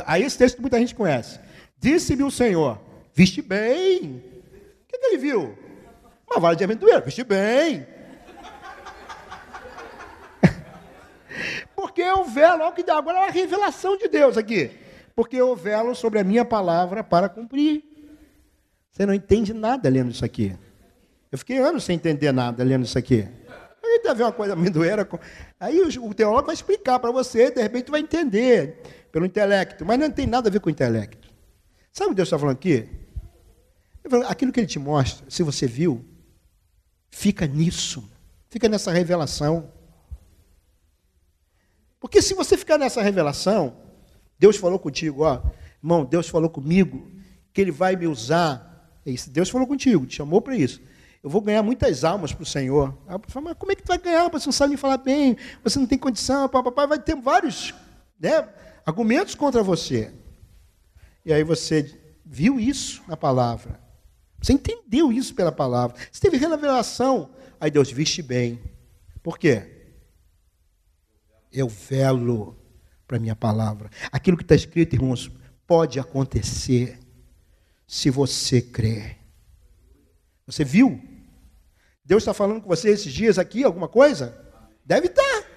Aí 0.06 0.24
esse 0.24 0.36
texto 0.36 0.60
muita 0.60 0.78
gente 0.78 0.94
conhece. 0.94 1.38
Disse-me 1.78 2.24
o 2.24 2.30
Senhor, 2.30 2.80
viste 3.14 3.40
bem. 3.40 4.22
O 4.82 4.86
que, 4.88 4.98
que 4.98 5.06
ele 5.06 5.18
viu? 5.18 5.56
Uma 6.28 6.40
vara 6.40 6.56
de 6.56 6.64
amendoeira, 6.64 7.00
viste 7.00 7.22
bem. 7.22 7.86
Porque 11.74 12.02
eu 12.02 12.24
velo, 12.24 12.62
olha 12.62 12.68
o 12.68 12.72
que 12.72 12.82
dá 12.82 12.98
agora 12.98 13.20
é 13.20 13.28
a 13.28 13.30
revelação 13.30 13.96
de 13.96 14.08
Deus 14.08 14.36
aqui. 14.36 14.70
Porque 15.14 15.36
eu 15.36 15.54
velo 15.54 15.94
sobre 15.94 16.18
a 16.18 16.24
minha 16.24 16.44
palavra 16.44 17.04
para 17.04 17.28
cumprir. 17.28 17.84
Você 18.90 19.06
não 19.06 19.14
entende 19.14 19.54
nada 19.54 19.88
lendo 19.88 20.10
isso 20.10 20.24
aqui. 20.24 20.56
Eu 21.30 21.38
fiquei 21.38 21.58
anos 21.58 21.84
sem 21.84 21.96
entender 21.96 22.32
nada 22.32 22.62
lendo 22.64 22.84
isso 22.84 22.98
aqui. 22.98 23.26
Aí 23.82 24.00
deve 24.02 24.22
uma 24.22 24.32
coisa 24.32 24.54
amendoeira. 24.54 25.08
Aí 25.60 25.80
o 25.80 26.14
teólogo 26.14 26.46
vai 26.46 26.54
explicar 26.54 26.98
para 26.98 27.10
você, 27.12 27.50
de 27.50 27.62
repente 27.62 27.90
vai 27.90 28.00
entender 28.00 28.80
pelo 29.12 29.24
intelecto, 29.24 29.84
mas 29.84 29.98
não 29.98 30.10
tem 30.10 30.26
nada 30.26 30.48
a 30.48 30.52
ver 30.52 30.60
com 30.60 30.68
o 30.68 30.72
intelecto. 30.72 31.28
Sabe 31.92 32.08
o 32.08 32.10
que 32.10 32.16
Deus 32.16 32.26
está 32.26 32.38
falando 32.38 32.56
aqui? 32.56 32.88
Aquilo 34.28 34.52
que 34.52 34.60
ele 34.60 34.66
te 34.66 34.78
mostra, 34.78 35.28
se 35.30 35.42
você 35.42 35.66
viu, 35.66 36.04
fica 37.10 37.46
nisso, 37.46 38.08
fica 38.48 38.68
nessa 38.68 38.92
revelação. 38.92 39.72
Porque 41.98 42.20
se 42.20 42.34
você 42.34 42.56
ficar 42.56 42.76
nessa 42.76 43.00
revelação, 43.00 43.76
Deus 44.38 44.56
falou 44.56 44.78
contigo, 44.78 45.22
ó, 45.22 45.42
irmão, 45.82 46.04
Deus 46.04 46.28
falou 46.28 46.50
comigo 46.50 47.10
que 47.52 47.60
Ele 47.60 47.70
vai 47.70 47.96
me 47.96 48.06
usar. 48.06 48.92
É 49.06 49.14
Deus 49.28 49.48
falou 49.48 49.66
contigo, 49.66 50.04
te 50.04 50.16
chamou 50.16 50.42
para 50.42 50.56
isso. 50.56 50.82
Eu 51.22 51.30
vou 51.30 51.40
ganhar 51.40 51.62
muitas 51.62 52.04
almas 52.04 52.32
para 52.34 52.42
o 52.42 52.46
Senhor. 52.46 52.94
Mas 53.42 53.56
como 53.56 53.72
é 53.72 53.74
que 53.74 53.82
tu 53.82 53.88
vai 53.88 53.96
ganhar? 53.96 54.28
Você 54.28 54.46
não 54.46 54.52
sabe 54.52 54.70
nem 54.70 54.76
falar 54.76 54.98
bem, 54.98 55.36
você 55.62 55.78
não 55.78 55.86
tem 55.86 55.96
condição, 55.96 56.46
papai 56.48 56.86
vai 56.86 56.98
ter 56.98 57.16
vários 57.16 57.72
né, 58.20 58.46
argumentos 58.84 59.34
contra 59.34 59.62
você. 59.62 60.12
E 61.24 61.32
aí 61.32 61.42
você 61.42 61.98
viu 62.24 62.60
isso 62.60 63.02
na 63.08 63.16
palavra. 63.16 63.83
Você 64.44 64.52
entendeu 64.52 65.10
isso 65.10 65.34
pela 65.34 65.50
palavra. 65.50 65.96
Você 66.12 66.20
teve 66.20 66.36
revelação. 66.36 67.30
Aí 67.58 67.70
Deus 67.70 67.90
viste 67.90 68.20
bem. 68.20 68.60
Por 69.22 69.38
quê? 69.38 69.94
Eu 71.50 71.66
velo 71.66 72.54
para 73.06 73.16
a 73.16 73.20
minha 73.20 73.34
palavra. 73.34 73.88
Aquilo 74.12 74.36
que 74.36 74.42
está 74.42 74.54
escrito, 74.54 74.96
irmãos, 74.96 75.30
pode 75.66 75.98
acontecer 75.98 76.98
se 77.86 78.10
você 78.10 78.60
crer. 78.60 79.16
Você 80.46 80.62
viu? 80.62 81.00
Deus 82.04 82.22
está 82.22 82.34
falando 82.34 82.60
com 82.60 82.68
você 82.68 82.90
esses 82.90 83.14
dias 83.14 83.38
aqui, 83.38 83.64
alguma 83.64 83.88
coisa? 83.88 84.38
Deve 84.84 85.06
estar. 85.06 85.22
Tá. 85.22 85.48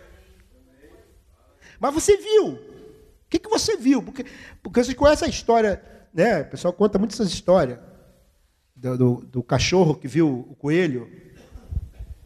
Mas 1.78 1.94
você 1.94 2.16
viu? 2.16 2.54
O 2.54 3.30
que, 3.30 3.38
que 3.38 3.50
você 3.50 3.76
viu? 3.76 4.02
Porque, 4.02 4.26
porque 4.64 4.82
vocês 4.82 4.96
conhecem 4.96 5.26
a 5.26 5.30
história, 5.30 5.84
né? 6.14 6.44
O 6.44 6.50
pessoal 6.52 6.72
conta 6.72 6.98
muito 6.98 7.12
essas 7.12 7.28
histórias 7.28 7.80
do, 8.78 8.98
do, 8.98 9.16
do 9.26 9.44
cachorro 9.44 9.96
que 9.96 10.08
viu 10.08 10.46
o 10.50 10.56
coelho. 10.56 11.10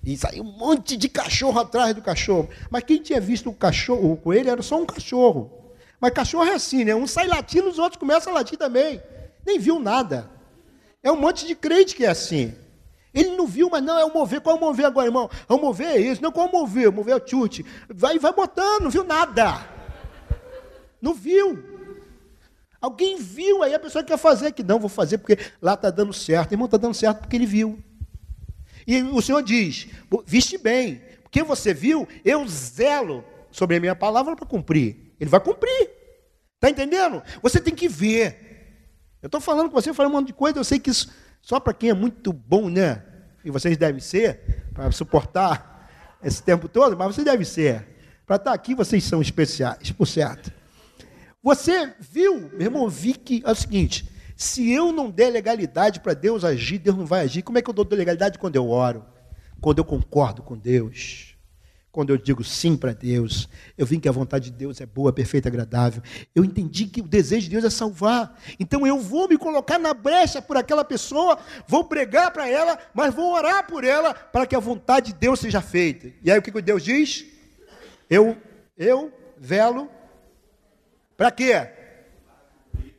E 0.03 0.18
saiu 0.18 0.44
um 0.44 0.52
monte 0.52 0.98
de 0.98 1.07
cachorro 1.07 1.60
atrás 1.60 1.95
do 1.95 2.02
cachorro. 2.02 2.49
Mas 2.69 2.84
quem 2.84 3.02
tinha 3.02 3.22
visto 3.22 3.49
o 3.49 3.53
cachorro, 3.53 4.11
o 4.11 4.18
coelho, 4.18 4.49
era 4.49 4.61
só 4.61 4.80
um 4.80 4.86
cachorro. 4.86 5.52
Mas 5.99 6.11
cachorro 6.11 6.45
é 6.45 6.56
assim, 6.56 6.84
né? 6.84 6.95
Um 6.95 7.07
sai 7.07 7.28
latindo, 7.28 7.69
os 7.69 7.78
outros 7.80 7.99
começam 7.99 8.34
a 8.34 8.38
latir 8.38 8.57
também. 8.57 9.02
Nem 9.45 9.60
viu 9.60 9.80
nada. 9.80 10.30
É 11.03 11.11
um 11.11 11.19
monte 11.19 11.45
de 11.45 11.56
crente 11.56 11.95
que 11.95 12.06
é 12.06 12.10
assim. 12.10 12.53
Ele 13.14 13.36
não 13.36 13.45
viu, 13.45 13.69
mas 13.69 13.84
não, 13.84 13.99
é 13.99 14.06
o 14.06 14.14
mover. 14.14 14.41
Qual 14.41 14.56
é 14.56 14.60
o 14.60 14.61
mover 14.61 14.86
agora, 14.86 15.07
irmão? 15.07 15.30
É 15.48 15.53
o 15.53 15.61
mover 15.61 15.88
é 15.88 15.99
isso. 15.99 16.22
Não, 16.22 16.32
qual 16.32 16.48
é 16.48 16.49
o 16.49 16.52
mover? 16.52 16.90
O 16.90 16.94
mover 16.94 17.14
é 17.14 17.18
o 17.18 17.28
chute. 17.28 17.65
Vai, 17.90 18.18
vai 18.18 18.34
botando, 18.34 18.84
não 18.84 18.90
viu 18.90 19.03
nada. 19.03 19.65
Não 21.02 21.14
viu. 21.14 21.81
Alguém 22.82 23.18
viu, 23.18 23.62
aí 23.62 23.76
a 23.76 23.80
pessoa 23.80 24.03
quer 24.03 24.18
fazer, 24.18 24.52
que 24.52 24.64
não, 24.64 24.80
vou 24.80 24.90
fazer 24.90 25.20
porque 25.20 25.38
lá 25.62 25.76
está 25.76 25.91
dando 25.91 26.12
certo. 26.12 26.52
Irmão, 26.52 26.66
está 26.66 26.78
dando 26.78 26.95
certo 26.95 27.20
porque 27.20 27.36
ele 27.36 27.45
viu. 27.45 27.80
E 28.88 29.02
o 29.03 29.22
Senhor 29.22 29.44
diz: 29.44 29.88
viste 30.26 30.58
bem, 30.58 30.99
porque 31.22 31.44
você 31.44 31.74
viu, 31.74 32.08
eu 32.26 32.45
zelo 32.48 33.24
sobre 33.52 33.78
a 33.78 33.80
minha 33.80 33.95
palavra 33.95 34.36
para 34.36 34.48
cumprir. 34.48 35.14
Ele 35.20 35.30
vai 35.30 35.40
cumprir. 35.40 35.91
Está 36.56 36.70
entendendo? 36.70 37.22
Você 37.44 37.60
tem 37.60 37.76
que 37.76 37.88
ver. 37.88 38.49
Eu 39.22 39.28
estou 39.28 39.40
falando 39.40 39.70
com 39.70 39.80
você, 39.80 39.94
falando 39.94 40.14
um 40.14 40.16
monte 40.18 40.28
de 40.28 40.34
coisa, 40.34 40.58
eu 40.58 40.64
sei 40.64 40.80
que 40.80 40.90
isso 40.90 41.12
só 41.41 41.60
para 41.60 41.74
quem 41.74 41.91
é 41.91 41.94
muito 41.94 42.34
bom, 42.34 42.70
né? 42.70 43.03
E 43.44 43.52
vocês 43.52 43.78
devem 43.78 44.02
ser, 44.02 44.70
para 44.74 44.91
suportar 44.91 45.90
esse 46.24 46.41
tempo 46.41 46.68
todo, 46.68 46.98
mas 46.98 47.16
vocês 47.16 47.26
devem 47.26 47.45
ser. 47.45 47.88
Para 48.26 48.36
estar 48.38 48.53
aqui, 48.53 48.74
vocês 48.74 49.03
são 49.03 49.22
especiais, 49.22 49.91
por 49.91 50.08
certo. 50.08 50.52
Você 51.41 51.93
viu, 51.99 52.49
meu 52.51 52.61
irmão, 52.61 52.89
vi 52.89 53.13
que 53.13 53.41
é 53.45 53.51
o 53.51 53.55
seguinte: 53.55 54.09
se 54.35 54.72
eu 54.72 54.91
não 54.91 55.09
der 55.09 55.30
legalidade 55.30 55.99
para 55.99 56.13
Deus 56.13 56.43
agir, 56.43 56.77
Deus 56.77 56.97
não 56.97 57.05
vai 57.05 57.22
agir. 57.22 57.41
Como 57.41 57.57
é 57.57 57.61
que 57.61 57.69
eu 57.69 57.73
dou 57.73 57.88
legalidade 57.89 58.39
quando 58.39 58.55
eu 58.55 58.69
oro? 58.69 59.05
Quando 59.59 59.80
eu 59.80 59.85
concordo 59.85 60.41
com 60.41 60.57
Deus 60.57 61.31
quando 61.91 62.11
eu 62.11 62.18
digo 62.18 62.43
sim 62.43 62.77
para 62.77 62.93
Deus, 62.93 63.49
eu 63.77 63.85
vim 63.85 63.99
que 63.99 64.07
a 64.07 64.13
vontade 64.13 64.49
de 64.49 64.55
Deus 64.55 64.80
é 64.80 64.85
boa, 64.85 65.11
perfeita, 65.11 65.49
agradável. 65.49 66.01
Eu 66.34 66.45
entendi 66.45 66.85
que 66.85 67.01
o 67.01 67.07
desejo 67.07 67.43
de 67.43 67.49
Deus 67.49 67.65
é 67.65 67.69
salvar. 67.69 68.39
Então 68.57 68.88
eu 68.88 68.97
vou 68.97 69.27
me 69.27 69.38
colocar 69.38 69.77
na 69.77 69.93
brecha 69.93 70.41
por 70.41 70.55
aquela 70.55 70.85
pessoa, 70.85 71.38
vou 71.68 71.84
pregar 71.84 72.31
para 72.31 72.47
ela, 72.47 72.80
mas 72.93 73.13
vou 73.13 73.34
orar 73.34 73.68
por 73.68 73.84
ela 73.84 74.13
para 74.13 74.45
que 74.45 74.55
a 74.55 74.59
vontade 74.59 75.11
de 75.11 75.19
Deus 75.19 75.41
seja 75.41 75.61
feita. 75.61 76.09
E 76.23 76.31
aí 76.31 76.39
o 76.39 76.41
que 76.41 76.61
Deus 76.61 76.81
diz? 76.81 77.26
Eu, 78.09 78.38
eu 78.77 79.11
velo 79.38 79.89
para 81.17 81.31
quê? 81.31 81.69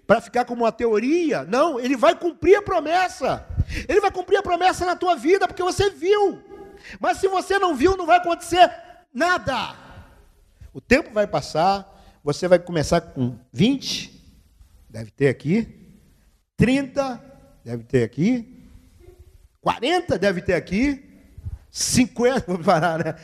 Para 0.07 0.21
ficar 0.21 0.45
como 0.45 0.65
uma 0.65 0.73
teoria? 0.73 1.45
Não, 1.45 1.81
ele 1.81 1.97
vai 1.97 2.15
cumprir 2.15 2.57
a 2.57 2.63
promessa. 2.63 3.47
Ele 3.89 4.01
vai 4.01 4.11
cumprir 4.11 4.37
a 4.39 4.43
promessa 4.43 4.85
na 4.85 4.97
tua 4.97 5.17
vida 5.17 5.47
porque 5.47 5.63
você 5.63 5.91
viu. 5.91 6.43
Mas 7.01 7.19
se 7.19 7.29
você 7.29 7.59
não 7.59 7.75
viu, 7.75 7.97
não 7.97 8.07
vai 8.07 8.19
acontecer 8.19 8.71
nada. 9.13 9.77
O 10.73 10.81
tempo 10.81 11.11
vai 11.13 11.27
passar, 11.27 11.87
você 12.25 12.49
vai 12.49 12.59
começar 12.59 13.01
com 13.01 13.39
20, 13.53 14.13
deve 14.89 15.11
ter 15.11 15.29
aqui, 15.29 15.69
30, 16.57 17.23
deve 17.65 17.85
ter 17.85 18.05
aqui, 18.05 18.71
40 19.61 20.19
deve 20.19 20.41
ter 20.41 20.55
aqui, 20.55 21.09
50, 21.71 22.45
vou 22.49 22.59
parar, 22.59 23.05
né? 23.05 23.15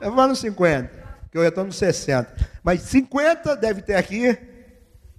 Vamos 0.00 0.28
no 0.28 0.36
50, 0.36 0.88
que 1.30 1.38
eu 1.38 1.42
já 1.42 1.48
estou 1.48 1.64
no 1.64 1.72
60. 1.72 2.57
Mas 2.68 2.82
50 2.82 3.56
deve 3.56 3.80
ter 3.80 3.94
aqui. 3.94 4.36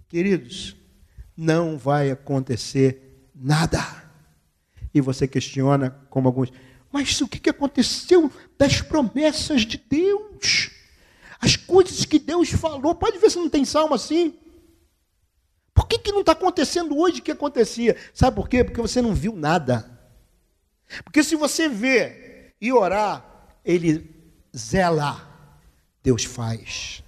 Queridos, 0.08 0.76
não 1.36 1.80
vai 1.80 2.12
acontecer 2.12 3.28
nada. 3.34 3.80
E 4.94 5.02
você 5.02 5.28
questiona, 5.28 5.90
como 6.12 6.28
alguns, 6.28 6.54
mas 6.92 7.20
o 7.22 7.28
que 7.28 7.50
aconteceu 7.50 8.32
das 8.56 8.84
promessas 8.84 9.64
de 9.64 9.80
Deus? 9.80 10.70
As 11.42 11.56
coisas 11.56 12.06
que 12.06 12.20
Deus 12.20 12.52
falou. 12.52 12.94
Pode 12.94 13.18
ver 13.18 13.32
se 13.32 13.40
não 13.40 13.50
tem 13.50 13.66
salmo 13.66 13.96
assim. 13.96 14.38
Por 15.74 15.88
que, 15.88 15.98
que 15.98 16.12
não 16.12 16.20
está 16.20 16.34
acontecendo 16.34 16.96
hoje 16.96 17.20
o 17.20 17.24
que 17.24 17.32
acontecia? 17.32 17.98
Sabe 18.14 18.36
por 18.36 18.48
quê? 18.48 18.64
Porque 18.64 18.80
você 18.80 19.02
não 19.02 19.16
viu 19.16 19.36
nada. 19.36 20.00
Porque 21.04 21.24
se 21.24 21.36
você 21.36 21.68
vê 21.68 22.54
e 22.62 22.72
orar, 22.72 23.58
ele 23.66 24.08
zela, 24.56 25.28
Deus 26.04 26.26
faz. 26.26 27.02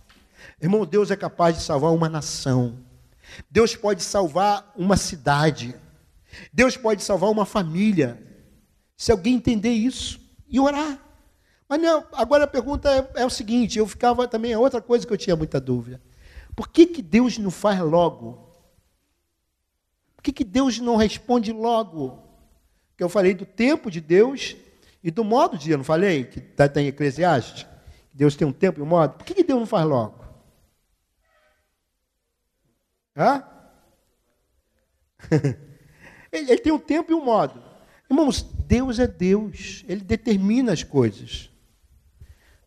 Irmão, 0.62 0.86
Deus 0.86 1.10
é 1.10 1.16
capaz 1.16 1.58
de 1.58 1.64
salvar 1.64 1.92
uma 1.92 2.08
nação. 2.08 2.78
Deus 3.50 3.76
pode 3.76 4.04
salvar 4.04 4.72
uma 4.76 4.96
cidade. 4.96 5.76
Deus 6.54 6.78
pode 6.78 7.04
salvar 7.04 7.32
uma 7.32 7.46
família. 7.46 8.22
Se 8.96 9.12
alguém 9.12 9.36
entender 9.36 9.72
isso 9.72 10.22
e 10.48 10.60
orar. 10.60 11.00
Mas 11.68 11.82
não, 11.82 12.06
agora 12.14 12.44
a 12.44 12.48
pergunta 12.48 12.90
é, 12.90 13.22
é, 13.22 13.26
o 13.26 13.30
seguinte: 13.30 13.80
eu 13.80 13.88
ficava 13.88 14.28
também, 14.28 14.52
é 14.52 14.58
outra 14.58 14.82
coisa 14.82 15.08
que 15.08 15.12
eu 15.12 15.18
tinha 15.18 15.36
muita 15.36 15.60
dúvida. 15.60 16.02
Por 16.56 16.68
que, 16.68 16.86
que 16.86 17.02
Deus 17.02 17.38
não 17.38 17.50
faz 17.50 17.80
logo? 17.80 18.50
Por 20.16 20.22
que, 20.22 20.32
que 20.32 20.44
Deus 20.44 20.80
não 20.80 20.96
responde 20.96 21.52
logo? 21.52 22.22
Que 22.96 23.04
eu 23.04 23.10
falei 23.10 23.34
do 23.34 23.46
tempo 23.46 23.90
de 23.90 24.00
Deus 24.00 24.56
e 25.04 25.10
do 25.10 25.24
modo 25.24 25.58
de 25.58 25.70
Deus, 25.70 25.78
não 25.80 25.84
falei? 25.86 26.26
Que 26.26 26.40
está 26.40 26.70
em 26.80 26.88
Eclesiastes? 26.88 27.66
Deus 28.14 28.36
tem 28.36 28.48
um 28.48 28.52
tempo 28.52 28.80
e 28.80 28.84
um 28.84 28.86
modo. 28.86 29.14
Por 29.14 29.26
que, 29.26 29.34
que 29.34 29.44
Deus 29.44 29.60
não 29.60 29.66
faz 29.66 29.88
logo? 29.88 30.21
Hã? 33.16 33.44
ele, 36.32 36.52
ele 36.52 36.62
tem 36.62 36.72
um 36.72 36.80
tempo 36.80 37.12
e 37.12 37.16
um 37.16 37.24
modo. 37.24 37.62
Irmãos, 38.10 38.42
Deus 38.42 39.00
é 39.00 39.08
Deus. 39.08 39.84
Ele 39.88 40.02
determina 40.02 40.74
as 40.74 40.84
coisas 40.84 41.50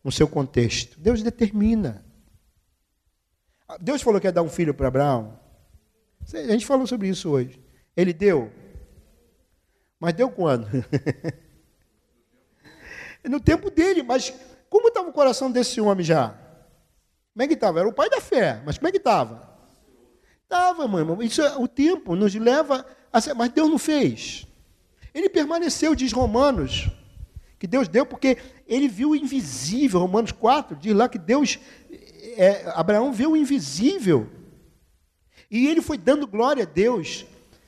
no 0.03 0.11
seu 0.11 0.27
contexto. 0.27 0.99
Deus 0.99 1.23
determina. 1.23 2.05
Deus 3.79 4.01
falou 4.01 4.21
que 4.21 4.27
ia 4.27 4.31
dar 4.31 4.43
um 4.43 4.49
filho 4.49 4.73
para 4.73 4.87
Abraão. 4.87 5.39
A 6.33 6.51
gente 6.51 6.65
falou 6.65 6.85
sobre 6.85 7.07
isso 7.07 7.29
hoje. 7.29 7.59
Ele 7.95 8.13
deu. 8.13 8.51
Mas 9.99 10.13
deu 10.13 10.29
quando? 10.29 10.67
no 13.23 13.39
tempo 13.39 13.71
dele. 13.71 14.03
Mas 14.03 14.33
como 14.69 14.89
estava 14.89 15.09
o 15.09 15.13
coração 15.13 15.51
desse 15.51 15.81
homem 15.81 16.05
já? 16.05 16.29
Como 17.33 17.43
é 17.43 17.47
que 17.47 17.53
estava? 17.53 17.79
Era 17.79 17.87
o 17.87 17.93
pai 17.93 18.09
da 18.09 18.21
fé. 18.21 18.61
Mas 18.65 18.77
como 18.77 18.87
é 18.87 18.91
que 18.91 18.97
estava? 18.97 19.54
Estava, 20.55 20.83
irmão. 20.83 21.21
Isso 21.21 21.41
é, 21.41 21.57
o 21.57 21.67
tempo 21.67 22.15
nos 22.15 22.33
leva 22.33 22.85
a 23.11 23.19
ser. 23.19 23.33
Mas 23.33 23.49
Deus 23.49 23.69
não 23.69 23.77
fez. 23.77 24.47
Ele 25.13 25.27
permaneceu, 25.27 25.93
diz 25.93 26.13
Romanos, 26.13 26.89
que 27.59 27.67
Deus 27.67 27.89
deu, 27.89 28.05
porque 28.05 28.37
ele 28.65 28.87
viu 28.87 29.09
o 29.09 29.15
invisível. 29.15 29.99
Romanos 29.99 30.31
4 30.31 30.77
diz 30.77 30.95
lá 30.95 31.09
que 31.09 31.19
Deus. 31.19 31.59
É, 32.37 32.71
Abraão 32.73 33.11
viu 33.11 33.31
o 33.31 33.37
invisível. 33.37 34.29
E 35.51 35.67
ele 35.67 35.81
foi 35.81 35.97
dando 35.97 36.25
glória 36.25 36.63
a 36.63 36.65
Deus. 36.65 37.25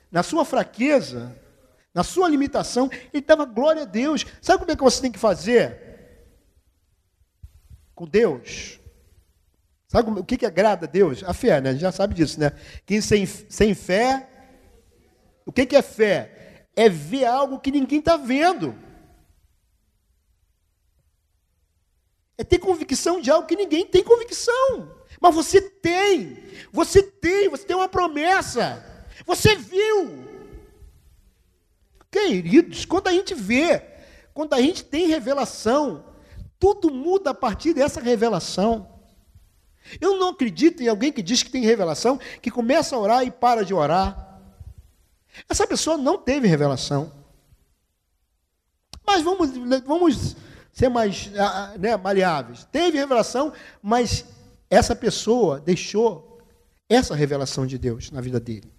Na 0.09 0.23
sua 0.23 0.45
fraqueza, 0.45 1.37
na 1.93 2.03
sua 2.03 2.29
limitação, 2.29 2.89
ele 3.13 3.23
dava 3.25 3.43
glória 3.43 3.81
a 3.81 3.85
Deus. 3.85 4.25
Sabe 4.41 4.59
como 4.59 4.71
é 4.71 4.75
que 4.77 4.83
você 4.83 5.01
tem 5.01 5.11
que 5.11 5.19
fazer? 5.19 5.77
Com 7.93 8.07
Deus. 8.07 8.79
Sabe 9.87 10.11
o 10.19 10.23
que, 10.23 10.37
que 10.37 10.45
agrada 10.45 10.85
a 10.85 10.89
Deus? 10.89 11.23
A 11.23 11.33
fé, 11.33 11.61
né? 11.61 11.69
A 11.69 11.73
gente 11.73 11.81
já 11.81 11.91
sabe 11.91 12.13
disso, 12.13 12.39
né? 12.39 12.51
Quem 12.85 12.99
sem, 12.99 13.25
sem 13.25 13.73
fé. 13.73 14.29
O 15.45 15.51
que, 15.51 15.65
que 15.65 15.75
é 15.77 15.81
fé? 15.81 16.65
É 16.75 16.89
ver 16.89 17.25
algo 17.25 17.59
que 17.59 17.71
ninguém 17.71 17.99
está 17.99 18.17
vendo. 18.17 18.75
É 22.37 22.43
ter 22.43 22.59
convicção 22.59 23.21
de 23.21 23.31
algo 23.31 23.47
que 23.47 23.55
ninguém 23.55 23.85
tem 23.85 24.03
convicção. 24.03 24.91
Mas 25.21 25.33
você 25.33 25.61
tem. 25.61 26.37
Você 26.71 27.01
tem, 27.01 27.47
você 27.47 27.65
tem 27.65 27.75
uma 27.75 27.87
promessa. 27.87 28.83
Você 29.25 29.55
viu. 29.55 30.27
Queridos, 32.11 32.83
quando 32.83 33.07
a 33.07 33.11
gente 33.11 33.33
vê, 33.33 33.81
quando 34.33 34.53
a 34.53 34.61
gente 34.61 34.83
tem 34.83 35.07
revelação, 35.07 36.13
tudo 36.59 36.91
muda 36.91 37.29
a 37.29 37.33
partir 37.33 37.73
dessa 37.73 38.01
revelação. 38.01 38.96
Eu 39.99 40.17
não 40.17 40.29
acredito 40.29 40.81
em 40.81 40.87
alguém 40.87 41.11
que 41.11 41.21
diz 41.21 41.43
que 41.43 41.49
tem 41.49 41.63
revelação, 41.63 42.19
que 42.41 42.51
começa 42.51 42.95
a 42.95 42.99
orar 42.99 43.23
e 43.23 43.31
para 43.31 43.63
de 43.63 43.73
orar. 43.73 44.41
Essa 45.49 45.65
pessoa 45.67 45.97
não 45.97 46.17
teve 46.17 46.47
revelação. 46.47 47.11
Mas 49.05 49.21
vamos, 49.21 49.51
vamos 49.85 50.35
ser 50.73 50.89
mais 50.89 51.31
ah, 51.37 51.71
ah, 51.73 51.77
né, 51.77 51.95
maleáveis. 51.95 52.67
Teve 52.71 52.97
revelação, 52.97 53.53
mas 53.81 54.25
essa 54.69 54.95
pessoa 54.95 55.59
deixou 55.59 56.39
essa 56.89 57.15
revelação 57.15 57.65
de 57.65 57.77
Deus 57.77 58.11
na 58.11 58.21
vida 58.21 58.39
dele. 58.39 58.71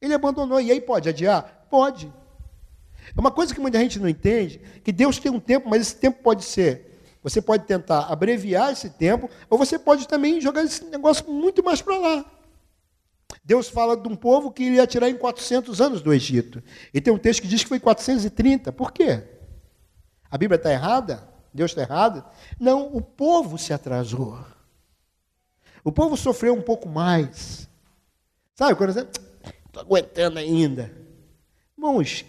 Ele 0.00 0.14
abandonou. 0.14 0.60
E 0.60 0.70
aí 0.70 0.80
pode 0.80 1.08
adiar? 1.08 1.66
Pode. 1.70 2.12
É 3.16 3.20
uma 3.20 3.30
coisa 3.30 3.54
que 3.54 3.60
muita 3.60 3.78
gente 3.78 3.98
não 3.98 4.08
entende, 4.08 4.60
que 4.84 4.92
Deus 4.92 5.18
tem 5.18 5.30
um 5.30 5.40
tempo, 5.40 5.68
mas 5.68 5.82
esse 5.82 5.96
tempo 5.96 6.22
pode 6.22 6.44
ser 6.44 6.89
você 7.22 7.42
pode 7.42 7.64
tentar 7.64 8.06
abreviar 8.12 8.72
esse 8.72 8.90
tempo, 8.90 9.28
ou 9.48 9.58
você 9.58 9.78
pode 9.78 10.08
também 10.08 10.40
jogar 10.40 10.64
esse 10.64 10.84
negócio 10.84 11.30
muito 11.30 11.62
mais 11.62 11.82
para 11.82 11.98
lá. 11.98 12.24
Deus 13.44 13.68
fala 13.68 13.96
de 13.96 14.08
um 14.08 14.16
povo 14.16 14.50
que 14.50 14.62
iria 14.62 14.86
tirar 14.86 15.08
em 15.08 15.16
400 15.16 15.80
anos 15.80 16.02
do 16.02 16.12
Egito. 16.12 16.62
E 16.92 17.00
tem 17.00 17.12
um 17.12 17.18
texto 17.18 17.42
que 17.42 17.48
diz 17.48 17.62
que 17.62 17.68
foi 17.68 17.80
430. 17.80 18.72
Por 18.72 18.92
quê? 18.92 19.22
A 20.30 20.38
Bíblia 20.38 20.56
está 20.56 20.72
errada? 20.72 21.28
Deus 21.52 21.70
está 21.72 21.82
errado? 21.82 22.24
Não, 22.58 22.94
o 22.94 23.00
povo 23.00 23.58
se 23.58 23.72
atrasou. 23.72 24.38
O 25.82 25.90
povo 25.90 26.16
sofreu 26.16 26.54
um 26.54 26.62
pouco 26.62 26.88
mais. 26.88 27.68
Sabe 28.54 28.74
quando 28.74 28.92
você. 28.92 29.00
Estou 29.00 29.82
aguentando 29.82 30.38
ainda. 30.38 30.92
Irmãos, 31.76 32.24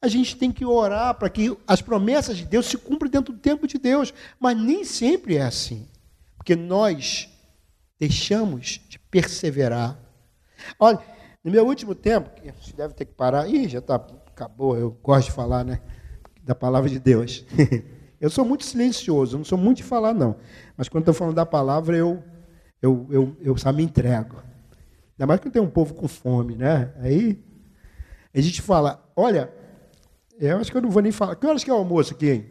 a 0.00 0.08
gente 0.08 0.36
tem 0.36 0.52
que 0.52 0.64
orar 0.64 1.14
para 1.14 1.28
que 1.28 1.56
as 1.66 1.82
promessas 1.82 2.36
de 2.36 2.44
Deus 2.44 2.66
se 2.66 2.78
cumpram 2.78 3.10
dentro 3.10 3.32
do 3.32 3.38
tempo 3.38 3.66
de 3.66 3.78
Deus. 3.78 4.14
Mas 4.38 4.56
nem 4.56 4.84
sempre 4.84 5.36
é 5.36 5.42
assim. 5.42 5.88
Porque 6.36 6.54
nós 6.54 7.28
deixamos 7.98 8.80
de 8.88 8.98
perseverar. 8.98 9.98
Olha, 10.78 11.00
no 11.42 11.50
meu 11.50 11.66
último 11.66 11.94
tempo, 11.94 12.30
você 12.60 12.72
deve 12.72 12.94
ter 12.94 13.06
que 13.06 13.14
parar. 13.14 13.48
Ih, 13.48 13.68
já 13.68 13.80
tá, 13.80 13.96
acabou, 14.28 14.76
eu 14.76 14.90
gosto 15.02 15.26
de 15.26 15.32
falar, 15.32 15.64
né? 15.64 15.80
Da 16.42 16.54
palavra 16.54 16.88
de 16.88 16.98
Deus. 16.98 17.44
Eu 18.20 18.28
sou 18.28 18.44
muito 18.44 18.64
silencioso, 18.64 19.36
não 19.38 19.44
sou 19.44 19.56
muito 19.56 19.76
de 19.76 19.84
falar, 19.84 20.12
não. 20.12 20.34
Mas 20.76 20.88
quando 20.88 21.02
estou 21.02 21.14
falando 21.14 21.36
da 21.36 21.46
palavra, 21.46 21.96
eu, 21.96 22.20
eu, 22.82 23.06
eu, 23.10 23.36
eu 23.40 23.56
só 23.56 23.72
me 23.72 23.84
entrego. 23.84 24.42
Ainda 25.12 25.24
mais 25.24 25.38
que 25.38 25.48
tem 25.48 25.62
um 25.62 25.70
povo 25.70 25.94
com 25.94 26.08
fome, 26.08 26.56
né? 26.56 26.92
Aí 27.00 27.40
a 28.34 28.40
gente 28.40 28.60
fala, 28.60 29.08
olha, 29.14 29.52
eu 30.40 30.58
acho 30.58 30.70
que 30.70 30.76
eu 30.76 30.82
não 30.82 30.90
vou 30.90 31.02
nem 31.02 31.12
falar. 31.12 31.36
Que 31.36 31.46
horas 31.46 31.64
que 31.64 31.70
é 31.70 31.72
o 31.74 31.76
almoço 31.76 32.14
aqui, 32.14 32.30
hein? 32.30 32.50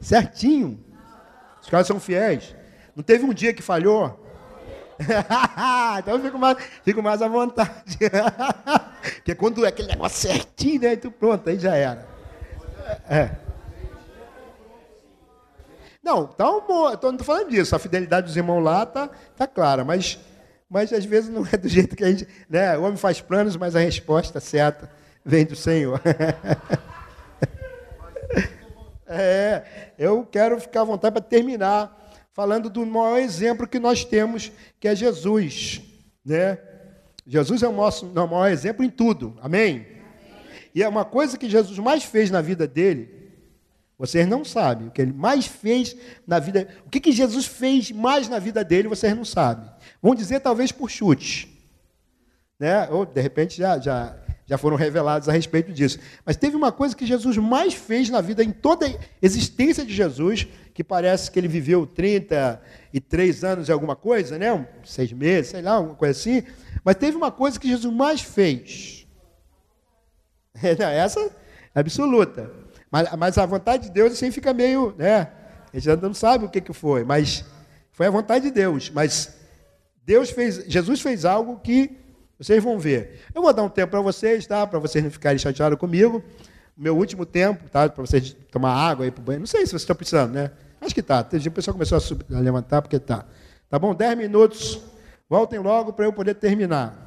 Certinho. 0.00 0.84
Os 1.62 1.68
caras 1.68 1.86
são 1.86 2.00
fiéis. 2.00 2.54
Não 2.94 3.02
teve 3.02 3.24
um 3.24 3.32
dia 3.32 3.54
que 3.54 3.62
falhou? 3.62 4.20
então 5.98 6.14
eu 6.14 6.20
fico 6.20 6.38
mais, 6.38 6.58
fico 6.84 7.02
mais 7.02 7.22
à 7.22 7.28
vontade. 7.28 7.98
Porque 9.16 9.34
quando 9.34 9.64
é 9.64 9.68
aquele 9.68 9.88
negócio 9.88 10.28
certinho, 10.28 10.82
né? 10.82 10.92
Então 10.94 11.10
pronto, 11.10 11.48
aí 11.48 11.58
já 11.58 11.74
era. 11.74 12.06
É. 13.08 13.30
Não, 16.02 16.26
tá 16.26 16.50
um 16.50 16.60
bom. 16.60 16.84
Não 16.84 16.92
estou 16.94 17.24
falando 17.24 17.50
disso. 17.50 17.74
A 17.74 17.78
fidelidade 17.78 18.26
dos 18.26 18.36
irmãos 18.36 18.60
lá 18.60 18.84
tá, 18.84 19.08
tá 19.36 19.46
clara, 19.46 19.84
mas, 19.84 20.18
mas 20.68 20.92
às 20.92 21.04
vezes 21.04 21.30
não 21.30 21.46
é 21.50 21.56
do 21.56 21.68
jeito 21.68 21.96
que 21.96 22.04
a 22.04 22.10
gente. 22.10 22.28
Né? 22.48 22.76
O 22.76 22.82
homem 22.82 22.96
faz 22.96 23.20
planos, 23.20 23.56
mas 23.56 23.74
a 23.74 23.80
resposta 23.80 24.38
certa 24.40 24.90
vem 25.24 25.44
do 25.44 25.56
Senhor. 25.56 26.00
é, 29.06 29.92
eu 29.98 30.24
quero 30.26 30.60
ficar 30.60 30.82
à 30.82 30.84
vontade 30.84 31.12
para 31.12 31.22
terminar 31.22 32.02
falando 32.32 32.68
do 32.68 32.84
maior 32.84 33.18
exemplo 33.18 33.66
que 33.66 33.78
nós 33.78 34.04
temos, 34.04 34.50
que 34.80 34.88
é 34.88 34.94
Jesus, 34.94 35.80
né? 36.24 36.58
Jesus 37.24 37.62
é 37.62 37.68
o 37.68 37.72
nosso, 37.72 38.06
o 38.06 38.12
maior 38.12 38.50
exemplo 38.50 38.84
em 38.84 38.90
tudo, 38.90 39.38
amém? 39.40 39.76
amém? 39.76 39.94
E 40.74 40.82
é 40.82 40.88
uma 40.88 41.04
coisa 41.04 41.38
que 41.38 41.48
Jesus 41.48 41.78
mais 41.78 42.02
fez 42.02 42.30
na 42.30 42.42
vida 42.42 42.66
dele, 42.66 43.30
vocês 43.96 44.26
não 44.26 44.44
sabem 44.44 44.88
o 44.88 44.90
que 44.90 45.00
ele 45.00 45.12
mais 45.12 45.46
fez 45.46 45.96
na 46.26 46.40
vida. 46.40 46.68
O 46.84 46.90
que, 46.90 47.00
que 47.00 47.12
Jesus 47.12 47.46
fez 47.46 47.92
mais 47.92 48.28
na 48.28 48.40
vida 48.40 48.64
dele, 48.64 48.88
vocês 48.88 49.14
não 49.14 49.24
sabem. 49.24 49.70
Vão 50.02 50.14
dizer 50.14 50.40
talvez 50.40 50.72
por 50.72 50.90
chute. 50.90 51.48
Né? 52.58 52.88
Ou 52.90 53.06
de 53.06 53.20
repente 53.20 53.56
já, 53.56 53.78
já 53.78 54.16
já 54.46 54.58
foram 54.58 54.76
revelados 54.76 55.28
a 55.28 55.32
respeito 55.32 55.72
disso. 55.72 55.98
Mas 56.24 56.36
teve 56.36 56.56
uma 56.56 56.70
coisa 56.70 56.94
que 56.94 57.06
Jesus 57.06 57.36
mais 57.36 57.74
fez 57.74 58.10
na 58.10 58.20
vida, 58.20 58.44
em 58.44 58.50
toda 58.50 58.86
a 58.86 58.94
existência 59.22 59.84
de 59.84 59.94
Jesus, 59.94 60.46
que 60.74 60.84
parece 60.84 61.30
que 61.30 61.38
ele 61.38 61.48
viveu 61.48 61.86
33 61.86 63.44
anos 63.44 63.68
e 63.68 63.72
alguma 63.72 63.96
coisa, 63.96 64.38
né? 64.38 64.68
Seis 64.84 65.12
meses, 65.12 65.52
sei 65.52 65.62
lá, 65.62 65.78
uma 65.78 65.94
coisa 65.94 66.18
assim. 66.18 66.42
Mas 66.84 66.96
teve 66.96 67.16
uma 67.16 67.30
coisa 67.30 67.58
que 67.58 67.68
Jesus 67.68 67.92
mais 67.92 68.20
fez. 68.20 69.06
Essa 70.62 71.20
é 71.74 71.80
absoluta. 71.80 72.50
Mas, 72.90 73.12
mas 73.16 73.38
a 73.38 73.46
vontade 73.46 73.84
de 73.84 73.90
Deus 73.90 74.12
assim 74.12 74.30
fica 74.30 74.52
meio, 74.52 74.94
né? 74.98 75.28
A 75.72 75.76
gente 75.76 75.90
ainda 75.90 76.06
não 76.06 76.14
sabe 76.14 76.44
o 76.44 76.48
que, 76.48 76.60
que 76.60 76.72
foi, 76.72 77.02
mas 77.02 77.44
foi 77.90 78.06
a 78.06 78.10
vontade 78.10 78.44
de 78.44 78.50
Deus. 78.52 78.90
Mas 78.90 79.36
Deus 80.04 80.30
fez, 80.30 80.64
Jesus 80.66 81.00
fez 81.00 81.24
algo 81.24 81.58
que 81.58 82.03
vocês 82.38 82.62
vão 82.62 82.78
ver. 82.78 83.20
Eu 83.34 83.42
vou 83.42 83.52
dar 83.52 83.62
um 83.62 83.68
tempo 83.68 83.90
para 83.90 84.00
vocês, 84.00 84.46
tá? 84.46 84.66
Para 84.66 84.78
vocês 84.78 85.02
não 85.02 85.10
ficarem 85.10 85.38
chateados 85.38 85.78
comigo. 85.78 86.22
Meu 86.76 86.96
último 86.96 87.24
tempo, 87.24 87.68
tá? 87.70 87.88
Para 87.88 88.04
vocês 88.04 88.36
tomar 88.50 88.72
água 88.72 89.04
aí 89.04 89.10
para 89.10 89.20
o 89.20 89.24
banho. 89.24 89.40
Não 89.40 89.46
sei 89.46 89.60
se 89.60 89.70
vocês 89.70 89.82
estão 89.82 89.94
precisando, 89.94 90.32
né? 90.32 90.50
Acho 90.80 90.94
que 90.94 91.02
tá. 91.02 91.20
O 91.20 91.50
pessoal 91.50 91.74
começou 91.74 91.96
a, 91.96 92.00
subir, 92.00 92.26
a 92.34 92.40
levantar 92.40 92.82
porque 92.82 92.98
tá. 92.98 93.24
Tá 93.68 93.78
bom? 93.78 93.94
Dez 93.94 94.16
minutos. 94.16 94.80
Voltem 95.28 95.58
logo 95.58 95.92
para 95.92 96.04
eu 96.04 96.12
poder 96.12 96.34
terminar. 96.34 97.03